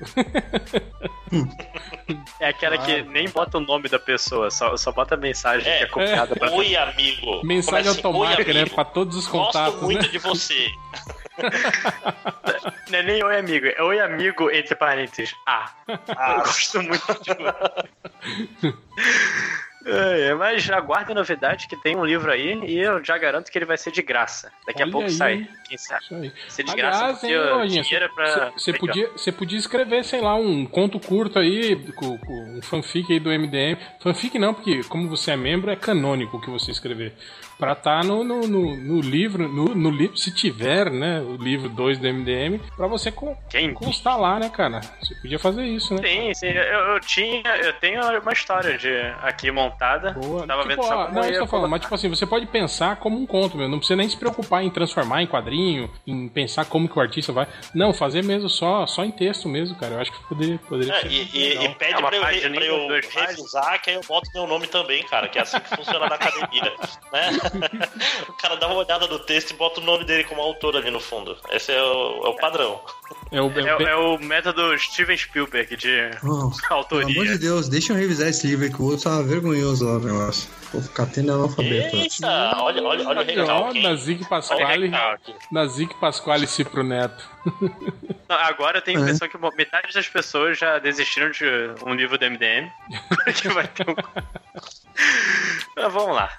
É 2.42 2.50
aquela 2.50 2.78
que 2.78 3.02
nem 3.04 3.30
bota 3.30 3.58
o 3.58 3.62
nome 3.62 3.88
da 3.88 4.00
pessoa, 4.00 4.52
só, 4.52 4.76
só 4.76 4.92
bota 4.92 5.16
a 5.16 5.18
mensagem 5.18 5.64
que 5.64 5.84
é 5.84 5.86
copiada 5.86 6.36
pra 6.36 6.52
Oi, 6.52 6.76
amigo. 6.76 7.46
Mensagem 7.46 7.90
assim, 7.92 8.00
automática, 8.06 8.48
"Oi, 8.50 8.54
né? 8.54 8.66
Pra 8.66 8.84
todos 8.84 9.16
os 9.16 9.28
Gosto 9.28 9.54
contatos. 9.54 9.82
muito 9.82 10.02
né? 10.04 10.08
de 10.10 10.18
você. 10.18 10.68
Não 12.90 13.00
é 13.00 13.04
nem 13.04 13.24
oi 13.24 13.38
amigo, 13.38 13.68
é 13.68 13.82
oi 13.82 14.00
amigo 14.00 14.50
entre 14.52 14.76
parênteses. 14.76 15.34
Ah. 15.46 15.72
Ah. 16.18 16.36
Eu 16.38 16.44
gosto 16.44 16.82
muito 16.82 17.06
de 17.24 17.34
É, 19.86 20.28
é, 20.28 20.36
mas 20.36 20.70
aguarde 20.70 21.12
a 21.12 21.16
novidade 21.16 21.68
que 21.68 21.76
tem 21.82 21.96
um 21.96 22.04
livro 22.04 22.30
aí 22.30 22.54
e 22.66 22.78
eu 22.78 23.04
já 23.04 23.18
garanto 23.18 23.50
que 23.50 23.58
ele 23.58 23.66
vai 23.66 23.78
ser 23.78 23.92
de 23.92 24.02
graça. 24.02 24.52
Daqui 24.68 24.82
Olha 24.82 24.90
a 24.90 24.92
pouco 24.92 25.08
aí, 25.08 25.14
sai. 25.14 25.48
Quem 25.68 25.78
sabe? 25.78 26.06
Aí. 26.12 26.34
Ser 26.50 26.64
de 26.64 26.76
graça 26.76 26.98
Aliás, 27.00 27.20
porque 27.20 27.76
hein, 27.76 27.82
dinheiro 27.82 28.06
é 28.06 28.10
pra. 28.10 28.52
Você 28.52 28.74
podia, 28.74 29.10
podia 29.38 29.58
escrever, 29.58 30.04
sei 30.04 30.22
lá, 30.22 30.36
um 30.36 30.66
conto 30.66 31.00
curto 31.00 31.40
aí, 31.40 31.76
com, 31.94 32.18
com 32.18 32.58
um 32.58 32.62
fanfic 32.62 33.12
aí 33.12 33.20
do 33.20 33.30
MDM. 33.30 33.78
Fanfic 34.02 34.38
não, 34.38 34.54
porque 34.54 34.84
como 34.84 35.08
você 35.08 35.32
é 35.32 35.38
membro, 35.38 35.72
é 35.72 35.76
canônico 35.76 36.38
o 36.38 36.42
que 36.42 36.50
você 36.50 36.72
escrever. 36.72 37.14
Pra 37.60 37.74
estar 37.74 38.06
no, 38.06 38.24
no, 38.24 38.48
no, 38.48 38.78
no 38.78 39.02
livro, 39.02 39.50
no, 39.50 39.66
no 39.76 39.90
livro, 39.92 40.16
se 40.16 40.34
tiver, 40.34 40.90
né, 40.90 41.20
o 41.20 41.36
livro 41.36 41.68
2 41.68 41.98
do 41.98 42.08
MDM, 42.08 42.58
pra 42.78 42.88
você 42.88 43.12
con- 43.12 43.36
Quem? 43.50 43.74
constar 43.74 44.18
lá, 44.18 44.40
né, 44.40 44.50
cara? 44.50 44.80
Você 45.02 45.14
podia 45.16 45.38
fazer 45.38 45.66
isso, 45.66 45.94
né? 45.94 46.02
Sim, 46.08 46.34
sim, 46.34 46.48
eu, 46.48 46.64
eu 46.94 47.00
tinha, 47.02 47.44
eu 47.58 47.74
tenho 47.74 48.00
uma 48.22 48.32
história 48.32 48.78
de 48.78 48.90
aqui 49.22 49.52
montada. 49.52 50.14
Tava 50.48 50.64
vendo 50.64 50.70
Tipo, 50.80 50.84
só 50.84 51.08
ó, 51.08 51.12
não, 51.12 51.26
eu 51.26 51.40
tô 51.42 51.48
falando, 51.48 51.70
mas 51.70 51.82
tipo 51.82 51.94
assim, 51.94 52.08
você 52.08 52.26
pode 52.26 52.46
pensar 52.46 52.96
como 52.96 53.20
um 53.20 53.26
conto, 53.26 53.58
meu. 53.58 53.68
Não 53.68 53.78
precisa 53.80 53.98
nem 53.98 54.08
se 54.08 54.16
preocupar 54.16 54.64
em 54.64 54.70
transformar 54.70 55.22
em 55.22 55.28
quadrinho, 55.28 55.92
em 56.08 56.30
pensar 56.30 56.64
como 56.64 56.88
que 56.88 56.98
o 56.98 57.02
artista 57.02 57.34
vai. 57.34 57.46
Não, 57.76 57.94
fazer 57.94 58.24
mesmo 58.24 58.48
só, 58.48 58.88
só 58.88 59.04
em 59.04 59.12
texto 59.12 59.50
mesmo, 59.50 59.76
cara. 59.78 59.96
Eu 59.96 60.00
acho 60.00 60.14
que 60.14 60.24
poderia, 60.30 60.58
poderia 60.60 60.94
É, 60.94 61.02
ser. 61.02 61.12
e, 61.12 61.30
e- 61.34 61.66
e 61.66 61.76
pede 61.76 61.94
É 61.94 61.98
uma 61.98 62.08
pra 62.08 62.16
eu, 62.34 62.52
pra 62.54 62.66
eu 62.66 62.88
revisar, 63.28 63.82
que 63.82 63.90
aí 63.90 63.98
eu 63.98 64.02
boto 64.08 64.30
meu 64.34 64.48
nome 64.48 64.66
também, 64.68 65.04
cara, 65.04 65.28
que 65.28 65.38
é 65.38 65.42
assim 65.42 65.60
que 65.60 65.76
funciona 65.76 66.08
na 66.08 66.16
academia. 66.16 66.74
Né? 67.12 67.30
O 68.28 68.34
cara 68.34 68.56
dá 68.56 68.68
uma 68.68 68.78
olhada 68.78 69.08
no 69.08 69.20
texto 69.20 69.52
e 69.52 69.54
bota 69.56 69.80
o 69.80 69.84
nome 69.84 70.06
dele 70.06 70.24
como 70.24 70.42
autor 70.42 70.76
ali 70.78 70.90
no 70.92 71.00
fundo. 71.00 71.38
Esse 71.52 71.72
é 71.72 71.82
o, 71.82 72.26
é 72.26 72.30
o 72.30 72.34
padrão. 72.36 72.80
É 73.32 73.42
o, 73.42 73.50
É, 73.60 73.76
o- 73.76 73.82
é 73.88 73.96
o 73.96 74.18
método 74.20 74.78
Steven 74.78 75.18
Spielberg 75.18 75.76
de 75.76 76.10
Oh, 76.24 76.50
pelo 76.68 76.80
autoria. 76.80 77.08
amor 77.08 77.26
de 77.26 77.38
Deus, 77.38 77.68
deixa 77.70 77.94
eu 77.94 77.98
revisar 77.98 78.28
esse 78.30 78.48
livro 78.48 78.66
aí 78.66 78.72
que 78.74 78.82
o 78.82 78.86
outro 78.86 79.04
tava 79.04 79.24
vergonhoso 79.24 79.86
lá 79.86 79.94
o 79.98 80.00
negócio. 80.00 80.50
Vou 80.72 80.82
ficar 80.84 81.08
tendo 81.08 81.34
analfabeto. 81.34 81.96
Eita, 81.96 82.28
olha, 82.62 82.84
olha, 82.84 83.08
olha 83.08 83.22
o 83.22 83.26
recalque. 83.26 83.82
Nazik 83.82 84.30
Pasquale. 84.30 84.92
Nazik 85.52 85.96
Pasquale 86.00 86.46
Cipro 86.48 86.84
Neto. 86.84 87.28
Não, 88.30 88.36
agora 88.38 88.78
eu 88.78 88.82
tenho 88.84 89.00
a 89.00 89.02
É. 89.02 89.04
impressão 89.06 89.28
que 89.28 89.38
metade 89.58 89.92
das 89.92 90.08
pessoas 90.08 90.60
já 90.60 90.78
desistiram 90.78 91.32
de 91.32 91.44
um 91.84 91.96
livro 91.96 92.16
do 92.20 92.26
MDM. 92.30 92.70
que 93.36 93.48
vai 93.50 93.68
ter 93.68 93.90
um... 93.90 93.96
Mas 95.76 95.94
vamos 95.94 96.16
lá. 96.16 96.30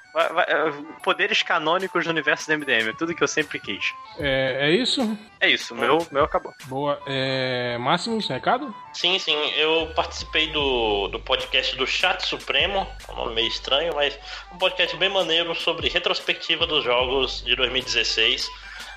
É, 0.47 0.73
poderes 1.03 1.43
canônicos 1.43 2.05
do 2.05 2.11
universo 2.11 2.47
do 2.47 2.59
MDM. 2.59 2.95
Tudo 2.97 3.15
que 3.15 3.23
eu 3.23 3.29
sempre 3.29 3.59
quis. 3.59 3.93
É, 4.19 4.69
é 4.69 4.71
isso? 4.71 5.17
É 5.41 5.49
isso, 5.49 5.75
meu, 5.75 6.07
meu 6.11 6.25
acabou. 6.25 6.53
Boa. 6.67 7.01
É, 7.07 7.79
Máximos, 7.79 8.29
recado? 8.29 8.75
Sim, 8.93 9.19
sim, 9.19 9.37
eu 9.57 9.91
participei 9.95 10.49
do, 10.53 11.09
do 11.09 11.21
podcast 11.21 11.77
do 11.77 11.87
Chat 11.87 12.27
Supremo, 12.27 12.87
um 13.09 13.15
nome 13.15 13.35
meio 13.35 13.49
estranho, 13.49 13.95
mas 13.95 14.19
um 14.53 14.59
podcast 14.59 14.97
bem 14.97 15.09
maneiro 15.09 15.55
sobre 15.55 15.89
retrospectiva 15.89 16.67
dos 16.67 16.85
jogos 16.85 17.43
de 17.45 17.57
2016. 17.57 18.49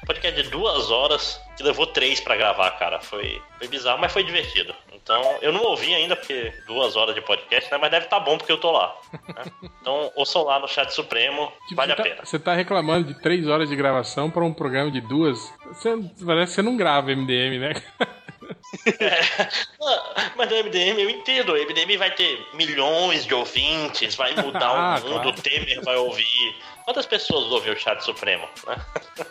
Podcast 0.06 0.44
de 0.44 0.50
duas 0.50 0.92
horas, 0.92 1.40
que 1.56 1.64
levou 1.64 1.88
três 1.88 2.20
pra 2.20 2.36
gravar, 2.36 2.72
cara. 2.72 3.00
Foi, 3.00 3.42
foi 3.58 3.68
bizarro, 3.70 4.00
mas 4.00 4.12
foi 4.12 4.24
divertido. 4.24 4.76
Então, 5.04 5.38
eu 5.42 5.52
não 5.52 5.62
ouvi 5.64 5.94
ainda, 5.94 6.16
porque 6.16 6.54
duas 6.66 6.96
horas 6.96 7.14
de 7.14 7.20
podcast, 7.22 7.70
né? 7.70 7.78
Mas 7.78 7.92
deve 7.92 8.06
estar 8.06 8.22
bom 8.22 8.38
porque 8.38 8.52
eu 8.54 8.58
tô 8.60 8.72
lá. 8.72 8.96
né? 9.36 9.44
Então, 9.84 10.10
ouçam 10.16 10.44
lá 10.46 10.60
no 10.60 10.68
Chat 10.68 10.92
Supremo, 10.94 11.52
Tipo, 11.68 11.76
vale 11.76 11.92
a 11.92 11.96
tá, 11.98 12.04
pena. 12.04 12.22
você 12.24 12.40
tá 12.40 12.54
reclamando 12.54 13.08
de 13.14 13.22
três 13.22 13.46
horas 13.48 13.68
de 13.68 13.76
gravação 13.76 14.32
pra 14.32 14.42
um 14.46 14.54
programa 14.54 14.90
de 14.90 15.02
duas. 15.02 15.38
Você, 15.68 15.90
parece 16.26 16.52
que 16.52 16.56
você 16.56 16.62
não 16.62 16.78
grava 16.78 17.14
MDM, 17.14 17.60
né? 17.60 17.74
Ah, 19.86 20.32
Mas 20.38 20.50
no 20.50 20.56
MDM 20.64 21.00
eu 21.00 21.10
entendo, 21.10 21.54
o 21.54 21.56
MDM 21.56 21.98
vai 21.98 22.12
ter 22.12 22.46
milhões 22.54 23.26
de 23.26 23.34
ouvintes, 23.34 24.16
vai 24.16 24.34
mudar 24.36 24.60
Ah, 24.72 25.00
o 25.04 25.08
mundo, 25.10 25.22
claro. 25.24 25.30
o 25.30 25.34
Temer 25.34 25.82
vai 25.84 25.96
ouvir. 25.98 26.56
Quantas 26.86 27.06
pessoas 27.06 27.52
ouvem 27.52 27.74
o 27.74 27.80
Chat 27.80 28.02
Supremo? 28.04 28.48
né? 28.68 28.76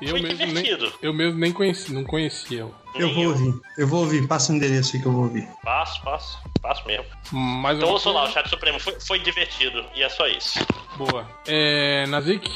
Eu 0.00 0.10
Foi 0.10 0.20
mesmo, 0.22 0.38
nem, 0.38 0.46
divertido. 0.62 0.92
eu 1.02 1.12
mesmo 1.12 1.40
nem 1.40 1.52
conheci, 1.52 1.92
não 1.92 2.04
conhecia. 2.04 2.60
Eu 2.60 2.72
Nem 2.94 3.14
vou 3.14 3.24
ouvir. 3.26 3.60
Eu 3.76 3.86
vou 3.88 4.00
ouvir. 4.00 4.28
Passa 4.28 4.52
o 4.52 4.54
endereço 4.56 4.94
aí 4.94 5.02
que 5.02 5.08
eu 5.08 5.12
vou 5.12 5.24
ouvir. 5.24 5.48
Passo, 5.64 6.00
passo, 6.02 6.38
passo 6.62 6.86
mesmo. 6.86 7.04
Mas 7.32 7.78
Então 7.78 7.88
ouçam 7.90 8.12
lá, 8.12 8.22
o 8.22 8.30
Chat 8.30 8.48
Supremo 8.48 8.78
foi, 8.78 9.00
foi 9.00 9.18
divertido, 9.18 9.84
e 9.96 10.04
é 10.04 10.08
só 10.08 10.28
isso. 10.28 10.60
Boa. 10.96 11.28
É, 11.48 12.06
Nazik? 12.06 12.48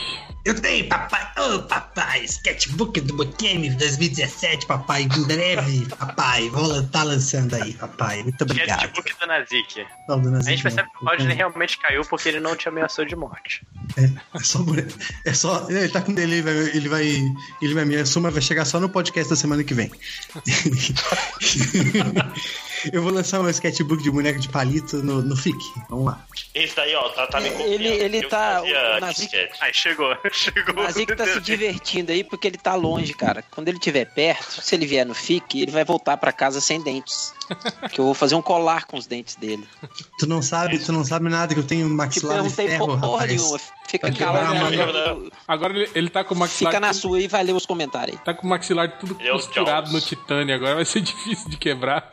Eu 0.47 0.55
tenho, 0.61 0.89
papai. 0.89 1.27
Ô, 1.39 1.59
papai. 1.65 2.25
Sketchbook 2.25 3.01
do 3.01 3.15
Bootcamp 3.17 3.65
2017, 3.79 4.65
papai. 4.67 5.03
Em 5.03 5.09
breve, 5.27 5.87
papai. 5.87 6.49
Vou 6.51 6.81
estar 6.81 7.03
lançando 7.03 7.55
aí, 7.57 7.75
papai. 7.75 8.23
Muito 8.23 8.41
obrigado. 8.43 8.79
Sketchbook 8.79 9.13
do 9.21 9.27
Nazik. 9.27 9.85
Não, 10.09 10.39
A 10.39 10.43
gente 10.43 10.63
percebe 10.63 10.89
que 10.89 11.05
o. 11.05 11.09
Rodney 11.09 11.35
realmente 11.35 11.77
caiu 11.79 12.03
porque 12.05 12.29
ele 12.29 12.39
não 12.39 12.55
te 12.55 12.69
ameaçou 12.69 13.05
de 13.05 13.17
morte. 13.17 13.67
É 13.99 14.39
só, 14.41 14.61
é 15.25 15.33
só. 15.35 15.67
Ele 15.69 15.89
tá 15.89 16.01
com 16.01 16.13
ele, 16.13 16.37
ele 16.37 16.43
vai. 16.43 16.55
Ele 16.55 16.89
vai. 16.89 17.23
Ele 17.61 17.75
vai 17.75 17.85
me 17.85 17.97
assumir, 17.97 18.31
vai 18.31 18.41
chegar 18.41 18.65
só 18.65 18.79
no 18.79 18.89
podcast 18.89 19.29
da 19.31 19.37
semana 19.37 19.65
que 19.65 19.75
vem. 19.75 19.91
eu 22.93 23.03
vou 23.03 23.13
lançar 23.13 23.41
um 23.41 23.49
sketchbook 23.49 24.03
de 24.03 24.11
boneco 24.11 24.39
de 24.39 24.49
palito 24.49 25.03
no, 25.03 25.23
no 25.23 25.37
FIC. 25.37 25.57
Vamos 25.89 26.07
lá. 26.07 26.25
Esse 26.55 26.77
daí, 26.77 26.95
ó, 26.95 27.09
tá, 27.11 27.27
tá 27.27 27.41
me 27.41 27.49
Ele- 27.49 27.57
confiando. 27.57 27.85
ele 27.85 28.17
Eu 28.19 28.29
tá- 28.29 28.61
fazia 28.61 28.97
o 28.97 29.01
Nazik- 29.01 29.21
disquete. 29.23 29.59
Aí 29.61 29.75
chegou, 29.75 30.17
chegou. 30.37 30.75
O 30.75 30.83
Nazik 30.85 31.15
tá 31.17 31.27
se 31.27 31.41
divertindo 31.41 32.13
aí 32.13 32.23
porque 32.25 32.47
ele 32.47 32.59
tá 32.59 32.75
longe, 32.75 33.13
cara. 33.15 33.43
Quando 33.51 33.69
ele 33.69 33.79
estiver 33.79 34.05
perto, 34.05 34.61
se 34.63 34.75
ele 34.75 34.87
vier 34.87 35.05
no 35.07 35.15
FIC, 35.15 35.63
ele 35.63 35.71
vai 35.71 35.85
voltar 35.85 36.17
pra 36.17 36.33
casa 36.33 36.61
sem 36.61 36.81
dentes. 36.83 37.35
Que 37.93 38.01
eu 38.01 38.05
vou 38.05 38.13
fazer 38.15 38.35
um 38.35 38.43
colar 38.43 38.87
com 38.87 38.97
os 38.97 39.07
dentes 39.07 39.37
dele. 39.37 39.65
Tu 40.19 40.27
não 40.27 40.43
sabe, 40.43 40.81
tu 40.81 40.93
não 40.93 41.05
sabe 41.05 41.29
nada 41.29 41.55
que 41.55 41.61
eu 41.61 41.65
tenho 41.65 41.87
Te 41.87 41.93
maxilar 41.95 42.43
de 42.43 42.51
ferro, 42.51 42.87
por 42.89 42.99
porra 43.01 43.13
rapaz. 43.23 43.31
nenhuma. 43.41 43.61
Fica 43.87 44.11
quebrar 44.11 44.33
calado. 44.53 45.21
mão. 45.21 45.31
Agora 45.47 45.73
ele, 45.73 45.89
ele 45.95 46.11
tá 46.11 46.25
com 46.25 46.35
o 46.35 46.37
maxilar. 46.37 46.73
Fica 46.73 46.81
na 46.81 46.93
sua 46.93 47.21
e 47.21 47.29
vai 47.29 47.45
ler 47.45 47.53
os 47.53 47.65
comentários 47.65 48.19
aí. 48.19 48.25
Tá 48.25 48.35
com 48.35 48.45
o 48.49 48.51
maxilar 48.51 48.99
tudo 48.99 49.17
Ele 49.21 49.29
é 49.29 49.33
o 49.33 49.37
costurado 49.37 49.87
Jones. 49.89 49.93
no 49.93 50.01
titânio 50.09 50.55
agora, 50.57 50.75
vai 50.75 50.85
ser 50.85 51.01
difícil 51.03 51.49
de 51.49 51.57
quebrar. 51.57 52.13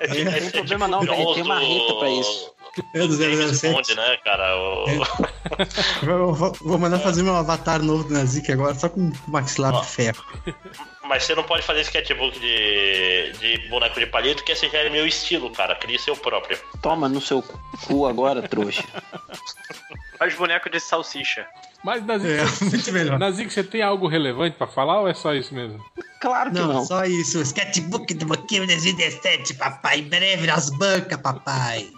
É, 0.00 0.24
Não 0.40 0.40
tem 0.40 0.50
problema 0.50 0.88
não, 0.88 1.00
tipo 1.06 1.34
tem- 1.34 1.42
uma 1.44 1.60
reta 1.60 1.94
pra 1.94 2.10
isso. 2.10 2.50
É 2.92 2.98
do 3.06 3.16
James 3.16 3.58
007. 3.58 3.72
Bond, 3.72 3.94
né, 3.94 4.16
cara? 4.24 4.56
O... 4.56 4.84
Vou, 6.34 6.52
vou 6.60 6.78
mandar 6.78 6.98
fazer 6.98 7.22
meu 7.22 7.36
avatar 7.36 7.82
novo 7.82 8.04
do 8.04 8.14
Nazik 8.14 8.50
agora, 8.50 8.74
só 8.74 8.88
com 8.88 9.12
maxilar 9.28 9.72
de 9.80 9.86
ferro. 9.86 10.24
Mas 11.04 11.24
você 11.24 11.34
não 11.34 11.44
pode 11.44 11.62
fazer 11.62 11.82
sketchbook 11.82 12.38
de, 12.40 13.32
de 13.38 13.68
boneco 13.68 14.00
de 14.00 14.06
palito, 14.06 14.42
que 14.42 14.52
esse 14.52 14.68
já 14.68 14.78
é 14.78 14.88
meu 14.90 15.06
estilo, 15.06 15.50
cara. 15.50 15.74
Cria 15.76 15.98
seu 15.98 16.16
próprio. 16.16 16.58
Toma 16.82 17.08
no 17.08 17.20
seu 17.20 17.42
cu 17.86 18.06
agora, 18.06 18.42
trouxa. 18.42 18.82
Faz 20.18 20.34
boneco 20.34 20.70
de 20.70 20.80
salsicha. 20.80 21.46
Mas, 21.84 22.04
Nazik, 22.06 22.30
É, 22.32 22.44
você, 22.44 22.64
muito 22.70 22.92
melhor. 22.92 23.18
Nazik, 23.18 23.52
você 23.52 23.62
tem 23.62 23.82
algo 23.82 24.08
relevante 24.08 24.56
pra 24.56 24.66
falar 24.66 25.00
ou 25.00 25.08
é 25.08 25.12
só 25.14 25.34
isso 25.34 25.52
mesmo? 25.54 25.84
Claro 26.20 26.50
que 26.50 26.58
Não, 26.58 26.72
não. 26.72 26.84
só 26.84 27.04
isso. 27.04 27.40
Sketchbook 27.42 28.14
do 28.14 28.24
Boquinho 28.26 28.66
2017, 28.66 29.54
papai. 29.54 29.98
Em 29.98 30.08
breve 30.08 30.46
nas 30.46 30.70
bancas, 30.70 31.20
papai. 31.20 31.90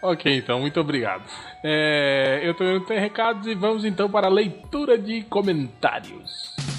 Ok, 0.00 0.36
então, 0.36 0.60
muito 0.60 0.78
obrigado. 0.80 1.24
É, 1.62 2.40
eu 2.42 2.54
não 2.60 2.84
tenho 2.84 3.00
recados 3.00 3.46
e 3.46 3.54
vamos 3.54 3.84
então 3.84 4.08
para 4.08 4.28
a 4.28 4.30
leitura 4.30 4.96
de 4.96 5.22
comentários. 5.22 6.77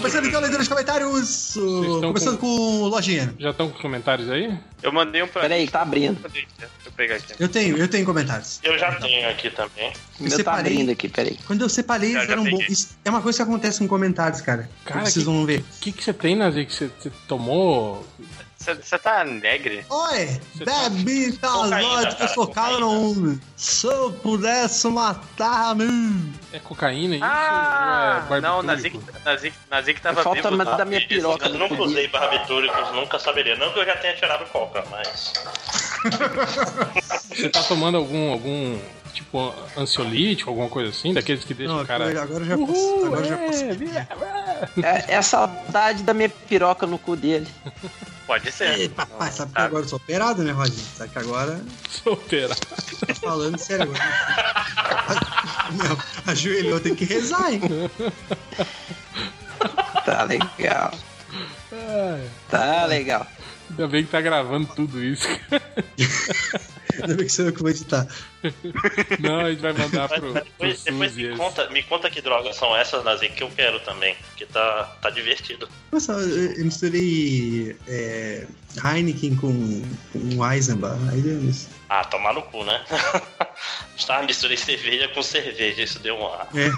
Começando 0.00 0.24
então 0.26 0.38
a 0.38 0.40
leitura 0.40 0.58
dos 0.60 0.68
comentários. 0.68 1.54
Começando 2.00 2.38
com... 2.38 2.46
o 2.46 2.88
Lojinha. 2.88 3.34
Já 3.38 3.50
estão 3.50 3.68
com 3.68 3.76
os 3.76 3.82
comentários 3.82 4.30
aí? 4.30 4.56
Eu 4.82 4.90
mandei 4.92 5.22
um 5.22 5.28
pra. 5.28 5.42
Peraí, 5.42 5.68
tá 5.68 5.82
abrindo. 5.82 6.18
Deixa 6.32 6.46
eu 6.86 6.92
pegar 6.92 7.16
aqui. 7.16 7.34
Eu 7.38 7.48
tenho, 7.48 7.76
eu 7.76 7.86
tenho 7.86 8.06
comentários. 8.06 8.60
Eu 8.62 8.78
já 8.78 8.92
tenho 8.96 9.28
aqui 9.28 9.50
também. 9.50 9.92
O 10.18 10.22
meu 10.22 10.30
tá 10.30 10.36
separei. 10.36 10.72
abrindo 10.72 10.90
aqui, 10.90 11.08
peraí. 11.08 11.38
Quando 11.46 11.60
eu 11.60 11.68
separei, 11.68 12.16
eles 12.16 12.28
eram 12.28 12.44
peguei. 12.44 12.58
bons. 12.60 12.68
Isso 12.70 12.88
é 13.04 13.10
uma 13.10 13.20
coisa 13.20 13.36
que 13.36 13.42
acontece 13.42 13.78
com 13.80 13.88
comentários, 13.88 14.40
cara. 14.40 14.70
Cara, 14.86 15.00
Vocês 15.02 15.16
que- 15.24 15.30
vão 15.30 15.44
ver. 15.44 15.60
O 15.60 15.80
que, 15.80 15.92
que 15.92 16.02
você 16.02 16.14
tem, 16.14 16.34
Nazik? 16.34 16.72
Você, 16.74 16.90
você 16.98 17.10
tomou. 17.28 18.06
Você 18.60 18.98
tá 18.98 19.24
negre? 19.24 19.86
Oi, 19.88 20.40
tá- 20.66 20.90
bebi 20.90 21.32
tá 21.32 21.48
vodka, 21.50 22.14
cara, 22.14 22.28
sou 22.28 22.46
cabrão. 22.46 23.40
Se 23.56 23.86
eu 23.86 24.12
pudesse 24.12 24.86
matar, 24.88 25.74
meu. 25.74 25.88
É 26.52 26.58
cocaína 26.58 27.16
isso? 27.16 27.24
Ah, 27.24 28.22
é 28.30 28.40
não? 28.42 28.62
Nazik, 28.62 29.00
Nazik, 29.24 29.54
Nazik 29.70 30.00
tava 30.02 30.22
Falta 30.22 30.42
bêbado. 30.50 30.56
ma- 30.58 30.76
da 30.76 30.84
minha 30.84 31.00
piroca 31.00 31.46
Eu 31.46 31.54
no 31.54 31.58
nunca 31.60 31.82
usei 31.82 32.06
barbitúricos, 32.08 32.92
nunca 32.92 33.18
saberia. 33.18 33.56
Não 33.56 33.72
que 33.72 33.78
eu 33.78 33.86
já 33.86 33.96
tenha 33.96 34.14
tirado 34.14 34.44
coca, 34.50 34.84
mas. 34.90 35.32
Você 37.30 37.48
tá 37.48 37.62
tomando 37.62 37.96
algum, 37.96 38.30
algum 38.30 38.78
tipo 39.14 39.54
ansiolítico, 39.74 40.50
alguma 40.50 40.68
coisa 40.68 40.90
assim? 40.90 41.14
Daqueles 41.14 41.44
que 41.44 41.54
deixam 41.54 41.76
Não, 41.76 41.82
o 41.82 41.86
cara. 41.86 42.04
agora 42.22 42.44
eu 42.44 42.46
já 42.46 42.58
posso. 42.58 42.72
Uhul, 42.72 43.06
Agora 43.06 43.20
eu 43.22 43.28
já 43.30 43.36
é, 43.38 43.46
posso. 43.46 43.64
É, 44.84 45.04
é 45.14 45.16
a 45.16 45.22
saudade 45.22 46.02
da 46.02 46.12
minha 46.12 46.28
piroca 46.28 46.86
no 46.86 46.98
cu 46.98 47.16
dele. 47.16 47.48
Pode 48.30 48.52
ser. 48.52 48.78
Ei, 48.78 48.88
papai, 48.88 49.32
sabe 49.32 49.52
que 49.52 49.60
agora 49.60 49.82
eu 49.84 49.88
sou 49.88 49.96
operado, 49.96 50.44
né, 50.44 50.52
Rodinho? 50.52 50.86
Sabe 50.96 51.10
que 51.10 51.18
agora 51.18 51.60
Solteira. 51.90 52.54
tá 52.54 53.12
falando 53.16 53.58
sério 53.58 53.82
agora. 53.82 54.00
Não, 55.74 55.98
ajoelhou, 56.32 56.78
tem 56.78 56.94
que 56.94 57.04
rezar, 57.04 57.52
hein? 57.52 57.60
Tá 60.04 60.22
legal. 60.22 60.92
Ai, 61.72 62.30
Tá 62.48 62.84
legal. 62.86 63.26
ainda 63.68 63.88
bem 63.88 64.04
que 64.04 64.12
tá 64.12 64.20
gravando 64.20 64.68
tudo 64.76 65.02
isso. 65.02 65.26
Ainda 66.94 67.14
bem 67.14 67.26
que 67.26 67.32
sou 67.32 67.46
eu 67.46 67.52
que 67.52 67.60
vou 67.60 67.70
editar. 67.70 68.06
Não, 69.20 69.40
a 69.40 69.50
gente 69.50 69.60
vai 69.60 69.72
mandar 69.72 70.08
Mas, 70.08 70.20
pro, 70.20 70.32
mas 70.32 70.42
pro 70.42 70.44
depois, 70.44 70.82
depois 70.82 71.12
Suzy 71.12 71.28
me, 71.28 71.36
conta, 71.36 71.70
me 71.70 71.82
conta 71.82 72.10
que 72.10 72.20
drogas 72.20 72.56
são 72.56 72.76
essas, 72.76 73.04
Nazik, 73.04 73.34
que 73.34 73.42
eu 73.42 73.50
quero 73.50 73.80
também. 73.80 74.16
Que 74.36 74.46
tá, 74.46 74.84
tá 75.00 75.10
divertido. 75.10 75.68
Nossa, 75.92 76.12
eu 76.12 76.52
eu 76.52 76.64
misturei 76.64 77.76
é, 77.86 78.46
Heineken 78.84 79.36
com, 79.36 79.82
com 80.12 80.52
Eisenbach. 80.52 80.98
Aí 81.10 81.20
deu 81.20 81.42
isso. 81.44 81.68
Ah, 81.88 82.04
tomar 82.04 82.34
no 82.34 82.42
cu, 82.42 82.64
né? 82.64 82.84
Estava 83.96 84.22
misturei 84.26 84.56
cerveja 84.56 85.08
com 85.08 85.22
cerveja, 85.22 85.82
isso 85.82 85.98
deu 85.98 86.16
uma. 86.16 86.46
É. 86.54 86.70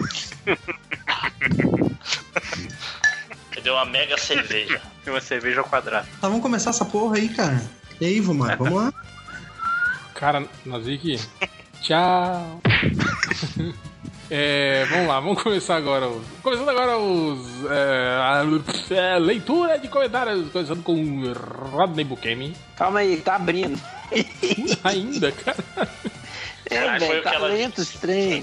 Deu 3.62 3.74
uma 3.74 3.84
mega 3.84 4.18
cerveja. 4.18 4.80
E 5.06 5.10
uma 5.10 5.20
cerveja 5.20 5.60
ao 5.60 5.64
quadrado. 5.64 6.08
Tá, 6.20 6.26
vamos 6.26 6.42
começar 6.42 6.70
essa 6.70 6.84
porra 6.84 7.16
aí, 7.16 7.28
cara. 7.28 7.62
E 8.00 8.06
aí, 8.06 8.20
Vomar, 8.20 8.58
vamos 8.58 8.74
lá? 8.74 8.92
Cara, 10.22 10.46
Nazik, 10.64 11.18
tchau. 11.82 12.60
É, 14.34 14.86
vamos 14.86 15.08
lá, 15.08 15.20
vamos 15.20 15.42
começar 15.42 15.76
agora. 15.76 16.08
os- 16.08 16.24
Começando 16.42 16.70
agora 16.70 16.96
os. 16.96 17.66
É, 17.70 18.16
a, 18.18 18.42
é, 18.94 19.18
leitura 19.18 19.78
de 19.78 19.88
comentários. 19.88 20.50
Começando 20.50 20.82
com 20.82 20.94
Rodney 21.70 22.02
Bukemi. 22.02 22.56
Calma 22.74 23.00
aí, 23.00 23.18
tá 23.18 23.34
abrindo. 23.34 23.78
Ainda, 24.84 25.32
cara. 25.32 25.58
É, 26.70 26.98
foi 26.98 26.98
velho, 27.08 27.20
o 27.20 27.22
tá 27.24 27.30
que 27.30 27.36
ela 27.36 27.48
lento 27.48 27.82
disse. 27.82 27.98
trem. 27.98 28.42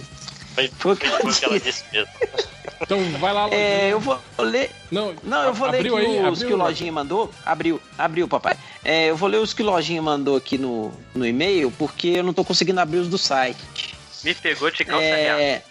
Foi, 0.53 0.68
Foi 0.68 0.77
foi, 0.77 0.93
o 0.93 0.97
que 0.97 1.07
foi 1.07 1.19
ela 1.22 1.31
o 1.31 1.34
que 1.35 1.45
ela 1.45 1.60
disse 1.60 1.84
mesmo. 1.91 2.11
Então 2.82 3.02
vai 3.20 3.34
lá, 3.34 3.46
Lojinha. 3.46 3.62
É, 3.62 3.94
eu 3.94 4.00
vou 4.00 4.20
ler. 4.40 4.72
Não, 4.91 5.14
Não, 5.24 5.44
eu 5.44 5.54
vou 5.54 5.70
ler 5.70 5.80
aí, 5.80 5.91
os 5.91 6.26
abriu, 6.26 6.48
que 6.48 6.54
o? 6.54 6.58
Lojinha 6.58 6.91
mandou. 6.91 7.32
Abriu, 7.46 7.82
abriu, 7.98 8.28
papai. 8.28 8.56
É, 8.84 9.10
eu 9.10 9.16
vou 9.16 9.30
ler 9.30 9.38
os 9.38 9.54
que 9.54 9.62
o 9.62 9.66
Lojinha 9.66 10.02
mandou 10.02 10.36
aqui 10.36 10.58
no, 10.58 10.91
no 11.14 11.26
e-mail, 11.26 11.72
porque 11.78 12.08
eu 12.10 12.24
não 12.24 12.34
tô 12.34 12.44
conseguindo 12.44 12.80
abrir 12.80 12.98
os 12.98 13.08
do 13.08 13.18
site. 13.18 13.96
Me 14.24 14.34
pegou 14.34 14.70
de 14.70 14.84
calça 14.84 15.04
real. 15.04 15.40
É, 15.40 15.62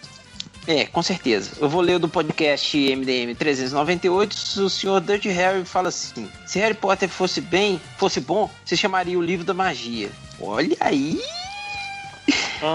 é, 0.67 0.85
com 0.85 1.01
certeza. 1.01 1.51
Eu 1.59 1.67
vou 1.67 1.81
ler 1.81 1.95
o 1.95 1.99
do 1.99 2.07
podcast 2.07 2.77
MDM 2.77 3.33
398. 3.35 4.33
O 4.61 4.69
senhor 4.69 5.01
Dirty 5.01 5.29
Harry 5.29 5.65
fala 5.65 5.89
assim: 5.89 6.29
se 6.45 6.59
Harry 6.59 6.75
Potter 6.75 7.09
fosse 7.09 7.41
bem, 7.41 7.81
fosse 7.97 8.19
bom, 8.19 8.49
você 8.63 8.75
chamaria 8.75 9.17
o 9.17 9.21
livro 9.21 9.45
da 9.45 9.53
magia. 9.53 10.09
Olha 10.39 10.77
aí! 10.79 11.19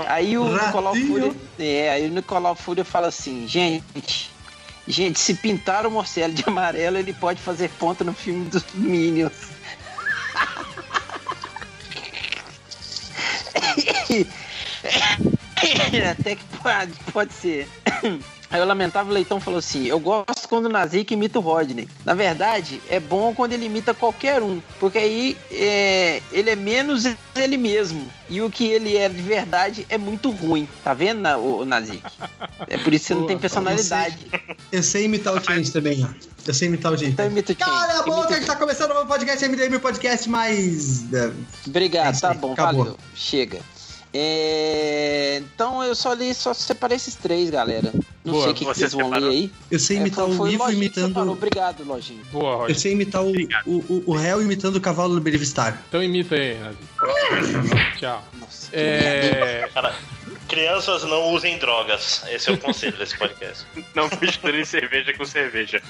Aí 0.07 0.39
o 0.39 0.45
Ratinho. 0.45 0.67
Nicolau 0.67 0.95
Fúria. 0.95 1.35
É, 1.59 1.91
aí 1.91 2.07
o 2.07 2.11
Nicolau 2.11 2.55
Fúria 2.55 2.85
fala 2.85 3.09
assim, 3.09 3.47
gente. 3.47 4.33
Gente, 4.87 5.19
se 5.19 5.35
pintar 5.35 5.87
o 5.87 5.91
Morcelo 5.91 6.35
de 6.35 6.45
amarelo, 6.47 6.99
ele 6.99 7.15
pode 7.15 7.41
fazer 7.41 7.71
ponto 7.71 8.05
no 8.05 8.13
filme 8.13 8.51
dos 8.51 8.63
Minions. 8.75 9.33
Até 16.11 16.37
que 16.37 16.45
pode, 16.63 16.93
pode 17.13 17.33
ser. 17.33 17.67
Aí 18.51 18.61
o 18.61 18.65
lamentável 18.65 19.13
leitão 19.13 19.41
falou 19.41 19.59
assim: 19.59 19.87
Eu 19.87 19.99
gosto 19.99 20.49
quando 20.49 20.67
o 20.67 20.69
Nazik 20.69 21.13
imita 21.15 21.39
o 21.39 21.43
Rodney. 21.43 21.89
Na 22.05 22.15
verdade, 22.15 22.81
é 22.89 23.01
bom 23.01 23.35
quando 23.35 23.53
ele 23.53 23.67
imita 23.67 23.93
qualquer 23.95 24.43
um, 24.43 24.61
porque 24.79 24.99
aí 24.99 25.37
é, 25.51 26.23
ele 26.31 26.51
é 26.51 26.57
menos 26.57 27.05
ele 27.35 27.57
mesmo. 27.57 28.07
E 28.31 28.41
o 28.41 28.49
que 28.51 28.65
ele 28.67 28.97
é 28.97 29.09
de 29.09 29.21
verdade 29.21 29.85
é 29.89 29.99
muito 29.99 30.31
ruim. 30.31 30.69
Tá 30.83 30.95
vendo, 30.95 31.21
na- 31.21 31.37
o 31.37 31.65
Nazik? 31.65 32.03
É 32.69 32.79
por 32.79 32.93
isso 32.95 33.07
que 33.07 33.09
você 33.09 33.15
não 33.15 33.27
tem 33.27 33.39
personalidade. 33.39 34.19
Eu 34.73 34.83
sei 34.83 35.05
imitar 35.05 35.35
o 35.35 35.43
Change 35.45 35.71
também, 35.73 36.05
ó. 36.05 36.09
Eu 36.47 36.55
sei 36.55 36.69
imitar 36.69 36.93
o 36.93 36.97
Change. 36.97 37.11
Então 37.13 37.27
imita 37.27 37.53
o 37.53 37.57
Change. 37.59 37.71
Cala 37.71 38.01
a 38.01 38.03
boca, 38.03 38.19
Imita 38.21 38.35
a 38.35 38.37
gente 38.39 38.47
tá 38.47 38.57
começando 38.57 38.91
o 38.93 39.07
podcast 39.07 39.45
MDM, 39.49 39.77
o 39.77 39.81
podcast 39.81 40.29
mais. 40.29 41.13
é, 41.13 41.33
Obrigado, 41.67 42.17
É 42.17 42.21
tá 42.21 42.35
bom, 42.35 42.53
acabou. 42.53 42.85
valeu. 42.85 42.99
Chega. 43.15 43.59
É, 44.17 45.43
Então 45.55 45.83
eu 45.83 45.95
só 45.95 46.13
li, 46.13 46.33
só 46.35 46.55
separei 46.55 46.97
esses 46.97 47.15
três, 47.17 47.51
galera. 47.51 47.93
Não 48.25 48.33
Boa, 48.33 48.45
sei 48.45 48.53
o 48.53 48.55
que, 48.55 48.61
que 48.65 48.71
você 48.73 48.81
vocês 48.81 48.93
vão 48.93 49.11
ler 49.11 49.25
aí. 49.29 49.53
Eu 49.71 49.79
sei 49.79 49.97
É, 49.97 50.01
imitar 50.01 50.25
foi- 50.27 50.35
o 50.35 50.47
livro 50.47 50.51
separou. 50.67 50.73
imitando. 50.73 51.33
Obrigado, 51.33 51.85
Lojinha. 51.85 52.23
Boa, 52.33 52.53
Eu 52.53 52.59
Roger. 52.59 52.79
sei 52.79 52.93
imitar 52.93 53.23
o, 53.23 53.33
o, 53.67 53.73
o, 53.89 54.03
o 54.07 54.17
réu 54.17 54.41
imitando 54.41 54.77
o 54.77 54.81
cavalo 54.81 55.15
do 55.15 55.21
Belivistar. 55.21 55.83
Então 55.89 56.03
imita 56.03 56.35
aí, 56.37 56.59
Nazik. 56.59 56.79
Tchau. 58.01 58.25
Nossa. 58.41 58.64
É, 58.75 59.69
Cara, 59.73 59.95
crianças 60.49 61.03
não 61.05 61.31
usem 61.33 61.59
drogas. 61.59 62.23
Esse 62.29 62.51
é 62.51 62.53
o 62.53 62.59
conselho 62.59 62.97
desse 62.97 63.17
podcast. 63.17 63.67
Não 63.95 64.09
misturem 64.21 64.65
cerveja 64.65 65.13
com 65.15 65.25
cerveja. 65.25 65.81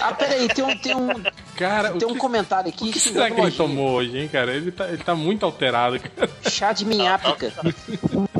Ah, 0.00 0.12
peraí, 0.12 0.48
tem 0.48 0.64
um, 0.64 0.76
tem 0.76 0.94
um, 0.94 1.08
cara, 1.56 1.94
o 1.94 1.98
tem 1.98 2.08
um 2.08 2.12
que, 2.12 2.18
comentário 2.18 2.68
aqui 2.68 2.90
o 2.90 2.92
que 2.92 3.00
será 3.00 3.30
que 3.30 3.40
ele 3.40 3.50
tomou 3.50 3.92
hoje, 3.92 4.18
hein, 4.18 4.28
cara? 4.28 4.54
Ele 4.54 4.70
tá, 4.70 4.88
ele 4.88 4.98
tá 5.02 5.14
muito 5.14 5.44
alterado, 5.44 5.98
cara. 5.98 6.30
Chá 6.50 6.72
de 6.72 6.84
minhápica. 6.84 7.52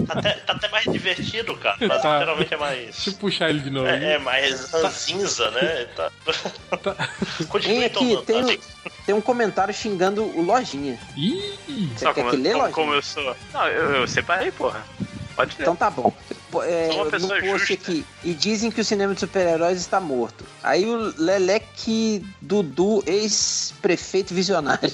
Tá 0.06 0.14
até, 0.18 0.32
tá 0.34 0.52
até 0.52 0.68
mais 0.68 0.84
divertido, 0.84 1.56
cara. 1.56 1.76
Mas 1.80 2.02
Tá. 2.02 2.18
geralmente 2.18 2.54
é 2.54 2.56
mais. 2.56 2.84
Deixa 2.94 3.10
eu 3.10 3.14
puxar 3.14 3.50
ele 3.50 3.60
de 3.60 3.70
novo. 3.70 3.86
É, 3.88 4.12
é 4.14 4.18
mais 4.18 4.72
cinza, 4.92 5.50
né? 5.50 5.86
Tá. 5.96 6.10
Tem 7.38 7.46
Continue 7.46 7.84
aqui, 7.84 7.94
tomando. 7.94 8.22
tem, 8.22 8.40
Nazik. 8.42 8.58
um- 8.86 8.90
tem 9.06 9.14
um 9.14 9.20
comentário 9.20 9.74
xingando 9.74 10.22
o 10.24 10.42
Lojinha. 10.42 10.98
Ih, 11.16 11.90
Você 11.96 12.04
Só 12.04 12.12
quer 12.14 12.20
como, 12.22 12.30
que 12.30 12.36
lê, 12.36 12.50
como, 12.50 12.58
Lojinha? 12.62 12.74
como 12.74 12.94
eu 12.94 13.02
sou. 13.02 13.36
Não, 13.52 13.66
eu, 13.68 13.96
eu 13.96 14.08
separei, 14.08 14.50
porra. 14.50 14.84
Pode 15.34 15.54
ler. 15.56 15.62
Então 15.62 15.76
tá 15.76 15.90
bom. 15.90 16.12
É, 16.64 16.88
no 16.88 17.10
post 17.10 17.42
justa. 17.42 17.74
aqui. 17.74 18.06
E 18.24 18.32
dizem 18.32 18.70
que 18.70 18.80
o 18.80 18.84
cinema 18.84 19.12
de 19.12 19.20
super-heróis 19.20 19.78
está 19.78 20.00
morto. 20.00 20.44
Aí 20.62 20.86
o 20.86 21.12
Leleque 21.18 22.24
Dudu, 22.40 23.02
ex-prefeito 23.06 24.32
visionário. 24.32 24.90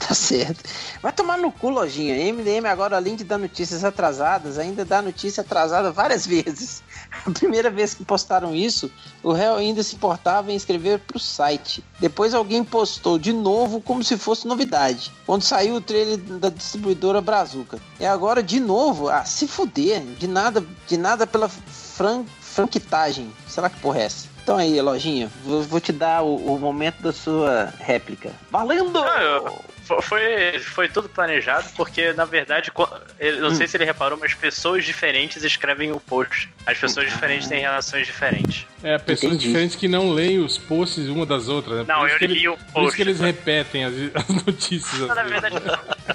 Tá 0.00 0.14
certo. 0.14 0.64
Vai 1.02 1.12
tomar 1.12 1.36
no 1.38 1.52
cu, 1.52 1.68
lojinha. 1.68 2.32
MDM 2.32 2.66
agora, 2.66 2.96
além 2.96 3.14
de 3.14 3.22
dar 3.22 3.38
notícias 3.38 3.84
atrasadas, 3.84 4.58
ainda 4.58 4.84
dá 4.84 5.00
notícia 5.02 5.42
atrasada 5.42 5.92
várias 5.92 6.26
vezes. 6.26 6.82
A 7.26 7.30
primeira 7.30 7.70
vez 7.70 7.92
que 7.94 8.04
postaram 8.04 8.54
isso, 8.54 8.90
o 9.22 9.30
réu 9.32 9.54
ainda 9.56 9.82
se 9.82 9.94
importava 9.94 10.50
em 10.50 10.56
escrever 10.56 11.00
pro 11.00 11.18
site. 11.18 11.84
Depois 12.00 12.32
alguém 12.34 12.64
postou 12.64 13.18
de 13.18 13.32
novo 13.32 13.80
como 13.80 14.02
se 14.02 14.16
fosse 14.16 14.48
novidade. 14.48 15.12
Quando 15.26 15.42
saiu 15.42 15.74
o 15.76 15.80
trailer 15.80 16.16
da 16.16 16.48
distribuidora 16.48 17.20
Brazuca. 17.20 17.78
E 18.00 18.06
agora 18.06 18.42
de 18.42 18.58
novo, 18.58 19.08
ah, 19.10 19.24
se 19.24 19.46
fuder, 19.46 20.00
de 20.18 20.26
nada, 20.26 20.64
de 20.88 20.96
nada 20.96 21.26
pela 21.26 21.48
fran 21.48 22.24
franquitagem. 22.40 23.30
Será 23.46 23.70
que 23.70 23.78
porra 23.80 24.00
é 24.00 24.04
essa? 24.04 24.28
Então 24.42 24.56
aí, 24.56 24.80
lojinha, 24.80 25.30
vou, 25.44 25.62
vou 25.62 25.80
te 25.80 25.92
dar 25.92 26.22
o, 26.22 26.34
o 26.34 26.58
momento 26.58 27.00
da 27.02 27.12
sua 27.12 27.72
réplica. 27.78 28.32
Valendo! 28.50 28.98
Ah, 28.98 29.22
eu- 29.22 29.58
foi, 30.02 30.58
foi 30.58 30.88
tudo 30.88 31.08
planejado, 31.08 31.68
porque 31.76 32.12
na 32.12 32.24
verdade, 32.24 32.70
eu 33.18 33.40
não 33.40 33.54
sei 33.54 33.66
se 33.66 33.76
ele 33.76 33.84
reparou, 33.84 34.18
mas 34.18 34.34
pessoas 34.34 34.84
diferentes 34.84 35.42
escrevem 35.42 35.92
o 35.92 35.98
post. 36.00 36.48
As 36.66 36.78
pessoas 36.78 37.10
diferentes 37.10 37.48
têm 37.48 37.60
relações 37.60 38.06
diferentes. 38.06 38.66
É, 38.82 38.96
pessoas 38.98 39.32
Entendi. 39.34 39.48
diferentes 39.48 39.76
que 39.76 39.88
não 39.88 40.10
leem 40.12 40.38
os 40.38 40.56
posts 40.56 41.06
uma 41.08 41.26
das 41.26 41.48
outras, 41.48 41.78
né? 41.78 41.84
Não, 41.88 42.00
por 42.00 42.10
eu 42.10 42.18
que 42.18 42.26
li 42.26 42.38
ele- 42.38 42.48
o 42.48 42.56
Por 42.56 42.62
isso 42.64 42.72
post. 42.72 42.96
que 42.96 43.02
eles 43.02 43.20
repetem 43.20 43.84
as, 43.84 43.94
as 44.14 44.28
notícias. 44.46 45.00
Mas, 45.00 45.16
na 45.16 45.22
verdade, 45.24 45.56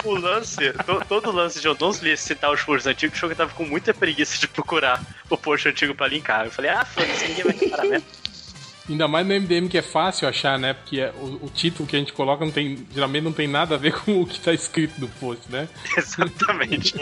o 0.04 0.14
lance, 0.14 0.72
to- 0.84 1.02
todo 1.08 1.30
o 1.30 1.32
lance 1.32 1.60
de 1.60 1.68
eu 1.68 1.76
não 1.78 1.92
citar 2.16 2.50
os 2.52 2.62
posts 2.62 2.86
antigos, 2.86 3.18
que 3.18 3.24
eu 3.24 3.34
tava 3.36 3.52
com 3.54 3.64
muita 3.64 3.92
preguiça 3.94 4.38
de 4.38 4.48
procurar 4.48 5.00
o 5.30 5.36
post 5.36 5.68
antigo 5.68 5.94
pra 5.94 6.08
linkar. 6.08 6.44
Eu 6.46 6.50
falei, 6.50 6.70
ah, 6.70 6.84
foda-se, 6.84 7.28
ninguém 7.28 7.44
vai 7.44 7.56
reparar 7.56 7.84
mesmo. 7.84 8.06
Ainda 8.88 9.08
mais 9.08 9.26
no 9.26 9.34
MDM 9.34 9.68
que 9.68 9.78
é 9.78 9.82
fácil 9.82 10.28
achar, 10.28 10.58
né? 10.58 10.72
Porque 10.74 11.00
é- 11.00 11.12
o, 11.20 11.46
o 11.46 11.50
título 11.52 11.88
que 11.88 11.96
a 11.96 11.98
gente 11.98 12.12
coloca 12.12 12.44
não 12.44 12.52
tem, 12.52 12.86
geralmente 12.94 13.24
não 13.24 13.32
tem 13.32 13.48
nada 13.48 13.74
a 13.74 13.78
ver 13.78 13.92
com 14.00 14.20
o 14.22 14.26
que 14.26 14.38
tá 14.40 14.52
escrito 14.52 15.00
no 15.00 15.08
post, 15.08 15.50
né? 15.50 15.68
Exatamente. 15.96 16.94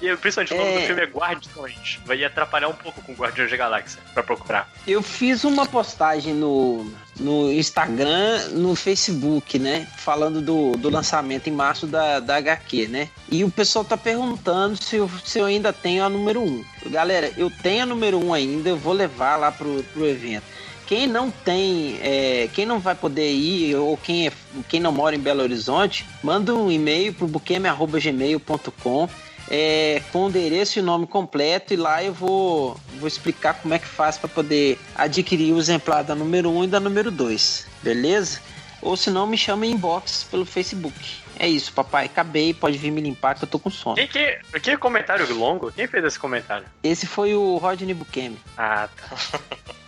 E 0.00 0.14
principalmente 0.16 0.52
o 0.52 0.56
nome 0.58 0.70
É. 0.72 0.80
do 0.80 0.86
filme 0.86 1.02
é 1.02 1.06
Guardiões. 1.06 1.98
Vai 2.04 2.22
atrapalhar 2.22 2.68
um 2.68 2.74
pouco 2.74 3.00
com 3.02 3.14
Guardiões 3.14 3.50
da 3.50 3.56
Galáxia 3.56 3.98
pra 4.12 4.22
procurar. 4.22 4.70
Eu 4.86 5.02
fiz 5.02 5.42
uma 5.44 5.64
postagem 5.64 6.34
no, 6.34 6.90
no 7.18 7.50
Instagram, 7.50 8.48
no 8.52 8.74
Facebook, 8.74 9.58
né? 9.58 9.86
Falando 9.96 10.42
do, 10.42 10.72
do 10.76 10.90
lançamento 10.90 11.48
em 11.48 11.52
março 11.52 11.86
da, 11.86 12.20
da 12.20 12.36
HQ, 12.36 12.88
né? 12.88 13.08
E 13.30 13.42
o 13.42 13.50
pessoal 13.50 13.84
tá 13.86 13.96
perguntando 13.96 14.76
se 14.82 14.96
eu, 14.96 15.10
se 15.24 15.38
eu 15.38 15.46
ainda 15.46 15.72
tenho 15.72 16.04
a 16.04 16.10
número 16.10 16.42
1. 16.42 16.64
Galera, 16.90 17.32
eu 17.36 17.50
tenho 17.50 17.84
a 17.84 17.86
número 17.86 18.18
1 18.22 18.34
ainda, 18.34 18.68
eu 18.68 18.76
vou 18.76 18.92
levar 18.92 19.36
lá 19.36 19.50
pro, 19.50 19.82
pro 19.94 20.06
evento. 20.06 20.44
Quem 20.86 21.06
não 21.06 21.30
tem, 21.30 21.98
é, 22.00 22.48
quem 22.52 22.64
não 22.64 22.78
vai 22.78 22.94
poder 22.94 23.32
ir, 23.32 23.74
ou 23.74 23.96
quem, 23.96 24.28
é, 24.28 24.32
quem 24.68 24.78
não 24.80 24.92
mora 24.92 25.16
em 25.16 25.20
Belo 25.20 25.42
Horizonte, 25.42 26.06
manda 26.22 26.54
um 26.54 26.70
e-mail 26.70 27.12
pro 27.12 27.26
buqueme.gmail.com 27.26 29.08
é, 29.50 30.02
com 30.12 30.24
o 30.24 30.28
endereço 30.28 30.78
e 30.78 30.82
o 30.82 30.84
nome 30.84 31.06
completo 31.06 31.72
e 31.72 31.76
lá 31.76 32.02
eu 32.02 32.12
vou, 32.12 32.78
vou 32.98 33.06
explicar 33.06 33.54
como 33.54 33.74
é 33.74 33.78
que 33.78 33.86
faz 33.86 34.18
para 34.18 34.28
poder 34.28 34.78
adquirir 34.94 35.52
o 35.52 35.58
exemplar 35.58 36.02
da 36.02 36.14
número 36.14 36.50
1 36.50 36.64
e 36.64 36.66
da 36.66 36.80
número 36.80 37.10
2, 37.10 37.66
beleza? 37.82 38.40
Ou 38.82 38.96
se 38.96 39.10
não, 39.10 39.26
me 39.26 39.38
chama 39.38 39.66
em 39.66 39.72
inbox 39.72 40.24
pelo 40.30 40.44
Facebook. 40.44 40.94
É 41.38 41.48
isso, 41.48 41.72
papai, 41.72 42.06
acabei, 42.06 42.54
pode 42.54 42.78
vir 42.78 42.90
me 42.90 43.00
limpar 43.00 43.34
que 43.34 43.44
eu 43.44 43.48
tô 43.48 43.58
com 43.58 43.70
sono. 43.70 43.96
Quem 43.96 44.06
que, 44.06 44.38
que 44.60 44.76
comentário 44.76 45.32
longo? 45.34 45.70
Quem 45.72 45.86
fez 45.86 46.04
esse 46.04 46.18
comentário? 46.18 46.66
Esse 46.82 47.06
foi 47.06 47.34
o 47.34 47.56
Rodney 47.56 47.94
Bukemi. 47.94 48.38
Ah, 48.56 48.88
tá. 48.88 49.40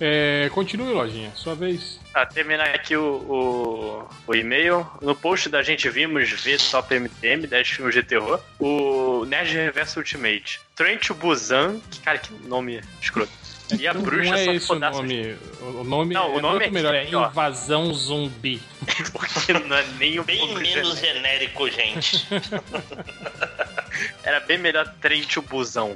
É, 0.00 0.48
continue, 0.54 0.92
lojinha, 0.92 1.30
sua 1.34 1.54
vez. 1.54 2.00
Pra 2.12 2.24
terminar 2.24 2.68
aqui 2.74 2.96
o, 2.96 3.04
o, 3.04 4.08
o 4.26 4.34
e-mail, 4.34 4.86
no 5.02 5.14
post 5.14 5.48
da 5.50 5.62
gente 5.62 5.88
vimos 5.90 6.30
ver 6.30 6.58
Top 6.58 6.92
MTM, 6.94 7.46
10 7.46 7.68
filmes 7.68 7.94
de 7.94 8.02
terror, 8.02 8.40
o 8.58 9.24
Nerd 9.26 9.52
Reverso 9.52 9.98
Ultimate, 9.98 10.58
Train 10.74 10.96
to 10.98 11.14
Busan, 11.14 11.78
que, 11.90 12.00
cara, 12.00 12.18
que 12.18 12.32
nome 12.48 12.80
escroto. 13.00 13.30
E 13.78 13.86
a 13.86 13.94
bruxa 13.94 14.30
não 14.30 14.36
é 14.36 14.56
esse 14.56 14.72
o 14.72 14.78
nome. 14.78 15.36
O 15.60 15.64
o 15.80 15.84
nome, 15.84 16.14
Não, 16.14 16.34
o 16.34 16.38
é 16.38 16.42
nome 16.42 16.58
muito 16.58 16.64
é 16.64 16.70
melhor, 16.70 16.94
é. 16.94 17.08
Invasão 17.08 17.94
Zumbi. 17.94 18.60
Porque 19.12 19.52
não 19.52 19.76
é 19.76 19.86
nem 19.98 20.18
um 20.18 20.24
Bem 20.24 20.54
menos 20.54 20.98
genérico. 20.98 21.68
genérico, 21.68 21.70
gente. 21.70 22.26
Era 24.24 24.40
bem 24.40 24.58
melhor 24.58 24.92
Train 25.00 25.22
to 25.22 25.42
Busão. 25.42 25.94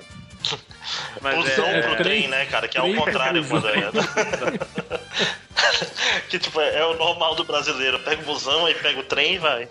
Mas 1.21 1.35
Busão 1.37 1.67
é, 1.67 1.83
pro 1.83 1.93
é, 1.93 1.97
trem, 1.97 2.19
trem- 2.21 2.29
né, 2.29 2.47
cara? 2.47 2.69
Que 2.69 2.79
é 2.79 2.81
trem 2.81 2.97
contrário 2.97 3.45
quando 3.49 3.69
é. 3.69 3.91
que 6.29 6.39
tipo, 6.39 6.61
é 6.61 6.79
é 6.79 6.85
o 6.85 6.95
normal 6.95 7.35
do 7.35 7.45
brasileiro. 7.45 7.99
Pega 8.01 8.23
o 8.23 8.25
busão 8.25 8.69
e 8.69 8.75
pega 8.75 9.01
o 9.01 9.05
trem 9.05 9.35
e 9.35 9.39
vai. 9.39 9.69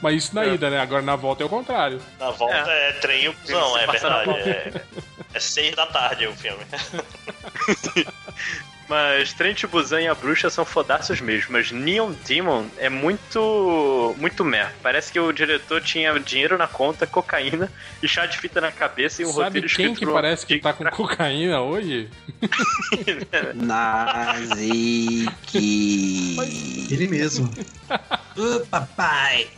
Mas 0.00 0.24
isso 0.24 0.34
na 0.34 0.46
ida, 0.46 0.70
né? 0.70 0.80
Agora 0.80 1.02
na 1.02 1.16
volta 1.16 1.42
é 1.42 1.46
o 1.46 1.48
contrário. 1.48 2.00
Na 2.18 2.30
volta 2.30 2.70
é, 2.70 2.92
trem 2.92 3.24
e 3.24 3.28
o 3.28 3.32
busão, 3.34 3.78
é 3.78 3.86
verdade. 3.86 4.30
É, 4.30 4.72
é 5.34 5.40
seis 5.40 5.74
da 5.74 5.86
tarde 5.86 6.26
o 6.26 6.34
filme. 6.34 6.64
Mas 8.92 9.32
Trent 9.32 9.64
Busan 9.68 10.02
e 10.02 10.06
a 10.06 10.14
bruxa 10.14 10.50
são 10.50 10.66
fodaços 10.66 11.18
mesmo, 11.18 11.52
mas 11.52 11.72
Neon 11.72 12.12
Demon 12.28 12.66
é 12.76 12.90
muito. 12.90 14.14
muito 14.18 14.44
meh. 14.44 14.68
Parece 14.82 15.10
que 15.10 15.18
o 15.18 15.32
diretor 15.32 15.80
tinha 15.80 16.12
dinheiro 16.20 16.58
na 16.58 16.66
conta, 16.66 17.06
cocaína 17.06 17.72
e 18.02 18.06
chá 18.06 18.26
de 18.26 18.36
fita 18.36 18.60
na 18.60 18.70
cabeça 18.70 19.22
e 19.22 19.24
um 19.24 19.28
Sabe 19.32 19.44
roteiro 19.46 19.66
quem 19.66 19.86
escrito 19.86 19.98
que 19.98 20.04
por- 20.04 20.12
parece 20.12 20.44
que 20.44 20.58
tá 20.58 20.74
com 20.74 20.84
cocaína 20.90 21.62
hoje? 21.62 22.10
Nazik. 23.54 25.26
Ele 26.90 27.06
mesmo. 27.08 27.50
Ô, 28.36 28.60
papai! 28.66 29.48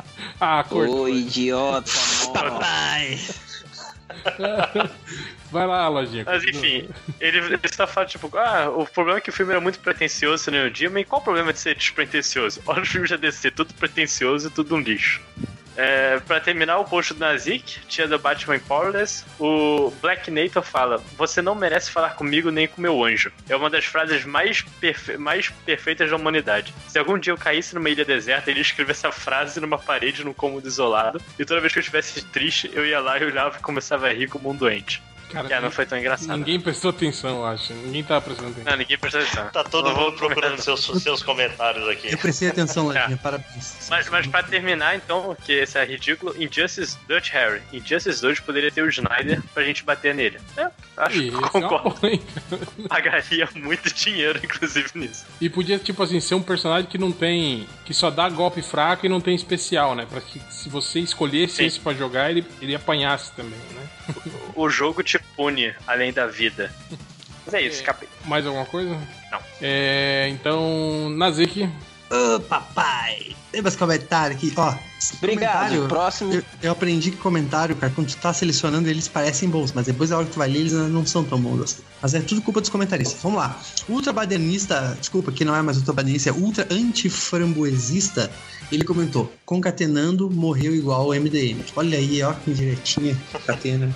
Ah, 0.40 0.64
cortou. 0.68 1.02
Ô, 1.06 1.08
idiota, 1.08 1.90
mano. 2.20 2.32
Papai! 2.32 3.18
Vai 5.50 5.66
lá, 5.66 5.86
lojinha. 5.88 6.24
Mas 6.26 6.42
enfim, 6.42 6.88
ele, 7.20 7.38
ele 7.38 7.60
só 7.72 7.86
fala, 7.86 8.06
tipo, 8.06 8.30
ah, 8.36 8.68
o 8.70 8.86
problema 8.86 9.18
é 9.18 9.20
que 9.20 9.30
o 9.30 9.32
filme 9.32 9.52
era 9.52 9.60
muito 9.60 9.78
pretencioso 9.78 10.50
no 10.50 10.70
dia, 10.70 10.90
mas 10.90 11.06
qual 11.06 11.20
o 11.20 11.24
problema 11.24 11.52
de 11.52 11.60
ser 11.60 11.76
despretensioso? 11.76 12.60
Olha 12.66 12.82
os 12.82 12.88
filmes 12.88 13.10
da 13.10 13.16
DC, 13.16 13.52
tudo 13.52 13.72
pretencioso 13.74 14.48
e 14.48 14.50
tudo 14.50 14.74
um 14.74 14.80
lixo. 14.80 15.20
É, 15.76 16.20
pra 16.20 16.38
terminar 16.40 16.78
o 16.78 16.84
post 16.84 17.14
do 17.14 17.20
Nazik, 17.20 17.80
tinha 17.88 18.06
do 18.06 18.18
Batman 18.18 18.60
Powerless, 18.60 19.24
o 19.40 19.90
Black 20.00 20.30
Nathan 20.30 20.62
fala: 20.62 21.02
Você 21.16 21.42
não 21.42 21.54
merece 21.54 21.90
falar 21.90 22.10
comigo 22.10 22.50
nem 22.50 22.68
com 22.68 22.80
meu 22.80 23.04
anjo. 23.04 23.32
É 23.48 23.56
uma 23.56 23.68
das 23.68 23.84
frases 23.84 24.24
mais, 24.24 24.62
perfe- 24.80 25.16
mais 25.16 25.48
perfeitas 25.64 26.10
da 26.10 26.16
humanidade. 26.16 26.72
Se 26.88 26.98
algum 26.98 27.18
dia 27.18 27.32
eu 27.32 27.38
caísse 27.38 27.74
numa 27.74 27.90
ilha 27.90 28.04
deserta, 28.04 28.50
ele 28.50 28.60
ia 28.60 28.62
escrever 28.62 28.92
essa 28.92 29.10
frase 29.10 29.58
numa 29.60 29.78
parede 29.78 30.24
num 30.24 30.32
cômodo 30.32 30.68
isolado, 30.68 31.20
e 31.38 31.44
toda 31.44 31.60
vez 31.60 31.72
que 31.72 31.78
eu 31.78 31.82
estivesse 31.82 32.24
triste, 32.26 32.70
eu 32.72 32.86
ia 32.86 33.00
lá 33.00 33.18
e 33.18 33.24
olhava 33.24 33.58
e 33.58 33.62
começava 33.62 34.06
a 34.06 34.12
rir 34.12 34.28
como 34.28 34.50
um 34.50 34.54
doente. 34.54 35.02
Cara, 35.34 35.54
É, 35.54 35.60
não 35.60 35.70
foi 35.70 35.84
tão 35.84 35.98
engraçado. 35.98 36.36
Ninguém 36.38 36.60
prestou 36.60 36.90
atenção, 36.90 37.38
eu 37.38 37.46
acho. 37.46 37.72
Ninguém 37.74 38.04
tava 38.04 38.20
prestando 38.20 38.50
atenção. 38.50 38.70
Não, 38.70 38.78
ninguém 38.78 38.96
prestou 38.98 39.20
atenção. 39.20 39.48
Tá 39.50 39.64
todo 39.64 39.88
Não 39.90 39.96
mundo 39.96 40.16
procurando 40.16 40.60
seus, 40.62 40.80
seus 41.02 41.22
comentários 41.22 41.86
aqui. 41.88 42.12
Eu 42.12 42.18
prestei 42.18 42.48
atenção, 42.48 42.90
É. 42.94 43.00
Ladinha, 43.00 43.16
parabéns. 43.18 43.88
Mas, 43.90 44.08
mas 44.08 44.26
pra 44.26 44.42
terminar, 44.42 44.94
então, 44.96 45.36
que 45.44 45.52
esse 45.52 45.76
é 45.78 45.84
ridículo, 45.84 46.34
Injustice 46.40 46.96
Dutch 47.08 47.30
Harry. 47.30 47.60
Injustice 47.72 48.20
2 48.20 48.40
poderia 48.40 48.70
ter 48.70 48.82
o 48.82 48.88
Snyder 48.88 49.42
pra 49.52 49.62
gente 49.64 49.82
bater 49.84 50.14
nele. 50.14 50.38
É, 50.56 50.68
acho 50.96 51.18
que 51.20 51.28
é 51.28 51.48
concordo. 51.48 52.06
hein? 52.06 52.22
Pagaria 52.88 53.48
muito 53.54 53.92
dinheiro, 53.92 54.38
inclusive, 54.42 54.88
nisso. 54.94 55.24
E 55.40 55.48
podia, 55.48 55.78
tipo 55.78 56.02
assim, 56.02 56.20
ser 56.20 56.34
um 56.34 56.42
personagem 56.42 56.88
que 56.88 56.98
não 56.98 57.10
tem. 57.12 57.66
que 57.84 57.92
só 57.92 58.10
dá 58.10 58.28
golpe 58.28 58.62
fraco 58.62 59.04
e 59.06 59.08
não 59.08 59.20
tem 59.20 59.34
especial, 59.34 59.94
né? 59.94 60.06
Pra 60.08 60.20
que 60.20 60.40
se 60.50 60.68
você 60.68 61.00
escolhesse 61.00 61.56
Sim. 61.56 61.64
esse 61.66 61.80
pra 61.80 61.92
jogar, 61.94 62.30
ele, 62.30 62.44
ele 62.60 62.74
apanhasse 62.74 63.32
também, 63.32 63.58
né? 63.74 63.88
O 64.54 64.68
jogo 64.68 65.02
te 65.02 65.18
pune 65.36 65.74
além 65.86 66.12
da 66.12 66.26
vida. 66.26 66.72
Mas 67.44 67.54
é 67.54 67.62
isso, 67.62 67.82
capei. 67.82 68.08
Mais 68.24 68.46
alguma 68.46 68.64
coisa? 68.64 68.98
Não. 69.30 69.40
É. 69.60 70.28
Então. 70.30 71.10
Nazik. 71.10 71.68
Ô, 72.10 72.40
papai! 72.40 73.34
Tem 73.50 73.62
mais 73.62 73.76
comentário 73.76 74.36
aqui, 74.36 74.52
ó. 74.56 74.74
Obrigado. 75.18 75.88
Próximo. 75.88 76.32
Eu, 76.32 76.42
eu 76.62 76.72
aprendi 76.72 77.10
que 77.10 77.16
comentário, 77.16 77.74
cara, 77.76 77.92
quando 77.94 78.08
tu 78.08 78.16
tá 78.16 78.32
selecionando, 78.32 78.88
eles 78.88 79.08
parecem 79.08 79.48
bons, 79.48 79.72
mas 79.72 79.86
depois 79.86 80.12
a 80.12 80.16
hora 80.16 80.26
que 80.26 80.32
tu 80.32 80.38
vai 80.38 80.48
ler, 80.48 80.60
eles 80.60 80.72
não 80.72 81.04
são 81.06 81.24
tão 81.24 81.40
bons 81.40 81.62
assim. 81.62 81.82
Mas 82.00 82.14
é 82.14 82.20
tudo 82.20 82.42
culpa 82.42 82.60
dos 82.60 82.70
comentaristas. 82.70 83.20
Vamos 83.22 83.38
lá. 83.38 83.58
Ultra 83.88 84.12
badernista, 84.12 84.96
desculpa, 84.98 85.32
que 85.32 85.44
não 85.44 85.54
é 85.54 85.62
mais 85.62 85.76
ultra 85.76 85.92
badernista, 85.92 86.30
é 86.30 86.32
ultra 86.32 86.66
antiframboesista. 86.70 88.30
Ele 88.70 88.84
comentou: 88.84 89.32
concatenando 89.44 90.30
morreu 90.30 90.74
igual 90.74 91.08
o 91.08 91.14
MDM. 91.14 91.64
Olha 91.76 91.98
aí, 91.98 92.22
ó, 92.22 92.32
que 92.32 92.52
direitinha. 92.52 93.16
Catena. 93.46 93.94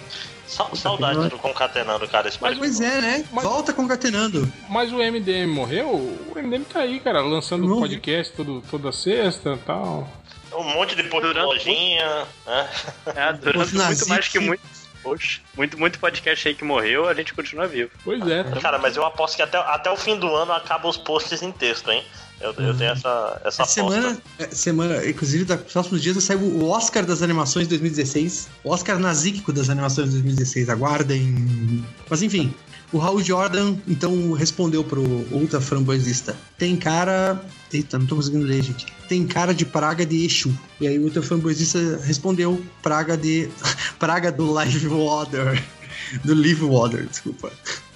Sa- 0.49 0.75
Saudade 0.75 1.29
do 1.29 1.39
concatenando, 1.39 2.09
cara. 2.09 2.27
Esse 2.29 2.39
podcast. 2.39 2.59
Pois 2.59 2.81
é, 2.81 3.01
né? 3.01 3.25
Volta 3.33 3.73
concatenando. 3.73 4.51
Mas 4.69 4.91
o 4.93 4.97
MDM 4.97 5.47
morreu? 5.53 5.89
O 5.91 6.33
MDM 6.35 6.65
tá 6.65 6.81
aí, 6.81 6.99
cara, 7.01 7.21
lançando 7.21 7.69
Não. 7.69 7.79
podcast 7.81 8.33
todo, 8.35 8.63
toda 8.71 8.91
sexta 8.91 9.51
e 9.55 9.59
tal. 9.59 10.09
Um 10.53 10.63
monte 10.65 10.97
de 10.97 11.03
post 11.05 11.27
de 11.29 11.35
Durante- 11.35 11.47
lojinha, 11.47 12.27
né? 12.47 12.69
É, 13.15 13.33
durante 13.39 13.75
muito 13.77 14.09
mais 14.09 14.27
que 14.29 14.39
muito. 14.39 14.63
Poxa, 15.03 15.41
muito, 15.57 15.79
muito 15.79 15.99
podcast 16.01 16.49
aí 16.49 16.55
que 16.55 16.65
morreu, 16.65 17.07
a 17.09 17.15
gente 17.15 17.33
continua 17.33 17.67
vivo. 17.69 17.91
Pois 18.05 18.27
é, 18.27 18.43
tá. 18.43 18.59
Cara, 18.61 18.79
mas 18.79 18.97
eu 18.97 19.05
aposto 19.07 19.37
que 19.37 19.43
até, 19.43 19.57
até 19.57 19.89
o 19.91 19.97
fim 19.97 20.19
do 20.19 20.35
ano 20.35 20.53
acaba 20.53 20.89
os 20.89 20.97
posts 20.97 21.41
em 21.41 21.53
texto, 21.53 21.91
hein? 21.91 22.05
Eu, 22.41 22.53
eu 22.53 22.77
tenho 22.77 22.93
essa, 22.93 23.41
essa 23.45 23.65
semana, 23.65 24.17
é, 24.39 24.47
semana, 24.47 25.05
inclusive, 25.05 25.45
nos 25.45 25.73
próximos 25.73 26.01
dias 26.01 26.23
saiu 26.23 26.41
o 26.41 26.69
Oscar 26.69 27.05
das 27.05 27.21
animações 27.21 27.67
2016. 27.67 28.49
O 28.63 28.71
Oscar 28.71 28.99
nazíquico 28.99 29.53
das 29.53 29.69
animações 29.69 30.11
2016. 30.11 30.69
Aguardem. 30.69 31.85
Mas 32.09 32.23
enfim, 32.23 32.55
o 32.93 32.99
Raul 32.99 33.23
Jordan 33.23 33.77
então 33.89 34.33
respondeu 34.33 34.85
pro 34.85 35.03
ultra 35.33 35.61
framboesista. 35.61 36.37
Tem 36.57 36.77
cara. 36.77 37.45
Eita, 37.73 37.99
não 37.99 38.07
tô 38.07 38.17
conseguindo 38.17 38.47
ler, 38.47 38.63
gente. 38.63 38.87
Tem 39.09 39.27
cara 39.27 39.53
de 39.53 39.65
praga 39.65 40.07
de 40.07 40.25
Exu. 40.25 40.57
E 40.81 40.87
aí 40.87 40.99
o 40.99 41.03
ultra 41.03 41.23
framboesista 41.23 41.79
respondeu: 42.05 42.65
praga 42.83 43.17
de. 43.17 43.51
praga 43.99 44.31
do 44.31 44.53
Live 44.53 44.87
Water. 44.87 45.63
Do 46.25 46.33
Live 46.33 46.65
Water, 46.65 47.07
desculpa. 47.07 47.53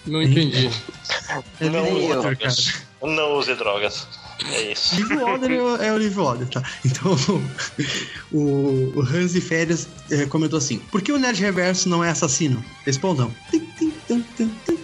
Não 0.06 0.20
entendi. 0.20 0.70
É 1.60 1.70
Não 1.70 1.90
use 1.90 2.08
drogas. 2.08 2.82
Não 3.00 3.38
use 3.38 3.54
drogas. 3.54 4.06
É 4.50 4.72
isso. 4.72 4.94
Live 4.94 5.16
Water 5.16 5.50
é, 5.50 5.86
é 5.86 5.92
o 5.92 5.96
Live 5.98 6.14
Water, 6.14 6.48
tá? 6.48 6.62
Então, 6.84 7.12
o, 8.32 8.92
o 8.96 9.00
Hans 9.02 9.34
e 9.34 9.40
Férias 9.40 9.86
eh, 10.10 10.26
comentou 10.26 10.56
assim: 10.58 10.78
Por 10.90 11.02
que 11.02 11.12
o 11.12 11.18
Nerd 11.18 11.40
Reverso 11.40 11.88
não 11.88 12.02
é 12.02 12.10
assassino? 12.10 12.64
Respondam. 12.84 13.32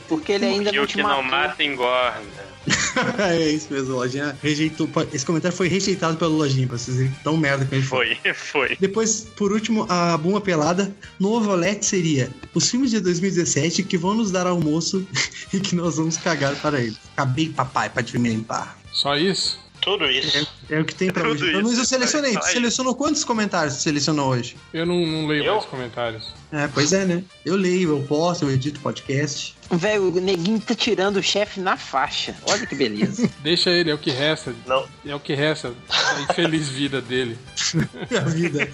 Porque 0.09 0.33
ele 0.33 0.47
ainda 0.47 0.71
E 0.71 0.77
não 0.77 0.85
o 0.85 0.87
te 0.87 0.97
que 0.97 1.03
não 1.03 1.09
matou. 1.09 1.25
mata 1.25 1.63
engorda. 1.63 2.49
é 3.19 3.51
isso 3.51 3.69
mesmo, 3.73 3.95
o 3.95 3.97
Lojinha 3.97 4.37
rejeitou. 4.43 4.89
Esse 5.13 5.25
comentário 5.25 5.57
foi 5.57 5.69
rejeitado 5.69 6.17
pelo 6.17 6.37
Lojinha, 6.37 6.67
pra 6.67 6.77
vocês 6.77 6.97
verem 6.97 7.15
tão 7.23 7.37
merda 7.37 7.65
que 7.65 7.75
a 7.75 7.79
gente 7.79 7.89
foi. 7.89 8.15
Foi, 8.17 8.35
foi. 8.35 8.77
Depois, 8.79 9.27
por 9.37 9.53
último, 9.53 9.87
a 9.89 10.17
Buma 10.17 10.41
Pelada. 10.41 10.95
No 11.19 11.33
Ovolete 11.33 11.85
seria 11.87 12.31
os 12.55 12.69
filmes 12.71 12.91
de 12.91 13.01
2017 13.01 13.83
que 13.83 13.97
vão 13.97 14.15
nos 14.15 14.31
dar 14.31 14.47
almoço 14.47 15.07
e 15.53 15.61
que 15.61 15.75
nós 15.75 15.97
vamos 15.97 16.17
cagar 16.17 16.55
para 16.57 16.81
eles. 16.81 16.99
Acabei, 17.13 17.49
papai, 17.49 17.89
pra 17.91 18.03
te 18.03 18.19
me 18.19 18.29
limpar. 18.29 18.78
Só 18.93 19.17
isso? 19.17 19.59
Tudo 19.81 20.07
isso. 20.07 20.49
É 20.69 20.81
o 20.81 20.85
que 20.85 20.95
tem 20.95 21.11
pra 21.11 21.23
Tudo 21.23 21.33
hoje. 21.35 21.53
Pelo 21.53 21.63
menos 21.63 21.79
eu 21.79 21.85
selecionei. 21.85 22.37
Tu 22.37 22.45
selecionou 22.47 22.95
quantos 22.95 23.25
comentários 23.25 23.77
tu 23.77 23.83
selecionou 23.83 24.31
hoje? 24.31 24.57
Eu 24.73 24.85
não, 24.85 25.07
não 25.07 25.27
leio 25.27 25.45
Eu? 25.45 25.55
mais 25.55 25.67
comentários. 25.67 26.35
É, 26.51 26.67
pois 26.69 26.93
é, 26.93 27.05
né? 27.05 27.23
Eu 27.45 27.57
leio, 27.57 27.91
eu 27.91 28.03
posto, 28.05 28.45
eu 28.47 28.51
edito 28.51 28.81
podcast. 28.81 29.55
Velho, 29.71 30.09
o 30.09 30.19
neguinho 30.19 30.59
tá 30.59 30.75
tirando 30.75 31.19
o 31.19 31.23
chefe 31.23 31.61
na 31.61 31.77
faixa. 31.77 32.35
Olha 32.49 32.67
que 32.67 32.75
beleza. 32.75 33.29
Deixa 33.43 33.69
ele, 33.69 33.91
é 33.91 33.95
o 33.95 33.99
que 33.99 34.11
resta. 34.11 34.55
Não. 34.67 34.87
É 35.07 35.15
o 35.15 35.21
que 35.21 35.35
resta 35.35 35.75
da 35.89 36.21
infeliz 36.23 36.69
vida 36.71 37.03
dele. 37.03 37.37
Minha 38.11 38.23
vida. 38.25 38.69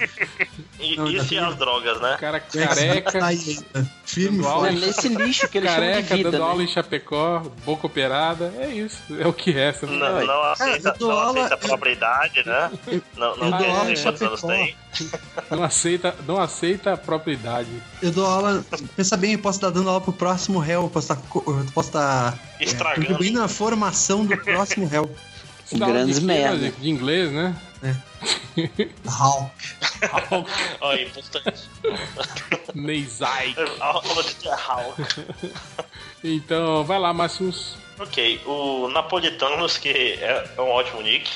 E, 0.79 0.97
Não, 0.97 1.11
isso 1.11 1.35
e 1.35 1.39
as 1.39 1.57
drogas, 1.57 2.01
né? 2.01 2.15
O 2.15 2.19
cara 2.19 2.39
careca. 2.39 3.11
Firme 4.05 4.37
Dando 4.39 4.47
É 4.47 4.51
aula. 4.53 4.69
forte. 4.69 4.87
nesse 4.87 5.09
lixo 5.09 5.49
que 5.49 5.59
ele 5.59 5.67
chama 5.67 5.81
de 5.81 5.87
careca, 5.93 6.17
vida, 6.17 6.31
dando 6.31 6.41
né? 6.43 6.49
aula 6.49 6.63
em 6.63 6.69
Chapecó, 6.69 7.41
boca 7.65 7.87
operada. 7.89 8.55
É 8.61 8.69
isso. 8.69 8.99
É 9.19 9.27
o 9.27 9.33
que 9.33 9.51
resta. 9.51 9.89
Não, 9.89 10.25
não 10.25 10.43
aceita, 10.45 10.91
eu 10.91 10.99
dou 10.99 11.09
não 11.09 11.19
aula- 11.19 11.31
aceita 11.47 11.55
a 11.55 11.59
própria 11.59 11.91
idade, 11.91 12.47
né? 12.47 12.71
Não, 13.17 13.37
não 13.37 13.51
dou 13.51 13.59
quer 13.59 13.93
dizer 13.95 14.03
quantos 14.05 14.23
anos 14.23 14.43
tem. 14.43 14.77
Não 15.51 15.63
aceita, 15.63 16.15
não 16.27 16.41
aceita 16.41 16.93
a 16.93 16.97
própria 16.97 17.33
idade. 17.33 17.69
Eu 18.03 18.11
dou 18.11 18.27
aula. 18.27 18.65
Pensa 18.97 19.17
bem, 19.17 19.33
eu 19.33 19.39
posso 19.39 19.59
estar 19.59 19.71
dando 19.71 19.89
aula 19.89 20.01
pro 20.01 20.13
próximo 20.13 20.59
réu. 20.59 20.83
Eu 20.83 20.91
posso 20.91 21.13
estar, 21.13 21.27
posso 21.73 21.89
estar 21.89 22.39
é, 22.59 22.65
Estragando. 22.65 23.07
contribuindo 23.07 23.41
na 23.41 23.49
formação 23.49 24.25
do 24.25 24.37
próximo 24.37 24.87
réu. 24.87 25.11
Grandes 25.73 26.21
de 26.21 26.27
merda. 26.27 26.71
De 26.71 26.91
inglês, 26.91 27.33
né? 27.33 27.57
Hal. 29.07 29.51
Olha, 30.81 31.03
importante. 31.03 31.69
Neisai. 32.75 33.55
Aula 33.81 34.23
de 34.23 34.35
terral. 34.37 34.95
Então, 36.23 36.85
vai 36.85 36.99
lá, 36.99 37.13
Máximos. 37.13 37.77
Ok, 37.99 38.41
o 38.47 38.89
Napolitanos, 38.89 39.79
que 39.79 39.89
é 39.89 40.51
é 40.57 40.61
um 40.61 40.69
ótimo 40.69 41.03
nick. 41.03 41.31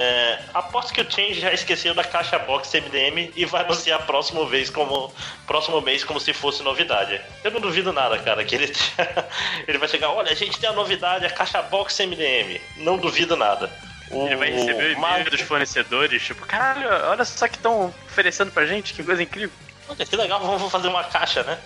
É, 0.00 0.38
aposto 0.54 0.92
que 0.92 1.00
o 1.00 1.10
Change 1.10 1.40
já 1.40 1.52
esqueceu 1.52 1.92
da 1.92 2.04
caixa 2.04 2.38
box 2.38 2.72
MDM 2.72 3.32
e 3.34 3.44
vai 3.44 3.64
anunciar 3.64 4.06
próximo 4.06 4.46
vez 4.46 4.70
como 4.70 5.12
próximo 5.44 5.80
mês 5.80 6.04
como 6.04 6.20
se 6.20 6.32
fosse 6.32 6.62
novidade. 6.62 7.20
Eu 7.42 7.50
não 7.50 7.60
duvido 7.60 7.92
nada, 7.92 8.16
cara, 8.20 8.44
que 8.44 8.54
ele 8.54 8.72
ele 9.66 9.76
vai 9.76 9.88
chegar, 9.88 10.10
olha, 10.10 10.30
a 10.30 10.34
gente 10.36 10.56
tem 10.60 10.70
a 10.70 10.72
novidade, 10.72 11.26
a 11.26 11.30
caixa 11.30 11.60
box 11.62 11.98
MDM. 11.98 12.60
Não 12.76 12.96
duvido 12.96 13.36
nada. 13.36 13.68
O, 14.08 14.24
Ele 14.24 14.36
vai 14.36 14.50
receber 14.50 14.84
o 14.84 14.92
e-mail 14.92 15.30
dos 15.30 15.40
fornecedores, 15.40 16.22
tipo, 16.22 16.46
caralho, 16.46 16.88
olha 17.10 17.24
só 17.24 17.48
que 17.48 17.56
estão 17.56 17.92
oferecendo 18.06 18.52
pra 18.52 18.66
gente, 18.66 18.94
que 18.94 19.02
coisa 19.02 19.22
incrível. 19.22 19.54
Olha, 19.88 20.06
que 20.06 20.16
legal, 20.16 20.40
vamos 20.40 20.70
fazer 20.70 20.86
uma 20.86 21.02
caixa, 21.02 21.42
né? 21.42 21.58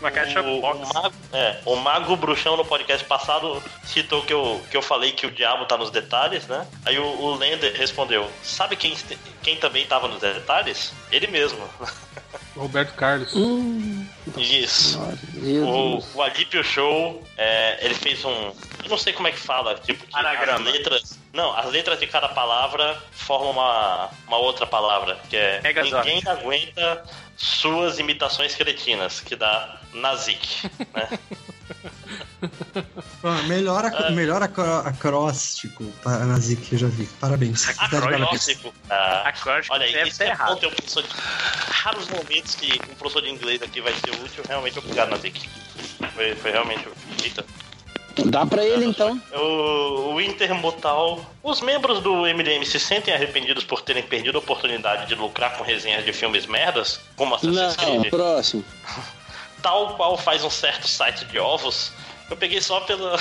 Uma 0.00 0.10
caixa 0.10 0.40
o, 0.40 0.60
box. 0.60 0.78
O 0.78 0.94
Mago, 0.94 1.14
é, 1.32 1.60
o 1.64 1.76
Mago 1.76 2.16
Bruxão 2.16 2.56
no 2.56 2.64
podcast 2.64 3.06
passado 3.06 3.62
citou 3.84 4.22
que 4.22 4.32
eu, 4.32 4.60
que 4.70 4.76
eu 4.76 4.82
falei 4.82 5.12
que 5.12 5.26
o 5.26 5.30
diabo 5.30 5.66
tá 5.66 5.76
nos 5.76 5.90
detalhes, 5.90 6.46
né? 6.46 6.66
Aí 6.84 6.98
o, 6.98 7.04
o 7.04 7.34
Lender 7.34 7.74
respondeu: 7.76 8.30
Sabe 8.42 8.76
quem, 8.76 8.96
quem 9.42 9.56
também 9.56 9.86
tava 9.86 10.08
nos 10.08 10.20
detalhes? 10.20 10.92
Ele 11.10 11.26
mesmo. 11.26 11.68
Roberto 12.56 12.94
Carlos. 12.94 13.32
Isso. 14.36 14.98
Nossa, 14.98 15.18
O, 15.64 16.02
o 16.14 16.22
Adipio 16.22 16.62
Show, 16.62 17.24
é, 17.36 17.84
ele 17.84 17.94
fez 17.94 18.24
um. 18.24 18.52
Eu 18.82 18.88
não 18.88 18.98
sei 18.98 19.12
como 19.12 19.28
é 19.28 19.32
que 19.32 19.38
fala, 19.38 19.76
tipo, 19.76 20.04
que 20.06 20.16
as 20.16 20.60
letras. 20.60 21.18
Não, 21.32 21.56
as 21.56 21.66
letras 21.66 22.00
de 22.00 22.06
cada 22.06 22.28
palavra 22.28 23.00
formam 23.12 23.52
uma, 23.52 24.10
uma 24.26 24.38
outra 24.38 24.66
palavra, 24.66 25.18
que 25.28 25.36
é 25.36 25.60
Megazord. 25.62 26.08
Ninguém 26.08 26.30
aguenta 26.30 27.04
suas 27.36 27.98
imitações 27.98 28.54
cretinas, 28.54 29.20
que 29.20 29.36
dá 29.36 29.79
Nazik, 29.94 30.70
né? 30.94 31.08
Ah, 33.22 33.42
melhor, 33.46 33.84
ac- 33.84 34.12
melhor 34.12 34.42
acro- 34.42 34.64
acróstico 34.86 35.84
para 36.02 36.24
Nazik 36.24 36.62
que 36.62 36.74
eu 36.74 36.78
já 36.78 36.86
vi. 36.88 37.04
Parabéns. 37.20 37.68
Acróstico. 37.78 38.72
Ah, 38.88 39.22
Acróstico 39.28 39.74
olha 39.74 39.84
aí, 39.84 39.92
deve 39.92 40.08
isso 40.08 40.22
é 40.22 40.28
errado. 40.28 40.54
bom 40.54 40.56
ter 40.56 40.66
um 40.66 40.70
professor 40.70 41.02
de... 41.02 41.08
Raros 41.70 42.08
momentos 42.08 42.54
que 42.54 42.80
um 42.90 42.94
professor 42.94 43.22
de 43.22 43.30
inglês 43.30 43.62
aqui 43.62 43.80
vai 43.82 43.92
ser 43.94 44.10
útil. 44.24 44.42
Realmente 44.48 44.78
obrigado, 44.78 45.10
Nazik. 45.10 45.48
Foi, 46.14 46.34
foi 46.34 46.50
realmente... 46.50 46.88
Eita. 47.22 47.44
Dá 48.26 48.44
pra 48.46 48.64
ele 48.64 48.86
então. 48.86 49.20
O, 49.32 50.14
o 50.14 50.20
Intermutal. 50.20 51.24
Os 51.42 51.60
membros 51.60 52.00
do 52.00 52.22
MDM 52.22 52.64
se 52.64 52.80
sentem 52.80 53.12
arrependidos 53.14 53.64
por 53.64 53.82
terem 53.82 54.02
perdido 54.02 54.36
a 54.36 54.40
oportunidade 54.40 55.06
de 55.06 55.14
lucrar 55.14 55.56
com 55.56 55.62
resenhas 55.64 56.04
de 56.04 56.12
filmes 56.12 56.46
merdas, 56.46 57.00
como 57.16 57.34
Assassin's 57.34 57.56
Não, 57.56 57.74
Creed, 57.76 58.08
próximo. 58.10 58.64
tal 59.62 59.96
qual 59.96 60.16
faz 60.16 60.44
um 60.44 60.50
certo 60.50 60.86
site 60.86 61.24
de 61.26 61.38
ovos. 61.38 61.92
Eu 62.28 62.36
peguei 62.36 62.60
só 62.60 62.80
pela. 62.80 63.18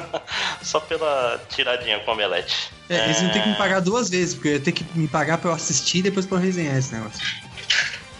só 0.62 0.78
pela 0.80 1.40
tiradinha 1.48 2.00
com 2.00 2.12
Omelete. 2.12 2.70
É, 2.88 3.06
eles 3.06 3.20
vão 3.20 3.30
ter 3.30 3.42
que 3.42 3.48
me 3.48 3.54
pagar 3.54 3.80
duas 3.80 4.10
vezes, 4.10 4.34
porque 4.34 4.48
eu 4.48 4.52
ia 4.52 4.60
ter 4.60 4.72
que 4.72 4.84
me 4.94 5.08
pagar 5.08 5.38
pra 5.38 5.50
eu 5.50 5.54
assistir 5.54 5.98
e 5.98 6.02
depois 6.02 6.26
pra 6.26 6.36
eu 6.36 6.42
resenhar 6.42 6.76
esse 6.76 6.92
negócio. 6.92 7.20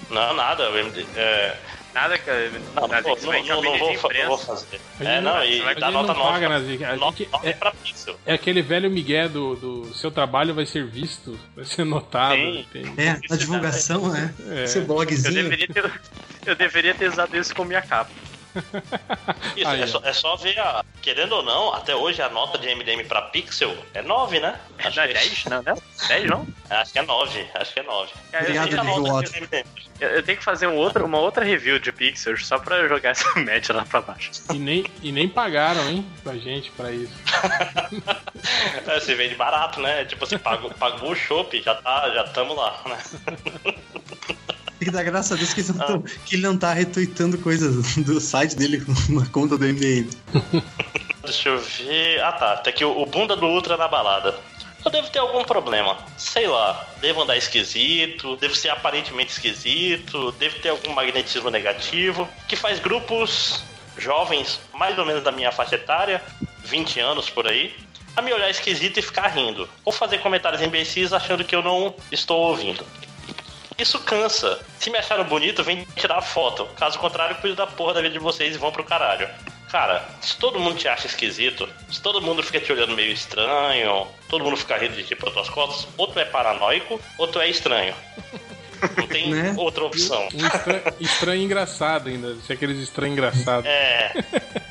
Não, 0.09 0.35
nada. 0.35 0.65
é, 1.17 1.57
Nada, 1.95 2.17
cara. 2.19 2.51
não, 2.75 2.89
nada 2.89 3.03
não, 3.09 3.15
que 3.15 3.21
você 3.21 3.27
vai 3.27 3.43
não, 3.43 3.49
não, 3.49 3.63
vou, 3.63 3.73
não 3.73 3.79
vou 3.79 3.93
imprensa. 3.93 4.39
fazer. 4.47 4.81
A 5.01 5.05
É, 5.05 5.21
não, 5.21 5.35
não- 5.35 5.45
e 5.45 5.61
a 5.61 5.65
dá 5.75 5.87
gente 5.87 5.93
nota 5.93 6.15
não 6.15 6.23
paga, 6.23 6.49
Nazik. 6.49 6.85
A 6.85 6.97
nove. 6.97 7.19
gente- 7.19 7.31
Nove 7.33 7.49
é- 7.49 7.53
pra 7.53 7.71
pixel. 7.73 8.17
É 8.25 8.33
aquele 8.35 8.63
velho 8.63 8.91
migué 8.91 9.29
do, 9.29 9.55
do 9.57 9.95
seu 9.95 10.11
trabalho 10.11 10.55
vai 10.55 10.65
ser 10.65 10.87
visto, 10.87 11.39
vai 11.55 11.65
ser 11.67 11.85
notado. 11.85 12.35
Tem- 12.73 12.95
É, 12.97 13.19
na 13.29 13.37
divulgação, 13.37 14.09
né? 14.11 14.35
É. 14.51 14.67
Seu 14.67 14.83
Eu 14.83 14.87
blogzinho. 14.89 15.35
deveria, 15.35 15.69
ter, 15.69 15.93
eu 16.47 16.55
deveria 16.57 16.95
ter 16.95 17.09
usado 17.09 17.37
isso 17.37 17.55
como 17.55 17.69
minha 17.69 17.83
capa. 17.83 18.11
Isso, 19.57 19.69
Aí, 19.69 19.83
é, 19.83 19.87
só, 19.87 20.01
é 20.05 20.13
só 20.13 20.37
ver 20.37 20.59
a. 20.59 20.85
Querendo 21.01 21.33
ou 21.33 21.43
não, 21.43 21.75
até 21.75 21.97
hoje 21.97 22.23
a 22.23 22.29
nota 22.29 22.57
de 22.59 22.69
MDM 22.73 23.05
pra 23.09 23.23
pixel 23.23 23.77
é 23.93 24.03
9, 24.03 24.39
né? 24.39 24.59
Acho 24.79 24.97
Não, 24.97 25.03
é 25.05 25.09
que 25.09 25.15
10? 25.15 25.45
Não, 25.47 25.63
não? 25.63 25.83
10 26.09 26.31
não? 26.31 26.47
Acho 26.71 26.93
que 26.93 26.99
é 26.99 27.03
9, 27.03 27.47
acho 27.55 27.73
que 27.75 27.81
é 27.81 27.83
9. 27.83 28.13
Cara, 28.31 28.45
eu, 28.45 28.63
Obrigado, 28.63 29.31
MDM. 29.41 29.65
eu- 30.01 30.09
eu 30.11 30.23
tenho 30.23 30.39
que 30.39 30.45
fazer 30.45 30.67
um 30.69 30.77
outro, 30.77 31.05
uma 31.05 31.19
outra 31.19 31.45
review 31.45 31.79
de 31.81 31.91
Pixels 31.91 32.47
só 32.47 32.57
pra 32.59 32.87
jogar 32.87 33.11
essa 33.11 33.29
média 33.41 33.75
lá 33.75 33.85
pra 33.85 34.01
baixo. 34.01 34.31
E 34.53 34.59
nem, 34.59 34.85
e 35.03 35.11
nem 35.11 35.29
pagaram, 35.29 35.89
hein, 35.91 36.07
pra 36.23 36.35
gente 36.35 36.71
pra 36.73 36.93
isso. 36.93 37.13
É, 38.87 38.99
você 38.99 39.15
vende 39.15 39.37
barato, 39.37 39.81
né? 39.81 40.05
Tipo 40.05 40.25
assim, 40.25 40.37
pagou, 40.37 40.69
pagou 40.71 41.11
o 41.13 41.15
chopp, 41.15 41.63
já 41.63 41.77
tá, 41.77 42.11
já 42.11 42.25
tamo 42.25 42.55
lá, 42.55 42.81
né? 42.87 42.99
Tem 44.83 44.87
que 44.87 44.97
dar 44.97 45.05
graças 45.05 45.31
a 45.31 45.37
Deus 45.37 45.55
que, 45.55 45.63
tão- 45.63 46.03
que 46.27 46.35
ele 46.35 46.43
não 46.43 46.59
tá 46.59 46.73
retweetando 46.73 47.39
coisas 47.39 47.95
do 48.03 48.21
site 48.21 48.57
dele 48.57 48.85
na 49.11 49.25
conta 49.27 49.57
do 49.57 49.65
MDM. 49.65 50.11
Deixa 51.23 51.51
eu 51.51 51.61
ver. 51.61 52.21
Ah 52.21 52.33
tá, 52.33 52.57
tá 52.57 52.71
aqui 52.71 52.85
o, 52.85 53.01
o 53.01 53.07
bunda 53.07 53.37
do 53.37 53.47
Ultra 53.47 53.77
na 53.77 53.87
balada. 53.87 54.35
Eu 54.85 54.91
devo 54.91 55.09
ter 55.09 55.21
algum 55.21 55.45
problema. 55.45 55.97
Sei 56.19 56.49
lá, 56.49 56.85
devo 57.01 57.23
andar 57.23 57.37
esquisito, 57.37 58.37
devo 58.39 58.57
ser 58.57 58.71
aparentemente 58.71 59.31
esquisito, 59.31 60.33
devo 60.33 60.59
ter 60.59 60.71
algum 60.71 60.93
magnetismo 60.93 61.49
negativo, 61.49 62.29
que 62.49 62.57
faz 62.57 62.81
grupos 62.81 63.63
jovens, 63.97 64.59
mais 64.75 64.99
ou 64.99 65.07
menos 65.07 65.23
da 65.23 65.31
minha 65.31 65.53
faixa 65.53 65.77
etária, 65.77 66.21
20 66.65 66.99
anos 66.99 67.31
por 67.31 67.47
aí, 67.47 67.73
a 68.17 68.21
me 68.23 68.33
olhar 68.33 68.51
esquisito 68.51 68.99
e 68.99 69.03
ficar 69.03 69.29
rindo. 69.29 69.69
Ou 69.85 69.93
fazer 69.93 70.19
comentários 70.19 70.61
imbecis 70.61 71.13
achando 71.13 71.45
que 71.45 71.55
eu 71.55 71.63
não 71.63 71.95
estou 72.11 72.41
ouvindo. 72.49 72.85
Isso 73.83 73.99
cansa. 74.01 74.61
Se 74.79 74.91
me 74.91 74.99
acharam 74.99 75.25
bonito, 75.25 75.63
vem 75.65 75.85
tirar 75.97 76.21
foto. 76.23 76.67
Caso 76.77 76.99
contrário, 76.99 77.35
cuido 77.37 77.57
da 77.57 77.67
porra 77.67 77.95
da 77.95 78.01
vida 78.01 78.13
de 78.13 78.19
vocês 78.21 78.55
e 78.55 78.59
vão 78.59 78.71
pro 78.71 78.85
caralho. 78.85 79.29
Cara, 79.71 80.07
se 80.21 80.37
todo 80.37 80.61
mundo 80.61 80.77
te 80.77 80.87
acha 80.87 81.07
esquisito, 81.07 81.69
se 81.91 82.01
todo 82.01 82.21
mundo 82.21 82.43
fica 82.43 82.61
te 82.61 82.71
olhando 82.73 82.95
meio 82.95 83.11
estranho, 83.13 84.07
todo 84.29 84.45
mundo 84.45 84.57
fica 84.57 84.77
rindo 84.77 84.95
de 84.95 85.03
ti 85.03 85.17
pelas 85.17 85.33
tuas 85.35 85.49
costas, 85.49 85.89
ou 85.97 86.07
tu 86.07 86.19
é 86.19 86.25
paranoico, 86.27 87.01
ou 87.19 87.27
tu 87.27 87.41
é 87.41 87.49
estranho. 87.49 87.95
Não 88.97 89.07
tem 89.07 89.31
Né? 89.33 89.55
outra 89.57 89.85
opção. 89.85 90.29
Um 90.35 90.47
estra- 90.47 90.95
estranho 91.01 91.43
engraçado 91.43 92.09
ainda. 92.09 92.35
Se 92.47 92.53
aqueles 92.53 92.79
estranhos 92.79 93.15
engraçados. 93.17 93.65
É. 93.67 94.13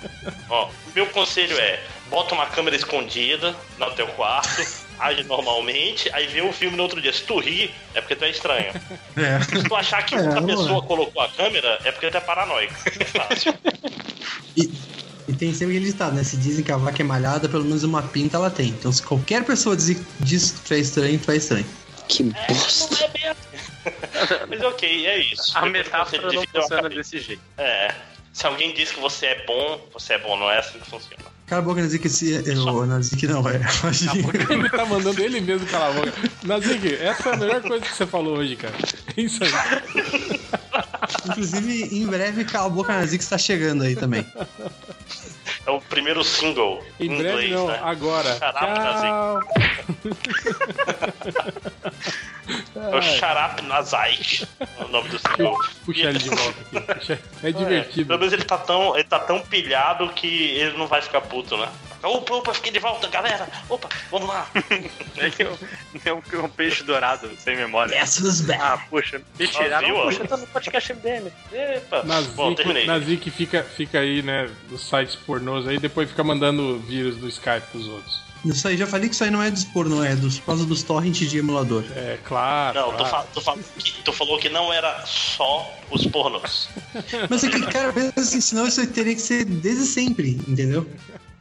Ó, 0.50 0.70
meu 0.96 1.08
conselho 1.08 1.58
é: 1.60 1.80
bota 2.10 2.34
uma 2.34 2.46
câmera 2.46 2.76
escondida 2.76 3.56
no 3.78 3.92
teu 3.92 4.08
quarto, 4.08 4.66
age 5.00 5.24
normalmente, 5.24 6.10
aí 6.14 6.28
vê 6.28 6.42
um 6.42 6.54
filme 6.54 6.78
no 6.78 6.84
outro 6.84 7.02
dia. 7.02 7.14
Se 7.14 7.24
tu 7.24 7.40
rir, 7.40 7.74
é 7.94 8.02
porque 8.02 8.16
tu 8.16 8.26
é 8.26 8.30
estranho. 8.30 8.74
É. 9.18 9.42
Se 9.44 9.64
tu 9.64 9.76
achar 9.76 10.04
que 10.04 10.16
É, 10.16 10.22
outra 10.22 10.40
é. 10.40 10.46
pessoa 10.46 10.82
colocou 10.84 11.22
a 11.22 11.30
câmera, 11.30 11.80
é 11.84 11.92
porque 11.92 12.10
tu 12.10 12.18
é 12.18 12.22
paranoico. 12.22 12.74
É 13.00 13.06
fácil. 13.06 13.54
E 14.56 15.34
tem 15.34 15.54
sempre 15.54 15.76
aquele 15.78 15.92
ditado, 15.92 16.14
né? 16.16 16.24
Se 16.24 16.36
dizem 16.36 16.64
que 16.64 16.72
a 16.72 16.78
vaca 16.78 17.02
é 17.02 17.06
malhada, 17.06 17.48
pelo 17.48 17.64
menos 17.64 17.84
uma 17.84 18.02
pinta 18.04 18.38
ela 18.38 18.50
tem. 18.50 18.70
Então 18.70 18.92
se 18.92 19.02
qualquer 19.02 19.44
pessoa 19.46 19.76
diz, 19.76 19.98
diz 20.20 20.52
que 20.52 20.60
tu 20.62 20.74
é 20.74 20.80
estranho, 20.80 21.20
tu 21.20 21.32
é 21.32 21.36
estranho. 21.38 21.66
Que 22.08 22.24
bosta. 22.24 22.96
Não 22.96 23.06
é 23.06 23.08
bem 23.08 23.28
assim. 23.30 24.46
Mas 24.50 24.62
ok, 24.62 25.08
é 25.08 25.18
isso. 25.20 25.58
A 25.58 25.62
Depois 25.62 25.72
metáfora 25.72 26.32
não 26.34 26.44
funciona 26.46 26.90
desse 26.90 27.20
jeito. 27.20 27.42
É. 27.58 27.96
Se 28.34 28.48
alguém 28.48 28.74
diz 28.74 28.92
que 28.92 29.00
você 29.00 29.28
é 29.28 29.46
bom, 29.46 29.88
você 29.94 30.14
é 30.14 30.18
bom, 30.18 30.38
não 30.38 30.50
é 30.50 30.60
assim 30.60 30.80
que 30.80 30.90
funciona. 30.90 31.24
Cala 31.48 31.62
a 31.62 31.66
boca, 31.66 31.82
Nazik, 31.82 32.08
esse. 32.08 32.34
O 32.52 32.86
Nazik 32.86 33.28
não, 33.28 33.44
é. 33.50 33.56
Ele 34.50 34.70
tá 34.70 34.86
mandando 34.86 35.22
ele 35.22 35.42
mesmo 35.42 35.68
calar 35.68 35.90
a 35.90 35.94
boca. 35.94 36.14
Nazik, 36.44 36.96
essa 36.96 37.30
é 37.30 37.34
a 37.34 37.38
melhor 37.38 37.62
coisa 37.62 37.86
que 37.86 37.94
você 37.94 38.08
falou 38.08 38.38
hoje, 38.38 38.56
cara. 38.56 38.74
É 39.18 39.22
isso 39.22 39.44
aí. 39.44 39.52
Inclusive, 41.28 41.90
em 41.94 42.08
breve, 42.08 42.46
Cala 42.46 42.68
a 42.68 42.70
boca, 42.70 42.94
Nazik 42.94 43.22
está 43.22 43.38
chegando 43.38 43.84
aí 43.84 43.98
também. 43.98 44.26
É 45.66 45.72
o 45.72 45.82
primeiro 45.82 46.24
single 46.24 46.82
Em 47.00 47.12
em 47.12 47.18
breve 47.18 47.30
inglês, 47.48 47.52
não, 47.52 47.68
né? 47.68 47.80
agora. 47.84 48.36
Up, 48.36 48.42
Tchau. 49.02 49.42
É 52.92 52.96
o 52.96 53.02
Sharap 53.02 53.62
Nazai. 53.62 54.18
É 54.60 54.84
o 54.84 54.88
nome 54.88 55.10
do 55.10 55.20
single. 55.20 55.58
Puxa 55.86 56.02
ele 56.10 56.20
de 56.20 56.30
volta 56.30 56.62
aqui. 56.62 56.94
Puxa- 57.00 57.20
É 57.44 57.52
divertido. 57.52 58.08
Pelo 58.08 58.20
menos 58.20 58.34
ele 58.34 58.44
tá, 58.44 58.58
tão, 58.58 58.96
ele 58.96 59.04
tá 59.04 59.20
tão 59.20 59.40
pilhado 59.42 60.10
que 60.10 60.28
ele 60.28 60.78
não 60.78 60.88
vai 60.88 61.02
ficar 61.02 61.22
puto, 61.22 61.58
né? 61.58 61.68
Opa, 62.04 62.34
opa, 62.34 62.52
fiquei 62.56 62.72
de 62.72 62.80
volta, 62.80 63.08
galera! 63.10 63.48
Opa, 63.70 63.88
vamos 64.10 64.28
lá! 64.28 64.48
É 65.18 65.30
que 65.30 65.44
eu- 65.44 65.58
é 66.04 66.12
um, 66.14 66.22
um 66.46 66.50
peixe 66.50 66.84
dourado, 66.84 67.30
sem 67.38 67.56
memória. 67.56 67.94
Yes. 67.96 68.50
Ah, 68.60 68.80
puxa, 68.90 69.22
me 69.38 69.48
tiraram. 69.48 69.88
viu, 69.88 69.98
ó? 69.98 70.04
puxa, 70.06 70.26
tá 70.28 70.38
no 70.38 70.48
podcast 70.48 70.94
MDM. 70.94 71.32
Epa! 71.52 72.02
Bom, 72.02 72.08
Nazik, 72.50 72.56
terminei. 72.56 72.86
Nazik 72.88 73.30
fica, 73.30 73.64
fica 73.64 74.00
aí, 74.00 74.24
né, 74.24 74.50
nos 74.70 74.82
sites 74.90 75.16
pornôs 75.16 75.68
aí, 75.68 75.78
depois 75.78 76.10
fica 76.10 76.24
mandando 76.24 76.80
vírus 76.80 77.18
do 77.18 77.28
Skype 77.28 77.68
pros 77.72 77.88
outros. 77.88 78.20
Isso 78.44 78.68
aí, 78.68 78.76
já 78.76 78.88
falei 78.88 79.08
que 79.08 79.14
isso 79.16 79.24
aí 79.24 79.30
não 79.30 79.42
é 79.42 79.52
dos 79.52 79.64
pornô, 79.64 80.04
é 80.04 80.16
dos, 80.16 80.40
por 80.40 80.48
causa 80.48 80.66
dos 80.66 80.82
torrents 80.84 81.30
de 81.30 81.38
emulador. 81.38 81.84
É, 81.96 82.18
claro. 82.24 82.80
Não, 82.80 82.92
tu, 82.92 82.98
claro. 82.98 83.10
fa- 83.12 83.24
tu, 83.34 83.42
fa- 83.42 83.58
que- 83.78 84.04
tu 84.04 84.12
falou 84.14 84.40
que 84.40 84.50
não 84.50 84.74
era 84.74 85.04
só 85.06 85.80
os 85.92 86.06
pornôs. 86.08 86.70
Mas 87.30 87.44
é 87.44 87.50
que, 87.50 87.62
cara, 87.68 87.94
assim, 88.16 88.42
senão 88.42 88.68
isso 88.68 88.82
aí 88.82 88.88
teria 88.88 89.14
que 89.14 89.22
ser 89.22 89.46
desde 89.46 89.86
sempre, 89.86 90.32
entendeu? 90.48 90.90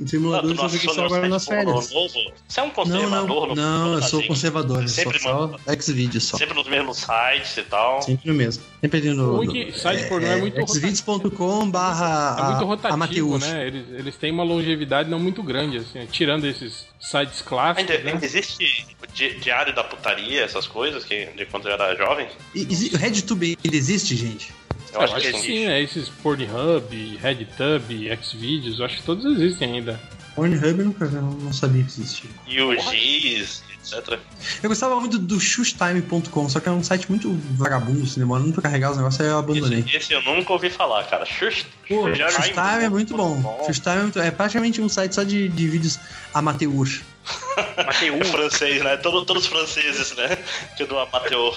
Os 0.01 0.13
Não, 0.13 0.19
emuladores 0.21 0.57
tu 0.57 0.63
não 0.63 0.69
só 0.69 0.69
fica 0.79 0.91
assistiu 0.91 0.95
só 0.95 1.01
no 1.03 1.07
agora 1.15 1.29
nas 1.29 1.45
férias. 1.45 1.93
novo? 1.93 2.15
Você 2.49 2.61
é 2.61 2.63
um 2.63 2.67
Não, 2.67 2.73
conservador 2.73 3.27
não, 3.27 3.47
no 3.49 3.55
não, 3.55 3.95
eu 3.95 4.03
sou 4.03 4.23
conservador, 4.23 4.83
eu 4.83 4.89
sou 4.89 5.03
Sempre 5.05 5.19
só 5.19 5.59
Xvideos 5.81 6.25
só. 6.25 6.37
Sempre 6.39 6.55
nos 6.55 6.67
mesmos 6.69 6.97
sites 6.97 7.57
e 7.59 7.63
tal. 7.65 8.01
Sempre 8.01 8.27
no 8.29 8.35
mesmo. 8.35 8.65
Dependendo 8.81 9.23
O 9.35 9.45
do. 9.45 9.53
wiki- 9.53 9.79
site 9.79 10.09
pornô 10.09 10.27
é 10.27 10.37
muito 10.37 10.67
Xvideos.com 10.67 11.63
É 11.63 11.67
barra 11.67 12.51
muito 12.53 12.65
rotativo, 12.65 13.39
né? 13.39 13.67
Eles, 13.67 13.87
eles 13.91 14.17
têm 14.17 14.33
uma 14.33 14.43
longevidade 14.43 15.11
não 15.11 15.19
muito 15.19 15.43
grande, 15.43 15.77
assim, 15.79 16.07
tirando 16.07 16.47
esses 16.47 16.87
sites 16.99 17.43
clássicos, 17.43 17.91
Ainda, 17.91 18.03
né? 18.05 18.13
ainda 18.13 18.25
existe 18.25 18.87
di- 19.13 19.35
Diário 19.39 19.75
da 19.75 19.85
Putaria, 19.85 20.43
essas 20.43 20.67
coisas, 20.67 21.05
que, 21.05 21.27
de 21.27 21.45
quando 21.47 21.69
eu 21.69 21.73
era 21.75 21.95
jovem? 21.95 22.27
E- 22.55 22.67
exi- 22.71 22.91
O 22.95 22.97
RedTube 22.97 23.59
ainda 23.63 23.77
existe, 23.77 24.17
gente? 24.17 24.53
Eu 24.93 25.01
acho 25.03 25.15
que 25.17 25.27
existe. 25.29 25.47
sim, 25.47 25.67
né? 25.67 25.81
Esses 25.83 26.09
Pornhub, 26.09 27.17
RedTube, 27.23 28.19
Xvideos, 28.23 28.79
eu 28.79 28.85
acho 28.85 28.97
que 28.97 29.03
todos 29.03 29.25
existem 29.25 29.75
ainda. 29.75 30.01
Pornhub 30.35 30.65
eu 30.67 30.85
nunca 30.87 31.05
eu 31.05 31.23
não 31.23 31.53
sabia 31.53 31.83
que 31.83 31.89
existia. 31.91 32.31
E 32.47 32.61
o 32.61 32.77
Giz, 32.79 33.63
etc. 33.73 34.19
Eu 34.63 34.69
gostava 34.69 34.99
muito 35.01 35.19
do 35.19 35.39
shushtime.com, 35.41 36.49
só 36.49 36.61
que 36.61 36.69
é 36.69 36.73
um 36.73 36.83
site 36.83 37.09
muito 37.11 37.33
vagabundo, 37.53 38.03
assim, 38.05 38.21
demora 38.21 38.41
muito 38.43 38.55
pra 38.55 38.63
carregar 38.63 38.91
os 38.93 38.97
negócios, 38.97 39.21
aí 39.21 39.29
eu 39.29 39.39
abandonei. 39.39 39.81
Esse, 39.81 39.97
esse 39.97 40.13
eu 40.13 40.23
nunca 40.23 40.53
ouvi 40.53 40.71
falar, 40.71 41.05
cara. 41.05 41.25
Shust, 41.25 41.67
Pô, 41.89 42.09
Shust- 42.15 42.31
Shushtime 42.37 42.85
é 42.85 42.89
muito 42.89 43.17
bom. 43.17 43.63
Shushtime 43.67 43.97
é, 43.97 44.03
muito, 44.03 44.19
é 44.21 44.31
praticamente 44.31 44.81
um 44.81 44.89
site 44.89 45.15
só 45.15 45.23
de, 45.23 45.49
de 45.49 45.69
vídeos 45.69 45.99
amateur. 46.35 46.69
É 47.61 48.25
francês, 48.25 48.83
né? 48.83 48.97
Todo- 48.97 49.25
todos 49.25 49.47
franceses, 49.47 50.15
né? 50.17 50.39
Que 50.77 50.85
do 50.85 50.99
amateur. 50.99 51.55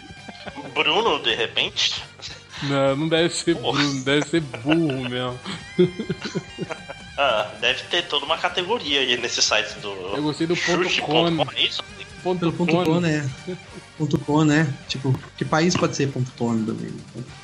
Bruno, 0.75 1.23
de 1.23 1.35
repente. 1.35 2.03
Não, 2.62 2.97
não 2.97 3.09
deve 3.09 3.35
ser 3.35 3.55
Bruno, 3.55 4.05
deve 4.05 4.28
ser 4.28 4.40
burro 4.40 5.09
mesmo. 5.09 5.39
Ah, 7.16 7.51
deve 7.60 7.82
ter 7.85 8.02
toda 8.06 8.24
uma 8.24 8.39
categoria 8.39 9.01
aí 9.01 9.16
nesse 9.16 9.43
site 9.43 9.78
do. 9.81 9.89
Eu 9.89 10.22
gostei 10.22 10.47
do 10.47 10.56
ponto 10.56 11.02
com. 11.02 11.43
é 11.56 11.62
isso? 11.62 11.82
Ponto 12.22 12.40
Pelo 12.40 12.52
ponto 12.55 12.72
com. 12.72 12.85
com, 12.85 13.01
né? 13.01 13.31
Ponto 13.98 14.18
com, 14.20 14.44
né? 14.44 14.72
Tipo, 14.89 15.14
que 15.36 15.44
país 15.44 15.76
pode 15.76 15.94
ser 15.94 16.09
ponto 16.09 16.31
com 16.39 16.64
também? 16.64 16.90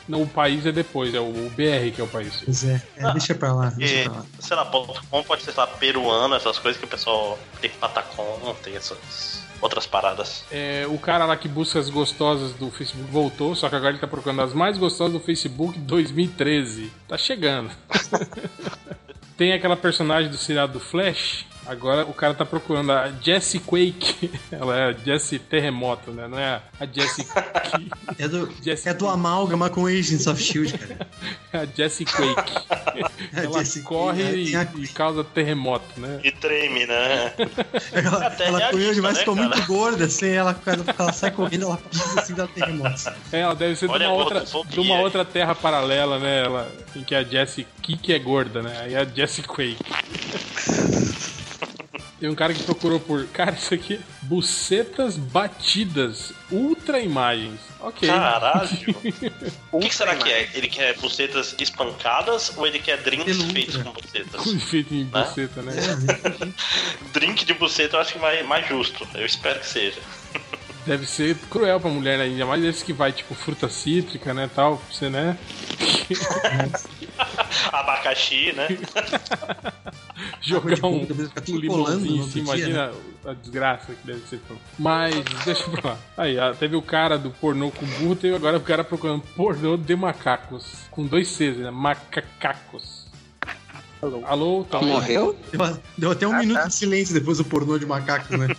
Não, 0.08 0.22
o 0.22 0.26
país 0.26 0.64
é 0.64 0.72
depois, 0.72 1.14
é 1.14 1.20
o 1.20 1.24
o 1.28 1.50
BR 1.50 1.94
que 1.94 2.00
é 2.00 2.04
o 2.04 2.08
país. 2.08 2.42
Pois 2.44 2.64
é, 2.64 2.82
é, 2.96 3.12
deixa 3.12 3.34
pra 3.34 3.52
lá, 3.52 3.70
deixa 3.70 3.94
E, 3.94 4.04
pra 4.04 4.12
lá. 4.14 4.24
sei 4.40 4.56
lá, 4.56 4.64
ponto 4.64 5.00
.com 5.10 5.22
pode 5.22 5.42
ser, 5.42 5.52
sei 5.52 5.60
lá, 5.60 5.66
peruano, 5.66 6.34
essas 6.34 6.58
coisas 6.58 6.78
que 6.80 6.86
o 6.86 6.88
pessoal 6.88 7.38
tem 7.60 7.70
patacom, 7.70 8.56
tem 8.62 8.74
essas 8.74 9.39
outras 9.60 9.86
paradas. 9.86 10.44
É, 10.50 10.86
o 10.88 10.98
cara 10.98 11.24
lá 11.24 11.36
que 11.36 11.48
busca 11.48 11.78
as 11.78 11.90
gostosas 11.90 12.52
do 12.52 12.70
Facebook 12.70 13.10
voltou, 13.10 13.54
só 13.54 13.68
que 13.68 13.74
agora 13.74 13.92
ele 13.92 13.98
tá 13.98 14.06
procurando 14.06 14.42
as 14.42 14.54
mais 14.54 14.78
gostosas 14.78 15.12
do 15.12 15.20
Facebook 15.20 15.78
2013. 15.78 16.92
Tá 17.06 17.18
chegando. 17.18 17.70
Tem 19.36 19.52
aquela 19.52 19.76
personagem 19.76 20.30
do 20.30 20.36
seriado 20.36 20.74
do 20.74 20.80
Flash. 20.80 21.46
Agora 21.66 22.04
o 22.04 22.12
cara 22.12 22.34
tá 22.34 22.44
procurando 22.44 22.90
a 22.90 23.12
Jessie 23.22 23.60
Quake. 23.60 24.30
Ela 24.50 24.76
é 24.76 24.84
a 24.88 24.92
Jessie 24.92 25.38
Terremoto, 25.38 26.10
né? 26.10 26.26
Não 26.26 26.38
é 26.38 26.60
a 26.80 26.86
Jessie. 26.86 27.26
É 28.18 28.26
do, 28.26 28.52
é 28.84 28.94
do 28.94 29.08
amálgama 29.08 29.70
com 29.70 29.86
Agents 29.86 30.26
of 30.26 30.42
Shield, 30.42 30.76
cara. 30.76 31.06
É 31.52 31.58
a 31.62 31.64
Jessie 31.66 32.04
Quake. 32.06 32.52
A 33.34 33.40
Ela 33.42 33.58
Jessie- 33.60 33.82
corre 33.82 34.22
é, 34.22 34.34
e, 34.34 34.56
a- 34.56 34.66
e 34.78 34.88
causa 34.88 35.22
terremoto, 35.22 35.84
né? 36.00 36.20
E 36.24 36.32
treme, 36.32 36.86
né? 36.86 37.32
Ela, 37.92 38.26
Até 38.26 38.46
ela 38.46 38.60
correu 38.62 38.70
realista, 38.78 38.94
demais, 38.94 39.14
né, 39.14 39.20
ficou 39.20 39.36
muito 39.36 39.62
gorda, 39.66 40.04
assim, 40.06 40.28
ela, 40.30 40.54
quando 40.54 40.84
ela 40.98 41.12
sai 41.12 41.30
correndo, 41.30 41.66
ela 41.66 41.76
pisa 41.76 42.20
assim, 42.20 42.34
dá 42.34 42.46
terremotos. 42.48 43.06
É, 43.32 43.40
ela 43.40 43.54
deve 43.54 43.76
ser 43.76 43.86
de 43.86 43.92
Olha 43.92 44.08
uma, 44.08 44.14
a 44.14 44.24
outra, 44.24 44.44
de 44.68 44.80
uma 44.80 44.96
aí. 44.96 45.02
outra 45.04 45.24
terra 45.24 45.54
paralela, 45.54 46.18
né? 46.18 46.44
Ela, 46.44 46.68
em 46.96 47.04
que 47.04 47.14
a 47.14 47.22
Jessie 47.22 47.66
Kik 47.82 48.12
é 48.12 48.18
gorda, 48.18 48.60
né? 48.62 48.76
Aí 48.80 48.96
a 48.96 49.04
Jessie 49.04 49.44
Quake. 49.44 49.76
Tem 52.20 52.28
um 52.28 52.34
cara 52.34 52.52
que 52.52 52.62
procurou 52.62 53.00
por. 53.00 53.26
Cara, 53.32 53.52
isso 53.52 53.72
aqui 53.72 53.94
é 53.94 54.00
bucetas 54.22 55.16
batidas, 55.16 56.34
ultra 56.50 57.00
imagens. 57.00 57.58
Ok. 57.80 58.06
Caralho. 58.06 58.70
O 59.72 59.78
que, 59.78 59.88
que 59.88 59.94
será 59.94 60.16
que 60.16 60.28
é? 60.30 60.50
Ele 60.54 60.68
quer 60.68 60.96
bucetas 60.98 61.54
espancadas 61.58 62.52
ou 62.56 62.66
ele 62.66 62.80
quer 62.80 62.98
drinks 62.98 63.40
feitos 63.52 63.76
com 63.76 63.92
bucetas? 63.92 64.40
Com 64.40 64.50
efeito 64.50 64.92
em 64.92 65.04
buceta, 65.04 65.62
né? 65.62 65.72
Drink 67.14 67.44
de 67.44 67.54
buceta 67.54 67.96
eu 67.96 68.00
acho 68.00 68.14
que 68.14 68.18
mais, 68.18 68.44
mais 68.46 68.68
justo. 68.68 69.06
Eu 69.14 69.24
espero 69.24 69.60
que 69.60 69.68
seja. 69.68 70.00
Deve 70.84 71.06
ser 71.06 71.36
cruel 71.48 71.78
pra 71.78 71.88
mulher, 71.88 72.18
né? 72.18 72.24
Ainda 72.24 72.46
mais 72.46 72.64
esse 72.64 72.84
que 72.84 72.92
vai, 72.92 73.12
tipo, 73.12 73.34
fruta 73.34 73.68
cítrica, 73.68 74.34
né? 74.34 74.50
Tal, 74.52 74.78
pra 74.78 74.86
você, 74.92 75.08
né? 75.08 75.38
Abacaxi, 77.70 78.52
né? 78.52 78.68
Jogar 80.40 80.74
de 80.74 80.86
um, 80.86 81.00
boca, 81.00 81.14
deve 81.14 81.28
ficar 81.28 81.40
tudo 81.40 81.66
colando 81.66 82.04
limãozinho 82.04 82.16
no 82.16 82.24
em 82.24 82.30
cima, 82.30 82.50
outro 82.50 82.56
dia, 82.56 82.68
imagina 82.68 82.92
a 83.24 83.34
desgraça 83.34 83.94
que 83.94 84.06
deve 84.06 84.20
ser. 84.26 84.40
Mas, 84.78 85.14
deixa 85.44 85.70
pra 85.70 85.90
lá. 85.90 85.98
Aí, 86.16 86.38
ó, 86.38 86.52
teve 86.52 86.76
o 86.76 86.82
cara 86.82 87.18
do 87.18 87.30
pornô 87.30 87.70
com 87.70 87.86
burro, 87.86 88.16
teve 88.16 88.34
agora 88.34 88.56
o 88.56 88.60
cara 88.60 88.82
procurando 88.84 89.22
pornô 89.36 89.76
de 89.76 89.96
macacos. 89.96 90.84
Com 90.90 91.06
dois 91.06 91.28
Cs, 91.28 91.56
né? 91.58 91.70
Macacacos. 91.70 92.99
Alô, 94.24 94.64
tá 94.64 94.80
Morreu? 94.80 95.36
Deu, 95.52 95.78
deu 95.98 96.10
até 96.10 96.26
um 96.26 96.38
minuto 96.38 96.66
de 96.66 96.74
silêncio 96.74 97.12
depois 97.12 97.36
do 97.36 97.44
pornô 97.44 97.78
de 97.78 97.84
macaco, 97.84 98.34
né? 98.34 98.48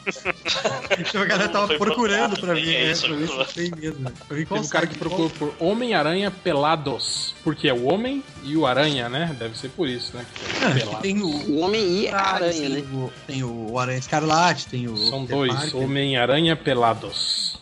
a 1.15 1.25
galera 1.25 1.49
tava 1.49 1.75
procurando 1.79 2.39
pra 2.39 2.53
ver, 2.53 2.75
é 2.75 2.85
né? 2.85 2.91
isso, 2.91 3.07
Pra 3.07 3.15
ver 3.15 3.27
se 3.47 3.53
tem 3.55 3.71
mesmo. 3.71 3.99
né? 4.01 4.11
Teve 4.29 4.47
um 4.53 4.67
cara 4.67 4.85
que 4.85 4.95
procurou 4.95 5.31
por 5.31 5.55
Homem-Aranha 5.59 6.29
Pelados. 6.29 7.33
Porque 7.43 7.67
é 7.67 7.73
o 7.73 7.85
homem 7.91 8.23
e 8.43 8.55
o 8.55 8.67
aranha, 8.67 9.09
né? 9.09 9.35
Deve 9.39 9.57
ser 9.57 9.69
por 9.69 9.87
isso, 9.87 10.15
né? 10.15 10.25
é. 10.61 11.01
Tem 11.01 11.19
o. 11.19 11.27
O 11.27 11.59
homem 11.61 12.01
e 12.01 12.07
a 12.09 12.19
aranha, 12.19 12.69
né? 12.69 12.75
Tem 12.81 12.93
o, 12.93 13.13
tem 13.25 13.43
o 13.43 13.79
Aranha 13.79 13.97
Escarlate, 13.97 14.67
tem 14.67 14.87
o. 14.87 14.95
São 14.95 15.25
dois. 15.25 15.73
Homem-Aranha 15.73 16.55
Pelados. 16.55 17.59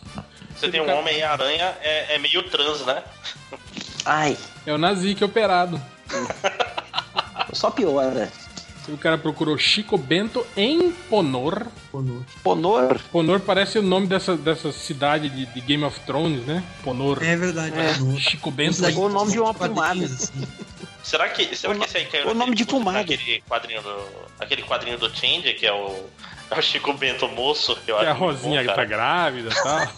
Você 0.54 0.68
tem 0.68 0.82
um 0.82 0.98
Homem-Aranha, 0.98 1.74
é, 1.80 2.16
é 2.16 2.18
meio 2.18 2.42
trans, 2.42 2.84
né? 2.84 3.02
Ai, 4.04 4.36
É 4.66 4.72
o 4.74 4.76
Nazik 4.76 5.24
operado. 5.24 5.80
só 7.52 7.70
piora. 7.70 8.30
O 8.88 8.96
cara 8.96 9.16
procurou 9.18 9.56
Chico 9.58 9.96
Bento 9.96 10.44
em 10.56 10.90
Ponor. 11.08 11.66
Ponor? 12.42 12.98
Ponor 13.12 13.40
parece 13.40 13.78
o 13.78 13.82
nome 13.82 14.06
dessa, 14.08 14.36
dessa 14.36 14.72
cidade 14.72 15.28
de, 15.28 15.46
de 15.46 15.60
Game 15.60 15.84
of 15.84 16.00
Thrones, 16.00 16.44
né? 16.46 16.64
Ponor. 16.82 17.22
É 17.22 17.36
verdade. 17.36 17.78
É. 17.78 17.94
Ponor. 17.94 18.18
Chico 18.18 18.50
Bento. 18.50 18.74
Cidade 18.74 18.96
o 18.96 19.08
nome 19.08 19.30
de 19.32 19.38
uma 19.38 19.54
pomada. 19.54 20.04
assim. 20.04 20.32
Será 21.04 21.28
que, 21.28 21.54
será 21.56 21.74
que 21.74 21.84
esse 21.84 21.96
aí 21.98 22.04
caiu 22.06 22.28
o 22.30 22.34
nome 22.34 22.54
de 22.54 22.64
pomada. 22.64 22.98
naquele 22.98 23.42
quadrinho 23.48 23.82
do. 23.82 23.96
Aquele 24.40 24.62
quadrinho 24.62 24.98
do 24.98 25.08
Change, 25.14 25.54
que 25.54 25.66
é 25.66 25.72
o. 25.72 26.06
É 26.50 26.58
o 26.58 26.62
Chico 26.62 26.92
Bento 26.94 27.28
moço, 27.28 27.76
que 27.84 27.92
eu 27.92 27.98
Que 27.98 28.06
a 28.06 28.10
acho. 28.12 28.20
muito 28.20 28.32
Rosinha 28.42 28.64
bom, 28.64 28.74
tá 28.74 28.84
grávida 28.84 29.50
e 29.50 29.54
tal. 29.62 29.92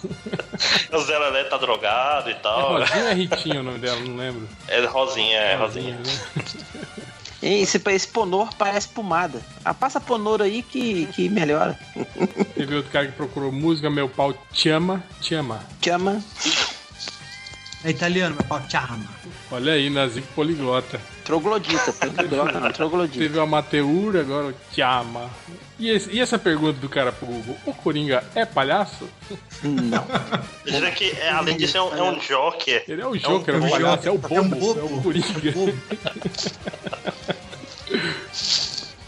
O 1.01 1.05
Zé 1.05 1.19
Lelé 1.19 1.44
tá 1.44 1.56
drogado 1.56 2.28
e 2.28 2.32
É 2.32 2.36
tal. 2.36 2.78
Rosinha 2.78 3.02
ou 3.05 3.09
é 3.09 3.14
Ritinho 3.14 3.60
o 3.60 3.62
nome 3.62 3.78
dela? 3.78 3.98
Não 4.01 4.16
lembro. 4.16 4.47
É 4.69 4.85
Rosinha, 4.85 5.39
é 5.39 5.55
Rosinha. 5.56 5.94
né? 5.97 6.02
Hein, 6.06 7.02
Esse, 7.43 7.82
esse 7.90 8.06
ponor 8.06 8.55
parece 8.55 8.86
pomada. 8.89 9.43
Ah, 9.64 9.74
passa 9.74 10.01
ponor 10.01 10.40
aí 10.40 10.62
que, 10.62 11.06
que 11.06 11.28
melhora. 11.28 11.77
Teve 12.55 12.77
outro 12.77 12.93
cara 12.93 13.06
que 13.06 13.12
procurou 13.12 13.51
música, 13.51 13.90
meu 13.90 14.09
pau 14.09 14.32
te 14.52 14.69
ama, 14.69 15.02
te 15.20 15.35
ama. 15.35 15.60
Chama. 15.82 16.23
É 17.85 17.90
italiano, 17.90 18.36
meu 18.36 18.44
pau 18.44 18.62
charma. 18.69 19.05
Olha 19.51 19.73
aí, 19.73 19.90
Nazik 19.90 20.27
poliglota. 20.35 21.01
Troglodita. 21.24 21.93
Poliglota 21.93 22.59
não, 22.61 22.73
troglodita. 22.73 23.19
Teve 23.19 23.39
o 23.39 23.43
Amateur, 23.43 24.16
agora 24.20 24.47
o 24.49 24.55
te 24.73 24.81
ama. 24.81 25.31
E, 25.78 25.89
esse- 25.90 26.11
e 26.11 26.20
essa 26.20 26.39
pergunta 26.39 26.78
do 26.81 26.89
cara 26.89 27.12
pro 27.12 27.27
Google, 27.27 27.57
o 27.66 27.73
Coringa 27.73 28.24
é 28.35 28.44
palhaço? 28.44 29.09
Não. 29.62 30.05
Diria 30.65 30.90
que, 30.93 31.11
é, 31.12 31.31
além 31.31 31.57
disso, 31.57 31.77
é 31.77 31.82
um, 31.82 31.97
é 31.97 32.03
um 32.03 32.19
Joker. 32.19 32.85
Ele 32.89 33.03
é 33.03 33.07
o 33.07 33.16
Joker, 33.16 33.55
é 33.55 33.59
é 33.59 33.61
um 33.61 33.66
o 33.66 33.70
palhaço, 33.70 34.09
é 34.09 34.11
o 34.11 34.15
É 34.15 34.40
um 34.40 34.49
bobo, 34.49 34.74
bobo. 34.74 34.81
é 34.81 34.85
o 34.85 35.03
Coringa. 35.03 35.27
É 35.27 35.49
um 35.51 35.53
bobo. 35.53 35.78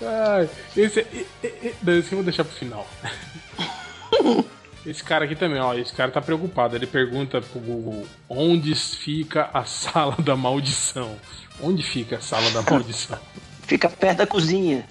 Ai, 0.07 0.51
esse, 0.77 1.01
e- 1.13 1.27
e- 1.43 1.75
não, 1.83 1.99
esse 1.99 2.13
eu 2.13 2.17
vou 2.19 2.25
deixar 2.25 2.45
pro 2.45 2.55
final. 2.55 2.87
Esse 4.85 5.03
cara 5.03 5.25
aqui 5.25 5.35
também, 5.35 5.59
ó, 5.61 5.73
esse 5.75 5.93
cara 5.95 6.11
tá 6.11 6.21
preocupado. 6.21 6.77
Ele 6.77 6.87
pergunta 6.87 7.41
pro 7.41 7.59
Google 7.61 8.07
onde 8.29 8.75
fica 8.75 9.49
a 9.55 9.65
sala 9.65 10.15
da 10.19 10.37
maldição. 10.37 11.17
Onde 11.61 11.83
fica 11.83 12.17
a 12.17 12.21
sala 12.21 12.51
da 12.51 12.63
maldição? 12.63 13.19
Fica 13.67 13.89
perto 13.89 14.19
da 14.19 14.27
cozinha. 14.27 14.87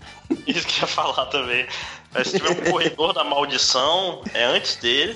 Isso 0.47 0.65
que 0.65 0.77
eu 0.79 0.81
ia 0.81 0.87
falar 0.87 1.27
também. 1.27 1.67
Mas 2.11 2.29
se 2.29 2.39
tiver 2.39 2.49
um 2.67 2.71
corredor 2.71 3.13
da 3.13 3.23
maldição, 3.23 4.23
é 4.33 4.45
antes 4.45 4.77
dele, 4.77 5.15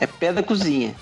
É 0.00 0.08
perto 0.08 0.34
da 0.36 0.42
cozinha. 0.42 0.92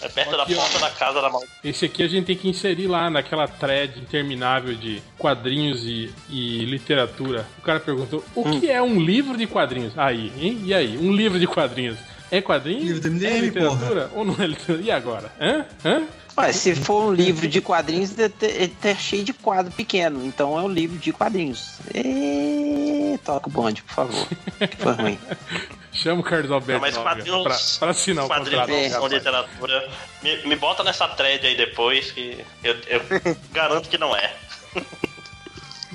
é 0.00 0.08
perto 0.08 0.34
Aqui, 0.40 0.54
da 0.54 0.60
ó. 0.60 0.62
porta 0.62 0.78
da 0.78 0.90
casa 0.92 1.20
da 1.20 1.28
maldição. 1.28 1.54
Esse 1.62 1.84
aqui 1.84 2.02
a 2.02 2.08
gente 2.08 2.24
tem 2.24 2.36
que 2.38 2.48
inserir 2.48 2.86
lá 2.86 3.10
naquela 3.10 3.46
thread 3.46 3.98
interminável 4.00 4.74
de 4.74 5.02
quadrinhos 5.18 5.84
e, 5.84 6.10
e 6.30 6.64
literatura. 6.64 7.46
O 7.58 7.62
cara 7.62 7.80
perguntou: 7.80 8.24
o 8.34 8.48
Hum. 8.48 8.58
que 8.58 8.70
é 8.70 8.80
um 8.80 8.98
livro 8.98 9.36
de 9.36 9.46
quadrinhos? 9.46 9.92
Aí, 9.98 10.32
hein? 10.40 10.62
E 10.64 10.72
aí? 10.72 10.96
Um 10.96 11.12
livro 11.12 11.38
de 11.38 11.46
quadrinhos 11.46 11.98
é 12.30 12.40
quadrinho? 12.40 12.82
Livro 12.82 13.02
do 13.02 13.10
MDM, 13.10 13.26
é 13.26 13.38
literatura? 13.40 14.10
Ou 14.14 14.24
não 14.24 14.34
é 14.42 14.46
literatura? 14.46 14.80
E 14.82 14.90
agora? 14.90 15.30
Hã? 15.38 15.66
Hã? 15.84 16.02
Ué, 16.38 16.52
se 16.52 16.74
for 16.74 17.04
um 17.04 17.12
livro 17.14 17.48
de 17.48 17.60
quadrinhos, 17.62 18.16
ele 18.18 18.28
tá- 18.28 18.46
ele 18.46 18.68
tá 18.80 18.94
cheio 18.94 19.24
de 19.24 19.32
quadro 19.32 19.72
pequeno. 19.72 20.24
Então 20.26 20.58
é 20.58 20.62
um 20.62 20.68
livro 20.68 20.98
de 20.98 21.10
quadrinhos. 21.12 21.78
E... 21.94 23.18
Toca 23.24 23.48
o 23.48 23.50
bonde, 23.50 23.82
por 23.82 23.94
favor. 23.94 24.28
Que 24.68 24.76
foi 24.76 24.92
ruim. 24.92 25.18
Chama 25.92 26.20
o 26.20 26.22
Carlos 26.22 26.50
Alberto 26.50 26.72
Não, 26.72 26.80
mas 26.80 26.96
quadrinhos, 26.98 27.42
pra, 27.42 27.56
pra 27.80 27.90
assinar 27.90 28.24
o 28.26 28.28
quadrinhos 28.28 28.66
contrato. 28.66 28.92
rapaz. 28.92 29.12
literatura. 29.12 29.88
Me, 30.22 30.36
me 30.48 30.56
bota 30.56 30.84
nessa 30.84 31.08
thread 31.08 31.46
aí 31.46 31.56
depois, 31.56 32.12
que 32.12 32.44
eu, 32.62 32.76
eu 32.86 33.00
garanto 33.50 33.88
que 33.88 33.96
não 33.96 34.14
é. 34.14 34.34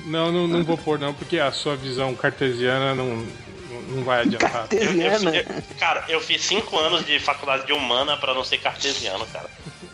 Não, 0.05 0.31
não, 0.31 0.47
não 0.47 0.63
vou 0.63 0.75
pôr 0.77 0.97
não, 0.97 1.13
porque 1.13 1.37
a 1.39 1.51
sua 1.51 1.75
visão 1.75 2.15
cartesiana 2.15 2.95
não, 2.95 3.27
não- 3.89 4.03
vai 4.03 4.21
adiantar. 4.21 4.65
Eu- 4.71 4.79
eu- 4.79 5.11
Cartesiana. 5.11 5.37
eu- 5.37 5.77
cara, 5.77 6.03
eu 6.09 6.19
fiz 6.19 6.41
cinco 6.43 6.79
anos 6.79 7.05
de 7.05 7.19
faculdade 7.19 7.67
de 7.67 7.73
humana 7.73 8.17
pra 8.17 8.33
não 8.33 8.43
ser 8.43 8.57
cartesiano, 8.57 9.25
cara. 9.27 9.47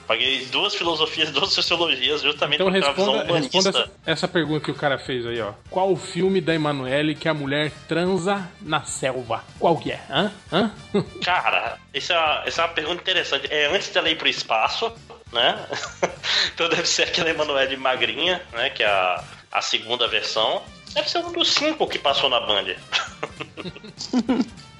Paguei 0.07 0.45
duas 0.45 0.73
filosofias, 0.73 1.29
duas 1.33 1.51
sociologias, 1.51 2.21
justamente 2.21 2.61
Então 2.61 2.67
uma 2.67 2.73
visão 2.93 3.13
responda, 3.13 3.39
responda 3.39 3.69
essa, 3.69 3.91
essa 4.05 4.27
pergunta 4.27 4.63
que 4.63 4.71
o 4.71 4.75
cara 4.75 4.97
fez 4.97 5.25
aí, 5.25 5.41
ó. 5.41 5.51
Qual 5.69 5.91
o 5.91 5.97
filme 5.97 6.39
da 6.39 6.55
Emanuele 6.55 7.13
que 7.13 7.27
a 7.27 7.33
mulher 7.33 7.71
transa 7.87 8.49
na 8.61 8.83
selva? 8.83 9.43
Qual 9.59 9.77
que 9.77 9.91
é? 9.91 10.01
Hã? 10.09 10.31
Hã? 10.51 10.71
Cara, 11.23 11.77
essa 11.93 12.13
é, 12.13 12.17
uma, 12.17 12.43
essa 12.45 12.61
é 12.61 12.65
uma 12.65 12.73
pergunta 12.73 13.01
interessante. 13.01 13.47
É 13.51 13.67
antes 13.67 13.89
dela 13.89 14.09
ir 14.09 14.17
pro 14.17 14.29
espaço, 14.29 14.91
né? 15.33 15.67
então 16.53 16.69
deve 16.69 16.87
ser 16.87 17.03
aquela 17.03 17.29
Emanuele 17.29 17.75
magrinha, 17.75 18.41
né? 18.53 18.69
Que 18.69 18.83
é 18.83 18.87
a, 18.87 19.23
a 19.51 19.61
segunda 19.61 20.07
versão. 20.07 20.61
Deve 20.93 21.09
ser 21.09 21.19
um 21.19 21.33
dos 21.33 21.49
cinco 21.49 21.85
que 21.85 21.99
passou 21.99 22.29
na 22.29 22.39
Band. 22.39 22.75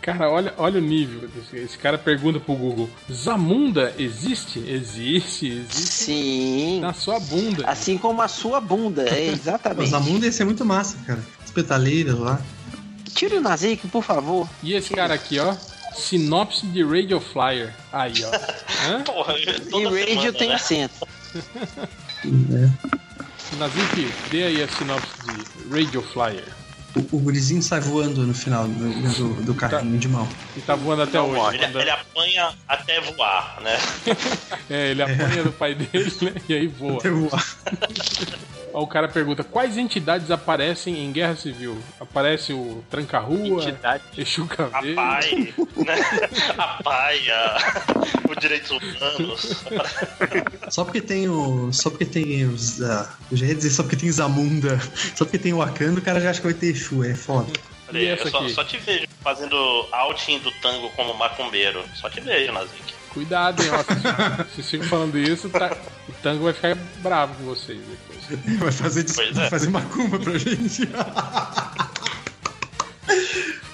Cara, 0.07 0.29
olha, 0.31 0.53
olha 0.57 0.79
o 0.79 0.81
nível. 0.81 1.29
Esse 1.51 1.77
cara 1.77 1.97
pergunta 1.97 2.39
pro 2.39 2.55
Google: 2.55 2.89
Zamunda 3.11 3.93
existe? 3.99 4.57
Existe, 4.59 5.47
existe. 5.47 5.91
Sim. 5.91 6.79
Na 6.79 6.93
sua 6.93 7.19
bunda. 7.19 7.69
Assim 7.69 7.97
como 7.97 8.21
a 8.21 8.29
sua 8.29 8.61
bunda. 8.61 9.03
É 9.09 9.27
exatamente. 9.27 9.89
Zamunda 9.89 10.25
ia 10.25 10.31
ser 10.31 10.45
muito 10.45 10.63
massa, 10.63 10.97
cara. 11.05 11.19
Espetaleiras 11.45 12.17
lá. 12.17 12.41
Tira 13.13 13.35
o 13.35 13.41
Nazik, 13.41 13.85
por 13.89 14.01
favor. 14.01 14.47
E 14.63 14.73
esse 14.75 14.93
cara 14.93 15.13
aqui, 15.13 15.39
ó. 15.39 15.53
Sinopse 15.93 16.65
de 16.67 16.85
Radio 16.85 17.19
Flyer. 17.19 17.73
Aí, 17.91 18.13
ó. 18.23 18.31
Hã? 18.87 19.03
Porra, 19.03 19.33
E 19.37 19.43
radio 19.43 20.05
semana, 20.05 20.33
tem 20.33 20.47
né? 20.49 20.55
acento. 20.55 21.07
Nazik, 23.57 24.13
dê 24.31 24.43
aí 24.43 24.63
a 24.63 24.69
sinopse 24.69 25.09
de 25.25 25.69
Radio 25.69 26.01
Flyer. 26.01 26.45
O, 26.97 27.17
o 27.17 27.19
gurizinho 27.19 27.61
sai 27.61 27.79
voando 27.79 28.25
no 28.25 28.33
final 28.33 28.67
do, 28.67 29.13
do, 29.13 29.43
do 29.43 29.53
carrinho 29.53 29.97
de 29.97 30.07
mão. 30.07 30.27
E 30.55 30.61
tá 30.61 30.75
voando 30.75 31.03
até 31.03 31.21
hoje. 31.21 31.57
Ele, 31.57 31.79
ele 31.79 31.89
apanha 31.89 32.53
até 32.67 32.99
voar, 33.01 33.61
né? 33.61 33.77
É, 34.69 34.91
ele 34.91 35.01
apanha 35.01 35.43
do 35.43 35.51
pai 35.53 35.73
dele, 35.73 36.11
né? 36.21 36.33
E 36.49 36.53
aí 36.53 36.67
voa. 36.67 36.97
Até 36.97 37.09
voar. 37.09 37.57
Ó, 38.73 38.83
o 38.83 38.87
cara 38.87 39.07
pergunta: 39.07 39.43
quais 39.43 39.77
entidades 39.77 40.31
aparecem 40.31 41.03
em 41.03 41.11
Guerra 41.11 41.35
Civil? 41.35 41.77
Aparece 41.99 42.53
o 42.53 42.83
Tranca-Rua, 42.89 43.63
Entidade. 43.63 44.03
Exu 44.17 44.43
A 44.51 44.55
Caveiro. 44.55 44.95
pai, 44.95 45.53
né? 45.75 45.95
A 46.57 46.83
pai, 46.83 47.29
a... 47.29 47.57
os 48.29 48.37
direitos 48.37 48.71
humanos. 48.71 49.63
Só 50.69 50.83
porque 50.83 51.01
tem 51.01 51.27
o. 51.29 51.71
Só 51.71 51.89
porque 51.89 52.05
tem 52.05 52.45
os. 52.45 52.81
ah, 52.81 53.13
eu 53.31 53.37
já 53.37 53.45
ia 53.45 53.55
dizer 53.55 53.69
só 53.69 53.83
porque 53.83 53.95
tem 53.95 54.11
Zamunda. 54.11 54.79
Só 55.15 55.25
porque 55.25 55.37
tem 55.37 55.53
o 55.53 55.57
Wakanda, 55.57 55.99
o 55.99 56.03
cara 56.03 56.19
já 56.19 56.29
acha 56.29 56.39
que 56.39 56.47
vai 56.47 56.53
ter 56.53 56.67
Exu, 56.67 57.03
é 57.03 57.15
foda. 57.15 57.51
Olha 57.89 57.99
E 57.99 58.07
eu 58.07 58.29
só, 58.29 58.47
só 58.49 58.63
te 58.63 58.77
vejo 58.77 59.07
fazendo 59.21 59.55
outing 59.91 60.39
do 60.39 60.51
tango 60.61 60.89
como 60.91 61.13
macumbeiro. 61.13 61.83
Só 61.95 62.09
te 62.09 62.19
vejo, 62.21 62.51
Nazik. 62.51 62.97
Cuidado, 63.17 63.63
hein, 63.63 63.69
ó. 63.73 64.43
Se 64.45 64.53
vocês 64.61 64.69
ficam 64.69 64.87
falando 64.87 65.17
isso, 65.17 65.49
tá- 65.49 65.75
o 66.07 66.11
Tango 66.21 66.43
vai 66.43 66.53
ficar 66.53 66.75
bravo 67.01 67.33
com 67.33 67.45
vocês 67.45 67.79
depois. 67.79 68.17
Vai 68.59 68.71
fazer, 68.71 69.03
dis- 69.03 69.15
Pois 69.15 69.35
vai 69.35 69.47
é. 69.47 69.49
fazer 69.49 69.69
macumba 69.69 70.19
pra 70.19 70.37
gente. 70.37 70.81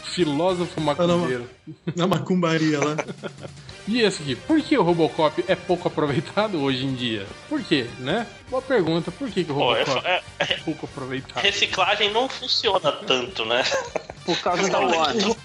Filósofo 0.05 0.79
macumbeiro. 0.79 1.49
Na 1.95 2.07
macumbaria 2.07 2.79
lá. 2.79 2.95
E 3.85 3.99
esse 3.99 4.21
aqui, 4.23 4.33
por 4.33 4.61
que 4.61 4.77
o 4.77 4.81
Robocop 4.81 5.43
é 5.45 5.55
pouco 5.55 5.89
aproveitado 5.89 6.57
hoje 6.63 6.85
em 6.85 6.93
dia? 6.95 7.27
Por 7.49 7.61
quê, 7.61 7.85
né? 7.99 8.25
Boa 8.49 8.61
pergunta, 8.61 9.11
por 9.11 9.29
que, 9.29 9.43
que 9.43 9.51
o 9.51 9.55
Pô, 9.55 9.75
é, 9.75 9.83
Robocop 9.83 10.07
é- 10.07 10.23
é 10.39 10.45
pouco 10.59 10.85
aproveitado? 10.85 11.43
reciclagem 11.43 12.09
não 12.13 12.29
funciona 12.29 12.93
tanto, 12.93 13.43
né? 13.43 13.61
Por 14.23 14.37
causa 14.39 14.69
da 14.69 14.79
Não, 14.79 14.87
Warner. 14.89 15.35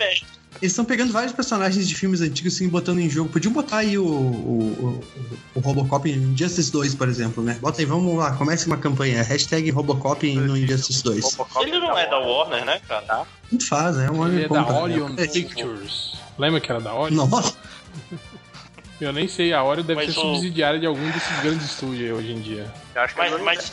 Não. 0.58 0.62
Eles 0.62 0.72
estão 0.72 0.84
pegando 0.84 1.12
vários 1.12 1.32
personagens 1.32 1.88
de 1.88 1.94
filmes 1.94 2.20
antigos 2.20 2.54
assim, 2.54 2.68
botando 2.68 2.98
em 2.98 3.08
jogo. 3.08 3.30
Podiam 3.30 3.52
botar 3.52 3.78
aí 3.78 3.96
o, 3.98 4.04
o, 4.04 5.00
o, 5.54 5.58
o 5.58 5.60
Robocop 5.60 6.10
em 6.10 6.14
Injustice 6.16 6.70
2, 6.72 6.94
por 6.94 7.08
exemplo, 7.08 7.42
né? 7.42 7.58
Bota 7.60 7.80
aí, 7.80 7.84
vamos 7.86 8.16
lá, 8.16 8.32
comece 8.36 8.66
uma 8.66 8.76
campanha. 8.76 9.22
Hashtag 9.22 9.70
Robocop 9.70 10.26
em- 10.26 10.36
no 10.36 10.56
Injustice 10.56 11.02
2. 11.04 11.38
Ele 11.62 11.78
não 11.78 11.96
é 11.96 12.08
da 12.08 12.18
Warner, 12.18 12.64
né, 12.64 12.80
cara? 12.88 13.24
Muito 13.50 13.66
faz, 13.66 13.96
é 13.98 14.10
um 14.10 14.26
Ele 14.26 14.44
é 14.44 14.48
da 14.48 14.62
compra, 14.62 14.72
né? 14.74 14.80
Orion 14.82 15.10
É, 15.16 15.26
Pictures. 15.26 16.12
Lembra 16.38 16.60
que 16.60 16.70
era 16.70 16.80
da 16.80 16.94
Orion? 16.94 17.26
Nossa, 17.26 17.54
Eu 19.00 19.12
nem 19.12 19.28
sei, 19.28 19.52
a 19.52 19.62
Orion 19.62 19.84
deve 19.84 20.04
Mas 20.06 20.12
ser 20.14 20.18
o- 20.20 20.34
subsidiária 20.34 20.80
de 20.80 20.86
algum 20.86 21.08
desses 21.10 21.40
grandes 21.40 21.66
estúdios 21.66 22.00
aí 22.02 22.12
hoje 22.12 22.32
em 22.32 22.40
dia. 22.40 22.66
Eu 22.96 23.02
acho 23.02 23.14
que 23.14 23.20
Mas, 23.20 23.32
é 23.32 23.38
mas 23.38 23.72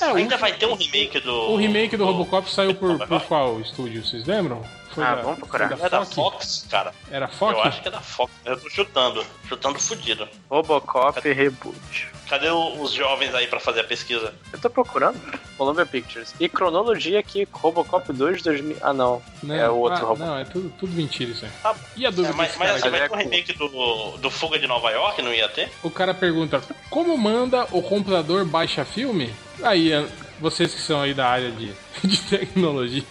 É, 0.00 0.04
Ainda 0.12 0.36
vai 0.36 0.52
ter 0.52 0.66
um 0.66 0.74
remake 0.76 1.18
do. 1.20 1.32
O 1.32 1.56
remake 1.56 1.96
do 1.96 2.04
Robocop 2.04 2.48
saiu 2.50 2.72
por, 2.74 2.96
por 3.06 3.20
qual 3.24 3.60
estúdio? 3.60 4.04
Vocês 4.04 4.24
lembram? 4.24 4.62
Foi 4.94 5.04
Ah, 5.04 5.14
da- 5.16 5.22
vamos 5.22 5.38
procurar. 5.38 5.68
foi 5.76 5.86
É 5.86 5.90
da 5.90 6.04
Fox? 6.04 6.14
Fox, 6.14 6.66
cara. 6.70 6.94
Era 7.10 7.28
Fox? 7.28 7.52
Eu 7.56 7.62
acho 7.64 7.82
que 7.82 7.88
é 7.88 7.90
da 7.90 8.00
Fox. 8.00 8.32
Eu 8.44 8.60
tô 8.60 8.70
chutando. 8.70 9.24
Chutando 9.48 9.78
fudido. 9.80 10.28
Robocop 10.48 11.20
Reboot. 11.32 12.08
Cadê 12.28 12.48
o- 12.48 12.80
os 12.80 12.92
jovens 12.92 13.34
aí 13.34 13.46
pra 13.46 13.60
fazer 13.60 13.80
a 13.80 13.84
pesquisa? 13.84 14.32
Eu 14.52 14.58
tô 14.58 14.70
procurando. 14.70 15.20
Columbia 15.58 15.84
Pictures. 15.86 16.34
E 16.40 16.48
cronologia 16.48 17.18
aqui, 17.20 17.46
Robocop 17.52 18.12
2 18.12 18.42
2000. 18.42 18.76
Ah, 18.80 18.92
não. 18.92 19.22
Não, 19.42 19.54
é 19.54 19.68
o 19.68 19.74
outro 19.76 19.98
ah, 20.04 20.08
Robocop. 20.08 20.20
Não, 20.30 20.38
é 20.38 20.44
tudo, 20.44 20.72
tudo 20.78 20.92
mentira 20.92 21.30
isso 21.30 21.44
aí. 21.44 21.50
Tá 21.62 21.74
E 21.96 22.06
a 22.06 22.10
dúvida 22.10 22.30
É, 22.30 22.32
mas 22.36 22.56
mas 22.56 22.68
cara 22.68 22.78
assim, 22.80 22.90
vai 22.90 23.08
ter 23.08 23.14
um 23.14 23.18
remake 23.18 23.52
do, 23.52 24.16
do 24.16 24.30
Fuga 24.30 24.58
de 24.58 24.66
Nova 24.66 24.90
York, 24.90 25.20
não 25.22 25.32
ia 25.32 25.48
ter? 25.48 25.70
O 25.82 25.90
cara 25.90 26.14
pergunta, 26.14 26.62
como 26.88 27.16
manda 27.18 27.66
o 27.72 27.82
computador 27.82 28.44
baixa 28.44 28.84
filme? 28.84 29.32
Aí, 29.62 29.92
ah, 29.92 30.06
vocês 30.44 30.72
que 30.74 30.80
são 30.80 31.00
aí 31.00 31.12
da 31.14 31.26
área 31.28 31.50
de, 31.50 31.72
de 32.04 32.18
tecnologia. 32.22 33.02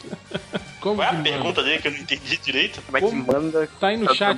Como 0.80 0.98
Qual 0.98 1.08
é 1.08 1.10
que 1.10 1.16
a 1.16 1.18
manda? 1.18 1.30
pergunta 1.30 1.64
dele 1.64 1.82
que 1.82 1.88
eu 1.88 1.92
não 1.92 2.00
entendi 2.00 2.38
direito? 2.38 2.82
Como 2.82 2.98
é 2.98 3.02
que 3.02 3.16
manda? 3.16 3.70
Tá 3.80 3.88
aí 3.88 3.98
no 3.98 4.14
chat? 4.14 4.38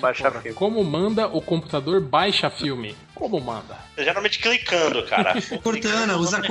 Como 0.54 0.84
manda 0.84 1.28
o 1.28 1.42
computador 1.42 2.00
baixa 2.02 2.50
filme? 2.52 2.96
Como 3.16 3.40
manda? 3.42 3.76
Geralmente 3.98 4.38
clicando, 4.40 5.02
cara. 5.04 5.34
Cortana, 5.64 6.18
usa, 6.18 6.42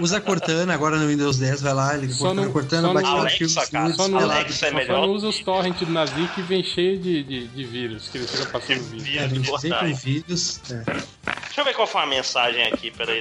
usa 0.00 0.20
Cortana 0.20 0.72
agora 0.74 0.96
no 0.98 1.08
Windows 1.08 1.36
10, 1.38 1.62
vai 1.62 1.74
lá, 1.74 1.94
ele 1.96 2.12
Só 2.12 2.26
Cortana, 2.26 2.42
não- 2.46 2.52
Cortana, 2.52 2.88
só 2.88 2.94
baixa 2.94 3.10
não- 3.10 3.26
os 3.26 3.32
filmes 3.32 3.56
Alexa, 3.56 3.72
cara, 3.72 3.92
Só 3.94 4.08
não, 4.08 4.18
pelados. 4.18 4.44
Alexa 4.44 4.66
é 4.66 4.70
só 4.70 4.76
melhor. 4.76 5.06
não 5.06 5.12
usa 5.14 5.26
os 5.28 5.38
torrents 5.40 5.80
do 5.86 5.92
Nazi 5.92 6.28
que 6.34 6.42
vem 6.42 6.62
cheio 6.62 6.98
de, 6.98 7.22
de, 7.24 7.48
de 7.48 7.64
vírus, 7.64 8.08
que 8.08 8.18
ele 8.18 8.26
fica 8.28 8.46
passando 8.46 8.82
vírus. 8.82 9.16
É, 9.16 9.26
vem 9.26 9.72
com 9.90 9.94
vídeos. 9.96 10.60
é. 10.70 10.84
Deixa 10.84 11.60
eu 11.60 11.64
ver 11.64 11.74
qual 11.74 11.88
foi 11.88 12.02
a 12.02 12.06
mensagem 12.06 12.62
aqui, 12.72 12.90
peraí. 12.92 13.20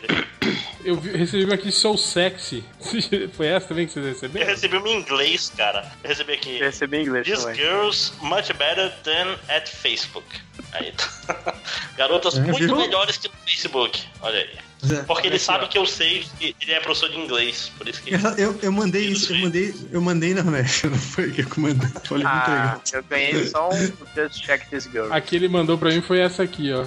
Eu 0.83 0.95
vi- 0.95 1.17
recebi 1.17 1.43
uma 1.45 1.55
aqui, 1.55 1.71
sou 1.71 1.97
sexy. 1.97 2.63
Foi 3.33 3.47
essa 3.47 3.67
também 3.67 3.87
que 3.87 3.93
vocês 3.93 4.05
Eu 4.05 4.13
receberam? 4.13 4.45
recebi 4.47 4.77
uma 4.77 4.89
em 4.89 4.99
inglês, 4.99 5.51
cara. 5.57 5.91
Eu 6.03 6.09
recebi 6.09 6.33
aqui. 6.33 6.59
Eu 6.59 6.65
recebi 6.65 6.97
em 6.97 7.01
inglês 7.03 7.25
These 7.25 7.41
também. 7.41 7.55
girls 7.55 8.13
much 8.21 8.47
better 8.53 8.91
than 9.03 9.35
at 9.49 9.67
Facebook. 9.67 10.25
Aí. 10.73 10.91
tá. 10.93 11.55
Garotas 11.97 12.37
É, 12.37 12.41
muito 12.41 12.59
viu? 12.59 12.75
melhores 12.75 13.17
que 13.17 13.27
no 13.27 13.33
Facebook. 13.45 14.03
Olha 14.21 14.39
aí. 14.39 14.49
É. 14.91 15.01
Porque 15.03 15.25
ele 15.27 15.39
sabe 15.39 15.67
que 15.67 15.77
eu 15.77 15.87
sei 15.87 16.23
que 16.39 16.55
ele 16.61 16.71
é 16.71 16.79
professor 16.79 17.09
de 17.09 17.17
inglês. 17.17 17.71
Por 17.77 17.87
isso 17.89 18.01
que. 18.03 18.13
Eu, 18.13 18.19
eu, 18.37 18.59
eu 18.61 18.71
mandei 18.71 19.05
isso, 19.07 19.33
eu 19.33 19.39
mandei, 19.39 19.73
eu 19.91 19.99
mandei 20.01 20.33
na 20.35 20.43
Mesh, 20.43 20.83
não 20.83 20.97
foi 20.97 21.31
que 21.31 21.41
eu 21.41 21.47
mandei. 21.57 21.89
Falei 22.03 22.23
muito 22.23 22.27
Ah, 22.27 22.79
eu 22.93 23.03
ganhei 23.03 23.47
só 23.47 23.69
um 23.69 23.75
Just 24.15 24.45
Check 24.45 24.69
This 24.69 24.83
Girl. 24.83 25.11
A 25.11 25.19
que 25.19 25.35
ele 25.35 25.47
mandou 25.47 25.79
pra 25.79 25.89
mim 25.89 26.01
foi 26.01 26.19
essa 26.19 26.43
aqui, 26.43 26.71
ó. 26.71 26.85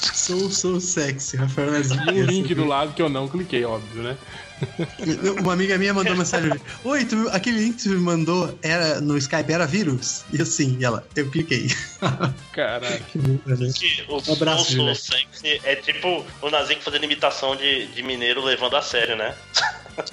Sou, 0.00 0.50
sou 0.50 0.80
sexy, 0.80 1.36
Rafael 1.36 1.70
Nazinho. 1.72 2.10
E 2.10 2.22
um 2.22 2.24
link 2.26 2.54
do 2.54 2.64
lado 2.64 2.94
que 2.94 3.02
eu 3.02 3.08
não 3.08 3.28
cliquei, 3.28 3.64
óbvio, 3.64 4.02
né? 4.02 4.16
Uma 5.40 5.54
amiga 5.54 5.78
minha 5.78 5.92
mandou 5.94 6.14
mensagem. 6.16 6.52
Oi, 6.84 7.04
tu- 7.04 7.28
aquele 7.32 7.58
link 7.60 7.76
que 7.78 7.82
tu 7.84 7.88
me 7.90 7.96
mandou 8.00 8.58
era 8.62 9.00
no 9.00 9.16
Skype 9.16 9.50
era 9.52 9.66
vírus? 9.66 10.24
E 10.32 10.38
eu 10.38 10.46
sim, 10.46 10.76
e 10.78 10.84
ela, 10.84 11.06
eu 11.16 11.30
cliquei. 11.30 11.68
Caralho. 12.52 13.02
Que 13.04 13.18
burra, 13.18 13.56
né? 13.56 13.72
que 13.74 14.04
o 14.08 14.30
Um 14.30 14.32
abraço, 14.34 14.76
sou 14.76 14.94
sexy 14.94 15.60
é 15.64 15.76
tipo 15.76 16.24
o 16.42 16.50
Nazik 16.50 16.82
fazendo 16.84 17.04
imitação 17.04 17.56
de, 17.56 17.86
de 17.86 18.02
mineiro 18.02 18.42
levando 18.44 18.76
a 18.76 18.82
sério, 18.82 19.16
né? 19.16 19.34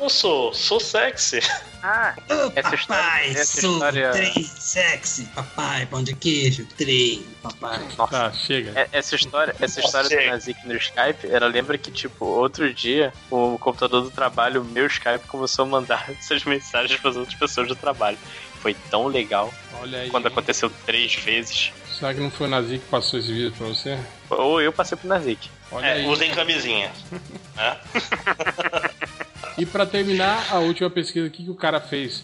eu 0.00 0.08
sou, 0.10 0.52
sou 0.54 0.78
sexy. 0.80 1.40
Ah, 1.82 2.14
essa 2.56 2.74
história. 2.74 3.02
Papai, 3.04 3.30
Essa 3.30 3.60
sou 3.60 3.72
história. 3.74 4.10
trem 4.12 4.42
sexy. 4.44 5.24
Papai, 5.34 5.86
pão 5.86 6.02
de 6.02 6.14
queijo, 6.14 6.66
trem, 6.78 7.24
papai. 7.42 7.80
Tá, 8.10 8.32
chega. 8.32 8.72
É- 8.78 8.88
Essa 8.92 9.14
história, 9.16 9.54
essa 9.60 9.80
história 9.80 10.08
do. 10.08 10.26
Nazik 10.30 10.66
no 10.66 10.74
Skype, 10.76 11.26
ela 11.30 11.46
lembra 11.46 11.76
que, 11.76 11.90
tipo, 11.90 12.24
outro 12.24 12.72
dia, 12.72 13.12
o 13.30 13.58
computador 13.58 14.02
do 14.02 14.10
trabalho, 14.10 14.62
o 14.62 14.64
meu 14.64 14.86
Skype, 14.86 15.26
começou 15.28 15.64
a 15.64 15.68
mandar 15.68 16.08
essas 16.18 16.42
mensagens 16.44 16.98
para 16.98 17.10
as 17.10 17.16
outras 17.16 17.38
pessoas 17.38 17.68
do 17.68 17.76
trabalho. 17.76 18.18
Foi 18.60 18.72
tão 18.90 19.08
legal 19.08 19.52
Olha 19.74 19.98
aí. 20.00 20.10
quando 20.10 20.26
aconteceu 20.26 20.72
três 20.86 21.14
vezes. 21.16 21.70
Será 21.98 22.14
que 22.14 22.20
não 22.20 22.30
foi 22.30 22.46
o 22.46 22.50
Nazi 22.50 22.78
que 22.78 22.86
passou 22.86 23.18
esse 23.20 23.30
vídeo 23.30 23.52
pra 23.52 23.66
você? 23.66 23.98
Ou 24.30 24.58
eu 24.60 24.72
passei 24.72 24.96
pro 24.96 25.06
Nazik. 25.06 25.50
Olha 25.70 25.84
É, 25.86 25.92
aí. 25.92 26.06
usem 26.06 26.30
camisinha. 26.32 26.90
né? 27.54 27.78
E 29.56 29.64
pra 29.64 29.86
terminar, 29.86 30.48
a 30.50 30.58
última 30.58 30.90
pesquisa 30.90 31.26
aqui 31.26 31.44
que 31.44 31.50
o 31.50 31.54
cara 31.54 31.80
fez: 31.80 32.22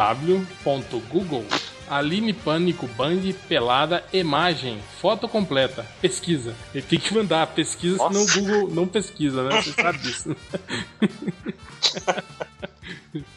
www.w.google 0.00 1.44
Aline 1.88 2.32
Pânico 2.32 2.86
Band 2.86 3.20
pelada 3.48 4.04
imagem 4.12 4.78
foto 5.00 5.26
completa 5.26 5.84
pesquisa. 6.00 6.54
Ele 6.72 6.82
tem 6.84 7.00
que 7.00 7.12
mandar 7.12 7.44
pesquisa, 7.48 7.96
senão 7.96 8.10
o 8.10 8.12
Nossa. 8.14 8.40
Google 8.40 8.70
não 8.72 8.86
pesquisa, 8.86 9.42
né? 9.42 9.60
Você 9.60 9.72
sabe 9.72 9.98
disso. 9.98 10.36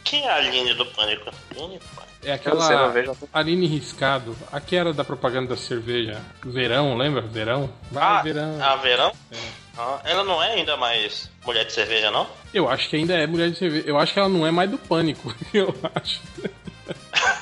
Quem 0.03 0.23
é 0.23 0.29
a 0.29 0.35
Aline 0.35 0.73
do 0.75 0.85
Pânico? 0.85 1.31
Aline 1.51 1.79
do 1.79 1.85
Pânico. 1.95 2.13
É 2.21 2.25
sei, 2.25 2.33
aquela 2.35 2.87
vejo. 2.89 3.17
Aline 3.33 3.65
Riscado, 3.65 4.35
a 4.51 4.61
que 4.61 4.75
era 4.75 4.93
da 4.93 5.03
propaganda 5.03 5.49
da 5.49 5.57
cerveja. 5.57 6.21
Verão, 6.45 6.95
lembra? 6.95 7.21
Verão? 7.21 7.69
Vai, 7.91 8.03
Ah, 8.03 8.21
verão. 8.21 8.63
a 8.63 8.75
Verão? 8.75 9.11
Ah, 9.77 9.99
ela 10.03 10.23
não 10.23 10.41
é 10.41 10.53
ainda 10.53 10.77
mais 10.77 11.29
mulher 11.45 11.65
de 11.65 11.73
cerveja, 11.73 12.11
não? 12.11 12.27
Eu 12.53 12.69
acho 12.69 12.89
que 12.89 12.95
ainda 12.95 13.15
é 13.15 13.25
mulher 13.25 13.49
de 13.49 13.57
cerveja. 13.57 13.87
Eu 13.87 13.97
acho 13.97 14.13
que 14.13 14.19
ela 14.19 14.29
não 14.29 14.45
é 14.45 14.51
mais 14.51 14.69
do 14.69 14.77
pânico. 14.77 15.33
Eu 15.53 15.75
acho. 15.95 16.21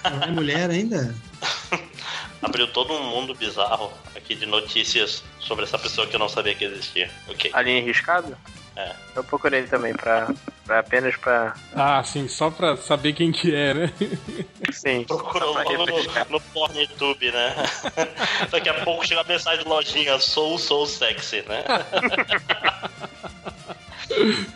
Não 0.09 0.23
é 0.23 0.27
mulher 0.27 0.69
ainda? 0.69 1.13
Abriu 2.41 2.67
todo 2.67 2.93
um 2.93 3.03
mundo 3.03 3.35
bizarro 3.35 3.91
aqui 4.15 4.33
de 4.35 4.45
notícias 4.45 5.23
sobre 5.39 5.63
essa 5.63 5.77
pessoa 5.77 6.07
que 6.07 6.15
eu 6.15 6.19
não 6.19 6.27
sabia 6.27 6.55
que 6.55 6.65
existia. 6.65 7.09
Ok. 7.27 7.51
A 7.53 7.61
linha 7.61 7.81
arriscada? 7.81 8.37
É. 8.75 8.93
Eu 9.15 9.23
procurei 9.23 9.63
também, 9.63 9.93
pra, 9.93 10.29
pra 10.65 10.79
apenas 10.79 11.15
pra. 11.17 11.53
Ah, 11.75 12.01
sim, 12.03 12.27
só 12.27 12.49
pra 12.49 12.77
saber 12.77 13.13
quem 13.13 13.31
que 13.31 13.53
é, 13.53 13.73
né? 13.73 13.93
Sim. 14.71 15.03
Procurou 15.03 15.53
logo 15.53 15.85
refrescar. 15.85 16.25
no, 16.27 16.33
no 16.33 16.41
PornTube, 16.41 17.31
né? 17.31 17.55
Daqui 18.49 18.69
a 18.69 18.85
pouco 18.85 19.05
chega 19.05 19.21
a 19.21 19.25
mensagem 19.25 19.63
de 19.63 19.69
lojinha, 19.69 20.17
sou, 20.19 20.57
sou 20.57 20.85
sexy, 20.85 21.43
né? 21.47 21.63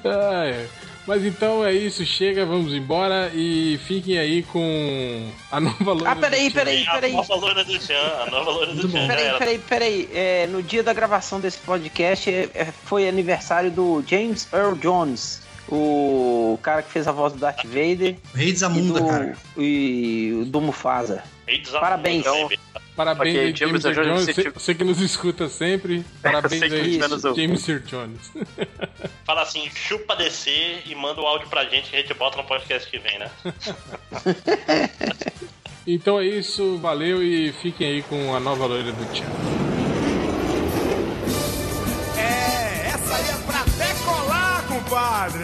Ah, 0.03 0.45
é. 0.45 0.67
Mas 1.07 1.23
então 1.23 1.63
é 1.63 1.71
isso, 1.71 2.03
chega, 2.03 2.45
vamos 2.45 2.73
embora 2.73 3.31
e 3.33 3.79
fiquem 3.85 4.17
aí 4.17 4.41
com 4.41 5.29
a 5.51 5.59
nova 5.59 5.93
loira. 5.93 6.09
Ah, 6.11 6.15
peraí, 6.15 6.49
do 6.49 6.53
Tchan. 6.53 6.59
peraí, 6.59 6.87
a 6.87 6.91
peraí. 6.93 7.11
nova 7.13 7.35
loira 7.35 7.63
do 7.63 7.77
Tchan, 7.79 7.93
a 8.25 8.31
nova 8.31 8.51
loira 8.51 8.73
do 8.73 8.89
já 8.89 9.07
Peraí, 9.07 9.25
era. 9.25 9.37
peraí, 9.37 9.59
peraí. 9.59 10.09
É, 10.11 10.47
no 10.47 10.63
dia 10.63 10.81
da 10.81 10.93
gravação 10.93 11.39
desse 11.39 11.59
podcast 11.59 12.29
é, 12.29 12.49
é, 12.55 12.65
foi 12.65 13.07
aniversário 13.07 13.69
do 13.69 14.03
James 14.07 14.47
Earl 14.51 14.73
Jones, 14.75 15.41
o 15.69 16.57
cara 16.63 16.81
que 16.81 16.91
fez 16.91 17.07
a 17.07 17.11
voz 17.11 17.33
do 17.33 17.39
Darth 17.39 17.63
Vader 17.65 18.15
O 18.33 18.37
Rei 18.37 18.49
e 18.49 18.55
Zamunda, 18.55 18.99
do, 18.99 19.05
cara. 19.07 19.37
e 19.57 20.43
do 20.47 20.59
Mufasa. 20.61 21.23
Ei, 21.47 21.59
desafio, 21.59 21.81
Parabéns. 21.81 22.23
baby. 22.25 22.59
Parabéns 22.95 23.35
Ok, 23.35 23.45
aí, 23.45 23.55
James 23.55 23.83
James 23.83 23.97
Jones, 23.97 24.25
Jones, 24.25 24.53
você 24.53 24.73
que 24.73 24.83
nos 24.85 25.01
escuta 25.01 25.49
sempre. 25.49 26.05
Parabéns 26.23 26.61
aí. 26.61 26.97
James 27.35 27.67
Earl 27.67 27.81
Jones. 27.85 28.31
Fala 29.25 29.41
assim, 29.41 29.69
chupa 29.69 30.15
descer 30.15 30.83
e 30.85 30.95
manda 30.95 31.19
o 31.19 31.25
áudio 31.25 31.49
pra 31.49 31.65
gente 31.65 31.89
que 31.89 31.97
a 31.97 31.99
gente 31.99 32.13
bota 32.13 32.37
no 32.37 32.45
podcast 32.45 32.89
que 32.89 32.97
vem, 32.99 33.19
né? 33.19 33.29
Então 35.87 36.19
é 36.19 36.25
isso, 36.25 36.79
valeu 36.79 37.21
e 37.21 37.51
fiquem 37.51 37.87
aí 37.87 38.01
com 38.01 38.35
a 38.35 38.39
nova 38.39 38.65
loira 38.65 38.91
do 38.91 39.05
Tchan. 39.13 39.23
É, 42.17 42.87
essa 42.87 43.15
aí 43.15 43.29
é 43.29 43.33
pra 43.45 43.63
decolar, 43.85 44.63
compadre. 44.67 45.43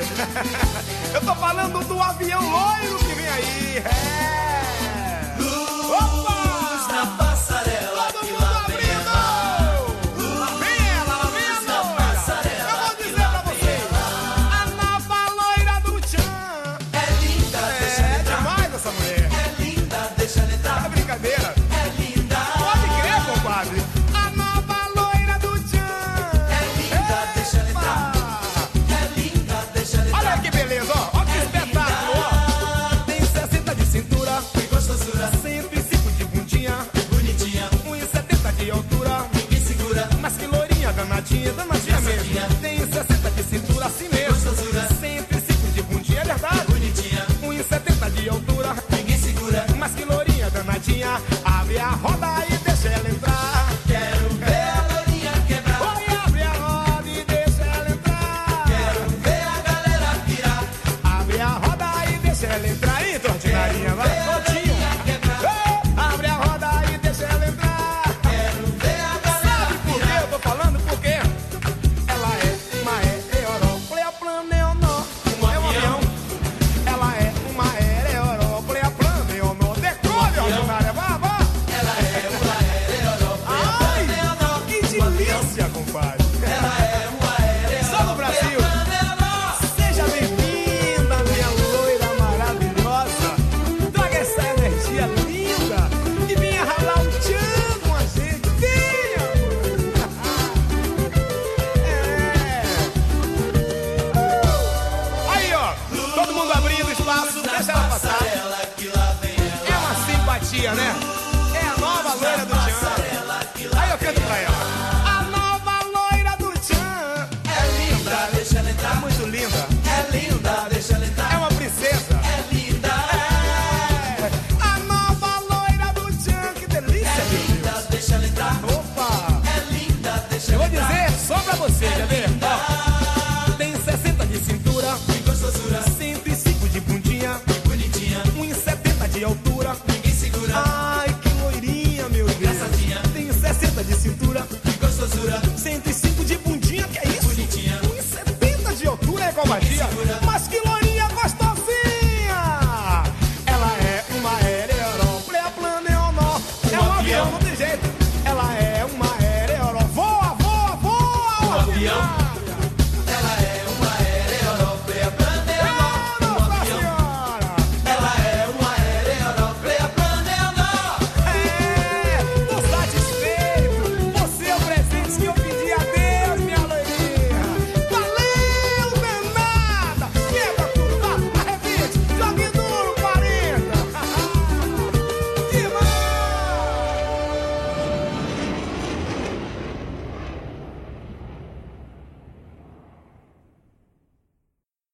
Eu 1.14 1.22
tô 1.22 1.36
falando 1.36 1.88
do 1.88 2.02
avião 2.02 2.42
loiro 2.42 2.98
que 2.98 3.14
vem 3.14 3.28
aí. 3.28 3.78
É. 3.78 4.51